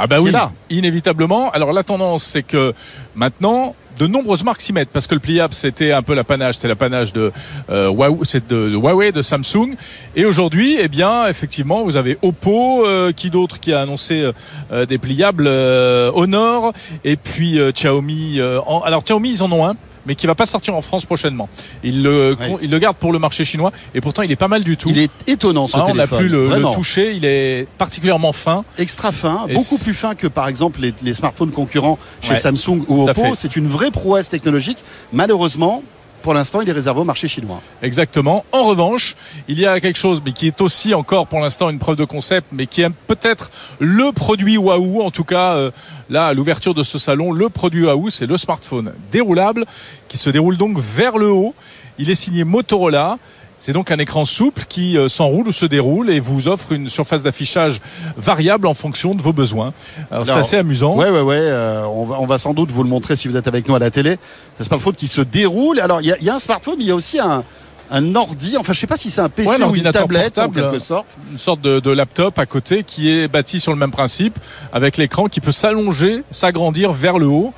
Ah 0.00 0.06
bah 0.06 0.18
oui, 0.20 0.30
là. 0.30 0.52
inévitablement. 0.70 1.50
Alors 1.50 1.72
la 1.72 1.82
tendance, 1.82 2.22
c'est 2.22 2.44
que 2.44 2.72
maintenant, 3.16 3.74
de 3.98 4.06
nombreuses 4.06 4.44
marques 4.44 4.60
s'y 4.62 4.72
mettent 4.72 4.90
parce 4.92 5.06
que 5.06 5.14
le 5.14 5.20
pliable, 5.20 5.52
c'était 5.54 5.92
un 5.92 6.02
peu 6.02 6.14
l'apanage, 6.14 6.54
c'était 6.54 6.68
l'apanage 6.68 7.12
de, 7.12 7.32
euh, 7.70 7.92
c'est 8.24 8.46
de, 8.48 8.70
Huawei, 8.76 9.12
de 9.12 9.22
Samsung. 9.22 9.74
Et 10.16 10.24
aujourd'hui, 10.24 10.78
eh 10.80 10.88
bien, 10.88 11.26
effectivement, 11.26 11.82
vous 11.84 11.96
avez 11.96 12.16
Oppo, 12.22 12.86
euh, 12.86 13.12
qui 13.12 13.30
d'autre 13.30 13.60
qui 13.60 13.72
a 13.72 13.80
annoncé 13.80 14.30
euh, 14.72 14.86
des 14.86 14.98
pliables, 14.98 15.46
euh, 15.48 16.10
Honor, 16.14 16.72
et 17.04 17.16
puis 17.16 17.58
euh, 17.58 17.72
Xiaomi. 17.72 18.36
euh, 18.38 18.60
en- 18.66 18.80
alors 18.80 19.02
Xiaomi, 19.02 19.30
ils 19.30 19.42
en 19.42 19.50
ont 19.52 19.66
un. 19.66 19.76
Mais 20.08 20.14
qui 20.14 20.26
va 20.26 20.34
pas 20.34 20.46
sortir 20.46 20.74
en 20.74 20.80
France 20.82 21.04
prochainement. 21.04 21.48
Ils 21.84 22.02
le, 22.02 22.36
Oui. 22.40 22.56
ils 22.62 22.70
le 22.70 22.78
gardent 22.78 22.96
pour 22.96 23.12
le 23.12 23.18
marché 23.18 23.44
chinois 23.44 23.70
et 23.94 24.00
pourtant 24.00 24.22
il 24.22 24.32
est 24.32 24.36
pas 24.36 24.48
mal 24.48 24.64
du 24.64 24.76
tout. 24.78 24.88
Il 24.88 24.98
est 24.98 25.10
étonnant 25.28 25.68
ce 25.68 25.76
Hein, 25.76 25.84
on 25.86 25.94
n'a 25.94 26.06
plus 26.06 26.28
le, 26.28 26.48
toucher, 26.74 27.14
il 27.14 27.24
est 27.24 27.68
particulièrement 27.76 28.32
fin. 28.32 28.64
Extra 28.78 29.12
fin, 29.12 29.44
Et 29.48 29.54
beaucoup 29.54 29.78
plus 29.78 29.94
fin 29.94 30.14
que 30.14 30.26
par 30.26 30.48
exemple 30.48 30.80
les, 30.80 30.94
les 31.02 31.14
smartphones 31.14 31.50
concurrents 31.50 31.98
chez 32.22 32.32
Ouais, 32.32 32.36
Samsung 32.38 32.82
ou 32.88 33.08
Oppo. 33.08 33.34
C'est 33.34 33.54
une 33.54 33.68
vraie 33.68 33.90
prouesse 33.90 34.28
technologique. 34.30 34.78
Malheureusement, 35.12 35.82
pour 36.22 36.34
l'instant, 36.34 36.60
il 36.60 36.68
est 36.68 36.72
réservé 36.72 37.00
au 37.00 37.04
marché 37.04 37.28
chinois. 37.28 37.60
Exactement. 37.82 38.44
En 38.52 38.64
revanche, 38.64 39.16
il 39.48 39.58
y 39.58 39.66
a 39.66 39.80
quelque 39.80 39.98
chose, 39.98 40.20
mais 40.24 40.32
qui 40.32 40.46
est 40.46 40.60
aussi 40.60 40.94
encore 40.94 41.26
pour 41.26 41.40
l'instant 41.40 41.70
une 41.70 41.78
preuve 41.78 41.96
de 41.96 42.04
concept, 42.04 42.48
mais 42.52 42.66
qui 42.66 42.82
est 42.82 42.90
peut-être 43.06 43.50
le 43.78 44.12
produit 44.12 44.58
Wahoo. 44.58 45.02
En 45.02 45.10
tout 45.10 45.24
cas, 45.24 45.54
euh, 45.54 45.70
là, 46.10 46.26
à 46.26 46.34
l'ouverture 46.34 46.74
de 46.74 46.82
ce 46.82 46.98
salon, 46.98 47.32
le 47.32 47.48
produit 47.48 47.86
Wahoo, 47.86 48.10
c'est 48.10 48.26
le 48.26 48.36
smartphone 48.36 48.92
déroulable 49.10 49.64
qui 50.08 50.18
se 50.18 50.30
déroule 50.30 50.56
donc 50.56 50.78
vers 50.78 51.18
le 51.18 51.30
haut. 51.30 51.54
Il 51.98 52.10
est 52.10 52.14
signé 52.14 52.44
Motorola. 52.44 53.18
C'est 53.60 53.72
donc 53.72 53.90
un 53.90 53.98
écran 53.98 54.24
souple 54.24 54.64
qui 54.68 54.96
euh, 54.96 55.08
s'enroule 55.08 55.48
ou 55.48 55.52
se 55.52 55.66
déroule 55.66 56.10
et 56.10 56.20
vous 56.20 56.46
offre 56.46 56.72
une 56.72 56.88
surface 56.88 57.22
d'affichage 57.22 57.80
variable 58.16 58.66
en 58.68 58.74
fonction 58.74 59.14
de 59.16 59.22
vos 59.22 59.32
besoins. 59.32 59.72
Alors 60.10 60.26
c'est 60.26 60.32
assez 60.32 60.56
amusant. 60.56 60.96
Ouais, 60.96 61.10
ouais, 61.10 61.22
ouais. 61.22 61.36
euh, 61.40 61.84
on, 61.86 62.06
va, 62.06 62.20
on 62.20 62.26
va 62.26 62.38
sans 62.38 62.54
doute 62.54 62.70
vous 62.70 62.84
le 62.84 62.88
montrer 62.88 63.16
si 63.16 63.26
vous 63.26 63.36
êtes 63.36 63.48
avec 63.48 63.68
nous 63.68 63.74
à 63.74 63.80
la 63.80 63.90
télé. 63.90 64.16
Un 64.60 64.64
smartphone 64.64 64.94
qui 64.94 65.08
se 65.08 65.20
déroule. 65.20 65.80
Alors, 65.80 66.00
il 66.00 66.06
y 66.06 66.12
a, 66.12 66.16
il 66.20 66.24
y 66.24 66.30
a 66.30 66.36
un 66.36 66.38
smartphone, 66.38 66.74
mais 66.78 66.84
il 66.84 66.88
y 66.88 66.92
a 66.92 66.94
aussi 66.94 67.18
un, 67.18 67.42
un 67.90 68.14
ordi. 68.14 68.56
Enfin, 68.58 68.72
je 68.72 68.78
sais 68.80 68.86
pas 68.86 68.96
si 68.96 69.10
c'est 69.10 69.20
un 69.22 69.28
PC 69.28 69.48
Ouais, 69.50 69.62
un 69.62 69.68
ou 69.68 69.74
une 69.74 69.90
tablette 69.90 70.38
en 70.38 70.50
quelque 70.50 70.78
sorte. 70.78 71.18
une 71.32 71.38
sorte 71.38 71.60
de, 71.60 71.80
de 71.80 71.90
laptop 71.90 72.38
à 72.38 72.46
côté 72.46 72.84
qui 72.84 73.10
est 73.10 73.26
bâti 73.26 73.58
sur 73.58 73.72
le 73.72 73.78
même 73.78 73.90
principe 73.90 74.38
avec 74.72 74.96
l'écran 74.98 75.26
qui 75.26 75.40
peut 75.40 75.52
s'allonger, 75.52 76.22
s'agrandir 76.30 76.92
vers 76.92 77.18
le 77.18 77.26
haut. 77.26 77.52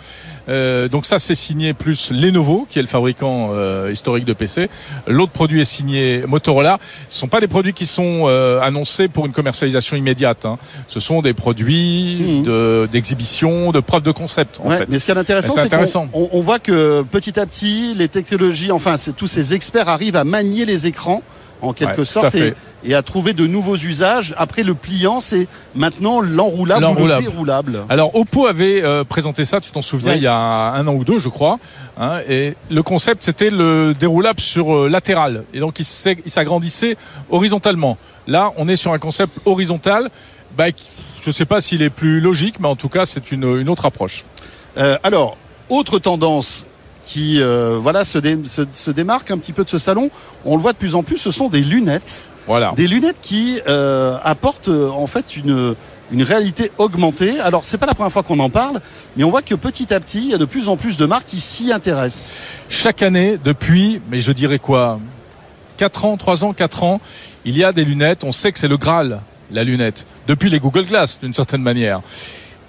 Euh, 0.50 0.88
donc 0.88 1.06
ça 1.06 1.18
c'est 1.18 1.34
signé 1.34 1.72
plus 1.74 2.10
Lenovo 2.10 2.66
qui 2.68 2.78
est 2.78 2.82
le 2.82 2.88
fabricant 2.88 3.50
euh, 3.52 3.90
historique 3.92 4.24
de 4.24 4.32
PC. 4.32 4.68
L'autre 5.06 5.32
produit 5.32 5.60
est 5.60 5.64
signé 5.64 6.22
Motorola. 6.26 6.78
Ce 7.08 7.20
sont 7.20 7.28
pas 7.28 7.40
des 7.40 7.46
produits 7.48 7.72
qui 7.72 7.86
sont 7.86 8.24
euh, 8.26 8.60
annoncés 8.60 9.08
pour 9.08 9.26
une 9.26 9.32
commercialisation 9.32 9.96
immédiate. 9.96 10.44
hein. 10.46 10.58
Ce 10.88 10.98
sont 11.00 11.22
des 11.22 11.34
produits 11.34 12.42
de- 12.44 12.88
d'exhibition, 12.90 13.70
de, 13.72 13.80
preuve 13.80 14.02
de 14.02 14.10
concept 14.10 14.60
en 14.64 14.68
Ouais, 14.70 14.78
fait. 14.78 14.86
Mais 14.88 14.98
ce 14.98 15.04
qui 15.06 15.10
est 15.12 15.16
intéressant, 15.16 15.54
C'est 15.54 15.68
qu'on 15.70 16.28
on, 16.32 16.40
voit 16.40 16.58
que 16.58 17.02
petit 17.02 17.38
à 17.38 17.46
petit, 17.46 17.94
les 17.94 18.08
technologies, 18.08 18.72
enfin, 18.72 18.96
tous 19.16 19.26
ces 19.26 19.54
experts 19.54 19.88
arrivent 19.88 20.16
à 20.16 20.24
manier 20.24 20.64
les 20.64 20.86
écrans 20.86 21.22
en 21.62 21.72
quelque 21.72 22.00
Ouais, 22.00 22.04
sorte 22.04 22.34
et. 22.34 22.54
Et 22.84 22.94
à 22.94 23.02
trouver 23.02 23.32
de 23.32 23.46
nouveaux 23.46 23.76
usages. 23.76 24.34
Après, 24.38 24.62
le 24.62 24.74
pliant, 24.74 25.20
c'est 25.20 25.46
maintenant 25.74 26.20
l'enroulable 26.20 26.84
ou 27.00 27.06
le 27.06 27.20
déroulable. 27.20 27.80
Alors 27.88 28.14
Oppo 28.14 28.46
avait 28.46 28.82
euh, 28.82 29.04
présenté 29.04 29.44
ça, 29.44 29.60
tu 29.60 29.70
t'en 29.70 29.82
souviens, 29.82 30.12
Oui. 30.12 30.18
il 30.18 30.22
y 30.22 30.26
a 30.26 30.34
un 30.36 30.86
an 30.86 30.94
ou 30.94 31.04
deux, 31.04 31.18
je 31.18 31.28
crois. 31.28 31.58
hein, 31.98 32.20
et 32.28 32.54
le 32.70 32.82
concept, 32.82 33.24
c'était 33.24 33.50
le 33.50 33.92
déroulable 33.98 34.40
sur 34.40 34.74
euh, 34.74 34.88
latéral. 34.88 35.44
Et 35.52 35.60
donc, 35.60 35.78
il 35.78 35.84
s'ag- 35.84 36.22
il 36.24 36.30
s'agrandissait 36.30 36.96
horizontalement. 37.30 37.98
Là, 38.26 38.52
on 38.56 38.68
est 38.68 38.76
sur 38.76 38.92
un 38.92 38.98
concept 38.98 39.38
horizontal. 39.44 40.08
Bah, 40.56 40.66
je 41.20 41.28
ne 41.28 41.32
sais 41.34 41.44
pas 41.44 41.60
s'il 41.60 41.82
est 41.82 41.90
plus 41.90 42.20
logique, 42.20 42.60
mais 42.60 42.68
en 42.68 42.76
tout 42.76 42.88
cas, 42.88 43.04
c'est 43.06 43.30
une, 43.32 43.44
une 43.58 43.68
autre 43.68 43.86
approche. 43.86 44.24
Euh, 44.78 44.96
alors, 45.02 45.36
autre 45.68 45.98
tendance 45.98 46.66
qui 47.04 47.40
voilà 47.80 48.04
se, 48.04 48.18
dé- 48.18 48.38
se- 48.46 48.62
se 48.72 48.90
démarque 48.92 49.30
un 49.32 49.38
petit 49.38 49.52
peu 49.52 49.64
de 49.64 49.68
ce 49.68 49.78
salon, 49.78 50.10
on 50.44 50.54
le 50.56 50.62
voit 50.62 50.72
de 50.72 50.78
plus 50.78 50.94
en 50.94 51.02
plus, 51.02 51.18
ce 51.18 51.30
sont 51.32 51.48
des 51.48 51.60
lunettes. 51.60 52.24
Voilà. 52.50 52.72
Des 52.74 52.88
lunettes 52.88 53.20
qui 53.22 53.60
euh, 53.68 54.18
apportent 54.24 54.66
euh, 54.66 54.90
en 54.90 55.06
fait 55.06 55.36
une, 55.36 55.76
une 56.10 56.22
réalité 56.24 56.72
augmentée. 56.78 57.38
Alors, 57.38 57.64
c'est 57.64 57.78
pas 57.78 57.86
la 57.86 57.94
première 57.94 58.10
fois 58.10 58.24
qu'on 58.24 58.40
en 58.40 58.50
parle, 58.50 58.80
mais 59.16 59.22
on 59.22 59.30
voit 59.30 59.40
que 59.40 59.54
petit 59.54 59.94
à 59.94 60.00
petit, 60.00 60.18
il 60.18 60.30
y 60.30 60.34
a 60.34 60.38
de 60.38 60.44
plus 60.44 60.66
en 60.66 60.76
plus 60.76 60.96
de 60.96 61.06
marques 61.06 61.28
qui 61.28 61.38
s'y 61.40 61.72
intéressent. 61.72 62.34
Chaque 62.68 63.02
année, 63.02 63.38
depuis, 63.44 64.02
mais 64.10 64.18
je 64.18 64.32
dirais 64.32 64.58
quoi 64.58 64.98
4 65.76 66.04
ans, 66.04 66.16
3 66.16 66.42
ans, 66.42 66.52
4 66.52 66.82
ans, 66.82 67.00
il 67.44 67.56
y 67.56 67.62
a 67.62 67.72
des 67.72 67.84
lunettes, 67.84 68.24
on 68.24 68.32
sait 68.32 68.50
que 68.50 68.58
c'est 68.58 68.66
le 68.66 68.78
Graal, 68.78 69.20
la 69.52 69.62
lunette, 69.62 70.08
depuis 70.26 70.50
les 70.50 70.58
Google 70.58 70.86
Glass 70.86 71.20
d'une 71.20 71.32
certaine 71.32 71.62
manière. 71.62 72.00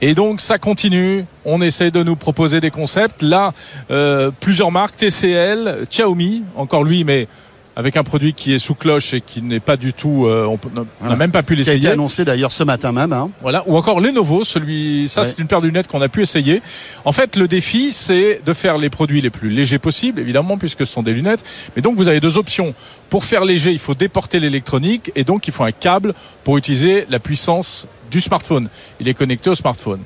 Et 0.01 0.13
donc 0.13 0.41
ça 0.41 0.59
continue, 0.59 1.25
on 1.43 1.59
essaie 1.59 1.89
de 1.89 2.03
nous 2.03 2.15
proposer 2.15 2.61
des 2.61 2.69
concepts. 2.69 3.23
Là, 3.23 3.51
euh, 3.89 4.29
plusieurs 4.41 4.69
marques, 4.69 4.95
TCL, 4.97 5.87
Xiaomi, 5.89 6.43
encore 6.55 6.83
lui, 6.83 7.03
mais 7.03 7.27
avec 7.75 7.95
un 7.95 8.03
produit 8.03 8.33
qui 8.33 8.53
est 8.53 8.59
sous 8.59 8.75
cloche 8.75 9.13
et 9.13 9.21
qui 9.21 9.41
n'est 9.41 9.59
pas 9.61 9.77
du 9.77 9.93
tout, 9.93 10.25
euh, 10.25 10.45
on 10.45 10.59
n'a 10.75 10.85
Voilà. 10.99 11.15
même 11.15 11.31
pas 11.31 11.41
pu 11.41 11.55
Qui 11.55 11.59
a 11.61 11.63
été 11.63 11.71
l'essayer. 11.73 11.89
annoncé 11.93 12.25
d'ailleurs 12.25 12.51
ce 12.51 12.63
matin 12.63 12.91
même. 12.91 13.13
hein. 13.13 13.29
Voilà, 13.41 13.63
ou 13.65 13.77
encore 13.77 14.01
Lenovo, 14.01 14.43
celui, 14.43 15.07
ça 15.07 15.21
Ouais. 15.21 15.27
c'est 15.27 15.39
une 15.39 15.47
paire 15.47 15.61
de 15.61 15.67
lunettes 15.67 15.87
qu'on 15.87 16.01
a 16.01 16.09
pu 16.09 16.21
essayer. 16.21 16.61
En 17.05 17.11
fait, 17.13 17.37
le 17.37 17.47
défi, 17.47 17.91
c'est 17.93 18.41
de 18.45 18.53
faire 18.53 18.77
les 18.77 18.89
produits 18.89 19.21
les 19.21 19.29
plus 19.29 19.49
légers 19.49 19.79
possibles, 19.79 20.19
évidemment, 20.19 20.57
puisque 20.57 20.85
ce 20.85 20.91
sont 20.93 21.03
des 21.03 21.13
lunettes. 21.13 21.45
Mais 21.75 21.81
donc, 21.81 21.95
vous 21.95 22.07
avez 22.09 22.19
deux 22.19 22.37
options. 22.37 22.73
Pour 23.09 23.23
faire 23.23 23.45
léger, 23.45 23.71
il 23.71 23.79
faut 23.79 23.95
déporter 23.95 24.39
l'électronique, 24.39 25.11
et 25.15 25.23
donc 25.23 25.47
il 25.47 25.53
faut 25.53 25.63
un 25.63 25.71
câble 25.71 26.13
pour 26.43 26.57
utiliser 26.57 27.05
la 27.09 27.19
puissance 27.19 27.87
du 28.11 28.19
smartphone. 28.19 28.67
Il 28.99 29.07
est 29.07 29.13
connecté 29.13 29.49
au 29.49 29.55
smartphone. 29.55 30.01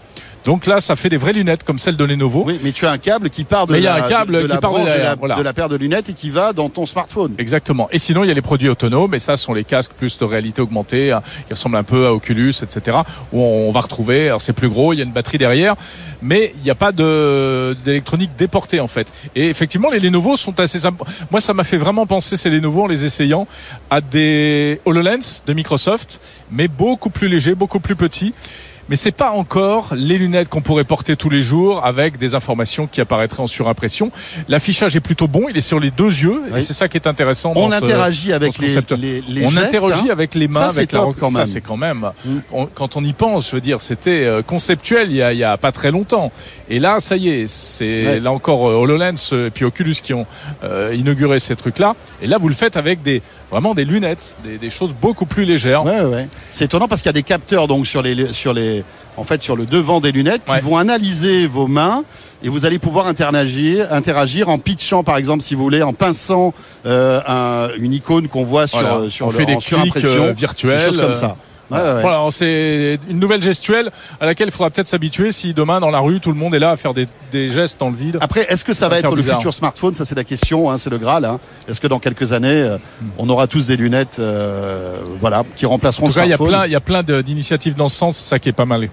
Donc 0.45 0.67
là, 0.67 0.79
ça 0.79 0.95
fait 0.95 1.09
des 1.09 1.17
vraies 1.17 1.33
lunettes 1.33 1.63
comme 1.63 1.79
celles 1.79 1.97
de 1.97 2.03
Lenovo. 2.03 2.43
Oui, 2.45 2.59
mais 2.63 2.71
tu 2.71 2.85
as 2.85 2.91
un 2.91 2.99
câble 2.99 3.31
qui 3.31 3.43
part 3.43 3.65
de, 3.65 3.73
Mais 3.73 3.79
il 3.79 3.83
y 3.83 3.87
a 3.87 3.97
la, 3.97 4.05
un 4.05 4.07
câble 4.09 4.35
de, 4.35 4.41
de 4.41 4.47
qui 4.47 4.53
la 4.53 4.61
part 4.61 4.71
de 4.71 4.75
branche 4.75 4.89
de 4.89 4.93
derrière, 4.93 5.09
la, 5.09 5.15
voilà. 5.15 5.35
de 5.35 5.41
la 5.41 5.53
paire 5.53 5.69
de 5.69 5.75
lunettes 5.75 6.09
et 6.09 6.13
qui 6.13 6.29
va 6.29 6.53
dans 6.53 6.69
ton 6.69 6.85
smartphone. 6.85 7.33
Exactement. 7.39 7.89
Et 7.91 7.97
sinon, 7.97 8.23
il 8.23 8.27
y 8.27 8.31
a 8.31 8.33
les 8.35 8.43
produits 8.43 8.69
autonomes, 8.69 9.15
et 9.15 9.19
ça 9.19 9.37
ce 9.37 9.43
sont 9.43 9.55
les 9.55 9.63
casques 9.63 9.93
plus 9.97 10.17
de 10.19 10.23
réalité 10.23 10.61
augmentée, 10.61 11.11
hein, 11.11 11.23
qui 11.47 11.53
ressemblent 11.53 11.77
un 11.77 11.83
peu 11.83 12.05
à 12.05 12.13
Oculus, 12.13 12.53
etc. 12.61 12.97
Où 13.33 13.41
on 13.41 13.71
va 13.71 13.81
retrouver, 13.81 14.27
alors 14.27 14.41
c'est 14.41 14.53
plus 14.53 14.69
gros, 14.69 14.93
il 14.93 14.97
y 14.97 15.01
a 15.01 15.05
une 15.05 15.11
batterie 15.11 15.39
derrière, 15.39 15.75
mais 16.21 16.53
il 16.57 16.63
n'y 16.63 16.69
a 16.69 16.75
pas 16.75 16.91
d'électronique 16.91 18.31
déportée 18.37 18.79
en 18.79 18.87
fait. 18.87 19.11
Et 19.35 19.49
effectivement, 19.49 19.89
les 19.89 19.99
Lenovo 19.99 20.35
sont 20.35 20.59
assez. 20.59 20.79
Moi, 21.31 21.41
ça 21.41 21.55
m'a 21.55 21.63
fait 21.63 21.77
vraiment 21.77 22.05
penser 22.05 22.37
ces 22.37 22.51
Lenovo 22.51 22.83
en 22.83 22.87
les 22.87 23.03
essayant 23.03 23.47
à 23.89 23.99
des 23.99 24.79
Hololens 24.85 25.41
de 25.47 25.53
Microsoft, 25.53 26.21
mais 26.51 26.67
beaucoup 26.67 27.09
plus 27.09 27.29
légers, 27.29 27.55
beaucoup 27.55 27.79
plus 27.79 27.95
petits. 27.95 28.33
Mais 28.89 28.95
c'est 28.95 29.11
pas 29.11 29.31
encore 29.31 29.93
les 29.95 30.17
lunettes 30.17 30.47
qu'on 30.49 30.61
pourrait 30.61 30.83
porter 30.83 31.15
tous 31.15 31.29
les 31.29 31.41
jours 31.41 31.83
avec 31.85 32.17
des 32.17 32.35
informations 32.35 32.85
qui 32.85 33.01
apparaîtraient 33.01 33.41
en 33.41 33.47
surimpression. 33.47 34.11
L'affichage 34.47 34.95
est 34.95 34.99
plutôt 34.99 35.27
bon, 35.27 35.45
il 35.49 35.57
est 35.57 35.61
sur 35.61 35.79
les 35.79 35.89
deux 35.91 36.05
yeux 36.09 36.39
Oui. 36.51 36.59
et 36.59 36.61
c'est 36.61 36.73
ça 36.73 36.87
qui 36.87 36.97
est 36.97 37.07
intéressant. 37.07 37.53
On 37.55 37.67
dans 37.67 37.71
ce- 37.79 37.83
interagit 37.83 38.31
avec 38.33 38.53
ce 38.53 38.61
les, 38.61 38.71
les, 38.97 39.23
les 39.27 39.45
on 39.45 39.49
gestes, 39.49 39.65
interagit 39.75 40.09
hein. 40.09 40.11
avec 40.13 40.35
les 40.35 40.47
mains, 40.47 40.59
Ça, 40.61 40.69
c'est 40.71 40.77
avec 40.79 40.91
la 40.93 40.99
quand 41.19 41.29
Ça, 41.29 41.37
même. 41.39 41.45
c'est 41.47 41.61
quand 41.61 41.77
même. 41.77 42.11
Mm. 42.25 42.37
on- 42.51 42.65
quand 42.67 42.95
on 42.95 43.03
y 43.03 43.13
pense, 43.13 43.49
je 43.49 43.55
veux 43.55 43.61
dire, 43.61 43.81
c'était 43.81 44.23
euh, 44.25 44.41
conceptuel 44.43 45.09
il 45.09 45.15
y, 45.17 45.21
a, 45.23 45.33
il 45.33 45.39
y 45.39 45.43
a 45.43 45.57
pas 45.57 45.71
très 45.71 45.91
longtemps. 45.91 46.31
Et 46.69 46.79
là, 46.79 46.99
ça 46.99 47.17
y 47.17 47.29
est, 47.29 47.47
c'est 47.47 48.05
Ouais. 48.05 48.19
là 48.19 48.31
encore 48.31 48.69
euh, 48.69 48.73
HoloLens 48.75 49.15
euh, 49.33 49.47
et 49.47 49.49
puis 49.49 49.65
Oculus 49.65 49.95
qui 50.03 50.13
ont 50.13 50.25
euh, 50.63 50.93
inauguré 50.95 51.39
ces 51.39 51.55
trucs-là. 51.55 51.95
Et 52.21 52.27
là, 52.27 52.37
vous 52.37 52.47
le 52.49 52.53
faites 52.55 52.77
avec 52.77 53.01
des 53.01 53.21
vraiment 53.51 53.73
des 53.73 53.85
lunettes, 53.85 54.35
des, 54.43 54.57
des 54.57 54.69
choses 54.69 54.93
beaucoup 54.93 55.25
plus 55.25 55.45
légères. 55.45 55.85
Ouais, 55.85 56.01
ouais. 56.01 56.27
C'est 56.49 56.65
étonnant 56.65 56.87
parce 56.87 57.01
qu'il 57.01 57.09
y 57.09 57.11
a 57.11 57.13
des 57.13 57.23
capteurs 57.23 57.67
donc 57.67 57.87
sur 57.87 58.01
les 58.01 58.33
sur 58.33 58.53
les 58.53 58.74
en 59.17 59.23
fait 59.23 59.41
sur 59.41 59.55
le 59.55 59.65
devant 59.65 59.99
des 59.99 60.11
lunettes 60.11 60.43
qui 60.45 60.59
vont 60.61 60.77
analyser 60.77 61.47
vos 61.47 61.67
mains 61.67 62.03
et 62.43 62.49
vous 62.49 62.65
allez 62.65 62.79
pouvoir 62.79 63.07
interagir 63.07 63.87
interagir 63.91 64.49
en 64.49 64.57
pitchant 64.59 65.03
par 65.03 65.17
exemple 65.17 65.41
si 65.43 65.55
vous 65.55 65.63
voulez 65.63 65.81
en 65.83 65.93
pinçant 65.93 66.53
euh, 66.85 67.19
un- 67.27 67.69
une 67.79 67.93
icône 67.93 68.27
qu'on 68.27 68.43
voit 68.43 68.67
sur 68.67 68.79
Voilà. 68.81 69.09
sur 69.09 69.27
on 69.27 69.29
le 69.31 69.35
fait 69.35 69.45
des 69.45 69.53
en 69.53 69.57
clics 69.59 69.67
surimpression, 69.67 70.25
euh, 70.25 70.33
des 70.33 70.83
choses 70.83 70.97
comme 70.97 71.11
euh, 71.11 71.13
ça. 71.13 71.35
Ouais, 71.71 71.79
ouais, 71.79 71.83
ouais. 71.95 72.01
Voilà, 72.01 72.27
c'est 72.29 72.99
une 73.09 73.17
nouvelle 73.19 73.41
gestuelle 73.41 73.89
à 74.21 74.27
laquelle 74.27 74.49
il 74.49 74.51
faudra 74.51 74.69
peut-être 74.69 74.87
s'habituer 74.87 75.31
si 75.31 75.51
demain 75.55 75.79
dans 75.79 75.89
la 75.89 75.97
rue 75.97 76.19
tout 76.19 76.29
le 76.29 76.35
monde 76.37 76.53
est 76.53 76.59
là 76.59 76.69
à 76.69 76.77
faire 76.77 76.93
des, 76.93 77.07
des 77.31 77.49
gestes 77.49 77.79
dans 77.79 77.89
le 77.89 77.95
vide. 77.95 78.19
Après, 78.21 78.45
est-ce 78.49 78.63
que 78.63 78.71
ça 78.71 78.81
Ça 78.81 78.85
va 78.89 78.95
va 78.95 78.99
être 78.99 79.15
le 79.15 79.23
futur 79.23 79.51
smartphone? 79.51 79.95
Ça, 79.95 80.05
c'est 80.05 80.13
la 80.13 80.23
question. 80.23 80.69
hein, 80.69 80.77
c'est 80.77 80.91
le 80.91 80.99
Graal. 80.99 81.25
hein. 81.25 81.39
Est-ce 81.67 81.81
que 81.81 81.87
dans 81.87 81.97
quelques 81.97 82.33
années, 82.33 82.49
euh, 82.61 82.77
Hmm. 83.01 83.05
on 83.17 83.27
aura 83.29 83.47
tous 83.47 83.65
des 83.65 83.77
lunettes, 83.77 84.17
euh, 84.19 84.93
voilà, 85.19 85.43
qui 85.55 85.65
remplaceront 85.65 86.05
En 86.05 86.09
tout 86.09 86.13
le 86.15 86.21
cas, 86.21 86.27
il 86.27 86.29
y 86.29 86.33
a 86.33 86.37
plein, 86.37 86.65
il 86.67 86.71
y 86.71 86.75
a 86.75 86.79
plein 86.81 87.01
d'initiatives 87.01 87.73
dans 87.73 87.89
ce 87.89 87.97
sens, 87.97 88.15
ça 88.15 88.37
qui 88.37 88.49
est 88.49 88.51
pas 88.51 88.65
mal. 88.65 88.87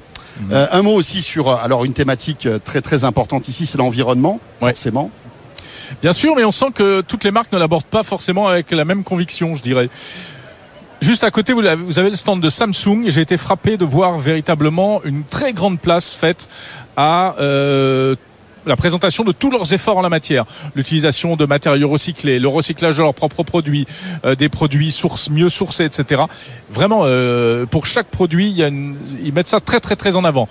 Euh, 0.50 0.66
Un 0.72 0.82
mot 0.82 0.94
aussi 0.94 1.22
sur, 1.22 1.48
euh, 1.48 1.56
alors 1.62 1.84
une 1.84 1.92
thématique 1.92 2.46
euh, 2.46 2.58
très 2.58 2.80
très 2.80 3.04
importante 3.04 3.48
ici, 3.48 3.66
c'est 3.66 3.78
l'environnement, 3.78 4.40
Ouais. 4.60 4.70
forcément. 4.70 5.10
Bien 6.00 6.12
sûr, 6.12 6.34
mais 6.36 6.44
on 6.44 6.52
sent 6.52 6.72
que 6.74 7.00
toutes 7.02 7.24
les 7.24 7.30
marques 7.30 7.52
ne 7.52 7.58
l'abordent 7.58 7.84
pas 7.84 8.02
forcément 8.02 8.48
avec 8.48 8.70
la 8.70 8.84
même 8.84 9.04
conviction, 9.04 9.54
je 9.54 9.62
dirais. 9.62 9.88
Juste 11.02 11.24
à 11.24 11.30
côté, 11.30 11.52
vous 11.52 11.66
avez, 11.66 12.10
le 12.10 12.16
stand 12.16 12.40
de 12.40 12.48
Samsung 12.48 13.04
j'ai 13.08 13.20
été 13.22 13.36
frappé 13.36 13.76
de 13.76 13.84
voir 13.84 14.18
véritablement 14.18 15.02
une 15.04 15.24
très 15.24 15.52
grande 15.52 15.80
place 15.80 16.14
faite 16.14 16.48
à 16.96 17.34
euh, 17.40 18.14
la 18.66 18.76
présentation 18.76 19.24
de 19.24 19.32
tous 19.32 19.50
leurs 19.50 19.72
efforts 19.72 19.96
en 19.98 20.02
la 20.02 20.08
matière. 20.08 20.44
L'utilisation 20.74 21.36
de 21.36 21.46
matériaux 21.46 21.88
recyclés, 21.88 22.38
le 22.38 22.48
recyclage 22.48 22.96
de 22.96 23.02
leurs 23.02 23.14
propres 23.14 23.42
produits, 23.42 23.86
euh, 24.24 24.34
des 24.34 24.48
produits 24.48 24.90
sources, 24.90 25.30
mieux 25.30 25.48
sourcés, 25.50 25.84
etc. 25.84 26.22
Vraiment, 26.70 27.02
euh, 27.04 27.66
pour 27.66 27.86
chaque 27.86 28.06
produit, 28.08 28.48
il 28.50 28.56
y 28.56 28.62
a 28.62 28.68
une- 28.68 28.96
ils 29.24 29.32
mettent 29.32 29.48
ça 29.48 29.60
très 29.60 29.80
très 29.80 29.96
très 29.96 30.16
en 30.16 30.24
avant. 30.24 30.48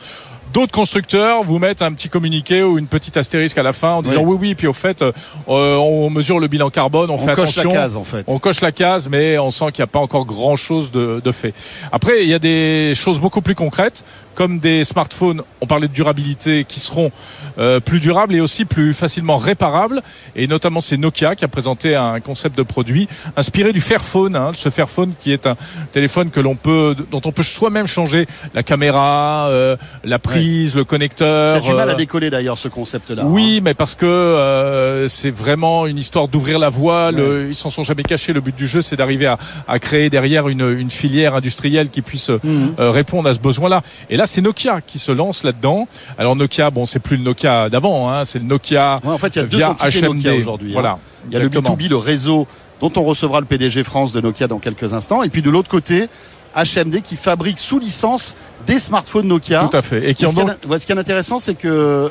D'autres 0.54 0.74
constructeurs 0.74 1.44
vous 1.44 1.60
mettent 1.60 1.82
un 1.82 1.94
petit 1.94 2.10
communiqué 2.10 2.62
ou 2.62 2.78
une 2.78 2.88
petite 2.88 3.16
astérisque 3.16 3.58
à 3.58 3.64
la 3.64 3.72
fin 3.72 3.92
en 3.92 4.02
disant 4.02 4.22
oui 4.24 4.36
oui, 4.38 4.54
puis 4.56 4.68
au 4.68 4.74
fait 4.74 5.02
euh, 5.02 5.12
on 5.48 6.10
mesure 6.10 6.40
le 6.42 6.48
bilan 6.50 6.70
carbone, 6.70 7.10
on, 7.10 7.14
On, 7.14 7.18
fait 7.18 7.36
coche 7.36 7.52
attention. 7.58 7.70
la 7.70 7.76
case 7.76 7.96
en 7.96 8.04
fait. 8.04 8.26
On 8.28 8.38
coche 8.38 8.60
la 8.60 8.74
case, 8.74 9.08
mais 9.10 9.38
on 9.38 9.50
sent 9.50 9.68
qu'il 9.72 9.82
n'y 9.82 9.86
a 9.86 9.88
pas 9.88 10.00
encore 10.00 10.26
grand 10.26 10.58
chose 10.58 10.92
de, 10.92 11.22
de 11.24 11.32
fait. 11.32 11.54
Après, 11.94 12.24
il 12.24 12.28
y 12.28 12.34
a 12.34 12.40
des 12.40 12.92
choses 12.96 13.22
beaucoup 13.22 13.42
plus 13.42 13.56
concrètes, 13.56 14.04
comme 14.42 14.58
des 14.58 14.84
smartphones. 14.84 15.44
On 15.62 15.68
parlait 15.68 15.88
de 15.88 15.94
durabilité, 15.94 16.66
qui 16.68 16.80
seront 16.80 17.12
euh, 17.60 17.80
plus 17.80 18.00
durables 18.00 18.34
et 18.34 18.42
aussi 18.42 18.66
plus 18.66 18.92
facilement 18.96 19.38
réparables. 19.38 20.02
Et 20.36 20.48
notamment, 20.48 20.82
c'est 20.82 20.98
Nokia 20.98 21.36
qui 21.36 21.46
a 21.46 21.48
présenté 21.48 21.96
un 21.96 22.20
concept 22.22 22.58
de 22.58 22.64
produit 22.64 23.08
inspiré 23.38 23.72
du 23.72 23.82
Fairphone. 23.82 24.36
Hein, 24.36 24.52
ce 24.56 24.70
Fairphone 24.70 25.14
qui 25.22 25.32
est 25.32 25.46
un 25.46 25.56
téléphone 25.92 26.32
que 26.32 26.40
l'on 26.40 26.56
peut, 26.56 26.96
dont 27.12 27.22
on 27.26 27.32
peut 27.32 27.44
soi-même 27.44 27.86
changer 27.86 28.26
la 28.56 28.64
caméra, 28.64 29.48
euh, 29.50 29.78
la 30.04 30.18
prise, 30.18 30.74
le 30.74 30.86
connecteur. 30.86 31.62
T'as 31.62 31.68
du 31.70 31.76
mal 31.76 31.90
à 31.90 31.94
euh, 31.94 31.96
décoller 31.96 32.32
d'ailleurs 32.32 32.58
ce 32.58 32.68
concept-là. 32.68 33.26
oui, 33.28 33.62
mais 33.64 33.76
parce 33.76 33.94
que 33.94 34.08
euh, 34.08 35.08
c'est 35.08 35.30
vraiment 35.30 35.86
une 35.86 36.00
histoire 36.00 36.28
d'ouvrir 36.28 36.58
la 36.58 36.70
voie. 36.70 37.12
Le- 37.12 37.48
ils 37.50 37.54
s'en 37.56 37.70
sont 37.70 37.84
jamais 37.84 38.02
cachés. 38.04 38.34
Le 38.34 38.42
but 38.42 38.56
du 38.56 38.66
jeu, 38.68 38.82
c'est 38.82 38.96
d'arriver 38.96 39.28
à, 39.28 39.38
à 39.68 39.78
créer 39.78 40.10
derrière 40.10 40.48
une, 40.50 40.68
une 40.80 40.90
filière 40.90 41.36
industrielle 41.36 41.90
qui 41.92 42.02
puisse 42.02 42.32
Mhm. 42.44 42.74
euh, 42.80 42.90
répondre 42.90 43.30
à 43.30 43.34
ce 43.36 43.40
besoin-là. 43.40 43.84
Et 44.10 44.16
là, 44.18 44.26
c'est 44.32 44.42
Nokia 44.42 44.82
qui 44.82 44.98
se 45.00 45.12
lance 45.12 45.44
là-dedans. 45.44 45.88
Alors 46.18 46.36
Nokia, 46.36 46.70
bon, 46.72 46.86
c'est 46.86 47.00
plus 47.00 47.18
le 47.18 47.24
Nokia 47.24 47.70
d'avant. 47.70 48.10
Hein, 48.12 48.26
c'est 48.26 48.40
le 48.40 48.46
Nokia 48.46 49.00
Ouais, 49.04 49.12
en 49.14 49.18
fait, 49.18 49.36
il 49.36 49.38
y 49.38 49.42
a 49.42 49.44
deux 49.44 49.58
via 49.58 49.76
HMD. 49.80 50.16
Nokia 50.16 50.36
aujourd'hui. 50.36 50.70
hein. 50.72 50.74
Voilà. 50.74 50.98
Il 51.28 51.34
y 51.34 51.36
a 51.36 51.40
le 51.40 51.48
exactement. 51.48 51.76
B2B, 51.76 51.90
le 51.90 51.98
réseau 51.98 52.48
dont 52.80 52.92
on 52.96 53.04
recevra 53.04 53.40
le 53.40 53.46
PDG 53.46 53.84
France 53.84 54.12
de 54.14 54.22
Nokia 54.22 54.48
dans 54.48 54.58
quelques 54.60 54.94
instants. 54.94 55.22
Et 55.22 55.30
puis 55.30 55.42
de 55.44 55.50
l'autre 55.52 55.70
côté, 55.70 56.08
HMD 56.56 57.02
qui 57.02 57.16
fabrique 57.16 57.60
sous 57.60 57.78
licence 57.80 58.36
des 58.68 58.80
smartphones 58.80 59.28
Nokia. 59.28 59.68
Tout 59.70 59.78
à 59.78 59.82
fait. 59.82 60.10
Et 60.10 60.14
qui 60.16 60.24
Et 60.24 60.28
ont 60.28 60.32
ce, 60.32 60.36
qui 60.36 60.42
donc 60.42 60.50
est, 60.50 60.68
ouais, 60.68 60.80
ce 60.80 60.86
qui 60.86 60.92
est 60.92 60.98
intéressant, 60.98 61.40
c'est 61.40 61.54
que 61.56 61.68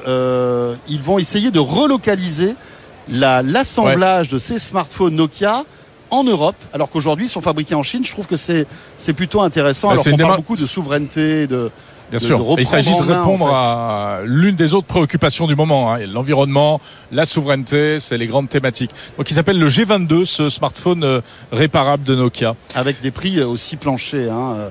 euh, 0.07 0.75
ils 0.89 1.01
vont 1.03 1.19
essayer 1.19 1.51
de 1.51 1.59
relocaliser 1.59 2.55
la- 3.09 3.43
l'assemblage 3.43 4.29
de 4.29 4.39
ces 4.39 4.59
smartphones 4.59 5.15
Nokia 5.17 5.65
en 6.11 6.25
Europe, 6.25 6.57
alors 6.73 6.91
qu'aujourd'hui 6.91 7.27
ils 7.27 7.29
sont 7.29 7.41
fabriqués 7.41 7.75
en 7.75 7.83
Chine. 7.83 8.05
Je 8.05 8.13
trouve 8.13 8.27
que 8.27 8.37
c'est 8.37 8.67
plutôt 9.15 9.41
intéressant. 9.43 9.89
Bah, 9.89 9.93
alors 9.95 10.05
qu'on 10.05 10.17
parle 10.17 10.37
beaucoup 10.37 10.57
de 10.57 10.65
souveraineté, 10.65 11.47
de 11.47 11.71
Bien 12.11 12.19
de- 12.19 12.25
sûr. 12.25 12.57
de 12.57 12.61
il 12.61 12.67
s'agit 12.67 12.91
de 12.91 12.95
en 12.97 13.05
main, 13.05 13.21
en 13.23 13.31
répondre 13.33 13.47
fait. 13.49 13.55
à 13.55 14.21
l'une 14.25 14.57
des 14.57 14.75
autres 14.75 14.87
préoccupations 14.87 15.47
du 15.47 15.55
moment. 15.57 15.93
hein. 15.95 15.99
L'environnement, 16.07 16.81
la 17.13 17.25
souveraineté, 17.25 18.01
c'est 18.01 18.19
les 18.19 18.27
grandes 18.27 18.49
thématiques. 18.49 18.91
Donc 19.17 19.31
il 19.31 19.35
s'appelle 19.35 19.59
le 19.59 19.69
G22, 19.69 20.25
ce 20.25 20.49
smartphone 20.51 21.05
euh, 21.05 21.21
réparable 21.53 22.05
de 22.05 22.15
Nokia. 22.15 22.55
avec 22.75 23.01
des 23.01 23.11
prix 23.11 23.39
euh, 23.39 23.47
aussi 23.47 23.77
planchers, 23.77 24.33
hein, 24.33 24.55
euh, 24.59 24.69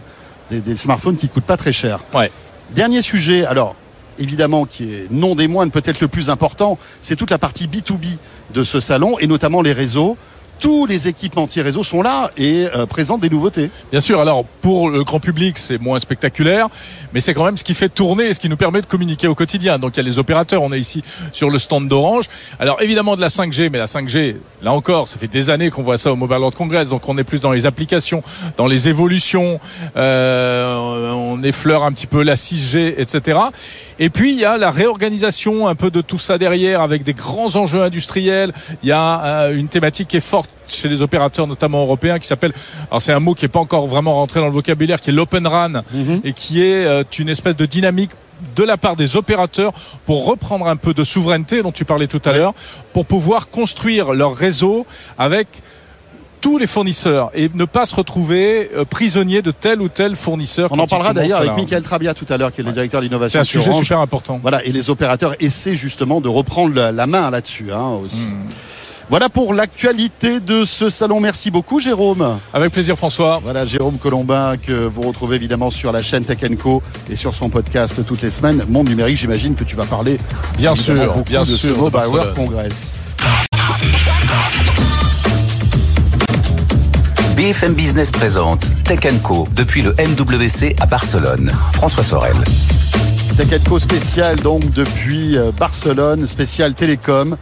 des, 0.51 0.59
des 0.61 0.75
smartphones 0.75 1.15
qui 1.15 1.29
coûtent 1.29 1.43
pas 1.45 1.57
très 1.57 1.71
cher. 1.71 1.99
Ouais. 2.13 2.31
Dernier 2.71 3.01
sujet, 3.01 3.45
alors 3.45 3.75
évidemment 4.17 4.65
qui 4.65 4.83
est 4.93 5.07
non 5.11 5.33
des 5.35 5.47
moindres, 5.47 5.71
peut-être 5.71 6.01
le 6.01 6.07
plus 6.09 6.29
important, 6.29 6.77
c'est 7.01 7.15
toute 7.15 7.31
la 7.31 7.37
partie 7.37 7.67
B2B 7.67 8.17
de 8.53 8.63
ce 8.63 8.79
salon 8.81 9.17
et 9.19 9.27
notamment 9.27 9.61
les 9.61 9.71
réseaux. 9.73 10.17
Tous 10.59 10.85
les 10.85 11.07
équipementiers 11.07 11.61
réseaux 11.61 11.83
sont 11.83 12.01
là 12.01 12.31
et 12.35 12.67
euh, 12.75 12.85
présentent 12.85 13.21
des 13.21 13.29
nouveautés. 13.29 13.71
Bien 13.91 14.01
sûr, 14.01 14.19
alors 14.19 14.43
pour 14.43 14.89
le 14.89 15.03
grand 15.05 15.21
public, 15.21 15.57
c'est 15.57 15.79
moins 15.79 15.99
spectaculaire, 15.99 16.67
mais 17.13 17.21
c'est 17.21 17.33
quand 17.33 17.45
même 17.45 17.55
ce 17.55 17.63
qui 17.63 17.73
fait 17.73 17.87
tourner 17.87 18.25
et 18.25 18.33
ce 18.33 18.41
qui 18.41 18.49
nous 18.49 18.57
permet 18.57 18.81
de 18.81 18.85
communiquer 18.85 19.27
au 19.27 19.35
quotidien. 19.35 19.79
Donc 19.79 19.95
il 19.95 19.97
y 19.97 19.99
a 20.01 20.03
les 20.03 20.19
opérateurs, 20.19 20.61
on 20.61 20.73
est 20.73 20.79
ici 20.79 21.01
sur 21.31 21.49
le 21.49 21.59
stand 21.59 21.87
d'Orange. 21.87 22.25
Alors 22.59 22.81
évidemment 22.81 23.15
de 23.15 23.21
la 23.21 23.29
5G, 23.29 23.69
mais 23.69 23.77
la 23.77 23.85
5G, 23.85 24.35
là 24.61 24.73
encore, 24.73 25.07
ça 25.07 25.17
fait 25.17 25.27
des 25.27 25.49
années 25.49 25.69
qu'on 25.69 25.83
voit 25.83 25.97
ça 25.97 26.11
au 26.11 26.17
Mobile 26.17 26.39
World 26.39 26.57
Congress, 26.57 26.89
donc 26.89 27.07
on 27.07 27.17
est 27.17 27.23
plus 27.23 27.41
dans 27.41 27.51
les 27.51 27.65
applications, 27.65 28.21
dans 28.57 28.67
les 28.67 28.89
évolutions, 28.89 29.61
euh, 29.95 31.11
on 31.11 31.41
effleure 31.43 31.83
un 31.83 31.93
petit 31.93 32.07
peu 32.07 32.21
la 32.21 32.35
6G, 32.35 32.95
etc. 32.97 33.39
Et 33.99 34.09
puis 34.09 34.31
il 34.31 34.39
y 34.39 34.45
a 34.45 34.57
la 34.57 34.71
réorganisation 34.71 35.67
un 35.67 35.75
peu 35.75 35.91
de 35.91 36.01
tout 36.01 36.17
ça 36.17 36.37
derrière 36.37 36.81
avec 36.81 37.03
des 37.03 37.13
grands 37.13 37.55
enjeux 37.57 37.83
industriels. 37.83 38.53
Il 38.81 38.89
y 38.89 38.93
a 38.93 39.23
euh, 39.23 39.57
une 39.57 39.67
thématique 39.67 40.07
qui 40.07 40.17
est 40.17 40.21
forte 40.21 40.49
chez 40.67 40.87
les 40.87 41.01
opérateurs, 41.01 41.47
notamment 41.47 41.81
européens, 41.81 42.19
qui 42.19 42.27
s'appelle, 42.27 42.53
alors 42.89 43.01
c'est 43.01 43.11
un 43.11 43.19
mot 43.19 43.33
qui 43.33 43.43
n'est 43.43 43.49
pas 43.49 43.59
encore 43.59 43.87
vraiment 43.87 44.13
rentré 44.13 44.39
dans 44.39 44.45
le 44.45 44.53
vocabulaire, 44.53 45.01
qui 45.01 45.09
est 45.09 45.13
l'open 45.13 45.45
RAN 45.45 45.81
et 46.23 46.33
qui 46.33 46.63
est 46.63 46.85
euh, 46.85 47.03
une 47.17 47.29
espèce 47.29 47.57
de 47.57 47.65
dynamique 47.65 48.11
de 48.55 48.63
la 48.63 48.77
part 48.77 48.95
des 48.95 49.17
opérateurs 49.17 49.73
pour 50.05 50.25
reprendre 50.25 50.67
un 50.67 50.77
peu 50.77 50.93
de 50.93 51.03
souveraineté 51.03 51.61
dont 51.61 51.73
tu 51.73 51.83
parlais 51.83 52.07
tout 52.07 52.21
à 52.23 52.31
l'heure, 52.31 52.53
pour 52.93 53.05
pouvoir 53.05 53.49
construire 53.49 54.13
leur 54.13 54.33
réseau 54.33 54.85
avec 55.17 55.47
tous 56.41 56.57
les 56.57 56.67
fournisseurs 56.67 57.31
et 57.33 57.49
ne 57.53 57.65
pas 57.65 57.85
se 57.85 57.95
retrouver 57.95 58.69
euh, 58.75 58.85
prisonnier 58.85 59.41
de 59.41 59.51
tel 59.51 59.81
ou 59.81 59.89
tel 59.89 60.15
fournisseur. 60.15 60.69
On 60.71 60.79
en 60.79 60.87
parlera 60.87 61.13
d'ailleurs 61.13 61.39
avec 61.39 61.55
Michael 61.55 61.83
Trabia 61.83 62.13
tout 62.13 62.25
à 62.29 62.37
l'heure, 62.37 62.51
qui 62.51 62.61
est 62.61 62.63
le 62.63 62.71
directeur 62.71 63.01
de 63.01 63.05
C'est 63.05 63.09
l'innovation 63.09 63.39
un 63.39 63.43
sur 63.43 63.61
sujet 63.61 63.71
Orange. 63.71 63.83
super 63.83 63.99
important. 63.99 64.39
Voilà, 64.41 64.63
et 64.65 64.71
les 64.71 64.89
opérateurs 64.89 65.35
essaient 65.39 65.75
justement 65.75 66.21
de 66.21 66.27
reprendre 66.27 66.73
la, 66.73 67.07
main 67.07 67.29
là-dessus 67.29 67.71
hein, 67.71 67.99
aussi. 68.03 68.25
Hmm. 68.25 68.45
Voilà 69.09 69.27
pour 69.27 69.55
l'actualité 69.55 70.39
de 70.39 70.65
ce 70.65 70.89
salon. 70.91 71.19
Merci 71.19 71.49
beaucoup, 71.49 71.79
Jérôme. 71.79 72.37
Avec 72.53 72.71
plaisir, 72.71 72.95
François. 72.95 73.39
Voilà, 73.43 73.65
Jérôme 73.65 73.97
Colombin, 73.97 74.55
que 74.57 74.85
vous 74.85 75.01
retrouvez 75.01 75.35
évidemment 75.35 75.71
sur 75.71 75.91
la 75.91 76.03
chaîne 76.03 76.23
Tech 76.23 76.37
Co 76.61 76.83
et 77.09 77.15
sur 77.15 77.33
son 77.33 77.49
podcast 77.49 78.05
toutes 78.05 78.21
les 78.21 78.29
semaines. 78.29 78.63
Monde 78.69 78.87
numérique, 78.87 79.17
j'imagine 79.17 79.55
que 79.55 79.63
tu 79.63 79.75
vas 79.75 79.85
parler 79.85 80.19
Bien 80.57 80.75
sûr, 80.75 81.15
bien 81.25 81.41
de 81.41 81.45
sûr, 81.45 81.57
ce 81.57 81.79
Mobile. 81.79 82.01
World 82.07 82.35
Congress. 82.35 82.93
BFM 87.39 87.73
Business 87.73 88.11
présente 88.11 88.65
Tech 88.83 88.99
Co 89.23 89.47
depuis 89.55 89.81
le 89.81 89.91
MWC 89.91 90.75
à 90.81 90.85
Barcelone. 90.85 91.49
François 91.71 92.03
Sorel. 92.03 92.35
Tech 93.37 93.63
Co 93.63 93.79
spécial 93.79 94.35
donc 94.41 94.69
depuis 94.71 95.37
euh, 95.37 95.53
Barcelone, 95.57 96.27
spécial 96.27 96.73
télécom, 96.73 97.37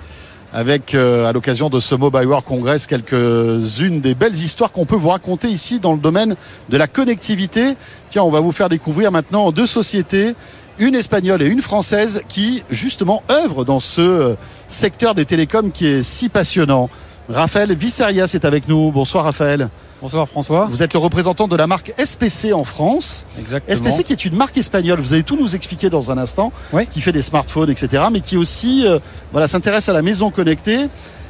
avec 0.54 0.94
euh, 0.94 1.28
à 1.28 1.34
l'occasion 1.34 1.70
de 1.70 1.80
ce 1.80 1.96
Mobile 1.96 2.28
World 2.28 2.46
Congress 2.46 2.86
quelques-unes 2.86 4.00
des 4.00 4.14
belles 4.14 4.36
histoires 4.36 4.72
qu'on 4.72 4.86
peut 4.86 4.96
vous 4.96 5.10
raconter 5.10 5.48
ici 5.48 5.80
dans 5.80 5.94
le 5.94 6.00
domaine 6.00 6.36
de 6.70 6.78
la 6.78 6.86
connectivité. 6.86 7.74
Tiens, 8.12 8.22
on 8.22 8.30
va 8.30 8.40
vous 8.40 8.52
faire 8.52 8.70
découvrir 8.70 9.12
maintenant 9.12 9.52
deux 9.52 9.66
sociétés, 9.66 10.36
une 10.78 10.94
espagnole 10.94 11.42
et 11.42 11.48
une 11.48 11.64
française, 11.64 12.22
qui 12.28 12.62
justement 12.70 13.24
œuvrent 13.32 13.66
dans 13.66 13.80
ce 13.80 14.02
euh, 14.02 14.36
secteur 14.68 15.16
des 15.16 15.26
télécoms 15.26 15.72
qui 15.72 15.88
est 15.88 16.04
si 16.04 16.30
passionnant. 16.30 16.88
Raphaël 17.30 17.74
Vissarias 17.74 18.30
est 18.36 18.46
avec 18.46 18.68
nous. 18.68 18.92
Bonsoir 18.92 19.24
Raphaël. 19.24 19.72
Bonsoir 20.02 20.28
François. 20.28 20.68
Vous 20.70 20.84
êtes 20.84 20.94
le 20.94 21.00
représentant 21.00 21.48
de 21.48 21.56
la 21.56 21.66
marque 21.66 21.92
SPC 21.98 22.54
en 22.54 22.64
France. 22.64 23.26
Exactement. 23.40 23.76
SPC 23.76 24.04
qui 24.04 24.14
est 24.14 24.26
une 24.26 24.36
marque 24.36 24.56
espagnole, 24.58 25.00
vous 25.00 25.14
allez 25.14 25.24
tout 25.24 25.38
nous 25.38 25.56
expliquer 25.56 25.90
dans 25.90 26.12
un 26.12 26.18
instant, 26.20 26.52
Oui. 26.72 26.86
qui 26.88 27.02
fait 27.02 27.12
des 27.12 27.24
smartphones, 27.24 27.72
etc., 27.72 28.04
mais 28.12 28.20
qui 28.22 28.38
aussi 28.38 28.86
euh, 28.86 29.00
voilà, 29.32 29.48
s'intéresse 29.48 29.90
à 29.90 29.94
la 29.94 30.04
maison 30.04 30.30
connectée. 30.30 30.88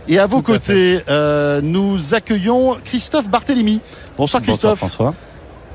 Et 0.09 0.19
à 0.19 0.25
vos 0.27 0.41
Tout 0.41 0.51
à 0.51 0.55
côtés, 0.55 0.99
euh, 1.09 1.61
nous 1.61 2.13
accueillons 2.13 2.77
Christophe 2.83 3.29
Barthélémy. 3.29 3.81
Bonsoir 4.17 4.41
Christophe. 4.41 4.79
François. 4.79 5.13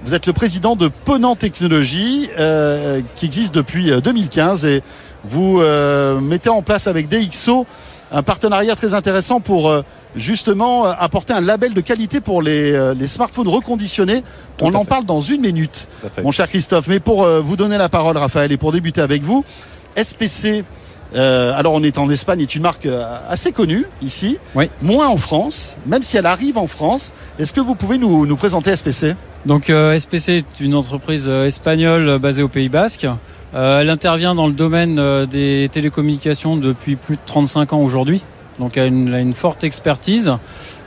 Vous 0.04 0.14
êtes 0.14 0.26
le 0.26 0.32
président 0.32 0.74
de 0.74 0.88
Ponant 0.88 1.36
Technologies, 1.36 2.28
euh, 2.38 3.00
qui 3.14 3.26
existe 3.26 3.54
depuis 3.54 3.90
euh, 3.90 4.00
2015, 4.00 4.64
et 4.64 4.82
vous 5.24 5.60
euh, 5.60 6.20
mettez 6.20 6.48
en 6.50 6.62
place 6.62 6.88
avec 6.88 7.08
DxO 7.08 7.66
un 8.12 8.22
partenariat 8.22 8.74
très 8.76 8.94
intéressant 8.94 9.40
pour 9.40 9.68
euh, 9.70 9.82
justement 10.16 10.86
euh, 10.86 10.92
apporter 10.98 11.32
un 11.32 11.40
label 11.40 11.72
de 11.74 11.80
qualité 11.80 12.20
pour 12.20 12.42
les, 12.42 12.72
euh, 12.72 12.94
les 12.94 13.06
smartphones 13.06 13.48
reconditionnés. 13.48 14.22
Tout 14.58 14.66
On 14.66 14.74
en 14.74 14.82
fait. 14.82 14.88
parle 14.88 15.04
dans 15.06 15.20
une 15.22 15.40
minute 15.40 15.88
mon 16.22 16.30
cher 16.30 16.48
Christophe. 16.48 16.88
Mais 16.88 17.00
pour 17.00 17.24
euh, 17.24 17.40
vous 17.40 17.56
donner 17.56 17.78
la 17.78 17.88
parole, 17.88 18.16
Raphaël, 18.16 18.52
et 18.52 18.56
pour 18.56 18.72
débuter 18.72 19.00
avec 19.00 19.22
vous, 19.22 19.44
SPC, 19.96 20.64
euh, 21.14 21.52
alors 21.56 21.72
on 21.74 21.82
est 21.82 21.98
en 21.98 22.08
Espagne, 22.10 22.40
est 22.40 22.54
une 22.54 22.62
marque 22.62 22.88
assez 23.28 23.52
connue 23.52 23.84
ici, 24.02 24.38
Oui. 24.54 24.70
moins 24.80 25.08
en 25.08 25.16
France, 25.18 25.76
même 25.86 26.02
si 26.02 26.16
elle 26.16 26.26
arrive 26.26 26.56
en 26.58 26.66
France. 26.66 27.12
Est-ce 27.38 27.52
que 27.52 27.60
vous 27.60 27.74
pouvez 27.74 27.98
nous, 27.98 28.26
nous 28.26 28.36
présenter 28.36 28.74
SPC 28.74 29.14
Donc 29.46 29.68
euh, 29.70 29.98
SPC 29.98 30.28
est 30.38 30.60
une 30.60 30.74
entreprise 30.74 31.28
espagnole 31.28 32.18
basée 32.18 32.42
au 32.42 32.48
Pays 32.48 32.68
Basque. 32.70 33.06
Euh, 33.54 33.80
elle 33.80 33.90
intervient 33.90 34.34
dans 34.34 34.46
le 34.46 34.52
domaine 34.54 34.98
euh, 34.98 35.26
des 35.26 35.68
télécommunications 35.70 36.56
depuis 36.56 36.96
plus 36.96 37.16
de 37.16 37.20
35 37.26 37.72
ans 37.74 37.80
aujourd'hui. 37.80 38.22
Donc 38.58 38.76
elle 38.76 38.84
a 38.84 38.86
une, 38.86 39.08
elle 39.08 39.14
a 39.14 39.20
une 39.20 39.34
forte 39.34 39.64
expertise 39.64 40.32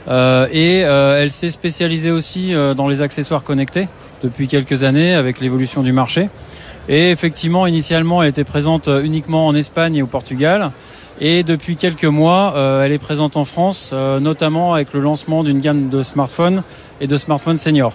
Euh, 0.08 0.46
et 0.52 0.84
euh, 0.84 1.20
elle 1.20 1.32
s'est 1.32 1.50
spécialisée 1.50 2.12
aussi 2.12 2.54
euh, 2.54 2.74
dans 2.74 2.86
les 2.86 3.02
accessoires 3.02 3.42
connectés 3.42 3.88
depuis 4.22 4.46
quelques 4.46 4.84
années 4.84 5.14
avec 5.14 5.40
l'évolution 5.40 5.82
du 5.82 5.90
marché. 5.90 6.28
Et 6.88 7.10
effectivement, 7.10 7.66
initialement, 7.66 8.22
elle 8.22 8.28
était 8.28 8.44
présente 8.44 8.88
uniquement 9.02 9.48
en 9.48 9.54
Espagne 9.56 9.96
et 9.96 10.02
au 10.02 10.06
Portugal. 10.06 10.70
Et 11.18 11.42
depuis 11.42 11.74
quelques 11.74 12.04
mois, 12.04 12.54
elle 12.84 12.92
est 12.92 12.98
présente 13.02 13.36
en 13.36 13.44
France, 13.44 13.92
notamment 14.20 14.74
avec 14.74 14.92
le 14.92 15.00
lancement 15.00 15.42
d'une 15.42 15.58
gamme 15.60 15.88
de 15.88 16.02
smartphones 16.02 16.62
et 17.00 17.08
de 17.08 17.16
smartphones 17.16 17.56
seniors. 17.56 17.94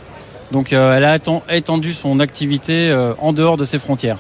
Donc 0.52 0.74
elle 0.74 1.06
a 1.06 1.18
éten- 1.18 1.42
étendu 1.50 1.94
son 1.94 2.20
activité 2.20 2.94
en 3.20 3.32
dehors 3.32 3.56
de 3.56 3.64
ses 3.64 3.80
frontières. 3.80 4.18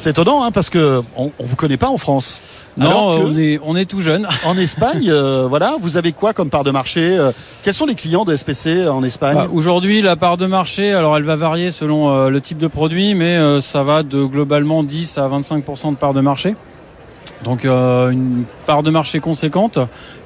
C'est 0.00 0.08
étonnant, 0.10 0.42
hein, 0.44 0.50
parce 0.50 0.70
que 0.70 1.02
on, 1.14 1.30
on 1.38 1.44
vous 1.44 1.56
connaît 1.56 1.76
pas 1.76 1.90
en 1.90 1.98
France. 1.98 2.40
Non, 2.78 2.86
Alors 2.86 3.16
que- 3.18 3.24
on, 3.26 3.36
est, 3.38 3.60
on 3.62 3.76
est 3.76 3.84
tout 3.84 4.00
jeune. 4.00 4.26
En 4.46 4.56
Espagne, 4.56 5.10
euh, 5.10 5.46
voilà, 5.46 5.74
vous 5.78 5.98
avez 5.98 6.12
quoi 6.12 6.32
comme 6.32 6.48
part 6.48 6.64
de 6.64 6.70
marché 6.70 7.18
euh, 7.18 7.32
Quels 7.62 7.74
sont 7.74 7.84
les 7.84 7.94
clients 7.94 8.24
de 8.24 8.34
SPC 8.34 8.88
en 8.88 9.04
Espagne 9.04 9.34
Bah, 9.36 9.48
Aujourd'hui, 9.52 10.00
la 10.00 10.16
part 10.16 10.38
de 10.38 10.46
marché, 10.46 10.94
alors 10.94 11.18
elle 11.18 11.24
va 11.24 11.36
varier 11.36 11.70
selon 11.70 12.10
euh, 12.10 12.30
le 12.30 12.40
type 12.40 12.56
de 12.56 12.66
produit, 12.66 13.12
mais 13.14 13.36
euh, 13.36 13.60
ça 13.60 13.82
va 13.82 14.02
de 14.02 14.24
globalement 14.24 14.82
10 14.82 15.18
à 15.18 15.28
25% 15.28 15.90
de 15.90 15.96
part 15.96 16.14
de 16.14 16.22
marché. 16.22 16.54
Donc 17.44 17.66
euh, 17.66 18.08
une 18.08 18.44
part 18.64 18.82
de 18.82 18.90
marché 18.90 19.20
conséquente 19.20 19.78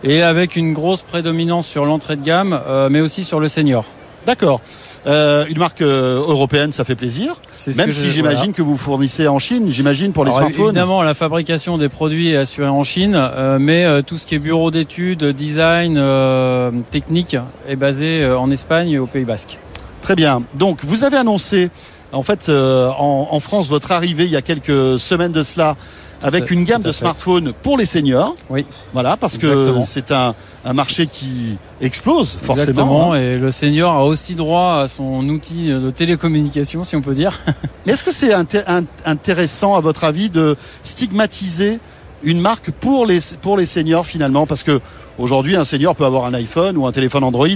et 0.05 0.23
avec 0.23 0.55
une 0.55 0.73
grosse 0.73 1.03
prédominance 1.03 1.67
sur 1.67 1.85
l'entrée 1.85 2.15
de 2.15 2.23
gamme, 2.23 2.61
euh, 2.69 2.89
mais 2.93 3.01
aussi 3.01 3.25
sur 3.25 3.41
le 3.41 3.49
senior. 3.49 3.85
D'accord. 4.25 4.61
Euh, 5.07 5.45
une 5.51 5.59
marque 5.59 5.83
euh, 5.83 6.17
européenne, 6.19 6.73
ça 6.73 6.85
fait 6.85 6.95
plaisir. 6.95 7.35
Même 7.77 7.93
si 7.93 8.11
j'imagine 8.11 8.39
voilà. 8.39 8.53
que 8.53 8.63
vous 8.63 8.77
fournissez 8.77 9.29
en 9.29 9.39
Chine, 9.39 9.69
j'imagine 9.69 10.13
pour 10.13 10.25
les 10.25 10.31
Alors, 10.31 10.41
smartphones. 10.41 10.67
Évidemment, 10.69 11.03
la 11.03 11.13
fabrication 11.15 11.77
des 11.77 11.91
produits 11.91 12.31
est 12.31 12.37
assurée 12.37 12.69
en 12.69 12.83
Chine, 12.83 13.15
euh, 13.15 13.59
mais 13.61 13.85
euh, 13.85 14.01
tout 14.01 14.17
ce 14.17 14.25
qui 14.25 14.35
est 14.35 14.39
bureau 14.39 14.71
d'études, 14.71 15.25
design, 15.25 15.97
euh, 15.99 16.71
technique 16.91 17.37
est 17.69 17.77
basé 17.77 18.23
euh, 18.23 18.39
en 18.39 18.51
Espagne 18.51 18.91
et 18.91 18.99
au 18.99 19.07
Pays 19.07 19.25
Basque. 19.25 19.59
Très 20.01 20.17
bien. 20.17 20.43
Donc, 20.55 20.79
vous 20.83 21.05
avez 21.05 21.19
annoncé, 21.19 21.71
en 22.13 22.23
fait, 22.23 22.49
euh, 22.49 22.89
en, 22.99 23.29
en 23.31 23.41
France, 23.41 23.69
votre 23.69 23.93
arrivée 23.93 24.25
il 24.25 24.31
y 24.31 24.37
a 24.37 24.43
quelques 24.43 24.99
semaines 24.99 25.33
de 25.33 25.43
cela, 25.43 25.77
avec 26.23 26.51
une 26.51 26.65
gamme 26.65 26.83
de 26.83 26.93
smartphones 26.93 27.53
pour 27.63 27.77
les 27.77 27.87
seniors. 27.87 28.35
Oui. 28.51 28.65
Voilà, 28.93 29.17
parce 29.17 29.37
que 29.39 29.83
c'est 29.85 30.11
un, 30.13 30.35
un 30.65 30.73
marché 30.73 31.07
qui 31.07 31.59
explose 31.81 32.39
forcément. 32.41 32.69
Exactement, 32.69 33.13
hein. 33.13 33.21
et 33.21 33.39
le 33.39 33.51
senior 33.51 33.93
a 33.93 34.05
aussi 34.05 34.35
droit 34.35 34.81
à 34.83 34.89
son 34.89 35.29
outil 35.29 35.69
de 35.69 35.91
télécommunication, 35.91 36.85
si 36.85 36.97
on 36.97 37.03
peut 37.03 37.15
dire. 37.15 37.41
Mais 37.87 37.93
est-ce 37.93 38.05
que 38.05 38.13
c'est 38.13 38.33
inté- 38.33 38.65
in- 38.67 38.85
intéressant, 39.05 39.75
à 39.75 39.81
votre 39.81 40.05
avis, 40.05 40.31
de 40.31 40.57
stigmatiser 40.83 41.79
une 42.23 42.41
marque 42.41 42.71
pour 42.71 43.05
les, 43.07 43.19
pour 43.43 43.57
les 43.57 43.67
seniors 43.67 44.07
finalement? 44.07 44.47
Parce 44.47 44.63
que 44.63 44.81
aujourd'hui, 45.19 45.57
un 45.57 45.65
senior 45.65 45.95
peut 45.95 46.05
avoir 46.05 46.25
un 46.25 46.35
iPhone 46.35 46.77
ou 46.77 46.87
un 46.87 46.93
téléphone 46.93 47.25
Android 47.25 47.47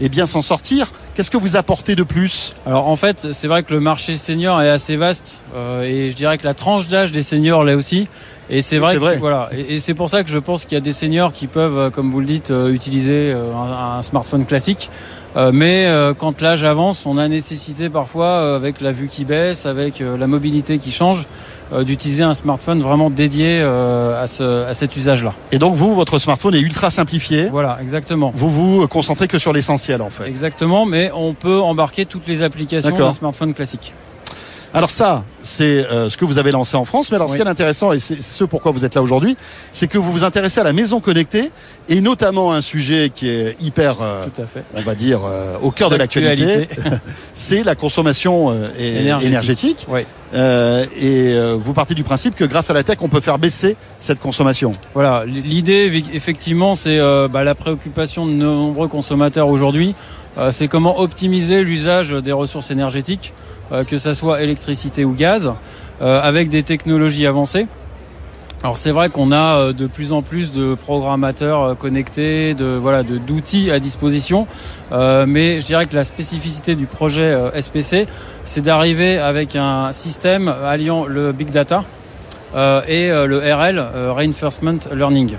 et 0.00 0.08
bien 0.08 0.26
s'en 0.26 0.42
sortir. 0.42 0.92
Qu'est-ce 1.14 1.30
que 1.30 1.36
vous 1.36 1.56
apportez 1.56 1.94
de 1.94 2.02
plus? 2.02 2.54
Alors 2.66 2.88
en 2.88 2.96
fait, 2.96 3.32
c'est 3.32 3.48
vrai 3.48 3.62
que 3.62 3.72
le 3.72 3.80
marché 3.80 4.16
senior 4.16 4.60
est 4.62 4.70
assez 4.70 4.96
vaste, 4.96 5.42
euh, 5.54 5.82
et 5.82 6.10
je 6.10 6.16
dirais 6.16 6.38
que 6.38 6.44
la 6.44 6.54
tranche 6.54 6.88
d'âge 6.88 7.12
des 7.12 7.22
seniors 7.22 7.64
l'est 7.64 7.74
aussi. 7.74 8.08
Et 8.48 8.62
c'est 8.62 8.78
vrai, 8.78 8.96
que- 8.96 9.18
voilà, 9.18 9.50
et, 9.56 9.80
c'est 9.80 9.94
pour 9.94 10.08
ça 10.08 10.22
que 10.22 10.30
je 10.30 10.38
pense 10.38 10.64
qu'il 10.64 10.74
y 10.74 10.78
a 10.78 10.80
des 10.80 10.92
seniors 10.92 11.32
qui 11.32 11.48
peuvent, 11.48 11.78
euh, 11.78 11.90
comme 11.90 12.10
vous 12.10 12.20
le 12.20 12.26
dites, 12.26 12.52
euh, 12.52 12.72
utiliser 12.72 13.32
euh, 13.32 13.52
un, 13.54 14.02
smartphone 14.02 14.44
classique. 14.46 14.90
Mais 15.52 15.86
quand 16.16 16.40
l'âge 16.40 16.64
avance, 16.64 17.04
on 17.04 17.18
a 17.18 17.28
nécessité 17.28 17.90
parfois, 17.90 18.54
avec 18.54 18.80
la 18.80 18.90
vue 18.90 19.06
qui 19.06 19.26
baisse, 19.26 19.66
avec 19.66 20.00
la 20.00 20.26
mobilité 20.26 20.78
qui 20.78 20.90
change, 20.90 21.26
d'utiliser 21.82 22.22
un 22.22 22.32
smartphone 22.32 22.80
vraiment 22.80 23.10
dédié 23.10 23.60
à, 23.60 24.26
ce, 24.26 24.64
à 24.64 24.72
cet 24.72 24.96
usage-là. 24.96 25.34
Et 25.52 25.58
donc 25.58 25.74
vous, 25.74 25.94
votre 25.94 26.18
smartphone 26.18 26.54
est 26.54 26.60
ultra 26.60 26.90
simplifié. 26.90 27.50
Voilà, 27.50 27.76
exactement. 27.82 28.32
Vous 28.34 28.48
vous 28.48 28.88
concentrez 28.88 29.28
que 29.28 29.38
sur 29.38 29.52
l'essentiel 29.52 30.00
en 30.00 30.08
fait. 30.08 30.26
Exactement, 30.26 30.86
mais 30.86 31.10
on 31.14 31.34
peut 31.34 31.60
embarquer 31.60 32.06
toutes 32.06 32.26
les 32.26 32.42
applications 32.42 32.96
d'un 32.96 33.12
smartphone 33.12 33.52
classique. 33.52 33.92
Alors 34.76 34.90
ça, 34.90 35.24
c'est 35.40 35.86
euh, 35.86 36.10
ce 36.10 36.18
que 36.18 36.26
vous 36.26 36.36
avez 36.36 36.52
lancé 36.52 36.76
en 36.76 36.84
France. 36.84 37.10
Mais 37.10 37.16
alors 37.16 37.30
ce 37.30 37.36
qui 37.36 37.42
est 37.42 37.48
intéressant, 37.48 37.92
et 37.92 37.98
c'est 37.98 38.20
ce 38.20 38.44
pourquoi 38.44 38.72
vous 38.72 38.84
êtes 38.84 38.94
là 38.94 39.00
aujourd'hui, 39.00 39.34
c'est 39.72 39.86
que 39.88 39.96
vous 39.96 40.12
vous 40.12 40.22
intéressez 40.22 40.60
à 40.60 40.64
la 40.64 40.74
maison 40.74 41.00
connectée 41.00 41.50
et 41.88 42.02
notamment 42.02 42.52
un 42.52 42.60
sujet 42.60 43.08
qui 43.08 43.30
est 43.30 43.56
hyper, 43.62 43.96
euh, 44.02 44.26
Tout 44.34 44.42
à 44.42 44.46
fait. 44.46 44.64
on 44.74 44.82
va 44.82 44.94
dire, 44.94 45.20
euh, 45.24 45.56
au 45.62 45.70
cœur 45.70 45.88
de 45.88 45.96
l'actualité, 45.96 46.68
c'est 47.32 47.64
la 47.64 47.74
consommation 47.74 48.52
Énergétique. 48.78 49.26
énergétique. 49.26 49.86
Oui. 49.88 50.00
Euh, 50.34 50.84
et 51.00 51.32
euh, 51.32 51.56
vous 51.58 51.72
partez 51.72 51.94
du 51.94 52.02
principe 52.04 52.34
que 52.34 52.44
grâce 52.44 52.68
à 52.68 52.74
la 52.74 52.82
tech, 52.82 52.98
on 53.00 53.08
peut 53.08 53.20
faire 53.22 53.38
baisser 53.38 53.76
cette 53.98 54.20
consommation. 54.20 54.72
Voilà, 54.92 55.24
l'idée 55.24 55.88
eff- 55.88 56.04
effectivement, 56.12 56.74
c'est 56.74 56.98
euh, 56.98 57.28
bah, 57.28 57.44
la 57.44 57.54
préoccupation 57.54 58.26
de 58.26 58.32
nombreux 58.32 58.88
consommateurs 58.88 59.48
aujourd'hui. 59.48 59.94
Euh, 60.38 60.50
c'est 60.50 60.68
comment 60.68 61.00
optimiser 61.00 61.62
l'usage 61.64 62.10
des 62.10 62.32
ressources 62.32 62.70
énergétiques, 62.70 63.32
euh, 63.72 63.84
que 63.84 63.96
ça 63.98 64.14
soit 64.14 64.42
électricité 64.42 65.04
ou 65.04 65.12
gaz, 65.14 65.52
euh, 66.02 66.20
avec 66.22 66.48
des 66.50 66.62
technologies 66.62 67.26
avancées. 67.26 67.66
Alors 68.62 68.78
c'est 68.78 68.90
vrai 68.90 69.10
qu'on 69.10 69.32
a 69.32 69.72
de 69.72 69.86
plus 69.86 70.12
en 70.12 70.22
plus 70.22 70.50
de 70.50 70.74
programmateurs 70.74 71.76
connectés, 71.78 72.54
de 72.54 72.64
voilà, 72.80 73.02
de- 73.02 73.18
d'outils 73.18 73.70
à 73.70 73.78
disposition, 73.78 74.46
mais 74.90 75.60
je 75.60 75.66
dirais 75.66 75.84
que 75.86 75.94
la 75.94 76.04
spécificité 76.04 76.74
du 76.74 76.86
projet 76.86 77.36
SPC, 77.54 78.08
c'est 78.44 78.62
d'arriver 78.62 79.18
avec 79.18 79.56
un 79.56 79.92
système 79.92 80.48
alliant 80.48 81.04
le 81.04 81.32
big 81.32 81.50
data 81.50 81.84
et 82.88 83.10
le 83.10 83.38
RL, 83.38 83.84
Reinforcement 84.16 84.78
Learning. 84.92 85.34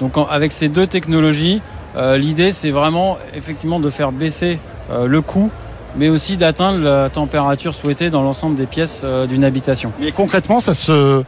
Donc 0.00 0.14
avec 0.30 0.52
ces 0.52 0.68
deux 0.68 0.86
technologies, 0.86 1.60
L'idée, 1.96 2.52
c'est 2.52 2.70
vraiment 2.70 3.18
effectivement 3.34 3.80
de 3.80 3.90
faire 3.90 4.12
baisser 4.12 4.58
euh, 4.90 5.06
le 5.06 5.20
coût, 5.22 5.50
mais 5.96 6.08
aussi 6.08 6.36
d'atteindre 6.36 6.78
la 6.84 7.08
température 7.10 7.74
souhaitée 7.74 8.10
dans 8.10 8.22
l'ensemble 8.22 8.54
des 8.56 8.66
pièces 8.66 9.02
euh, 9.04 9.26
d'une 9.26 9.42
habitation. 9.44 9.92
Mais 10.00 10.12
concrètement, 10.12 10.60
ça 10.60 10.74
se 10.74 11.22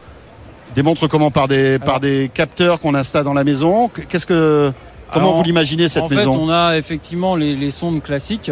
démontre 0.75 1.07
comment 1.07 1.31
par 1.31 1.47
des 1.47 1.79
par 1.79 1.99
des 1.99 2.31
capteurs 2.33 2.79
qu'on 2.79 2.95
installe 2.95 3.25
dans 3.25 3.33
la 3.33 3.43
maison? 3.43 3.89
Qu'est-ce 4.09 4.25
que 4.25 4.71
comment 5.11 5.25
Alors, 5.27 5.37
vous 5.37 5.43
l'imaginez 5.43 5.89
cette 5.89 6.03
en 6.03 6.09
fait, 6.09 6.15
maison? 6.15 6.39
on 6.41 6.49
a 6.49 6.77
effectivement 6.77 7.35
les, 7.35 7.55
les 7.55 7.71
sondes 7.71 8.01
classiques, 8.01 8.51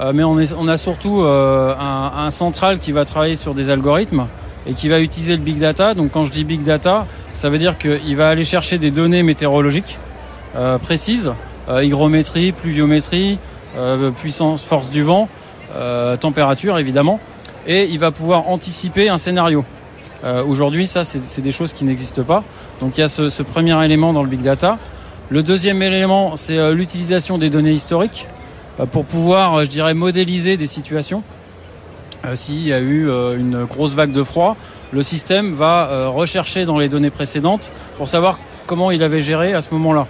euh, 0.00 0.12
mais 0.12 0.24
on, 0.24 0.38
est- 0.40 0.54
on 0.58 0.66
a 0.68 0.76
surtout 0.76 1.22
euh, 1.22 1.74
un, 1.78 2.24
un 2.26 2.30
central 2.30 2.78
qui 2.78 2.90
va 2.92 3.04
travailler 3.04 3.36
sur 3.36 3.54
des 3.54 3.70
algorithmes 3.70 4.26
et 4.66 4.74
qui 4.74 4.88
va 4.88 5.00
utiliser 5.00 5.36
le 5.36 5.42
big 5.42 5.58
data. 5.58 5.94
Donc 5.94 6.10
quand 6.12 6.24
je 6.24 6.30
dis 6.32 6.44
big 6.44 6.62
data, 6.62 7.06
ça 7.32 7.48
veut 7.48 7.58
dire 7.58 7.78
qu'il 7.78 8.16
va 8.16 8.28
aller 8.28 8.44
chercher 8.44 8.78
des 8.78 8.90
données 8.90 9.22
météorologiques 9.22 9.98
euh, 10.56 10.76
précises, 10.78 11.28
euh, 11.28 11.32
hygrométrie, 11.68 12.52
pluviométrie, 12.52 13.38
euh, 13.76 14.10
puissance, 14.10 14.64
force 14.64 14.90
du 14.90 15.02
vent, 15.02 15.28
euh, 15.74 16.16
température 16.16 16.78
évidemment, 16.78 17.20
et 17.66 17.84
il 17.84 17.98
va 17.98 18.10
pouvoir 18.10 18.48
anticiper 18.48 19.08
un 19.08 19.18
scénario. 19.18 19.64
Euh, 20.24 20.44
Aujourd'hui, 20.44 20.86
ça, 20.86 21.04
c'est 21.04 21.42
des 21.42 21.50
choses 21.50 21.72
qui 21.72 21.84
n'existent 21.84 22.22
pas. 22.22 22.44
Donc 22.80 22.96
il 22.96 23.00
y 23.00 23.04
a 23.04 23.08
ce, 23.08 23.42
premier 23.42 23.84
élément 23.84 24.12
dans 24.12 24.22
le 24.22 24.28
big 24.28 24.42
data. 24.42 24.78
Le 25.30 25.42
deuxième 25.42 25.82
élément, 25.82 26.36
c'est 26.36 26.58
euh, 26.58 26.74
l'utilisation 26.74 27.38
des 27.38 27.48
données 27.48 27.72
historiques 27.72 28.28
euh, 28.80 28.86
pour 28.86 29.04
pouvoir, 29.04 29.54
euh, 29.54 29.64
je 29.64 29.70
dirais, 29.70 29.94
modéliser 29.94 30.56
des 30.56 30.66
situations. 30.66 31.22
Euh, 32.24 32.34
S'il 32.34 32.66
y 32.66 32.72
a 32.72 32.80
eu 32.80 33.08
euh, 33.08 33.38
une 33.38 33.64
grosse 33.64 33.94
vague 33.94 34.12
de 34.12 34.22
froid, 34.22 34.56
le 34.92 35.02
système 35.02 35.52
va 35.54 35.88
euh, 35.88 36.08
rechercher 36.08 36.64
dans 36.64 36.78
les 36.78 36.88
données 36.88 37.10
précédentes 37.10 37.72
pour 37.96 38.08
savoir 38.08 38.38
comment 38.66 38.90
il 38.90 39.02
avait 39.02 39.20
géré 39.20 39.54
à 39.54 39.60
ce 39.60 39.70
moment-là. 39.72 40.06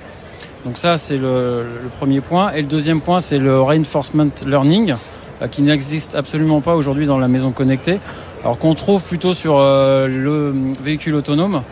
Donc 0.64 0.78
ça, 0.78 0.96
c'est 0.96 1.16
le, 1.16 1.64
premier 1.98 2.20
point. 2.20 2.52
Et 2.52 2.62
le 2.62 2.68
deuxième 2.68 3.00
point, 3.00 3.20
c'est 3.20 3.38
le 3.38 3.60
reinforcement 3.60 4.30
learning, 4.46 4.94
euh, 5.40 5.48
qui 5.48 5.62
n'existe 5.62 6.14
absolument 6.14 6.60
pas 6.60 6.76
aujourd'hui 6.76 7.06
dans 7.06 7.18
la 7.18 7.28
maison 7.28 7.50
connectée. 7.50 7.98
Alors 8.44 8.58
qu'on 8.58 8.74
trouve 8.74 9.02
plutôt 9.02 9.34
sur 9.34 9.58
euh, 9.58 10.06
le 10.06 10.54
véhicule 10.82 11.16
autonome, 11.16 11.62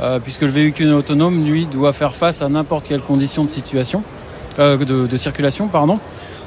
euh, 0.00 0.20
puisque 0.20 0.42
le 0.42 0.48
véhicule 0.48 0.92
autonome, 0.92 1.44
lui, 1.44 1.66
doit 1.66 1.92
faire 1.92 2.14
face 2.14 2.40
à 2.40 2.48
n'importe 2.48 2.86
quelle 2.88 3.00
condition 3.00 3.44
de 3.44 3.50
situation, 3.50 4.02
de, 4.58 5.16
circulation, 5.16 5.68
pardon. 5.68 5.98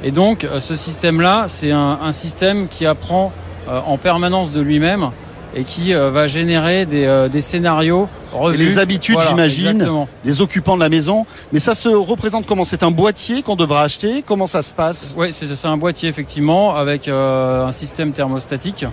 Et 0.04 0.12
donc, 0.12 0.48
ce 0.60 0.76
système-là, 0.76 1.46
c'est 1.48 1.72
un, 1.72 2.12
système 2.12 2.68
qui 2.68 2.86
apprend 2.86 3.32
en 3.70 3.98
permanence 3.98 4.52
de 4.52 4.60
lui-même 4.60 5.12
et 5.56 5.64
qui 5.64 5.94
euh, 5.94 6.10
va 6.10 6.28
générer 6.28 6.86
des, 6.86 7.06
euh, 7.06 7.28
des 7.28 7.42
scénarios 7.42 8.08
Et 8.34 8.38
revus. 8.38 8.58
les 8.58 8.78
habitudes, 8.80 9.16
Voilà, 9.16 9.30
j'imagine, 9.30 9.90
des 10.24 10.42
occupants 10.42 10.76
de 10.76 10.82
la 10.82 10.90
maison. 10.90 11.26
Mais 11.52 11.60
ça 11.60 11.76
se 11.76 11.90
représente 11.90 12.46
comment? 12.46 12.64
C'est 12.64 12.84
un 12.84 12.92
boîtier 12.92 13.42
qu'on 13.42 13.56
devra 13.56 13.84
acheter? 13.84 14.24
Comment 14.26 14.48
ça 14.48 14.62
se 14.64 14.74
passe? 14.74 15.16
Oui, 15.18 15.34
c'est 15.34 15.66
un 15.68 15.78
boîtier 15.78 16.10
effectivement 16.10 16.76
avec 16.76 17.08
euh, 17.08 17.66
un 17.66 17.72
système 17.72 18.12
thermostatique 18.12 18.86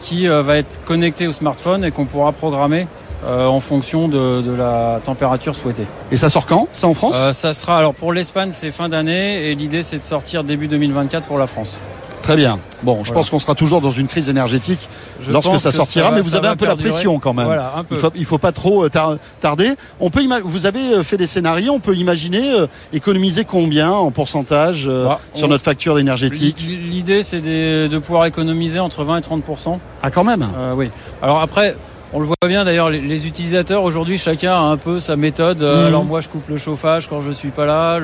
qui 0.00 0.26
va 0.26 0.56
être 0.56 0.80
connecté 0.86 1.26
au 1.26 1.32
smartphone 1.32 1.84
et 1.84 1.90
qu'on 1.90 2.06
pourra 2.06 2.32
programmer 2.32 2.86
euh, 3.24 3.46
en 3.46 3.60
fonction 3.60 4.08
de, 4.08 4.42
de 4.42 4.52
la 4.52 5.00
température 5.02 5.56
souhaitée. 5.56 5.86
Et 6.12 6.18
ça 6.18 6.28
sort 6.28 6.46
quand? 6.46 6.68
Ça 6.72 6.86
en 6.86 6.92
France? 6.94 7.16
Euh, 7.18 7.32
ça 7.32 7.54
sera 7.54 7.78
alors 7.78 7.94
pour 7.94 8.12
l'Espagne 8.12 8.50
c'est 8.52 8.70
fin 8.70 8.90
d'année 8.90 9.50
et 9.50 9.54
l'idée 9.54 9.82
c'est 9.82 9.98
de 9.98 10.04
sortir 10.04 10.44
début 10.44 10.68
2024 10.68 11.24
pour 11.24 11.38
la 11.38 11.46
France. 11.46 11.80
Très 12.26 12.36
bien. 12.36 12.58
Bon, 12.82 12.96
je 12.96 13.08
Voilà. 13.08 13.14
pense 13.14 13.30
qu'on 13.30 13.38
sera 13.38 13.54
toujours 13.54 13.80
dans 13.80 13.92
une 13.92 14.08
crise 14.08 14.28
énergétique 14.28 14.88
Je 15.20 15.30
lorsque 15.30 15.58
ça 15.60 15.70
sortira, 15.70 16.10
va- 16.10 16.16
mais 16.16 16.22
vous 16.22 16.34
avez 16.34 16.48
un 16.48 16.56
peu 16.56 16.66
la 16.66 16.74
pression 16.76 17.18
quand 17.20 17.32
même. 17.32 17.46
Voilà. 17.46 17.84
Il 17.90 17.96
faut, 17.96 18.10
il 18.16 18.24
faut 18.24 18.38
pas 18.38 18.50
trop 18.52 18.84
euh, 18.84 18.88
tar- 18.90 19.16
tarder. 19.40 19.70
On 20.00 20.10
peut 20.10 20.22
vous 20.44 20.66
avez 20.66 20.80
euh, 20.94 21.02
fait 21.04 21.16
des 21.16 21.28
scénarios, 21.28 21.72
on 21.72 21.78
peut 21.80 21.94
imaginer 21.94 22.52
euh, 22.52 22.66
économiser 22.92 23.44
combien 23.44 23.90
en 23.92 24.10
pourcentage 24.10 24.88
Bah, 24.88 25.20
sur 25.34 25.46
on- 25.46 25.50
notre 25.50 25.62
facture 25.64 25.98
énergétique 26.00 26.66
L'idée 26.68 27.22
c'est 27.22 27.40
de, 27.40 27.86
de 27.86 27.98
pouvoir 27.98 28.26
économiser 28.26 28.80
entre 28.80 29.04
20 29.04 29.18
et 29.18 29.20
30% 29.20 29.78
Ah 30.02 30.10
quand 30.10 30.24
même 30.24 30.44
Euh, 30.58 30.74
oui. 30.76 30.90
Alors 31.22 31.40
après, 31.40 31.76
on 32.12 32.20
le 32.20 32.26
voit 32.26 32.36
bien 32.46 32.64
d'ailleurs, 32.64 32.88
les, 32.90 33.26
utilisateurs 33.26 33.82
aujourd'hui, 33.82 34.16
chacun 34.16 34.52
a 34.52 34.58
un 34.60 34.76
peu 34.76 35.00
sa 35.00 35.16
méthode. 35.16 35.62
Euh, 35.62 35.82
Mhm. 35.82 35.86
Alors 35.88 36.04
moi, 36.04 36.20
je 36.20 36.28
coupe 36.28 36.48
le 36.48 36.56
chauffage 36.56 37.08
quand 37.08 37.20
je 37.20 37.30
suis 37.30 37.50
pas 37.50 37.66
là. 37.66 37.98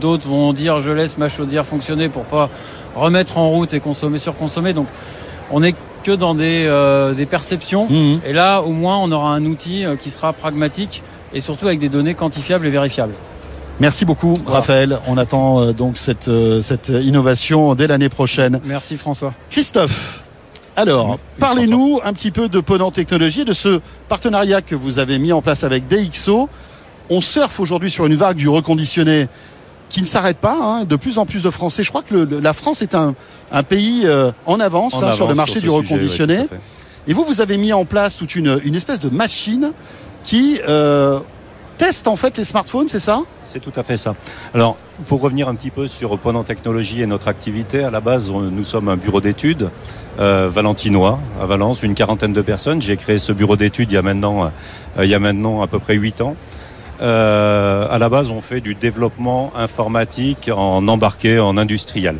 D'autres 0.00 0.28
vont 0.28 0.52
dire, 0.52 0.80
je 0.80 0.90
laisse 0.90 1.18
ma 1.18 1.28
chaudière 1.28 1.64
fonctionner 1.66 2.08
pour 2.08 2.24
pas 2.24 2.50
remettre 2.94 3.38
en 3.38 3.48
route 3.50 3.72
et 3.74 3.80
consommer, 3.80 4.18
surconsommer. 4.18 4.72
Donc, 4.72 4.86
on 5.50 5.60
n'est 5.60 5.74
que 6.04 6.12
dans 6.12 6.34
des, 6.34 6.64
euh, 6.66 7.14
des 7.14 7.26
perceptions. 7.26 7.86
Mhm. 7.88 8.20
Et 8.26 8.32
là, 8.32 8.60
au 8.60 8.72
moins, 8.72 8.98
on 8.98 9.10
aura 9.10 9.30
un 9.30 9.44
outil 9.46 9.84
euh, 9.84 9.96
qui 9.96 10.10
sera 10.10 10.32
pragmatique 10.32 11.02
et 11.32 11.40
surtout 11.40 11.66
avec 11.66 11.78
des 11.78 11.88
données 11.88 12.14
quantifiables 12.14 12.66
et 12.66 12.70
vérifiables. 12.70 13.14
Merci 13.80 14.04
beaucoup 14.04 14.34
Voilà. 14.44 14.60
Raphaël. 14.60 14.98
On 15.06 15.18
attend 15.18 15.72
donc 15.72 15.98
cette, 15.98 16.30
cette 16.62 16.88
innovation 16.88 17.74
dès 17.74 17.86
l'année 17.86 18.08
prochaine. 18.08 18.60
Merci 18.64 18.96
François. 18.96 19.34
Christophe, 19.50 20.22
alors, 20.76 21.18
parlez-nous 21.38 22.00
un 22.04 22.12
petit 22.12 22.30
peu 22.30 22.48
de 22.48 22.60
Ponant 22.60 22.90
Technologies 22.90 23.40
et 23.42 23.44
de 23.44 23.52
ce 23.54 23.80
partenariat 24.08 24.60
que 24.62 24.74
vous 24.74 24.98
avez 24.98 25.18
mis 25.18 25.32
en 25.32 25.40
place 25.42 25.64
avec 25.64 25.88
DxO. 25.88 26.48
On 27.08 27.20
surfe 27.20 27.60
aujourd'hui 27.60 27.90
sur 27.90 28.06
une 28.06 28.16
vague 28.16 28.36
du 28.36 28.48
reconditionné 28.48 29.28
qui 29.88 30.00
ne 30.02 30.06
s'arrête 30.06 30.38
pas. 30.38 30.58
hein. 30.60 30.84
De 30.84 30.96
plus 30.96 31.18
en 31.18 31.24
plus 31.26 31.42
de 31.44 31.50
Français. 31.50 31.84
Je 31.84 31.88
crois 31.90 32.02
que 32.02 32.12
le- 32.14 32.24
le- 32.24 32.40
la 32.40 32.52
France 32.52 32.82
est 32.82 32.94
un, 32.94 33.14
un 33.52 33.62
pays 33.62 34.02
euh, 34.04 34.32
en 34.44 34.58
avance, 34.60 34.94
En 34.94 35.04
hein, 35.04 35.12
sur 35.12 35.28
le 35.28 35.34
marché 35.34 35.60
sur 35.60 35.80
du 35.80 35.86
sujet, 35.86 35.94
reconditionné. 35.94 36.46
et 37.08 37.12
vous, 37.12 37.24
vous 37.24 37.40
avez 37.40 37.56
mis 37.56 37.72
en 37.72 37.84
place 37.84 38.16
toute 38.16 38.34
une, 38.34 38.60
une 38.64 38.74
espèce 38.74 38.98
de 39.00 39.08
machine 39.08 39.72
qui 40.24 40.60
euh, 40.68 41.20
teste 41.76 42.08
en 42.08 42.16
fait 42.16 42.38
les 42.38 42.44
smartphones, 42.44 42.88
c'est 42.88 43.00
ça 43.00 43.20
C'est 43.42 43.60
tout 43.60 43.72
à 43.76 43.82
fait 43.82 43.96
ça. 43.96 44.14
Alors, 44.54 44.76
pour 45.06 45.20
revenir 45.20 45.48
un 45.48 45.54
petit 45.54 45.70
peu 45.70 45.86
sur 45.86 46.18
Ponant 46.18 46.42
Technologies 46.42 47.02
et 47.02 47.06
notre 47.06 47.28
activité, 47.28 47.84
à 47.84 47.90
la 47.90 48.00
base, 48.00 48.30
nous 48.32 48.64
sommes 48.64 48.88
un 48.88 48.96
bureau 48.96 49.20
d'études 49.20 49.70
euh, 50.18 50.48
valentinois 50.50 51.18
à 51.40 51.46
Valence, 51.46 51.82
une 51.82 51.94
quarantaine 51.94 52.32
de 52.32 52.42
personnes. 52.42 52.80
J'ai 52.80 52.96
créé 52.96 53.18
ce 53.18 53.32
bureau 53.32 53.56
d'études 53.56 53.90
il 53.90 53.94
y 53.94 53.98
a 53.98 54.02
maintenant, 54.02 54.50
euh, 54.98 55.62
à 55.62 55.66
peu 55.66 55.78
près 55.78 55.94
huit 55.94 56.20
ans. 56.20 56.36
Euh, 57.02 57.86
à 57.90 57.98
la 57.98 58.08
base, 58.08 58.30
on 58.30 58.40
fait 58.40 58.60
du 58.60 58.74
développement 58.74 59.52
informatique 59.54 60.50
en 60.54 60.88
embarqué, 60.88 61.38
en 61.38 61.56
industriel. 61.58 62.16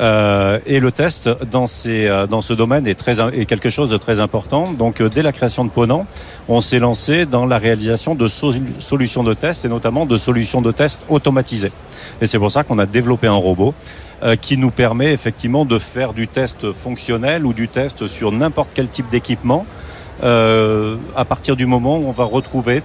Euh, 0.00 0.58
et 0.66 0.80
le 0.80 0.90
test 0.90 1.28
dans, 1.50 1.66
ces, 1.68 2.06
euh, 2.06 2.26
dans 2.26 2.40
ce 2.40 2.52
domaine 2.52 2.86
est, 2.86 2.96
très, 2.96 3.20
est 3.20 3.44
quelque 3.44 3.70
chose 3.70 3.90
de 3.90 3.96
très 3.96 4.18
important. 4.18 4.72
Donc, 4.72 5.00
euh, 5.00 5.08
dès 5.08 5.22
la 5.22 5.30
création 5.30 5.64
de 5.64 5.70
Ponant, 5.70 6.06
on 6.48 6.60
s'est 6.60 6.80
lancé 6.80 7.26
dans 7.26 7.46
la 7.46 7.58
réalisation 7.58 8.16
de 8.16 8.26
sol- 8.26 8.54
solutions 8.80 9.22
de 9.22 9.34
test 9.34 9.64
et 9.64 9.68
notamment 9.68 10.04
de 10.04 10.16
solutions 10.16 10.60
de 10.60 10.72
test 10.72 11.06
automatisées. 11.08 11.70
Et 12.20 12.26
c'est 12.26 12.38
pour 12.38 12.50
ça 12.50 12.64
qu'on 12.64 12.78
a 12.80 12.86
développé 12.86 13.26
un 13.28 13.32
robot 13.34 13.74
qui 14.40 14.56
nous 14.56 14.70
permet 14.70 15.12
effectivement 15.12 15.66
de 15.66 15.78
faire 15.78 16.14
du 16.14 16.28
test 16.28 16.72
fonctionnel 16.72 17.44
ou 17.44 17.52
du 17.52 17.68
test 17.68 18.06
sur 18.06 18.32
n'importe 18.32 18.70
quel 18.72 18.88
type 18.88 19.08
d'équipement 19.10 19.66
à 20.22 21.24
partir 21.28 21.56
du 21.56 21.66
moment 21.66 21.98
où 21.98 22.06
on 22.06 22.12
va 22.12 22.24
retrouver 22.24 22.82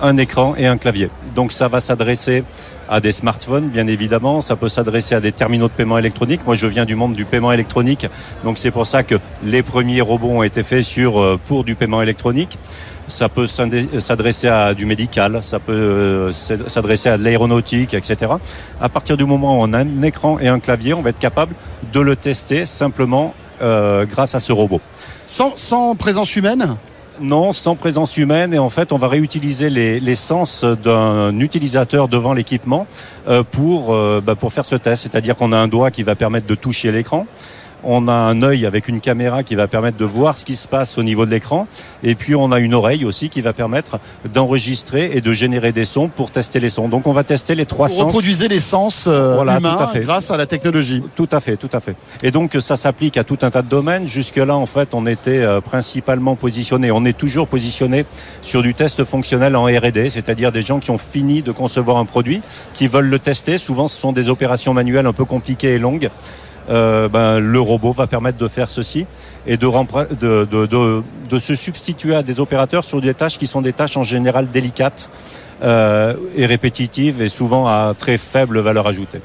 un 0.00 0.16
écran 0.16 0.54
et 0.56 0.66
un 0.66 0.76
clavier. 0.76 1.10
Donc 1.34 1.52
ça 1.52 1.68
va 1.68 1.80
s'adresser 1.80 2.44
à 2.88 3.00
des 3.00 3.12
smartphones, 3.12 3.66
bien 3.66 3.86
évidemment. 3.86 4.40
Ça 4.40 4.56
peut 4.56 4.68
s'adresser 4.68 5.14
à 5.14 5.20
des 5.20 5.32
terminaux 5.32 5.66
de 5.68 5.72
paiement 5.72 5.98
électronique. 5.98 6.40
Moi, 6.44 6.54
je 6.54 6.66
viens 6.66 6.84
du 6.84 6.94
monde 6.94 7.12
du 7.14 7.24
paiement 7.24 7.52
électronique, 7.52 8.06
donc 8.44 8.58
c'est 8.58 8.70
pour 8.70 8.86
ça 8.86 9.02
que 9.02 9.16
les 9.44 9.62
premiers 9.62 10.00
robots 10.00 10.30
ont 10.30 10.42
été 10.42 10.62
faits 10.62 10.84
sur 10.84 11.20
euh, 11.20 11.38
pour 11.46 11.64
du 11.64 11.74
paiement 11.74 12.02
électronique. 12.02 12.58
Ça 13.08 13.28
peut 13.28 13.46
s'adresser 13.46 14.48
à 14.48 14.74
du 14.74 14.86
médical, 14.86 15.40
ça 15.42 15.58
peut 15.58 15.72
euh, 15.72 16.32
s'ad- 16.32 16.68
s'adresser 16.68 17.08
à 17.08 17.18
de 17.18 17.24
l'aéronautique, 17.24 17.94
etc. 17.94 18.32
À 18.80 18.88
partir 18.88 19.16
du 19.16 19.24
moment 19.24 19.58
où 19.58 19.62
on 19.64 19.72
a 19.72 19.78
un 19.80 20.02
écran 20.02 20.38
et 20.38 20.48
un 20.48 20.60
clavier, 20.60 20.94
on 20.94 21.02
va 21.02 21.10
être 21.10 21.18
capable 21.18 21.54
de 21.92 22.00
le 22.00 22.14
tester 22.16 22.64
simplement 22.64 23.34
euh, 23.60 24.06
grâce 24.06 24.34
à 24.34 24.40
ce 24.40 24.52
robot. 24.52 24.80
sans 25.56 25.94
présence 25.96 26.36
humaine? 26.36 26.76
Non, 27.20 27.52
sans 27.52 27.76
présence 27.76 28.16
humaine 28.16 28.54
et 28.54 28.58
en 28.58 28.70
fait 28.70 28.90
on 28.92 28.96
va 28.96 29.08
réutiliser 29.08 29.70
les, 29.70 30.14
sens 30.14 30.64
d'un 30.64 31.38
utilisateur 31.38 32.08
devant 32.08 32.32
l'équipement 32.32 32.86
euh, 33.28 33.42
pour, 33.42 33.94
euh, 33.94 34.20
bah, 34.24 34.34
pour 34.34 34.52
faire 34.52 34.64
ce 34.64 34.76
test. 34.76 35.02
C'est-à-dire 35.02 35.36
qu'on 35.36 35.52
a 35.52 35.58
un 35.58 35.68
doigt 35.68 35.90
qui 35.90 36.02
va 36.02 36.14
permettre 36.14 36.46
de 36.46 36.54
toucher 36.54 36.90
l'écran. 36.90 37.26
On 37.84 38.06
a 38.08 38.12
un 38.12 38.42
œil 38.42 38.64
avec 38.66 38.88
une 38.88 39.00
caméra 39.00 39.42
qui 39.42 39.54
va 39.54 39.66
permettre 39.66 39.96
de 39.98 40.04
voir 40.04 40.38
ce 40.38 40.44
qui 40.44 40.56
se 40.56 40.68
passe 40.68 40.98
au 40.98 41.02
niveau 41.02 41.26
de 41.26 41.30
l'écran. 41.30 41.66
Et 42.02 42.14
puis 42.14 42.34
on 42.34 42.52
a 42.52 42.58
une 42.60 42.74
oreille 42.74 43.04
aussi 43.04 43.28
qui 43.28 43.40
va 43.40 43.52
permettre 43.52 43.98
d'enregistrer 44.32 45.10
et 45.14 45.20
de 45.20 45.32
générer 45.32 45.72
des 45.72 45.84
sons 45.84 46.08
pour 46.08 46.30
tester 46.30 46.60
les 46.60 46.68
sons. 46.68 46.88
Donc 46.88 47.06
on 47.06 47.12
va 47.12 47.24
tester 47.24 47.54
les 47.54 47.66
trois 47.66 47.88
Vous 47.88 47.94
sens. 47.94 48.04
reproduisez 48.06 48.48
les 48.48 48.60
sens 48.60 49.06
euh, 49.08 49.34
Voilà, 49.36 49.58
humains 49.58 49.74
tout 49.76 49.82
à 49.82 49.86
fait. 49.88 50.00
grâce 50.00 50.30
à 50.30 50.36
la 50.36 50.46
technologie. 50.46 51.02
Tout 51.16 51.28
à 51.32 51.40
fait, 51.40 51.56
tout 51.56 51.70
à 51.72 51.80
fait. 51.80 51.96
Et 52.22 52.30
donc 52.30 52.56
ça 52.60 52.76
s'applique 52.76 53.16
à 53.16 53.24
tout 53.24 53.38
un 53.42 53.50
tas 53.50 53.62
de 53.62 53.68
domaines. 53.68 54.06
Jusque-là, 54.06 54.56
en 54.56 54.66
fait, 54.66 54.94
on 54.94 55.06
était 55.06 55.38
euh, 55.38 55.60
principalement 55.60 56.36
positionné, 56.36 56.90
on 56.90 57.04
est 57.04 57.16
toujours 57.16 57.48
positionné 57.48 58.04
sur 58.42 58.62
du 58.62 58.74
test 58.74 59.04
fonctionnel 59.04 59.56
en 59.56 59.64
R&D, 59.64 60.10
c'est-à-dire 60.10 60.52
des 60.52 60.62
gens 60.62 60.78
qui 60.80 60.90
ont 60.90 60.98
fini 60.98 61.42
de 61.42 61.52
concevoir 61.52 61.96
un 61.96 62.04
produit, 62.04 62.42
qui 62.74 62.88
veulent 62.88 63.08
le 63.08 63.18
tester. 63.18 63.58
Souvent, 63.58 63.88
ce 63.88 63.98
sont 63.98 64.12
des 64.12 64.28
opérations 64.28 64.74
manuelles 64.74 65.06
un 65.06 65.12
peu 65.12 65.24
compliquées 65.24 65.74
et 65.74 65.78
longues. 65.78 66.10
Euh, 66.70 67.08
ben, 67.08 67.38
le 67.38 67.60
robot 67.60 67.92
va 67.92 68.06
permettre 68.06 68.38
de 68.38 68.48
faire 68.48 68.70
ceci 68.70 69.06
et 69.46 69.56
de, 69.56 69.66
de, 70.14 70.44
de, 70.44 70.66
de, 70.66 71.02
de 71.28 71.38
se 71.38 71.54
substituer 71.54 72.14
à 72.14 72.22
des 72.22 72.40
opérateurs 72.40 72.84
sur 72.84 73.00
des 73.00 73.14
tâches 73.14 73.38
qui 73.38 73.46
sont 73.46 73.60
des 73.60 73.72
tâches 73.72 73.96
en 73.96 74.02
général 74.02 74.48
délicates 74.50 75.10
euh, 75.62 76.14
et 76.36 76.46
répétitives 76.46 77.20
et 77.22 77.28
souvent 77.28 77.66
à 77.66 77.94
très 77.96 78.18
faible 78.18 78.60
valeur 78.60 78.86
ajoutée. 78.86 79.20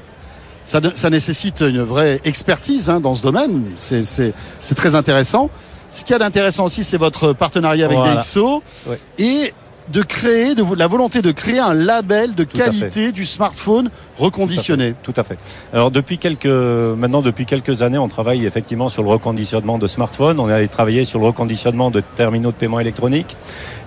Ça, 0.64 0.80
ça 0.94 1.10
nécessite 1.10 1.60
une 1.60 1.82
vraie 1.82 2.20
expertise 2.24 2.90
hein, 2.90 3.00
dans 3.00 3.14
ce 3.14 3.22
domaine. 3.22 3.64
C'est 3.76 4.74
très 4.76 4.94
intéressant. 4.94 5.50
Ce 5.90 6.04
qu'il 6.04 6.12
y 6.12 6.16
a 6.16 6.18
d'intéressant 6.18 6.66
aussi, 6.66 6.84
c'est 6.84 6.98
votre 6.98 7.32
partenariat 7.32 7.86
avec 7.86 7.98
voilà. 7.98 8.20
DxO 8.20 8.62
ouais. 8.86 8.98
et 9.18 9.54
de 9.92 10.02
créer, 10.02 10.54
de 10.54 10.64
la 10.76 10.86
volonté 10.86 11.22
de 11.22 11.30
créer 11.30 11.58
un 11.58 11.74
label 11.74 12.34
de 12.34 12.44
Tout 12.44 12.58
qualité 12.58 13.12
du 13.12 13.24
smartphone 13.24 13.90
reconditionné. 14.16 14.94
Tout 15.02 15.12
à, 15.16 15.24
fait. 15.24 15.34
Tout 15.36 15.40
à 15.40 15.46
fait. 15.46 15.76
Alors 15.76 15.90
depuis 15.90 16.18
quelques, 16.18 16.46
maintenant 16.46 17.22
depuis 17.22 17.46
quelques 17.46 17.82
années, 17.82 17.98
on 17.98 18.08
travaille 18.08 18.44
effectivement 18.44 18.88
sur 18.88 19.02
le 19.02 19.08
reconditionnement 19.08 19.78
de 19.78 19.86
smartphones. 19.86 20.40
On 20.40 20.48
a 20.48 20.66
travaillé 20.68 21.04
sur 21.04 21.20
le 21.20 21.26
reconditionnement 21.26 21.90
de 21.90 22.00
terminaux 22.00 22.50
de 22.50 22.56
paiement 22.56 22.80
électronique. 22.80 23.36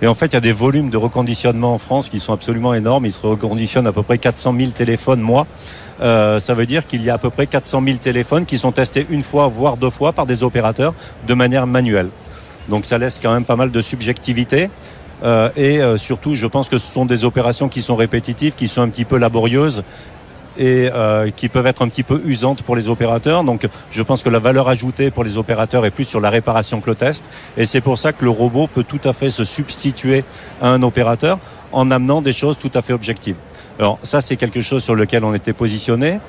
Et 0.00 0.06
en 0.06 0.14
fait, 0.14 0.26
il 0.26 0.32
y 0.34 0.36
a 0.36 0.40
des 0.40 0.52
volumes 0.52 0.90
de 0.90 0.96
reconditionnement 0.96 1.74
en 1.74 1.78
France 1.78 2.08
qui 2.08 2.18
sont 2.18 2.32
absolument 2.32 2.74
énormes. 2.74 3.06
Ils 3.06 3.12
se 3.12 3.24
reconditionnent 3.24 3.86
à 3.86 3.92
peu 3.92 4.02
près 4.02 4.18
400 4.18 4.54
000 4.58 4.70
téléphones 4.72 5.20
mois. 5.20 5.46
Euh, 6.00 6.40
ça 6.40 6.54
veut 6.54 6.66
dire 6.66 6.86
qu'il 6.86 7.02
y 7.02 7.10
a 7.10 7.14
à 7.14 7.18
peu 7.18 7.30
près 7.30 7.46
400 7.46 7.82
000 7.84 7.98
téléphones 7.98 8.44
qui 8.44 8.58
sont 8.58 8.72
testés 8.72 9.06
une 9.10 9.22
fois, 9.22 9.46
voire 9.46 9.76
deux 9.76 9.90
fois 9.90 10.12
par 10.12 10.26
des 10.26 10.42
opérateurs 10.42 10.94
de 11.28 11.34
manière 11.34 11.66
manuelle. 11.66 12.08
Donc 12.68 12.86
ça 12.86 12.98
laisse 12.98 13.20
quand 13.22 13.32
même 13.32 13.44
pas 13.44 13.56
mal 13.56 13.70
de 13.70 13.80
subjectivité. 13.80 14.70
Euh, 15.22 15.50
et 15.56 15.80
euh, 15.80 15.96
surtout, 15.96 16.34
je 16.34 16.46
pense 16.46 16.68
que 16.68 16.78
ce 16.78 16.92
sont 16.92 17.04
des 17.04 17.24
opérations 17.24 17.68
qui 17.68 17.82
sont 17.82 17.96
répétitives, 17.96 18.54
qui 18.54 18.68
sont 18.68 18.82
un 18.82 18.88
petit 18.88 19.04
peu 19.04 19.16
laborieuses 19.16 19.84
et 20.58 20.90
euh, 20.92 21.30
qui 21.30 21.48
peuvent 21.48 21.66
être 21.66 21.82
un 21.82 21.88
petit 21.88 22.02
peu 22.02 22.20
usantes 22.26 22.62
pour 22.62 22.76
les 22.76 22.88
opérateurs. 22.88 23.44
Donc 23.44 23.66
je 23.90 24.02
pense 24.02 24.22
que 24.22 24.28
la 24.28 24.38
valeur 24.38 24.68
ajoutée 24.68 25.10
pour 25.10 25.24
les 25.24 25.38
opérateurs 25.38 25.86
est 25.86 25.90
plus 25.90 26.04
sur 26.04 26.20
la 26.20 26.30
réparation 26.30 26.80
que 26.80 26.90
le 26.90 26.96
test. 26.96 27.30
Et 27.56 27.64
c'est 27.64 27.80
pour 27.80 27.98
ça 27.98 28.12
que 28.12 28.24
le 28.24 28.30
robot 28.30 28.66
peut 28.66 28.84
tout 28.84 29.00
à 29.04 29.12
fait 29.12 29.30
se 29.30 29.44
substituer 29.44 30.24
à 30.60 30.68
un 30.68 30.82
opérateur 30.82 31.38
en 31.72 31.90
amenant 31.90 32.20
des 32.20 32.32
choses 32.34 32.58
tout 32.58 32.70
à 32.74 32.82
fait 32.82 32.92
objectives. 32.92 33.36
Alors 33.78 33.98
ça, 34.02 34.20
c'est 34.20 34.36
quelque 34.36 34.60
chose 34.60 34.84
sur 34.84 34.94
lequel 34.94 35.24
on 35.24 35.34
était 35.34 35.54
positionné. 35.54 36.20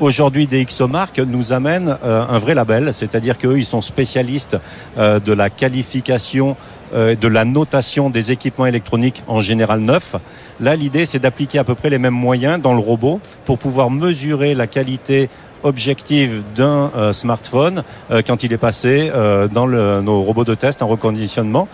Aujourd'hui, 0.00 0.46
DxOMark 0.46 1.18
nous 1.18 1.52
amène 1.52 1.96
euh, 2.04 2.24
un 2.28 2.38
vrai 2.38 2.54
label, 2.54 2.94
c'est-à-dire 2.94 3.36
qu'eux, 3.36 3.58
ils 3.58 3.64
sont 3.64 3.80
spécialistes 3.80 4.56
euh, 4.96 5.18
de 5.18 5.32
la 5.32 5.50
qualification 5.50 6.56
euh, 6.94 7.16
de 7.16 7.26
la 7.26 7.44
notation 7.44 8.08
des 8.08 8.30
équipements 8.30 8.66
électroniques 8.66 9.24
en 9.26 9.40
général 9.40 9.80
neufs. 9.80 10.14
Là, 10.60 10.76
l'idée, 10.76 11.04
c'est 11.04 11.18
d'appliquer 11.18 11.58
à 11.58 11.64
peu 11.64 11.74
près 11.74 11.90
les 11.90 11.98
mêmes 11.98 12.14
moyens 12.14 12.60
dans 12.60 12.74
le 12.74 12.80
robot 12.80 13.20
pour 13.44 13.58
pouvoir 13.58 13.90
mesurer 13.90 14.54
la 14.54 14.68
qualité 14.68 15.28
objective 15.64 16.44
d'un 16.54 17.12
smartphone 17.12 17.82
quand 18.24 18.44
il 18.44 18.52
est 18.52 18.58
passé 18.58 19.10
dans 19.52 19.66
nos 19.66 20.22
robots 20.22 20.44
de 20.44 20.54
test 20.54 20.82
en 20.82 20.86
reconditionnement. 20.86 21.66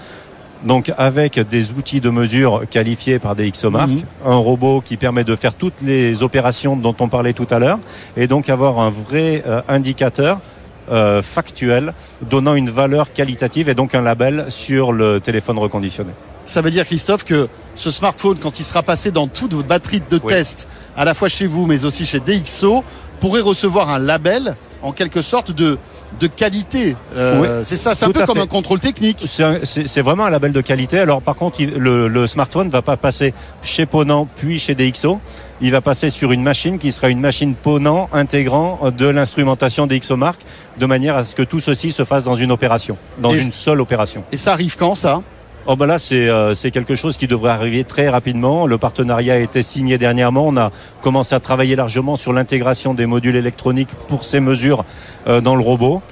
Donc 0.64 0.92
avec 0.96 1.38
des 1.38 1.72
outils 1.72 2.00
de 2.00 2.10
mesure 2.10 2.62
qualifiés 2.68 3.18
par 3.18 3.36
des 3.36 3.50
XOMark, 3.50 3.90
mmh. 3.90 4.02
un 4.26 4.36
robot 4.36 4.80
qui 4.80 4.96
permet 4.96 5.24
de 5.24 5.36
faire 5.36 5.54
toutes 5.54 5.82
les 5.82 6.22
opérations 6.22 6.76
dont 6.76 6.96
on 7.00 7.08
parlait 7.08 7.34
tout 7.34 7.46
à 7.50 7.58
l'heure, 7.58 7.78
et 8.16 8.26
donc 8.26 8.48
avoir 8.48 8.78
un 8.78 8.90
vrai 8.90 9.44
euh, 9.46 9.60
indicateur 9.68 10.40
euh, 10.90 11.22
factuel 11.22 11.94
donnant 12.20 12.54
une 12.54 12.68
valeur 12.68 13.12
qualitative 13.12 13.70
et 13.70 13.74
donc 13.74 13.94
un 13.94 14.02
label 14.02 14.46
sur 14.48 14.92
le 14.92 15.18
téléphone 15.18 15.58
reconditionné. 15.58 16.10
Ça 16.44 16.60
veut 16.60 16.70
dire 16.70 16.84
Christophe 16.84 17.24
que 17.24 17.48
ce 17.74 17.90
smartphone, 17.90 18.36
quand 18.38 18.60
il 18.60 18.64
sera 18.64 18.82
passé 18.82 19.10
dans 19.10 19.26
toute 19.26 19.54
votre 19.54 19.66
batterie 19.66 20.02
de 20.10 20.20
oui. 20.22 20.28
test, 20.28 20.68
à 20.94 21.06
la 21.06 21.14
fois 21.14 21.28
chez 21.28 21.46
vous 21.46 21.66
mais 21.66 21.86
aussi 21.86 22.04
chez 22.04 22.20
DxO, 22.20 22.84
pourrait 23.20 23.40
recevoir 23.40 23.88
un 23.88 23.98
label 23.98 24.56
en 24.82 24.92
quelque 24.92 25.22
sorte 25.22 25.52
de 25.52 25.78
de 26.18 26.26
qualité. 26.26 26.96
Euh, 27.16 27.40
oui, 27.40 27.48
c'est 27.64 27.76
ça, 27.76 27.94
c'est 27.94 28.04
un 28.04 28.10
peu 28.10 28.24
comme 28.26 28.36
fait. 28.36 28.42
un 28.42 28.46
contrôle 28.46 28.80
technique. 28.80 29.24
C'est 29.26 30.02
vraiment 30.02 30.26
un 30.26 30.30
label 30.30 30.52
de 30.52 30.60
qualité. 30.60 30.98
Alors 30.98 31.22
par 31.22 31.36
contre, 31.36 31.60
il, 31.60 31.70
le, 31.70 32.08
le, 32.08 32.26
smartphone 32.26 32.66
ne 32.66 32.72
va 32.72 32.82
pas 32.82 32.96
passer 32.96 33.34
chez 33.62 33.86
Ponant 33.86 34.26
puis 34.36 34.58
chez 34.58 34.74
DxO. 34.74 35.20
Il 35.60 35.70
va 35.70 35.80
passer 35.80 36.10
sur 36.10 36.32
une 36.32 36.42
machine 36.42 36.78
qui 36.78 36.92
sera 36.92 37.08
une 37.08 37.20
machine 37.20 37.54
Ponant 37.54 38.08
intégrant 38.12 38.90
de 38.96 39.06
l'instrumentation 39.06 39.86
DxOMark 39.86 40.40
de 40.78 40.86
manière 40.86 41.16
à 41.16 41.24
ce 41.24 41.34
que 41.34 41.42
tout 41.42 41.60
ceci 41.60 41.92
se 41.92 42.04
fasse 42.04 42.24
dans 42.24 42.34
une 42.34 42.50
opération, 42.50 42.96
dans 43.18 43.32
et 43.32 43.40
une 43.40 43.52
seule 43.52 43.80
opération. 43.80 44.24
Et 44.32 44.36
ça 44.36 44.52
arrive 44.52 44.76
quand 44.76 44.94
ça? 44.94 45.22
Oh 45.66 45.76
ben 45.76 45.86
là, 45.86 45.98
c'est 45.98 46.28
euh, 46.28 46.54
quelque 46.54 46.94
chose 46.94 47.16
qui 47.16 47.26
devrait 47.26 47.50
arriver 47.50 47.84
très 47.84 48.10
rapidement. 48.10 48.66
Le 48.66 48.76
partenariat 48.76 49.34
a 49.34 49.38
été 49.38 49.62
signé 49.62 49.96
dernièrement. 49.96 50.46
On 50.46 50.58
a 50.58 50.70
commencé 51.00 51.34
à 51.34 51.40
travailler 51.40 51.74
largement 51.74 52.16
sur 52.16 52.34
l'intégration 52.34 52.92
des 52.92 53.06
modules 53.06 53.36
électroniques 53.36 53.88
pour 54.08 54.24
ces 54.24 54.40
mesures 54.40 54.84
euh, 55.26 55.40
dans 55.40 55.56
le 55.56 55.62
robot. 55.62 56.02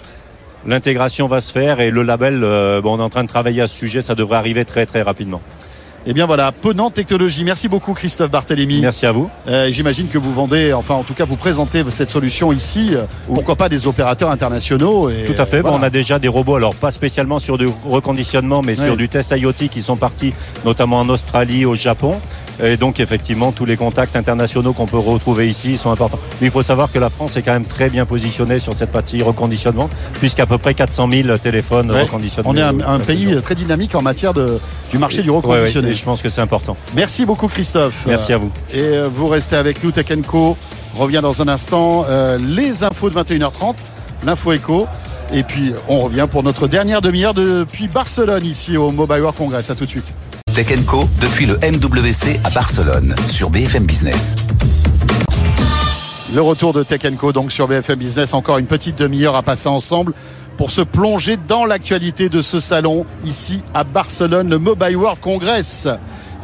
L'intégration 0.67 1.27
va 1.27 1.41
se 1.41 1.53
faire 1.53 1.81
et 1.81 1.91
le 1.91 2.03
label, 2.03 2.43
euh, 2.43 2.81
bon, 2.81 2.95
on 2.97 3.01
est 3.01 3.03
en 3.03 3.11
train 3.11 3.25
de 3.25 3.29
travailler 3.29 3.61
à 3.61 3.67
ce 3.67 3.77
sujet. 3.77 4.01
Ça 4.01 4.15
devrait 4.15 4.39
arriver 4.39 4.65
très 4.65 4.87
très 4.87 5.03
rapidement. 5.03 5.43
Eh 6.05 6.13
bien 6.15 6.27
voilà, 6.27 6.51
Ponant 6.51 6.91
Technologie. 6.91 7.45
Merci 7.45 7.69
beaucoup 7.69 7.95
Christophe 7.95 8.31
Barthélémy. 8.31 8.81
Merci 8.81 9.07
à 9.07 9.13
vous. 9.13 9.31
Euh, 9.47 9.69
J'imagine 9.71 10.09
que 10.09 10.19
vous 10.19 10.33
vendez, 10.33 10.73
enfin 10.73 10.95
en 10.95 11.05
tout 11.05 11.15
cas 11.15 11.25
vous 11.25 11.37
présentez 11.37 11.85
cette 11.91 12.11
solution 12.11 12.53
ici, 12.53 12.91
euh, 12.95 13.03
oui. 13.29 13.35
pourquoi 13.35 13.55
pas 13.55 13.69
des 13.69 13.87
opérateurs 13.87 14.31
internationaux. 14.31 15.11
Et, 15.11 15.25
tout 15.27 15.41
à 15.41 15.47
fait, 15.47 15.61
voilà. 15.61 15.77
bon, 15.77 15.83
on 15.83 15.87
a 15.87 15.91
déjà 15.91 16.19
des 16.19 16.27
robots, 16.27 16.57
alors 16.57 16.75
pas 16.75 16.91
spécialement 16.91 17.39
sur 17.39 17.57
du 17.57 17.69
reconditionnement, 17.85 18.63
mais 18.63 18.77
oui. 18.77 18.85
sur 18.85 18.97
du 18.97 19.09
test 19.09 19.33
IoT 19.37 19.69
qui 19.71 19.81
sont 19.81 19.97
partis 19.97 20.35
notamment 20.65 20.99
en 20.99 21.09
Australie, 21.09 21.65
au 21.65 21.77
Japon. 21.77 22.21
Et 22.63 22.77
donc 22.77 23.01
effectivement, 23.01 23.53
tous 23.53 23.65
les 23.65 23.77
contacts 23.77 24.17
internationaux 24.17 24.73
qu'on 24.73 24.87
peut 24.87 24.99
retrouver 24.99 25.49
ici 25.49 25.79
sont 25.79 25.91
importants. 25.91 26.19
Mais 26.41 26.49
il 26.49 26.51
faut 26.51 26.63
savoir 26.63 26.91
que 26.91 26.99
la 26.99 27.11
France 27.11 27.37
est 27.37 27.43
quand 27.43 27.53
même 27.53 27.65
très 27.65 27.89
bien 27.89 28.07
positionnée 28.07 28.59
sur 28.59 28.75
cette 28.75 28.91
partie 28.91 29.23
reconditionnement, 29.23 29.89
puisqu'à 30.15 30.47
peu 30.47 30.59
près 30.59 30.75
400 30.75 31.09
000 31.11 31.39
téléphones 31.39 31.91
ouais. 31.91 32.03
reconditionnés. 32.03 32.49
On 32.49 32.57
est 32.57 32.63
un, 32.63 32.79
un 32.81 32.99
pays 32.99 33.41
très 33.43 33.55
dynamique 33.55 33.95
en 33.95 34.03
matière 34.03 34.35
de, 34.35 34.59
du 34.91 34.99
marché 34.99 35.23
du 35.23 35.31
reconditionné. 35.31 35.89
Ouais, 35.89 35.95
je 35.95 36.05
pense 36.05 36.23
que 36.23 36.29
c'est 36.29 36.41
important. 36.41 36.77
Merci 36.95 37.27
beaucoup 37.27 37.49
Christophe. 37.49 38.05
Merci 38.07 38.33
à 38.33 38.39
vous. 38.39 38.51
Et 38.73 39.01
vous 39.15 39.27
restez 39.27 39.57
avec 39.57 39.83
nous, 39.83 39.91
Tech 39.91 40.07
Co. 40.27 40.57
revient 40.95 41.21
dans 41.23 41.43
un 41.43 41.49
instant. 41.49 42.05
Euh, 42.09 42.39
les 42.39 42.85
infos 42.85 43.11
de 43.11 43.15
21h30, 43.15 43.77
l'info 44.25 44.53
éco. 44.53 44.87
Et 45.33 45.43
puis 45.43 45.73
on 45.89 45.99
revient 46.01 46.27
pour 46.31 46.43
notre 46.43 46.69
dernière 46.69 47.01
demi-heure 47.01 47.35
depuis 47.35 47.89
Barcelone, 47.89 48.45
ici 48.45 48.77
au 48.77 48.91
Mobile 48.91 49.21
World 49.21 49.37
Congress. 49.39 49.71
À 49.71 49.75
tout 49.75 49.87
de 49.87 49.91
suite. 49.91 50.13
Tech 50.55 50.85
Co 50.85 51.09
depuis 51.23 51.47
le 51.47 51.55
MWC 51.55 52.39
à 52.45 52.51
Barcelone 52.51 53.15
sur 53.31 53.49
BFM 53.49 53.87
Business. 53.87 54.37
Le 56.35 56.43
retour 56.43 56.75
de 56.75 56.83
Tech 56.83 57.01
Co 57.19 57.33
donc 57.33 57.51
sur 57.51 57.67
BFM 57.69 57.99
Business, 57.99 58.35
encore 58.35 58.59
une 58.59 58.67
petite 58.67 58.99
demi-heure 58.99 59.35
à 59.35 59.43
passer 59.43 59.71
ensemble 59.71 60.13
pour 60.59 60.71
se 60.71 60.83
plonger 60.83 61.39
dans 61.49 61.65
l'actualité 61.65 62.29
de 62.29 62.43
ce 62.43 62.61
salon 62.61 63.07
ici 63.25 63.63
à 63.73 63.83
Barcelone, 63.83 64.51
le 64.51 64.59
Mobile 64.59 64.97
World 64.99 65.21
Congress. 65.21 65.89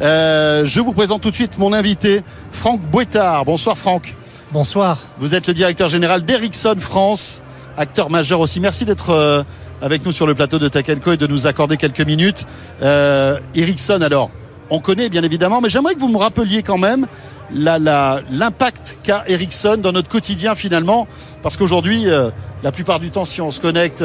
Euh, 0.01 0.65
je 0.65 0.79
vous 0.79 0.93
présente 0.93 1.21
tout 1.21 1.29
de 1.29 1.35
suite 1.35 1.59
mon 1.59 1.71
invité, 1.71 2.23
Franck 2.51 2.81
Bouettard. 2.81 3.45
Bonsoir 3.45 3.77
Franck. 3.77 4.15
Bonsoir. 4.51 4.97
Vous 5.19 5.35
êtes 5.35 5.45
le 5.45 5.53
directeur 5.53 5.87
général 5.87 6.23
d'Ericsson 6.23 6.77
France, 6.79 7.43
acteur 7.77 8.09
majeur 8.09 8.39
aussi. 8.39 8.59
Merci 8.59 8.85
d'être 8.85 9.11
euh, 9.11 9.43
avec 9.81 10.05
nous 10.05 10.11
sur 10.11 10.27
le 10.27 10.35
plateau 10.35 10.59
de 10.59 10.67
Tech 10.67 10.85
Co 11.03 11.13
et 11.13 11.17
de 11.17 11.27
nous 11.27 11.47
accorder 11.47 11.77
quelques 11.77 12.05
minutes. 12.05 12.45
Euh, 12.81 13.37
Ericsson, 13.55 14.01
alors, 14.01 14.29
on 14.69 14.79
connaît 14.79 15.09
bien 15.09 15.23
évidemment, 15.23 15.61
mais 15.61 15.69
j'aimerais 15.69 15.95
que 15.95 15.99
vous 15.99 16.09
me 16.09 16.17
rappeliez 16.17 16.63
quand 16.63 16.77
même 16.77 17.07
l'impact 17.51 18.99
qu'a 19.03 19.23
Ericsson 19.27 19.77
dans 19.81 19.91
notre 19.91 20.09
quotidien 20.09 20.53
finalement, 20.53 21.07
parce 21.41 21.57
qu'aujourd'hui, 21.57 22.07
euh, 22.07 22.29
la 22.63 22.71
plupart 22.71 22.99
du 22.99 23.09
temps, 23.09 23.25
si 23.25 23.41
on 23.41 23.49
se 23.51 23.59
connecte 23.59 24.03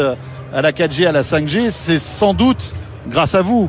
à 0.52 0.62
la 0.62 0.72
4G, 0.72 1.06
à 1.06 1.12
la 1.12 1.22
5G, 1.22 1.70
c'est 1.70 1.98
sans 1.98 2.32
doute 2.32 2.74
grâce 3.09 3.34
à 3.34 3.42
vous. 3.42 3.68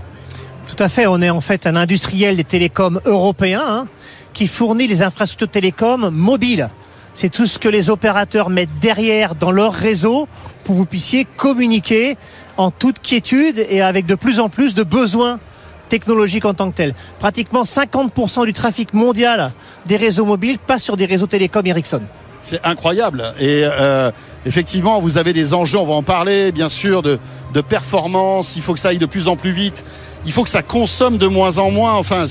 Tout 0.67 0.81
à 0.83 0.89
fait, 0.89 1.07
on 1.07 1.21
est 1.21 1.29
en 1.29 1.41
fait 1.41 1.67
un 1.67 1.75
industriel 1.75 2.37
des 2.37 2.43
télécoms 2.43 2.99
européens 3.05 3.63
hein, 3.65 3.87
qui 4.33 4.47
fournit 4.47 4.87
les 4.87 5.01
infrastructures 5.01 5.49
télécoms 5.49 6.09
mobiles. 6.09 6.69
C'est 7.13 7.29
tout 7.29 7.45
ce 7.45 7.59
que 7.59 7.69
les 7.69 7.89
opérateurs 7.89 8.49
mettent 8.49 8.79
derrière 8.81 9.35
dans 9.35 9.51
leur 9.51 9.73
réseau 9.73 10.27
pour 10.65 10.75
que 10.75 10.79
vous 10.79 10.85
puissiez 10.85 11.25
communiquer 11.37 12.17
en 12.57 12.71
toute 12.71 12.99
quiétude 12.99 13.65
et 13.69 13.81
avec 13.81 14.05
de 14.05 14.15
plus 14.15 14.39
en 14.39 14.49
plus 14.49 14.73
de 14.73 14.83
besoins 14.83 15.39
technologiques 15.87 16.45
en 16.45 16.53
tant 16.53 16.71
que 16.71 16.75
tels. 16.75 16.95
Pratiquement 17.19 17.63
50% 17.63 18.45
du 18.45 18.53
trafic 18.53 18.93
mondial 18.93 19.51
des 19.85 19.95
réseaux 19.95 20.25
mobiles 20.25 20.57
passe 20.57 20.83
sur 20.83 20.97
des 20.97 21.05
réseaux 21.05 21.27
télécoms 21.27 21.65
Ericsson. 21.65 22.01
C'est 22.41 22.63
incroyable. 22.63 23.23
Et 23.39 23.63
euh, 23.63 24.11
effectivement, 24.45 24.99
vous 24.99 25.17
avez 25.17 25.33
des 25.33 25.53
enjeux, 25.53 25.79
on 25.79 25.85
va 25.85 25.93
en 25.93 26.03
parler, 26.03 26.51
bien 26.51 26.69
sûr, 26.69 27.01
de, 27.01 27.19
de 27.53 27.61
performance. 27.61 28.55
Il 28.55 28.61
faut 28.61 28.73
que 28.73 28.79
ça 28.79 28.89
aille 28.89 28.97
de 28.97 29.05
plus 29.05 29.27
en 29.27 29.35
plus 29.35 29.51
vite. 29.51 29.83
Il 30.27 30.31
faut 30.31 30.43
que 30.43 30.49
ça 30.49 30.63
consomme 30.63 31.17
de 31.17 31.27
moins 31.27 31.57
en 31.59 31.69
moins. 31.69 31.93
Enfin, 31.93 32.25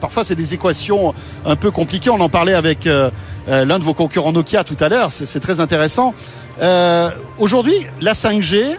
parfois, 0.00 0.24
c'est 0.24 0.36
des 0.36 0.54
équations 0.54 1.12
un 1.44 1.56
peu 1.56 1.70
compliquées. 1.70 2.10
On 2.10 2.20
en 2.20 2.28
parlait 2.28 2.54
avec 2.54 2.86
euh, 2.86 3.10
euh, 3.48 3.64
l'un 3.64 3.78
de 3.78 3.84
vos 3.84 3.94
concurrents 3.94 4.32
Nokia 4.32 4.64
tout 4.64 4.76
à 4.80 4.88
l'heure. 4.88 5.10
C'est 5.10 5.40
très 5.40 5.60
intéressant. 5.60 6.14
Euh, 6.60 7.10
Aujourd'hui, 7.38 7.74
la 8.00 8.12
5G, 8.12 8.76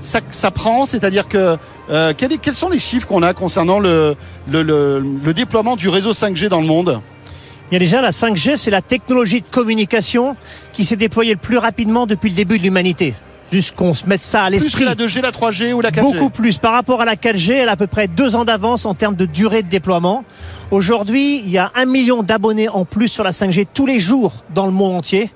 ça, 0.00 0.20
ça 0.30 0.50
prend, 0.50 0.84
c'est-à-dire 0.84 1.28
que 1.28 1.56
euh, 1.90 2.12
quel 2.16 2.32
est, 2.32 2.38
quels 2.38 2.54
sont 2.54 2.68
les 2.68 2.78
chiffres 2.78 3.06
qu'on 3.06 3.22
a 3.22 3.32
concernant 3.32 3.78
le, 3.78 4.16
le, 4.50 4.62
le, 4.62 5.02
le, 5.24 5.34
déploiement 5.34 5.76
du 5.76 5.88
réseau 5.88 6.12
5G 6.12 6.48
dans 6.48 6.60
le 6.60 6.66
monde? 6.66 7.00
Bien 7.70 7.78
déjà, 7.78 8.00
la 8.00 8.10
5G, 8.10 8.56
c'est 8.56 8.70
la 8.70 8.82
technologie 8.82 9.40
de 9.40 9.46
communication 9.50 10.36
qui 10.72 10.84
s'est 10.84 10.96
déployée 10.96 11.32
le 11.32 11.38
plus 11.38 11.58
rapidement 11.58 12.06
depuis 12.06 12.30
le 12.30 12.36
début 12.36 12.58
de 12.58 12.64
l'humanité. 12.64 13.14
Juste 13.52 13.76
qu'on 13.76 13.94
se 13.94 14.06
mette 14.06 14.22
ça 14.22 14.42
à 14.42 14.48
Plus 14.48 14.58
que 14.58 14.64
l'esprit. 14.64 14.84
la 14.84 14.94
2G, 14.94 15.22
la 15.22 15.30
3G 15.30 15.72
ou 15.72 15.80
la 15.80 15.90
4G 15.90 16.00
Beaucoup 16.00 16.30
plus. 16.30 16.58
Par 16.58 16.72
rapport 16.72 17.00
à 17.00 17.04
la 17.04 17.14
4G, 17.14 17.52
elle 17.52 17.68
a 17.68 17.72
à 17.72 17.76
peu 17.76 17.86
près 17.86 18.08
deux 18.08 18.34
ans 18.34 18.44
d'avance 18.44 18.84
en 18.86 18.94
termes 18.94 19.14
de 19.14 19.24
durée 19.24 19.62
de 19.62 19.68
déploiement. 19.68 20.24
Aujourd'hui, 20.72 21.38
il 21.38 21.50
y 21.50 21.58
a 21.58 21.70
un 21.76 21.84
million 21.84 22.24
d'abonnés 22.24 22.68
en 22.68 22.84
plus 22.84 23.08
sur 23.08 23.22
la 23.22 23.30
5G 23.30 23.66
tous 23.72 23.86
les 23.86 24.00
jours 24.00 24.44
dans 24.52 24.66
le 24.66 24.72
monde 24.72 24.96
entier. 24.96 25.30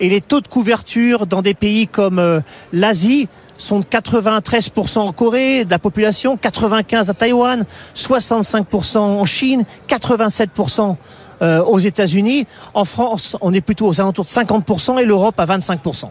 Et 0.00 0.08
les 0.08 0.20
taux 0.20 0.40
de 0.40 0.48
couverture 0.48 1.26
dans 1.26 1.42
des 1.42 1.54
pays 1.54 1.86
comme 1.86 2.18
euh, 2.18 2.40
l'Asie 2.72 3.28
sont 3.56 3.80
de 3.80 3.84
93% 3.84 4.98
en 4.98 5.12
Corée 5.12 5.64
de 5.64 5.70
la 5.70 5.78
population, 5.78 6.36
95% 6.36 7.08
à 7.08 7.14
Taïwan, 7.14 7.64
65% 7.94 8.98
en 8.98 9.24
Chine, 9.24 9.64
87% 9.88 10.96
euh, 11.42 11.62
aux 11.62 11.78
États-Unis. 11.78 12.46
En 12.74 12.84
France, 12.84 13.36
on 13.40 13.52
est 13.52 13.60
plutôt 13.60 13.86
aux 13.86 14.00
alentours 14.00 14.24
de 14.24 14.30
50% 14.30 14.98
et 15.00 15.04
l'Europe 15.04 15.38
à 15.38 15.46
25%. 15.46 16.06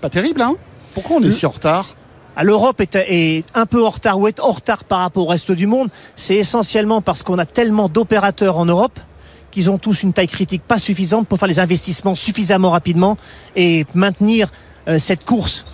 Pas 0.00 0.10
terrible, 0.10 0.42
hein? 0.42 0.54
Pourquoi 0.94 1.16
on 1.16 1.22
est 1.22 1.30
si 1.30 1.46
en 1.46 1.50
retard? 1.50 1.86
Ah, 2.36 2.44
L'Europe 2.44 2.80
est, 2.80 2.96
est 2.96 3.44
un 3.54 3.66
peu 3.66 3.84
en 3.84 3.90
retard 3.90 4.18
ou 4.18 4.26
est 4.28 4.40
en 4.40 4.52
retard 4.52 4.84
par 4.84 5.00
rapport 5.00 5.24
au 5.24 5.28
reste 5.28 5.52
du 5.52 5.66
monde. 5.66 5.90
C'est 6.16 6.36
essentiellement 6.36 7.00
parce 7.00 7.22
qu'on 7.22 7.38
a 7.38 7.46
tellement 7.46 7.88
d'opérateurs 7.88 8.58
en 8.58 8.66
Europe 8.66 8.98
qu'ils 9.52 9.70
ont 9.70 9.78
tous 9.78 10.02
une 10.02 10.12
taille 10.12 10.26
critique 10.26 10.62
pas 10.66 10.78
suffisante 10.78 11.28
pour 11.28 11.38
faire 11.38 11.46
les 11.48 11.60
investissements 11.60 12.16
suffisamment 12.16 12.70
rapidement 12.70 13.16
et 13.54 13.86
maintenir 13.94 14.48
euh, 14.88 14.98
cette 14.98 15.24
course 15.24 15.64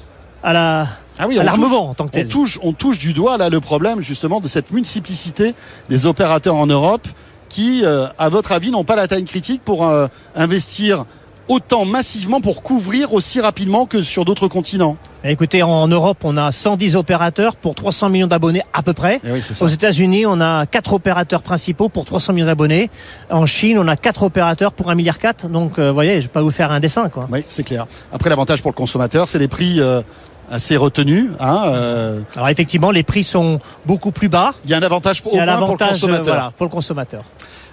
à 0.43 0.53
la 0.53 0.87
Ah 1.19 1.27
oui, 1.27 1.39
à 1.39 1.43
on 1.43 1.45
l'armement 1.45 1.69
touche- 1.69 1.89
en 1.91 1.95
tant 1.95 2.05
que 2.05 2.11
On 2.11 2.13
tel. 2.13 2.29
touche, 2.29 2.59
on 2.63 2.73
touche 2.75 2.99
du 2.99 3.15
doigt 3.15 3.39
là 3.39 3.49
le 3.49 3.61
problème 3.61 4.03
justement 4.03 4.41
de 4.41 4.49
cette 4.49 4.71
multiplicité 4.73 5.55
des 5.89 6.05
opérateurs 6.07 6.57
en 6.57 6.67
Europe 6.67 7.09
qui, 7.49 7.83
euh, 7.85 8.07
à 8.19 8.29
votre 8.29 8.53
avis, 8.53 8.71
n'ont 8.71 8.85
pas 8.85 8.95
la 8.97 9.09
taille 9.09 9.25
critique 9.25 9.63
pour 9.65 9.87
euh, 9.89 10.07
investir 10.35 11.07
autant 11.49 11.85
massivement 11.85 12.41
pour 12.41 12.63
couvrir 12.63 13.13
aussi 13.13 13.41
rapidement 13.41 13.87
que 13.87 14.03
sur 14.03 14.25
d'autres 14.25 14.49
continents. 14.49 14.97
Écoutez, 15.25 15.63
en 15.63 15.89
Europe, 15.89 16.19
on 16.25 16.37
a 16.37 16.53
110 16.53 16.95
opérateurs 16.97 17.57
pour 17.57 17.75
300 17.75 18.09
millions 18.11 18.27
d'abonnés 18.27 18.63
à 18.73 18.83
peu 18.83 18.93
près. 18.93 19.21
Eh 19.25 19.33
oui. 19.33 19.41
Aux 19.61 19.67
États-Unis, 19.69 20.27
on 20.27 20.41
a 20.41 20.67
quatre 20.67 20.93
opérateurs 20.93 21.43
principaux 21.43 21.89
pour 21.89 22.05
300 22.05 22.33
millions 22.35 22.47
d'abonnés. 22.47 22.91
En 23.31 23.47
Chine, 23.47 23.79
on 23.79 23.89
a 23.89 23.97
quatre 23.97 24.23
opérateurs 24.23 24.73
pour 24.73 24.87
1,4 24.89 24.95
milliard. 24.97 25.17
Donc, 25.51 25.79
euh, 25.79 25.89
vous 25.89 25.95
voyez, 25.95 26.17
je 26.21 26.27
vais 26.27 26.33
pas 26.33 26.43
vous 26.43 26.51
faire 26.51 26.71
un 26.71 26.81
dessin, 26.81 27.09
quoi. 27.09 27.27
Oui, 27.33 27.45
c'est 27.49 27.65
clair. 27.65 27.87
Après, 28.13 28.31
l'avantage 28.31 28.63
pour 28.63 28.71
le 28.71 28.77
consommateur, 28.77 29.27
c'est 29.27 29.39
les 29.39 29.49
prix 29.49 29.81
euh, 29.81 30.03
assez 30.51 30.77
retenus. 30.77 31.31
Hein, 31.41 31.63
euh, 31.67 32.21
Alors, 32.37 32.49
effectivement, 32.49 32.91
les 32.91 33.03
prix 33.03 33.25
sont 33.25 33.59
beaucoup 33.87 34.13
plus 34.13 34.29
bas. 34.29 34.53
Il 34.65 34.71
y 34.71 34.75
a 34.75 34.79
un 34.79 34.83
avantage 34.83 35.23
pour, 35.23 35.33
Il 35.33 35.37
y 35.37 35.39
au 35.41 35.43
a 35.43 35.47
moins 35.47 35.57
pour 35.57 35.67
le 35.67 35.73
l'avantage, 35.73 35.89
euh, 35.89 35.93
consommateur. 36.07 36.35
voilà, 36.35 36.53
pour 36.57 36.67
le 36.67 36.71
consommateur. 36.71 37.23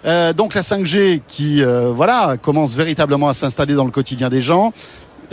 Euh, 0.05 0.33
donc 0.33 0.53
la 0.53 0.61
5G 0.61 1.21
qui 1.27 1.63
euh, 1.63 1.91
voilà 1.95 2.35
commence 2.41 2.75
véritablement 2.75 3.27
à 3.29 3.33
s'installer 3.33 3.73
dans 3.73 3.85
le 3.85 3.91
quotidien 3.91 4.29
des 4.29 4.41
gens. 4.41 4.71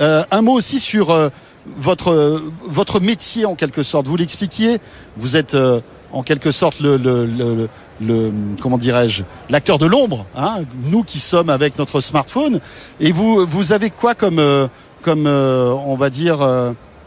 Euh, 0.01 0.25
un 0.31 0.41
mot 0.43 0.53
aussi 0.55 0.81
sur 0.81 1.11
euh, 1.11 1.29
votre 1.77 2.11
euh, 2.13 2.41
votre 2.65 2.99
métier 3.01 3.45
en 3.45 3.55
quelque 3.55 3.83
sorte. 3.83 4.09
Vous 4.09 4.17
l'expliquiez. 4.17 4.79
Vous 5.17 5.37
êtes 5.37 5.55
euh, 5.55 5.81
en 6.13 6.23
quelque 6.23 6.51
sorte 6.53 6.81
le, 6.81 6.97
le, 6.97 7.27
le, 7.27 7.69
le- 8.01 8.33
comment 8.61 8.79
dirais-je 8.79 9.23
l'acteur 9.51 9.79
de 9.79 9.87
l'ombre. 9.87 10.25
Hein, 10.37 10.63
nous 10.85 11.03
qui 11.05 11.21
sommes 11.21 11.51
avec 11.51 11.79
notre 11.79 12.01
smartphone. 12.01 12.61
Et 13.01 13.13
vous 13.13 13.47
vous 13.47 13.73
avez 13.73 13.91
quoi 13.91 14.15
comme 14.15 14.41
comme 15.03 15.27
on 15.27 15.97
va 15.97 16.09
dire 16.11 16.39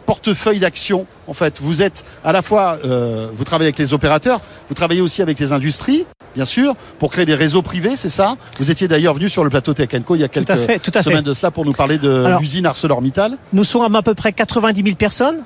portefeuille 0.05 0.59
d'action 0.59 1.07
en 1.27 1.33
fait? 1.33 1.59
Vous 1.59 1.81
êtes 1.81 2.05
à 2.23 2.31
la 2.31 2.41
fois 2.43 2.77
euh, 2.85 3.29
vous 3.35 3.43
travaillez 3.43 3.67
avec 3.69 3.79
les 3.79 3.93
opérateurs 3.93 4.39
vous 4.69 4.75
travaillez 4.75 5.01
aussi 5.01 5.21
avec 5.23 5.39
les 5.39 5.51
industries 5.51 6.05
bien 6.35 6.45
sûr 6.45 6.75
pour 6.99 7.11
créer 7.11 7.25
des 7.25 7.35
réseaux 7.35 7.61
privés 7.61 7.95
c'est 7.95 8.09
ça? 8.09 8.35
Vous 8.59 8.71
étiez 8.71 8.87
d'ailleurs 8.87 9.13
venu 9.13 9.29
sur 9.29 9.43
le 9.43 9.49
plateau 9.49 9.73
Tech 9.73 9.89
Co 10.05 10.15
il 10.15 10.21
y 10.21 10.23
a 10.23 10.27
quelques 10.27 10.49
à 10.49 10.57
fait, 10.57 10.79
tout 10.79 10.91
à 10.93 11.01
fait. 11.01 11.09
semaines 11.09 11.23
de 11.23 11.33
cela 11.33 11.51
pour 11.51 11.65
nous 11.65 11.73
parler 11.73 11.97
de 11.97 12.37
l'usine 12.39 12.65
ArcelorMittal 12.65 13.37
Nous 13.53 13.63
sommes 13.63 13.95
à 13.95 14.01
peu 14.01 14.13
près 14.13 14.33
90 14.33 14.83
000 14.83 14.95
personnes, 14.95 15.37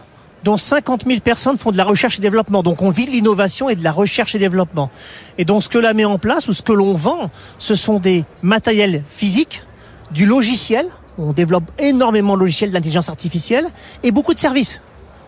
dont 0.44 0.57
50 0.57 1.06
000 1.06 1.20
personnes 1.20 1.57
font 1.57 1.72
de 1.72 1.78
la 1.78 1.84
recherche 1.84 2.18
et 2.20 2.22
développement. 2.22 2.64
Donc 2.64 2.82
on 2.82 2.90
vit 2.90 3.06
de 3.06 3.11
l'innovation 3.11 3.70
et 3.70 3.76
de 3.76 3.84
la 3.84 3.91
recherche 3.91 4.36
et 4.36 4.40
développement. 4.40 4.90
Et 5.38 5.45
donc 5.45 5.64
ce 5.64 5.70
que 5.70 5.78
l'on 5.78 5.94
met 5.94 6.06
en 6.06 6.18
place 6.18 6.48
ou 6.48 6.53
ce 6.53 6.61
que 6.61 6.74
l'on 6.74 6.94
vend, 6.94 7.30
ce 7.57 7.76
sont 7.76 7.99
des 7.99 8.26
matériels 8.41 9.03
physiques, 9.07 9.64
du 10.11 10.26
logiciel. 10.26 10.88
On 11.18 11.34
développe 11.34 11.70
énormément 11.78 12.36
de 12.36 12.40
logiciels 12.41 12.72
d'intelligence 12.72 13.10
artificielle 13.10 13.68
et 14.03 14.11
beaucoup 14.11 14.34
de 14.34 14.40
services. 14.40 14.82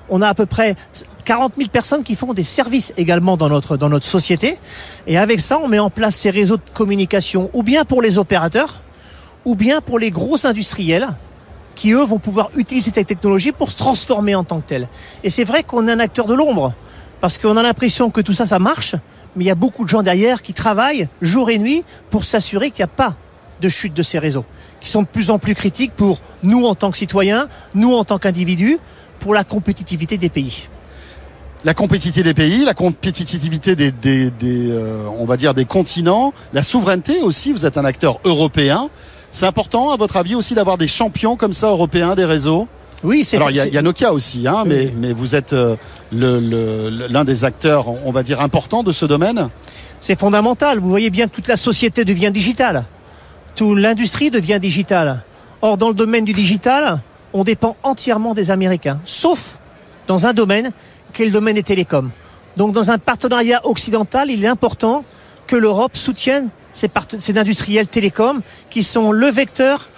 On 0.09 0.21
a 0.21 0.27
à 0.27 0.33
peu 0.33 0.45
près 0.45 0.75
40 1.25 1.53
000 1.57 1.69
personnes 1.69 2.03
qui 2.03 2.15
font 2.15 2.33
des 2.33 2.43
services 2.43 2.93
également 2.97 3.37
dans 3.37 3.49
notre, 3.49 3.99
société. 4.01 4.57
Et 5.07 5.17
avec 5.17 5.39
ça, 5.39 5.59
on 5.59 5.67
met 5.67 5.79
en 5.79 5.89
place 5.89 6.15
ces 6.15 6.29
réseaux 6.29 6.57
de 6.57 6.69
communication, 6.73 7.49
ou 7.53 7.63
bien 7.63 7.85
pour 7.85 8.01
les 8.01 8.17
opérateurs, 8.17 8.81
ou 9.45 9.55
bien 9.55 9.81
pour 9.81 9.99
les 9.99 10.11
gros 10.11 10.45
industriels 10.45 11.09
qui 11.75 11.91
eux 11.91 12.03
vont 12.03 12.19
pouvoir 12.19 12.51
utiliser 12.55 12.91
cette 12.93 13.07
technologie 13.07 13.51
pour 13.51 13.71
se 13.71 13.77
transformer 13.77 14.35
en 14.35 14.43
tant 14.43 14.59
que 14.59 14.67
tel. 14.67 14.89
Et 15.23 15.29
c'est 15.29 15.45
vrai 15.45 15.63
qu'on 15.63 15.87
est 15.87 15.91
un 15.91 15.99
acteur 15.99 16.25
de 16.25 16.33
l'ombre, 16.33 16.73
parce 17.21 17.37
qu'on 17.37 17.57
a 17.57 17.63
l'impression 17.63 18.09
que 18.09 18.21
tout 18.21 18.33
ça, 18.33 18.45
ça 18.45 18.59
marche, 18.59 18.95
mais 19.35 19.45
il 19.45 19.47
y 19.47 19.51
a 19.51 19.55
beaucoup 19.55 19.83
de 19.83 19.89
gens 19.89 20.03
derrière 20.03 20.41
qui 20.41 20.53
travaillent 20.53 21.07
jour 21.21 21.49
et 21.49 21.57
nuit 21.57 21.83
pour 22.09 22.25
s'assurer 22.25 22.71
qu'il 22.71 22.81
n'y 22.81 22.91
a 22.91 22.95
pas 22.95 23.15
de 23.61 23.69
chute 23.69 23.93
de 23.93 24.03
ces 24.03 24.19
réseaux, 24.19 24.45
qui 24.79 24.89
sont 24.89 25.03
de 25.03 25.07
plus 25.07 25.29
en 25.29 25.39
plus 25.39 25.55
critiques 25.55 25.93
pour 25.95 26.19
nous 26.43 26.65
en 26.65 26.75
tant 26.75 26.91
que 26.91 26.97
citoyens, 26.97 27.47
nous 27.73 27.93
en 27.93 28.03
tant 28.03 28.17
qu'individus, 28.17 28.79
pour 29.21 29.33
la 29.33 29.43
compétitivité 29.45 30.17
des 30.17 30.29
pays. 30.29 30.67
la 31.63 31.73
compétitivité 31.75 32.23
des 32.23 32.33
pays, 32.33 32.65
la 32.65 32.73
compétitivité 32.73 33.75
des, 33.75 33.91
des, 33.91 34.31
des, 34.31 34.71
euh, 34.71 35.05
on 35.19 35.25
va 35.25 35.37
dire 35.37 35.53
des 35.53 35.65
continents, 35.65 36.33
la 36.53 36.63
souveraineté 36.63 37.21
aussi. 37.21 37.53
Vous 37.53 37.65
êtes 37.67 37.77
un 37.77 37.85
acteur 37.85 38.19
européen. 38.25 38.89
C'est 39.29 39.45
important, 39.45 39.91
à 39.91 39.95
votre 39.97 40.17
avis, 40.17 40.33
aussi 40.35 40.55
d'avoir 40.55 40.77
des 40.79 40.87
champions 40.87 41.35
comme 41.37 41.53
ça 41.53 41.67
européens 41.69 42.15
des 42.15 42.25
réseaux? 42.25 42.67
Oui, 43.03 43.23
c'est 43.23 43.37
Alors 43.37 43.51
il 43.51 43.55
y, 43.57 43.59
a- 43.61 43.67
y 43.67 43.83
Nokia 43.83 44.11
aussi, 44.11 44.47
hein, 44.47 44.63
mais, 44.65 44.91
mais 44.97 45.13
vous 45.13 45.35
êtes 45.35 45.53
euh, 45.53 45.75
le- 46.11 46.39
le- 46.89 47.07
l'un 47.07 47.23
des 47.23 47.43
acteurs, 47.45 47.85
on 48.05 48.11
va 48.11 48.23
dire, 48.23 48.41
importants 48.41 48.83
de 48.83 48.91
ce 48.91 49.05
domaine? 49.05 49.49
C'est 49.99 50.19
fondamental. 50.19 50.79
Vous 50.79 50.89
voyez 50.89 51.11
bien 51.11 51.27
que 51.27 51.35
toute 51.35 51.47
la 51.47 51.57
société 51.57 52.03
devient 52.05 52.31
digitale. 52.31 52.85
Toute 53.55 53.77
l'industrie 53.77 54.31
devient 54.31 54.59
digitale. 54.59 55.21
Or, 55.61 55.77
dans 55.77 55.89
le 55.89 55.93
domaine 55.95 56.25
du 56.25 56.33
digital, 56.33 57.01
on 57.33 57.43
dépend 57.43 57.75
entièrement 57.83 58.33
des 58.33 58.51
Américains, 58.51 58.99
sauf 59.05 59.57
dans 60.07 60.25
un 60.25 60.33
domaine 60.33 60.71
qui 61.13 61.23
est 61.23 61.25
le 61.25 61.31
domaine 61.31 61.55
des 61.55 61.63
télécoms. 61.63 62.09
Donc, 62.57 62.73
dans 62.73 62.91
un 62.91 62.97
partenariat 62.97 63.65
occidental, 63.65 64.29
il 64.29 64.43
est 64.43 64.47
important 64.47 65.03
que 65.47 65.55
l'Europe 65.55 65.95
soutienne 65.95 66.49
ces, 66.73 66.89
industriels 67.37 67.87
télécoms 67.87 68.41
qui 68.69 68.83
sont 68.83 69.11
le 69.11 69.27
vecteur 69.27 69.89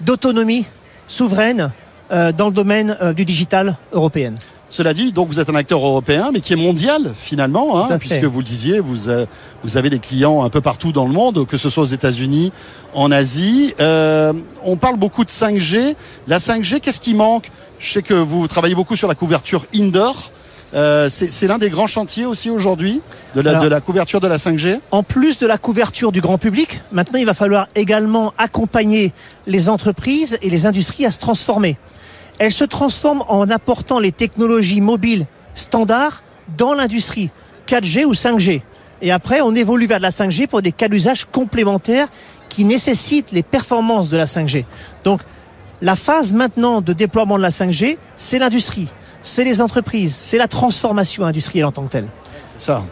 d'autonomie 0.00 0.66
souveraine 1.06 1.70
euh, 2.10 2.32
dans 2.32 2.46
le 2.46 2.52
domaine 2.52 2.96
euh, 3.00 3.12
du 3.12 3.24
digital 3.24 3.76
européen. 3.92 4.34
Cela 4.72 4.94
dit, 4.94 5.12
donc 5.12 5.28
vous 5.28 5.38
êtes 5.38 5.50
un 5.50 5.54
acteur 5.54 5.84
européen, 5.84 6.30
mais 6.32 6.40
qui 6.40 6.54
est 6.54 6.56
mondial 6.56 7.12
finalement, 7.14 7.84
hein, 7.84 7.98
puisque 7.98 8.24
vous 8.24 8.38
le 8.38 8.44
disiez, 8.44 8.80
vous, 8.80 9.10
euh, 9.10 9.26
vous 9.62 9.76
avez 9.76 9.90
des 9.90 9.98
clients 9.98 10.42
un 10.42 10.48
peu 10.48 10.62
partout 10.62 10.92
dans 10.92 11.04
le 11.04 11.12
monde, 11.12 11.46
que 11.46 11.58
ce 11.58 11.68
soit 11.68 11.82
aux 11.82 11.86
États-Unis, 11.86 12.54
en 12.94 13.12
Asie. 13.12 13.74
Euh, 13.80 14.32
on 14.64 14.78
parle 14.78 14.96
beaucoup 14.96 15.26
de 15.26 15.30
5G. 15.30 15.94
La 16.26 16.38
5G, 16.38 16.80
qu'est-ce 16.80 17.00
qui 17.00 17.12
manque? 17.12 17.50
Je 17.78 17.92
sais 17.92 18.00
que 18.00 18.14
vous 18.14 18.48
travaillez 18.48 18.74
beaucoup 18.74 18.96
sur 18.96 19.08
la 19.08 19.14
couverture 19.14 19.66
indoor. 19.74 20.32
Euh, 20.72 21.10
c'est 21.10 21.46
l'un 21.46 21.58
des 21.58 21.68
grands 21.68 21.86
chantiers 21.86 22.24
aussi 22.24 22.48
aujourd'hui 22.48 23.02
de 23.36 23.42
de 23.42 23.68
la 23.68 23.80
couverture 23.82 24.20
de 24.20 24.26
la 24.26 24.38
5G. 24.38 24.80
En 24.90 25.02
plus 25.02 25.36
de 25.36 25.46
la 25.46 25.58
couverture 25.58 26.12
du 26.12 26.22
grand 26.22 26.38
public, 26.38 26.80
maintenant 26.92 27.18
il 27.18 27.26
va 27.26 27.34
falloir 27.34 27.68
également 27.74 28.32
accompagner 28.38 29.12
les 29.46 29.68
entreprises 29.68 30.38
et 30.40 30.48
les 30.48 30.64
industries 30.64 31.04
à 31.04 31.10
se 31.10 31.20
transformer. 31.20 31.76
Elles 32.38 32.52
se 32.52 32.64
transforment 32.64 33.24
en 33.28 33.48
apportant 33.50 33.98
les 33.98 34.12
technologies 34.12 34.80
mobiles 34.80 35.26
standards 35.54 36.22
dans 36.56 36.74
l'industrie, 36.74 37.30
4G 37.68 38.04
ou 38.04 38.12
5G. 38.12 38.62
Et 39.00 39.10
après, 39.10 39.40
on 39.40 39.54
évolue 39.54 39.86
vers 39.86 39.98
de 39.98 40.02
la 40.02 40.10
5G 40.10 40.46
pour 40.46 40.62
des 40.62 40.72
cas 40.72 40.88
d'usage 40.88 41.24
complémentaires 41.24 42.08
qui 42.48 42.64
nécessitent 42.64 43.32
les 43.32 43.42
performances 43.42 44.10
de 44.10 44.16
la 44.16 44.26
5G. 44.26 44.64
Donc, 45.04 45.20
la 45.80 45.96
phase 45.96 46.32
maintenant 46.32 46.80
de 46.80 46.92
déploiement 46.92 47.36
de 47.36 47.42
la 47.42 47.50
5G, 47.50 47.98
c'est 48.16 48.38
l'industrie, 48.38 48.86
c'est 49.20 49.44
les 49.44 49.60
entreprises, 49.60 50.14
c'est 50.14 50.38
la 50.38 50.46
transformation 50.46 51.24
industrielle 51.24 51.64
en 51.64 51.72
tant 51.72 51.82
que 51.82 51.90
telle. 51.90 52.06
Ça. 52.58 52.84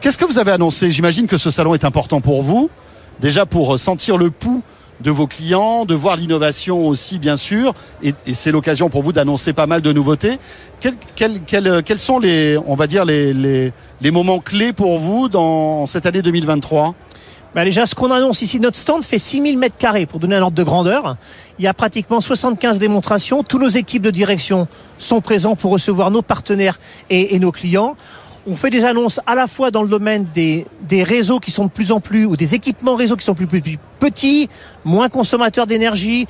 Qu'est-ce 0.00 0.16
que 0.16 0.24
vous 0.24 0.38
avez 0.38 0.52
annoncé? 0.52 0.90
J'imagine 0.90 1.26
que 1.26 1.36
ce 1.36 1.50
salon 1.50 1.74
est 1.74 1.84
important 1.84 2.22
pour 2.22 2.42
vous, 2.42 2.70
déjà 3.20 3.44
pour 3.44 3.74
euh, 3.74 3.78
sentir 3.78 4.16
le 4.16 4.30
pouls 4.30 4.62
de 5.00 5.10
vos 5.10 5.26
clients, 5.26 5.84
de 5.84 5.94
voir 5.94 6.16
l'innovation 6.16 6.86
aussi 6.86 7.18
bien 7.18 7.36
sûr, 7.36 7.74
et, 8.02 8.14
c'est 8.34 8.52
l'occasion 8.52 8.88
pour 8.88 9.02
vous 9.02 9.12
d'annoncer 9.12 9.52
pas 9.52 9.66
mal 9.66 9.82
de 9.82 9.92
nouveautés. 9.92 10.38
Euh, 10.84 11.82
quels 11.84 11.98
sont 11.98 12.18
les, 12.18 12.58
on 12.66 12.76
va 12.76 12.86
dire 12.86 13.04
les, 13.04 13.32
les, 13.32 14.10
moments 14.10 14.38
clés 14.38 14.72
pour 14.72 14.98
vous 14.98 15.28
dans 15.28 15.86
cette 15.86 16.06
année 16.06 16.22
2023 16.22 16.94
Bah 17.54 17.64
déjà, 17.64 17.86
ce 17.86 17.94
qu'on 17.94 18.10
annonce 18.10 18.42
ici, 18.42 18.60
notre 18.60 18.76
stand 18.76 19.04
fait 19.04 19.18
6000 19.18 19.58
mètres 19.58 19.78
carrés 19.78 20.06
pour 20.06 20.20
donner 20.20 20.36
un 20.36 20.42
ordre 20.42 20.56
de 20.56 20.62
grandeur. 20.62 21.16
Il 21.58 21.64
y 21.64 21.68
a 21.68 21.74
pratiquement 21.74 22.20
75 22.20 22.78
démonstrations. 22.78 23.42
Tous 23.42 23.58
nos 23.58 23.68
équipes 23.68 24.02
de 24.02 24.10
direction 24.10 24.68
sont 24.98 25.20
présents 25.20 25.56
pour 25.56 25.72
recevoir 25.72 26.10
nos 26.10 26.22
partenaires 26.22 26.78
et 27.08 27.38
nos 27.38 27.52
clients. 27.52 27.96
On 28.48 28.54
fait 28.54 28.70
des 28.70 28.84
annonces 28.84 29.18
à 29.26 29.34
la 29.34 29.48
fois 29.48 29.72
dans 29.72 29.82
le 29.82 29.88
domaine 29.88 30.24
des, 30.32 30.66
des 30.82 31.02
réseaux 31.02 31.40
qui 31.40 31.50
sont 31.50 31.64
de 31.64 31.70
plus 31.70 31.90
en 31.90 31.98
plus, 31.98 32.26
ou 32.26 32.36
des 32.36 32.54
équipements 32.54 32.94
réseaux 32.94 33.16
qui 33.16 33.24
sont 33.24 33.34
plus, 33.34 33.48
plus, 33.48 33.60
plus 33.60 33.76
petits, 33.98 34.48
moins 34.84 35.08
consommateurs 35.08 35.66
d'énergie, 35.66 36.28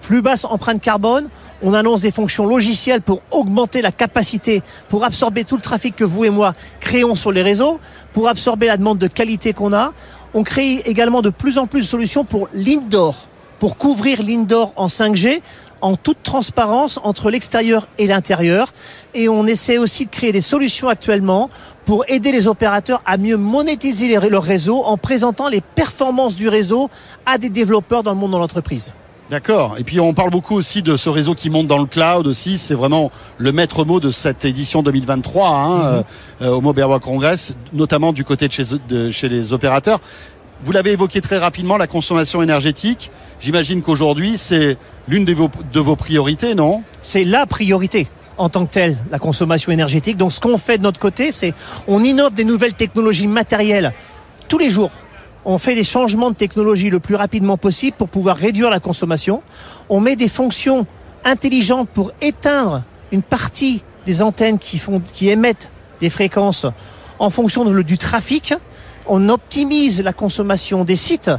plus 0.00 0.22
basse 0.22 0.46
empreinte 0.46 0.80
carbone. 0.80 1.28
On 1.62 1.74
annonce 1.74 2.00
des 2.00 2.10
fonctions 2.10 2.46
logicielles 2.46 3.02
pour 3.02 3.20
augmenter 3.32 3.82
la 3.82 3.92
capacité, 3.92 4.62
pour 4.88 5.04
absorber 5.04 5.44
tout 5.44 5.56
le 5.56 5.60
trafic 5.60 5.94
que 5.94 6.04
vous 6.04 6.24
et 6.24 6.30
moi 6.30 6.54
créons 6.80 7.14
sur 7.14 7.32
les 7.32 7.42
réseaux, 7.42 7.80
pour 8.14 8.28
absorber 8.28 8.66
la 8.66 8.78
demande 8.78 8.96
de 8.96 9.06
qualité 9.06 9.52
qu'on 9.52 9.74
a. 9.74 9.92
On 10.32 10.44
crée 10.44 10.76
également 10.86 11.20
de 11.20 11.30
plus 11.30 11.58
en 11.58 11.66
plus 11.66 11.80
de 11.80 11.86
solutions 11.86 12.24
pour 12.24 12.48
l'indoor, 12.54 13.28
pour 13.58 13.76
couvrir 13.76 14.22
l'indoor 14.22 14.72
en 14.76 14.86
5G 14.86 15.42
en 15.80 15.96
toute 15.96 16.22
transparence 16.22 16.98
entre 17.02 17.30
l'extérieur 17.30 17.88
et 17.98 18.06
l'intérieur. 18.06 18.72
Et 19.14 19.28
on 19.28 19.46
essaie 19.46 19.78
aussi 19.78 20.06
de 20.06 20.10
créer 20.10 20.32
des 20.32 20.40
solutions 20.40 20.88
actuellement 20.88 21.50
pour 21.84 22.04
aider 22.08 22.32
les 22.32 22.46
opérateurs 22.48 23.02
à 23.06 23.16
mieux 23.16 23.36
monétiser 23.36 24.18
leur 24.28 24.42
réseau 24.42 24.82
en 24.84 24.96
présentant 24.96 25.48
les 25.48 25.60
performances 25.60 26.36
du 26.36 26.48
réseau 26.48 26.90
à 27.24 27.38
des 27.38 27.48
développeurs 27.48 28.02
dans 28.02 28.12
le 28.12 28.18
monde 28.18 28.32
de 28.32 28.36
l'entreprise. 28.36 28.92
D'accord. 29.30 29.76
Et 29.78 29.84
puis 29.84 30.00
on 30.00 30.14
parle 30.14 30.30
beaucoup 30.30 30.54
aussi 30.54 30.82
de 30.82 30.96
ce 30.96 31.10
réseau 31.10 31.34
qui 31.34 31.50
monte 31.50 31.66
dans 31.66 31.78
le 31.78 31.84
cloud 31.84 32.26
aussi. 32.26 32.56
C'est 32.56 32.74
vraiment 32.74 33.10
le 33.36 33.52
maître 33.52 33.84
mot 33.84 34.00
de 34.00 34.10
cette 34.10 34.46
édition 34.46 34.82
2023 34.82 35.48
hein, 35.48 35.82
euh, 35.82 36.02
euh, 36.40 36.50
au 36.52 36.62
Mobile 36.62 36.84
World 36.84 37.02
Congress, 37.02 37.54
notamment 37.74 38.14
du 38.14 38.24
côté 38.24 38.48
de 38.48 38.52
chez, 38.52 38.64
de 38.88 39.10
chez 39.10 39.28
les 39.28 39.52
opérateurs. 39.52 40.00
Vous 40.64 40.72
l'avez 40.72 40.92
évoqué 40.92 41.20
très 41.20 41.38
rapidement, 41.38 41.76
la 41.76 41.86
consommation 41.86 42.42
énergétique. 42.42 43.12
J'imagine 43.40 43.80
qu'aujourd'hui 43.80 44.36
c'est 44.36 44.76
l'une 45.06 45.24
de 45.24 45.32
vos, 45.32 45.96
priorités, 45.96 46.54
non? 46.56 46.82
C'est 47.00 47.24
la 47.24 47.46
priorité 47.46 48.08
en 48.38 48.48
tant 48.48 48.66
que 48.66 48.72
telle, 48.72 48.96
la 49.10 49.18
consommation 49.18 49.70
énergétique. 49.70 50.16
Donc 50.16 50.32
ce 50.32 50.40
qu'on 50.40 50.58
fait 50.58 50.78
de 50.78 50.82
notre 50.82 50.98
côté, 50.98 51.30
c'est 51.30 51.54
on 51.86 52.02
innove 52.02 52.34
des 52.34 52.44
nouvelles 52.44 52.74
technologies 52.74 53.28
matérielles 53.28 53.92
tous 54.48 54.58
les 54.58 54.68
jours. 54.68 54.90
On 55.44 55.58
fait 55.58 55.76
des 55.76 55.84
changements 55.84 56.30
de 56.30 56.36
technologie 56.36 56.90
le 56.90 56.98
plus 56.98 57.14
rapidement 57.14 57.56
possible 57.56 57.96
pour 57.96 58.08
pouvoir 58.08 58.36
réduire 58.36 58.70
la 58.70 58.80
consommation. 58.80 59.42
On 59.88 60.00
met 60.00 60.16
des 60.16 60.28
fonctions 60.28 60.86
intelligentes 61.24 61.88
pour 61.88 62.12
éteindre 62.20 62.82
une 63.12 63.22
partie 63.22 63.82
des 64.06 64.22
antennes 64.22 64.58
qui, 64.58 64.78
font, 64.78 65.00
qui 65.00 65.28
émettent 65.30 65.70
des 66.00 66.10
fréquences 66.10 66.66
en 67.18 67.30
fonction 67.30 67.64
du 67.64 67.98
trafic. 67.98 68.54
On 69.08 69.28
optimise 69.28 70.02
la 70.02 70.12
consommation 70.12 70.84
des 70.84 70.96
sites 70.96 71.30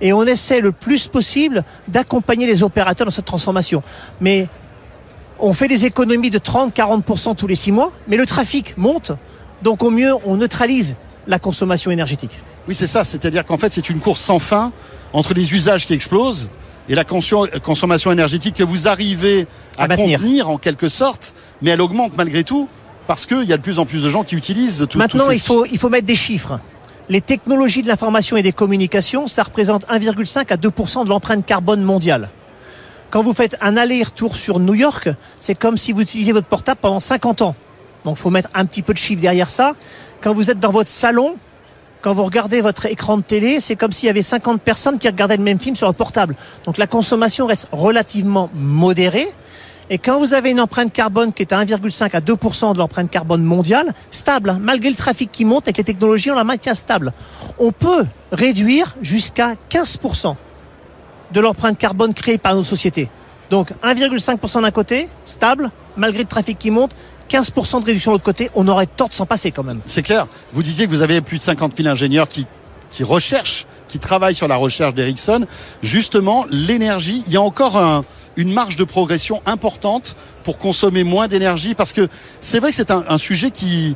et 0.00 0.12
on 0.12 0.22
essaie 0.24 0.60
le 0.60 0.72
plus 0.72 1.08
possible 1.08 1.64
d'accompagner 1.88 2.46
les 2.46 2.62
opérateurs 2.62 3.04
dans 3.06 3.10
cette 3.12 3.24
transformation. 3.24 3.82
Mais 4.20 4.48
on 5.38 5.52
fait 5.52 5.68
des 5.68 5.84
économies 5.84 6.30
de 6.30 6.38
30-40% 6.38 7.36
tous 7.36 7.46
les 7.46 7.56
six 7.56 7.72
mois, 7.72 7.92
mais 8.08 8.16
le 8.16 8.26
trafic 8.26 8.76
monte, 8.78 9.12
donc 9.62 9.82
au 9.82 9.90
mieux 9.90 10.12
on 10.24 10.36
neutralise 10.36 10.96
la 11.26 11.38
consommation 11.38 11.90
énergétique. 11.90 12.38
Oui, 12.68 12.74
c'est 12.74 12.86
ça. 12.86 13.04
C'est-à-dire 13.04 13.44
qu'en 13.44 13.58
fait 13.58 13.72
c'est 13.72 13.90
une 13.90 13.98
course 14.00 14.20
sans 14.20 14.38
fin 14.38 14.72
entre 15.12 15.34
les 15.34 15.52
usages 15.54 15.86
qui 15.86 15.94
explosent 15.94 16.48
et 16.88 16.94
la 16.96 17.04
consommation 17.04 18.10
énergétique 18.10 18.56
que 18.56 18.64
vous 18.64 18.88
arrivez 18.88 19.46
à, 19.78 19.84
À 19.84 19.88
maintenir. 19.88 20.18
contenir 20.20 20.48
en 20.50 20.58
quelque 20.58 20.88
sorte, 20.88 21.34
mais 21.60 21.70
elle 21.70 21.80
augmente 21.80 22.12
malgré 22.16 22.42
tout 22.44 22.68
parce 23.06 23.26
qu'il 23.26 23.44
y 23.44 23.52
a 23.52 23.56
de 23.56 23.62
plus 23.62 23.78
en 23.78 23.86
plus 23.86 24.02
de 24.02 24.08
gens 24.10 24.24
qui 24.24 24.34
utilisent 24.36 24.86
tout 24.90 24.98
Maintenant, 24.98 25.24
tous 25.24 25.30
ces- 25.30 25.36
il, 25.36 25.40
faut, 25.40 25.64
il 25.66 25.78
faut 25.78 25.88
mettre 25.88 26.06
des 26.06 26.16
chiffres. 26.16 26.58
Les 27.08 27.20
technologies 27.20 27.82
de 27.82 27.88
l'information 27.88 28.36
et 28.36 28.42
des 28.42 28.52
communications, 28.52 29.26
ça 29.26 29.42
représente 29.42 29.86
1,5 29.88 30.52
à 30.52 30.56
2% 30.56 31.04
de 31.04 31.08
l'empreinte 31.08 31.44
carbone 31.44 31.82
mondiale. 31.82 32.30
Quand 33.10 33.22
vous 33.22 33.34
faites 33.34 33.56
un 33.60 33.76
aller-retour 33.76 34.36
sur 34.36 34.60
New 34.60 34.74
York, 34.74 35.10
c'est 35.38 35.54
comme 35.54 35.76
si 35.76 35.92
vous 35.92 36.00
utilisiez 36.00 36.32
votre 36.32 36.46
portable 36.46 36.78
pendant 36.80 37.00
50 37.00 37.42
ans. 37.42 37.54
Donc 38.04 38.16
il 38.18 38.20
faut 38.20 38.30
mettre 38.30 38.48
un 38.54 38.64
petit 38.64 38.82
peu 38.82 38.94
de 38.94 38.98
chiffre 38.98 39.20
derrière 39.20 39.50
ça. 39.50 39.74
Quand 40.22 40.32
vous 40.32 40.50
êtes 40.50 40.60
dans 40.60 40.70
votre 40.70 40.88
salon, 40.88 41.36
quand 42.00 42.14
vous 42.14 42.24
regardez 42.24 42.60
votre 42.60 42.86
écran 42.86 43.16
de 43.16 43.22
télé, 43.22 43.60
c'est 43.60 43.76
comme 43.76 43.92
s'il 43.92 44.06
y 44.06 44.10
avait 44.10 44.22
50 44.22 44.62
personnes 44.62 44.98
qui 44.98 45.08
regardaient 45.08 45.36
le 45.36 45.42
même 45.42 45.60
film 45.60 45.76
sur 45.76 45.86
leur 45.86 45.94
portable. 45.94 46.36
Donc 46.64 46.78
la 46.78 46.86
consommation 46.86 47.46
reste 47.46 47.68
relativement 47.72 48.48
modérée. 48.54 49.28
Et 49.94 49.98
quand 49.98 50.18
vous 50.18 50.32
avez 50.32 50.50
une 50.52 50.58
empreinte 50.60 50.90
carbone 50.90 51.34
qui 51.34 51.42
est 51.42 51.52
à 51.52 51.62
1,5 51.62 52.16
à 52.16 52.20
2% 52.22 52.72
de 52.72 52.78
l'empreinte 52.78 53.10
carbone 53.10 53.42
mondiale, 53.42 53.92
stable, 54.10 54.48
hein, 54.48 54.58
malgré 54.58 54.88
le 54.88 54.96
trafic 54.96 55.30
qui 55.30 55.44
monte, 55.44 55.64
avec 55.64 55.76
les 55.76 55.84
technologies, 55.84 56.30
on 56.30 56.34
la 56.34 56.44
maintient 56.44 56.74
stable. 56.74 57.12
On 57.58 57.72
peut 57.72 58.06
réduire 58.32 58.96
jusqu'à 59.02 59.52
15% 59.68 60.34
de 61.34 61.40
l'empreinte 61.40 61.76
carbone 61.76 62.14
créée 62.14 62.38
par 62.38 62.54
nos 62.54 62.64
sociétés. 62.64 63.10
Donc 63.50 63.68
1,5% 63.82 64.62
d'un 64.62 64.70
côté, 64.70 65.10
stable, 65.26 65.70
malgré 65.98 66.22
le 66.22 66.28
trafic 66.28 66.58
qui 66.58 66.70
monte, 66.70 66.92
15% 67.28 67.80
de 67.80 67.84
réduction 67.84 68.12
de 68.12 68.14
l'autre 68.14 68.24
côté, 68.24 68.50
on 68.54 68.66
aurait 68.68 68.86
tort 68.86 69.10
de 69.10 69.14
s'en 69.14 69.26
passer 69.26 69.50
quand 69.50 69.62
même. 69.62 69.82
C'est 69.84 70.00
clair. 70.02 70.26
Vous 70.54 70.62
disiez 70.62 70.86
que 70.86 70.90
vous 70.90 71.02
avez 71.02 71.20
plus 71.20 71.36
de 71.36 71.42
50 71.42 71.76
000 71.76 71.86
ingénieurs 71.90 72.28
qui, 72.28 72.46
qui 72.88 73.04
recherchent, 73.04 73.66
qui 73.88 73.98
travaillent 73.98 74.34
sur 74.34 74.48
la 74.48 74.56
recherche 74.56 74.94
d'Ericsson. 74.94 75.44
Justement, 75.82 76.46
l'énergie, 76.48 77.22
il 77.26 77.32
y 77.34 77.36
a 77.36 77.42
encore 77.42 77.76
un- 77.76 78.06
une 78.36 78.52
marge 78.52 78.76
de 78.76 78.84
progression 78.84 79.40
importante 79.46 80.16
pour 80.44 80.58
consommer 80.58 81.04
moins 81.04 81.28
d'énergie 81.28 81.74
parce 81.74 81.92
que 81.92 82.08
c'est 82.40 82.60
vrai 82.60 82.70
que 82.70 82.76
c'est 82.76 82.90
un, 82.90 83.04
un 83.08 83.18
sujet 83.18 83.50
qui, 83.50 83.94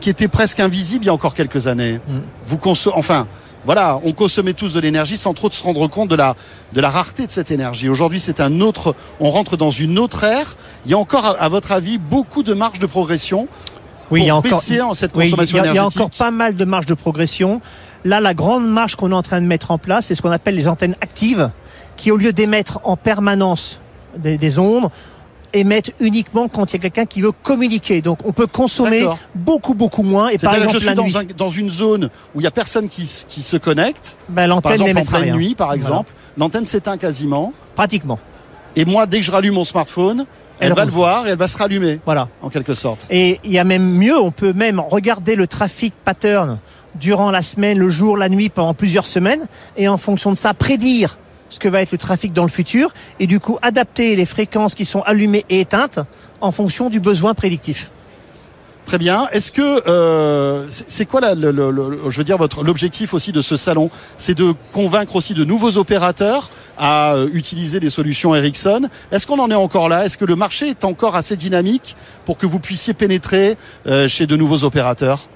qui 0.00 0.10
était 0.10 0.28
presque 0.28 0.60
invisible 0.60 1.04
il 1.04 1.08
y 1.08 1.10
a 1.10 1.14
encore 1.14 1.34
quelques 1.34 1.66
années. 1.66 2.00
Vous 2.46 2.56
conso- 2.56 2.92
enfin, 2.94 3.26
voilà, 3.64 4.00
on 4.04 4.12
consommait 4.12 4.54
tous 4.54 4.72
de 4.72 4.80
l'énergie 4.80 5.16
sans 5.16 5.34
trop 5.34 5.50
se 5.50 5.62
rendre 5.62 5.86
compte 5.88 6.08
de 6.08 6.14
la, 6.16 6.34
de 6.72 6.80
la 6.80 6.88
rareté 6.90 7.26
de 7.26 7.32
cette 7.32 7.50
énergie. 7.50 7.88
Aujourd'hui, 7.88 8.20
c'est 8.20 8.40
un 8.40 8.60
autre, 8.60 8.94
on 9.20 9.30
rentre 9.30 9.56
dans 9.56 9.70
une 9.70 9.98
autre 9.98 10.24
ère. 10.24 10.56
Il 10.86 10.90
y 10.90 10.94
a 10.94 10.98
encore, 10.98 11.36
à, 11.38 11.48
votre 11.48 11.72
avis, 11.72 11.98
beaucoup 11.98 12.42
de 12.42 12.54
marge 12.54 12.78
de 12.78 12.86
progression 12.86 13.40
Oui, 13.40 14.06
pour 14.10 14.18
il 14.18 14.26
y 14.26 14.30
a 14.30 14.36
encore, 14.36 14.52
baisser 14.60 14.80
en 14.80 14.94
cette 14.94 15.10
oui, 15.14 15.24
il 15.26 15.30
y 15.30 15.32
a- 15.34 15.36
consommation 15.36 15.64
il 15.72 15.74
y 15.74 15.78
a 15.78 15.84
encore 15.84 16.10
pas 16.10 16.30
mal 16.30 16.56
de 16.56 16.64
marge 16.64 16.86
de 16.86 16.94
progression. 16.94 17.60
Là, 18.04 18.20
la 18.20 18.32
grande 18.32 18.66
marge 18.66 18.94
qu'on 18.94 19.10
est 19.10 19.14
en 19.14 19.22
train 19.22 19.40
de 19.40 19.46
mettre 19.46 19.72
en 19.72 19.76
place, 19.76 20.06
c'est 20.06 20.14
ce 20.14 20.22
qu'on 20.22 20.30
appelle 20.30 20.54
les 20.54 20.68
antennes 20.68 20.94
actives, 21.02 21.50
qui 21.98 22.10
au 22.10 22.16
lieu 22.16 22.32
d'émettre 22.32 22.80
en 22.84 22.96
permanence 22.96 23.78
des, 24.16 24.38
des 24.38 24.58
ondes, 24.58 24.88
émettent 25.52 25.92
uniquement 26.00 26.48
quand 26.48 26.72
il 26.72 26.76
y 26.76 26.78
a 26.78 26.82
quelqu'un 26.82 27.06
qui 27.06 27.20
veut 27.22 27.32
communiquer. 27.32 28.00
Donc, 28.02 28.18
on 28.24 28.32
peut 28.32 28.46
consommer 28.46 29.06
beaucoup, 29.34 29.74
beaucoup 29.74 30.02
moins. 30.02 30.28
Et 30.28 30.38
par 30.38 30.54
exemple, 30.54 30.78
je 30.78 30.86
la 30.86 30.92
suis 30.94 31.02
nuit, 31.04 31.12
dans, 31.12 31.18
un- 31.20 31.24
dans 31.36 31.50
une 31.50 31.70
zone 31.70 32.04
où 32.34 32.40
il 32.40 32.42
n'y 32.42 32.46
a 32.46 32.50
personne 32.50 32.88
qui, 32.88 33.06
se 33.06 33.56
connecte. 33.56 34.16
ben, 34.28 34.46
l'antenne 34.46 35.04
pleine 35.04 35.34
nuit, 35.34 35.54
par 35.54 35.72
exemple. 35.72 36.10
L'antenne 36.36 36.66
s'éteint 36.66 36.96
quasiment. 36.98 37.52
Pratiquement. 37.74 38.18
Et 38.76 38.84
moi, 38.84 39.06
dès 39.06 39.18
que 39.20 39.24
je 39.24 39.30
rallume 39.32 39.54
mon 39.54 39.64
smartphone, 39.64 40.26
elle, 40.60 40.68
Elle 40.68 40.74
va 40.74 40.82
roule. 40.82 40.90
le 40.90 40.94
voir 40.94 41.26
et 41.26 41.30
elle 41.30 41.38
va 41.38 41.48
se 41.48 41.56
rallumer, 41.56 42.00
Voilà. 42.04 42.28
en 42.42 42.50
quelque 42.50 42.74
sorte. 42.74 43.06
Et 43.10 43.40
il 43.44 43.50
y 43.52 43.58
a 43.58 43.64
même 43.64 43.88
mieux, 43.90 44.18
on 44.20 44.30
peut 44.30 44.52
même 44.52 44.80
regarder 44.80 45.34
le 45.34 45.46
trafic 45.46 45.94
pattern 46.04 46.58
durant 46.96 47.30
la 47.30 47.42
semaine, 47.42 47.78
le 47.78 47.88
jour, 47.88 48.16
la 48.16 48.28
nuit, 48.28 48.48
pendant 48.50 48.74
plusieurs 48.74 49.06
semaines, 49.06 49.46
et 49.76 49.88
en 49.88 49.96
fonction 49.98 50.30
de 50.30 50.36
ça, 50.36 50.52
prédire 50.54 51.16
ce 51.48 51.58
que 51.58 51.68
va 51.68 51.80
être 51.82 51.92
le 51.92 51.98
trafic 51.98 52.32
dans 52.32 52.44
le 52.44 52.50
futur, 52.50 52.92
et 53.20 53.26
du 53.26 53.40
coup 53.40 53.58
adapter 53.62 54.16
les 54.16 54.26
fréquences 54.26 54.74
qui 54.74 54.84
sont 54.84 55.02
allumées 55.02 55.44
et 55.48 55.60
éteintes 55.60 56.00
en 56.40 56.52
fonction 56.52 56.90
du 56.90 57.00
besoin 57.00 57.34
prédictif. 57.34 57.90
Très 58.84 58.96
bien. 58.96 59.28
Est-ce 59.32 59.52
que 59.52 59.86
euh, 59.86 60.64
c'est 60.70 61.04
quoi 61.04 61.20
la- 61.20 61.34
le, 61.34 61.50
le- 61.50 61.70
le- 61.70 62.00
je 62.08 62.16
veux 62.16 62.24
dire 62.24 62.38
votre 62.38 62.64
l'objectif 62.64 63.12
aussi 63.12 63.32
de 63.32 63.42
ce 63.42 63.54
salon, 63.54 63.90
c'est 64.16 64.32
de 64.32 64.54
convaincre 64.72 65.14
aussi 65.16 65.34
de 65.34 65.44
nouveaux 65.44 65.76
opérateurs 65.76 66.48
à 66.78 67.12
euh, 67.12 67.28
utiliser 67.34 67.80
des 67.80 67.90
solutions 67.90 68.34
Ericsson. 68.34 68.88
Est-ce 69.12 69.26
qu'on 69.26 69.40
en 69.40 69.50
est 69.50 69.54
encore 69.54 69.90
là? 69.90 70.06
Est-ce 70.06 70.16
que 70.16 70.24
le 70.24 70.36
marché 70.36 70.68
est 70.68 70.86
encore 70.86 71.16
assez 71.16 71.36
dynamique 71.36 71.96
pour 72.24 72.38
que 72.38 72.46
vous 72.46 72.60
puissiez 72.60 72.94
pénétrer 72.94 73.58
euh, 73.86 74.08
chez 74.08 74.26
de 74.26 74.36
nouveaux 74.36 74.64
opérateurs? 74.64 75.28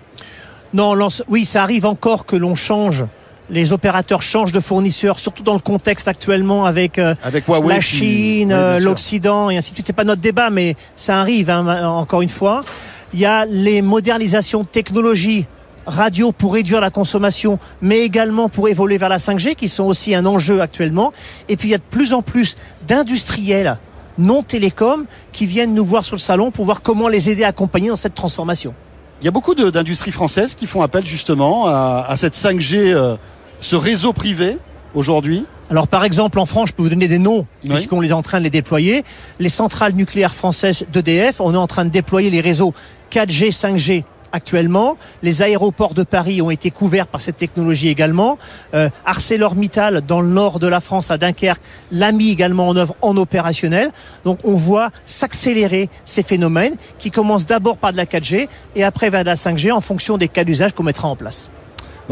Non, 0.72 0.96
oui, 1.28 1.44
ça 1.44 1.62
arrive 1.62 1.84
encore 1.84 2.24
que 2.24 2.36
l'on 2.36 2.54
change. 2.54 3.04
Les 3.52 3.72
opérateurs 3.72 4.22
changent 4.22 4.52
de 4.52 4.60
fournisseur, 4.60 5.20
surtout 5.20 5.42
dans 5.42 5.52
le 5.52 5.60
contexte 5.60 6.08
actuellement 6.08 6.64
avec 6.64 6.98
euh, 6.98 7.14
avec 7.22 7.46
Huawei 7.46 7.74
la 7.74 7.80
Chine, 7.82 8.48
Oui, 8.48 8.58
euh, 8.58 8.78
l'Occident 8.78 9.50
et 9.50 9.58
ainsi 9.58 9.72
de 9.72 9.76
suite. 9.76 9.86
C'est 9.86 9.92
pas 9.92 10.04
notre 10.04 10.22
débat, 10.22 10.48
mais 10.48 10.74
ça 10.96 11.20
arrive 11.20 11.50
hein, 11.50 11.86
encore 11.86 12.22
une 12.22 12.30
fois. 12.30 12.64
Il 13.12 13.20
y 13.20 13.26
a 13.26 13.44
les 13.44 13.82
modernisations 13.82 14.62
de 14.62 14.66
technologies 14.66 15.46
radio 15.86 16.32
pour 16.32 16.54
réduire 16.54 16.80
la 16.80 16.90
consommation, 16.90 17.58
mais 17.82 17.98
également 17.98 18.48
pour 18.48 18.70
évoluer 18.70 18.96
vers 18.96 19.10
la 19.10 19.18
5G, 19.18 19.54
qui 19.54 19.68
sont 19.68 19.84
aussi 19.84 20.14
un 20.14 20.24
enjeu 20.24 20.62
actuellement. 20.62 21.12
Et 21.50 21.58
puis 21.58 21.68
il 21.68 21.72
y 21.72 21.74
a 21.74 21.78
de 21.78 21.82
plus 21.82 22.14
en 22.14 22.22
plus 22.22 22.56
d'industriels 22.86 23.78
non 24.18 24.42
télécoms 24.42 25.04
qui 25.32 25.46
viennent 25.46 25.74
nous 25.74 25.84
voir 25.84 26.06
sur 26.06 26.16
le 26.16 26.20
salon 26.20 26.50
pour 26.50 26.64
voir 26.64 26.82
comment 26.82 27.08
les 27.08 27.30
aider 27.30 27.44
à 27.44 27.48
accompagner 27.48 27.88
dans 27.88 27.96
cette 27.96 28.14
transformation. 28.14 28.74
Il 29.20 29.24
y 29.24 29.28
a 29.28 29.30
beaucoup 29.30 29.54
d'industries 29.54 30.10
françaises 30.10 30.54
qui 30.54 30.66
font 30.66 30.82
appel 30.82 31.06
justement 31.06 31.66
à, 31.66 32.04
à 32.08 32.16
cette 32.16 32.34
5G, 32.34 32.92
euh, 32.92 33.16
ce 33.62 33.76
réseau 33.76 34.12
privé 34.12 34.58
aujourd'hui. 34.94 35.46
Alors 35.70 35.88
par 35.88 36.04
exemple 36.04 36.38
en 36.38 36.44
France, 36.44 36.68
je 36.70 36.74
peux 36.74 36.82
vous 36.82 36.90
donner 36.90 37.08
des 37.08 37.18
noms 37.18 37.46
Oui. 37.64 37.70
puisqu'on 37.70 38.02
est 38.02 38.12
en 38.12 38.20
train 38.22 38.38
de 38.40 38.44
les 38.44 38.50
déployer. 38.50 39.04
Les 39.38 39.48
centrales 39.48 39.94
nucléaires 39.94 40.34
françaises 40.34 40.84
d'EDF, 40.92 41.40
on 41.40 41.54
est 41.54 41.56
en 41.56 41.66
train 41.66 41.86
de 41.86 41.90
déployer 41.90 42.28
les 42.28 42.42
réseaux 42.42 42.74
4G, 43.10 43.50
5G 43.56 44.04
actuellement. 44.32 44.96
Les 45.22 45.42
aéroports 45.42 45.94
de 45.94 46.02
Paris 46.02 46.42
ont 46.42 46.50
été 46.50 46.70
couverts 46.70 47.06
par 47.06 47.20
cette 47.20 47.36
technologie 47.36 47.88
également. 47.88 48.38
Euh, 48.74 48.88
ArcelorMittal, 49.06 50.00
dans 50.06 50.20
le 50.20 50.28
nord 50.28 50.58
de 50.58 50.66
la 50.66 50.80
France, 50.80 51.10
à 51.10 51.16
Dunkerque, 51.18 51.60
l'a 51.92 52.12
mis 52.12 52.30
également 52.30 52.68
en 52.68 52.76
œuvre 52.76 52.96
en 53.00 53.16
opérationnel. 53.16 53.92
Donc 54.24 54.40
on 54.44 54.54
voit 54.56 54.90
s'accélérer 55.06 55.88
ces 56.04 56.22
phénomènes 56.22 56.74
qui 56.98 57.10
commencent 57.10 57.46
d'abord 57.46 57.76
par 57.78 57.92
de 57.92 57.96
la 57.96 58.06
4G 58.06 58.48
et 58.74 58.84
après 58.84 59.08
vers 59.08 59.22
de 59.22 59.28
la 59.28 59.36
5G 59.36 59.70
en 59.72 59.80
fonction 59.80 60.18
des 60.18 60.28
cas 60.28 60.44
d'usage 60.44 60.72
qu'on 60.72 60.82
mettra 60.82 61.08
en 61.08 61.16
place. 61.16 61.48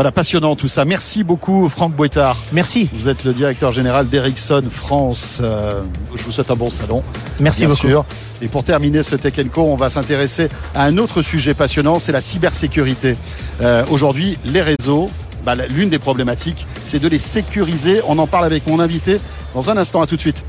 Voilà, 0.00 0.12
passionnant 0.12 0.56
tout 0.56 0.66
ça. 0.66 0.86
Merci 0.86 1.24
beaucoup 1.24 1.68
Franck 1.68 1.94
Boitard. 1.94 2.38
Merci. 2.52 2.88
Vous 2.94 3.08
êtes 3.08 3.24
le 3.24 3.34
directeur 3.34 3.70
général 3.70 4.08
d'Ericsson 4.08 4.62
France. 4.70 5.40
Euh, 5.42 5.82
je 6.16 6.22
vous 6.22 6.32
souhaite 6.32 6.50
un 6.50 6.56
bon 6.56 6.70
salon. 6.70 7.02
Merci 7.38 7.66
bien 7.66 7.68
beaucoup. 7.68 7.86
sûr. 7.86 8.06
Et 8.40 8.48
pour 8.48 8.64
terminer 8.64 9.02
ce 9.02 9.14
Tech 9.14 9.34
Co, 9.52 9.60
on 9.64 9.76
va 9.76 9.90
s'intéresser 9.90 10.48
à 10.74 10.84
un 10.84 10.96
autre 10.96 11.20
sujet 11.20 11.52
passionnant, 11.52 11.98
c'est 11.98 12.12
la 12.12 12.22
cybersécurité. 12.22 13.14
Euh, 13.60 13.84
Aujourd'hui, 13.90 14.38
les 14.46 14.62
réseaux, 14.62 15.10
bah, 15.44 15.54
l'une 15.68 15.90
des 15.90 15.98
problématiques, 15.98 16.66
c'est 16.86 16.98
de 16.98 17.06
les 17.06 17.18
sécuriser. 17.18 18.00
On 18.06 18.18
en 18.18 18.26
parle 18.26 18.46
avec 18.46 18.66
mon 18.66 18.80
invité 18.80 19.20
dans 19.54 19.68
un 19.68 19.76
instant. 19.76 20.00
À 20.00 20.06
tout 20.06 20.16
de 20.16 20.22
suite. 20.22 20.46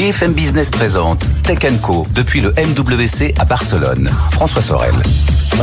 BFM 0.00 0.32
Business 0.32 0.70
présente 0.70 1.26
Tech 1.42 1.58
Co 1.82 2.06
depuis 2.14 2.40
le 2.40 2.52
MWC 2.52 3.34
à 3.38 3.44
Barcelone. 3.44 4.08
François 4.30 4.62
Sorel. 4.62 4.94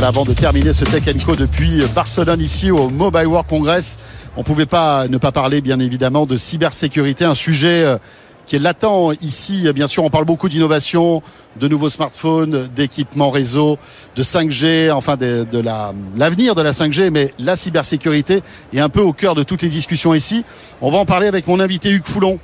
Avant 0.00 0.24
de 0.24 0.32
terminer 0.32 0.72
ce 0.72 0.84
Tech 0.84 1.02
Co 1.26 1.34
depuis 1.34 1.82
Barcelone, 1.92 2.40
ici 2.40 2.70
au 2.70 2.88
Mobile 2.88 3.26
World 3.26 3.48
Congress, 3.48 3.98
on 4.36 4.42
ne 4.42 4.44
pouvait 4.44 4.64
pas 4.64 5.08
ne 5.08 5.18
pas 5.18 5.32
parler, 5.32 5.60
bien 5.60 5.80
évidemment, 5.80 6.24
de 6.24 6.36
cybersécurité, 6.36 7.24
un 7.24 7.34
sujet 7.34 7.82
euh, 7.84 7.98
qui 8.46 8.54
est 8.54 8.60
latent 8.60 9.12
ici. 9.22 9.66
Bien 9.74 9.88
sûr, 9.88 10.04
on 10.04 10.08
parle 10.08 10.24
beaucoup 10.24 10.48
d'innovation, 10.48 11.20
de 11.58 11.66
nouveaux 11.66 11.90
smartphones, 11.90 12.68
d'équipements 12.76 13.30
réseau, 13.30 13.76
de 14.14 14.22
5G, 14.22 14.92
enfin 14.92 15.16
de, 15.16 15.48
de 15.50 15.58
la 15.58 15.92
l'avenir 16.16 16.54
de 16.54 16.62
la 16.62 16.70
5G, 16.70 17.10
mais 17.10 17.34
la 17.40 17.56
cybersécurité 17.56 18.40
est 18.72 18.78
un 18.78 18.88
peu 18.88 19.00
au 19.00 19.12
cœur 19.12 19.34
de 19.34 19.42
toutes 19.42 19.62
les 19.62 19.68
discussions 19.68 20.14
ici. 20.14 20.44
On 20.80 20.92
va 20.92 20.98
en 20.98 21.06
parler 21.06 21.26
avec 21.26 21.48
mon 21.48 21.58
invité 21.58 21.90
Hugues 21.90 22.06
Foulon. 22.06 22.38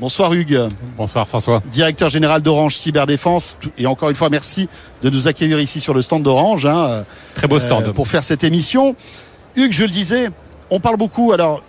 Bonsoir 0.00 0.32
Hugues. 0.32 0.60
Bonsoir 0.96 1.26
François. 1.26 1.60
Directeur 1.70 2.08
général 2.08 2.40
d'Orange 2.40 2.76
Cyberdéfense. 2.76 3.58
Et 3.78 3.86
encore 3.86 4.10
une 4.10 4.14
fois, 4.14 4.30
merci 4.30 4.68
de 5.02 5.10
nous 5.10 5.26
accueillir 5.26 5.58
ici 5.60 5.80
sur 5.80 5.92
le 5.92 6.02
stand 6.02 6.22
d'Orange. 6.22 6.66
Hein, 6.66 7.04
Très 7.34 7.48
beau 7.48 7.58
stand. 7.58 7.88
euh, 7.88 7.92
pour 7.92 8.06
faire 8.06 8.22
cette 8.22 8.44
émission. 8.44 8.94
Hugues, 9.56 9.72
je 9.72 9.82
le 9.82 9.90
disais, 9.90 10.28
on 10.70 10.78
parle 10.78 10.96
beaucoup. 10.98 11.32
Alors, 11.32 11.64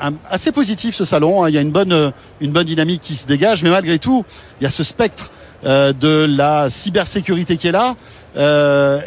un- 0.00 0.14
assez 0.30 0.52
positif 0.52 0.94
ce 0.94 1.04
salon. 1.04 1.44
hein, 1.44 1.50
il 1.50 1.54
y 1.54 1.58
a 1.58 1.60
une 1.60 1.70
bonne, 1.70 1.92
euh, 1.92 2.10
une 2.40 2.50
bonne 2.52 2.64
dynamique 2.64 3.02
qui 3.02 3.14
se 3.14 3.26
dégage, 3.26 3.62
mais 3.62 3.70
malgré 3.70 3.98
tout, 3.98 4.24
il 4.60 4.64
y 4.64 4.66
a 4.66 4.70
ce 4.70 4.82
spectre 4.82 5.30
euh, 5.66 5.92
de 5.92 6.24
la 6.34 6.70
cybersécurité 6.70 7.58
qui 7.58 7.68
est 7.68 7.72
là. 7.72 7.94
Euh, 8.36 8.98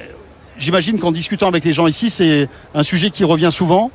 J'imagine 0.55 0.99
qu'en 0.99 1.11
discutant 1.11 1.47
avec 1.47 1.65
les 1.65 1.73
gens 1.73 1.87
ici, 1.87 2.11
c'est 2.11 2.47
un 2.75 2.83
sujet 2.83 3.09
qui 3.09 3.23
revient 3.23 3.49
souvent. 3.51 3.89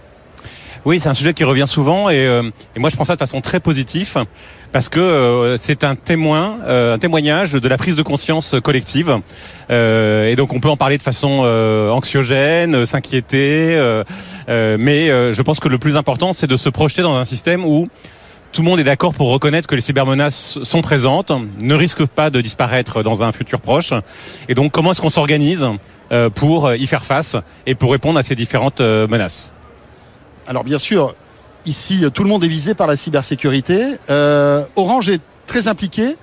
Oui, 0.84 1.00
c'est 1.00 1.08
un 1.08 1.14
sujet 1.14 1.34
qui 1.34 1.44
revient 1.44 1.66
souvent 1.66 2.08
et, 2.08 2.26
euh, 2.26 2.50
et 2.76 2.78
moi 2.78 2.88
je 2.88 2.96
pense 2.96 3.08
ça 3.08 3.14
de 3.14 3.18
façon 3.18 3.40
très 3.40 3.60
positive 3.60 4.24
parce 4.72 4.88
que 4.88 5.00
euh, 5.00 5.56
c'est 5.56 5.82
un 5.82 5.96
témoin, 5.96 6.58
euh, 6.66 6.94
un 6.94 6.98
témoignage 6.98 7.52
de 7.52 7.68
la 7.68 7.76
prise 7.76 7.96
de 7.96 8.02
conscience 8.02 8.54
collective 8.62 9.18
Euh, 9.70 10.30
et 10.30 10.36
donc 10.36 10.54
on 10.54 10.60
peut 10.60 10.70
en 10.70 10.76
parler 10.76 10.96
de 10.96 11.02
façon 11.02 11.40
anxiogène, 11.90 12.86
s'inquiéter, 12.86 13.76
mais 14.48 15.08
je 15.08 15.42
pense 15.42 15.60
que 15.60 15.68
le 15.68 15.78
plus 15.78 15.96
important 15.96 16.32
c'est 16.32 16.46
de 16.46 16.56
se 16.56 16.68
projeter 16.68 17.02
dans 17.02 17.16
un 17.16 17.24
système 17.24 17.64
où 17.64 17.88
tout 18.52 18.62
le 18.62 18.68
monde 18.68 18.80
est 18.80 18.84
d'accord 18.84 19.12
pour 19.14 19.30
reconnaître 19.30 19.66
que 19.66 19.74
les 19.74 19.82
cybermenaces 19.82 20.58
sont 20.62 20.80
présentes, 20.80 21.32
ne 21.60 21.74
risquent 21.74 22.06
pas 22.06 22.30
de 22.30 22.40
disparaître 22.40 23.02
dans 23.02 23.22
un 23.22 23.30
futur 23.32 23.60
proche. 23.60 23.92
Et 24.48 24.54
donc, 24.54 24.72
comment 24.72 24.92
est-ce 24.92 25.02
qu'on 25.02 25.10
s'organise 25.10 25.66
pour 26.34 26.72
y 26.72 26.86
faire 26.86 27.04
face 27.04 27.36
et 27.66 27.74
pour 27.74 27.92
répondre 27.92 28.18
à 28.18 28.22
ces 28.22 28.34
différentes 28.34 28.80
menaces? 28.80 29.52
Alors 30.48 30.64
bien 30.64 30.78
sûr, 30.78 31.14
ici, 31.66 32.02
tout 32.14 32.22
le 32.22 32.30
monde 32.30 32.42
est 32.42 32.48
visé 32.48 32.72
par 32.72 32.86
la 32.86 32.96
cybersécurité. 32.96 33.96
Euh, 34.08 34.64
Orange 34.76 35.10
est 35.10 35.20
très 35.46 35.68
impliqué, 35.68 36.16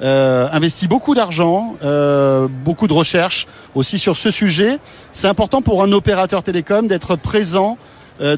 euh, 0.00 0.46
investit 0.52 0.86
beaucoup 0.86 1.16
d'argent, 1.16 1.74
euh, 1.82 2.46
beaucoup 2.48 2.86
de 2.86 2.92
recherches 2.92 3.48
aussi 3.74 3.98
sur 3.98 4.16
ce 4.16 4.30
sujet. 4.30 4.78
C'est 5.10 5.26
important 5.26 5.60
pour 5.60 5.82
un 5.82 5.90
opérateur 5.90 6.44
télécom 6.44 6.86
d'être 6.86 7.16
présent 7.16 7.76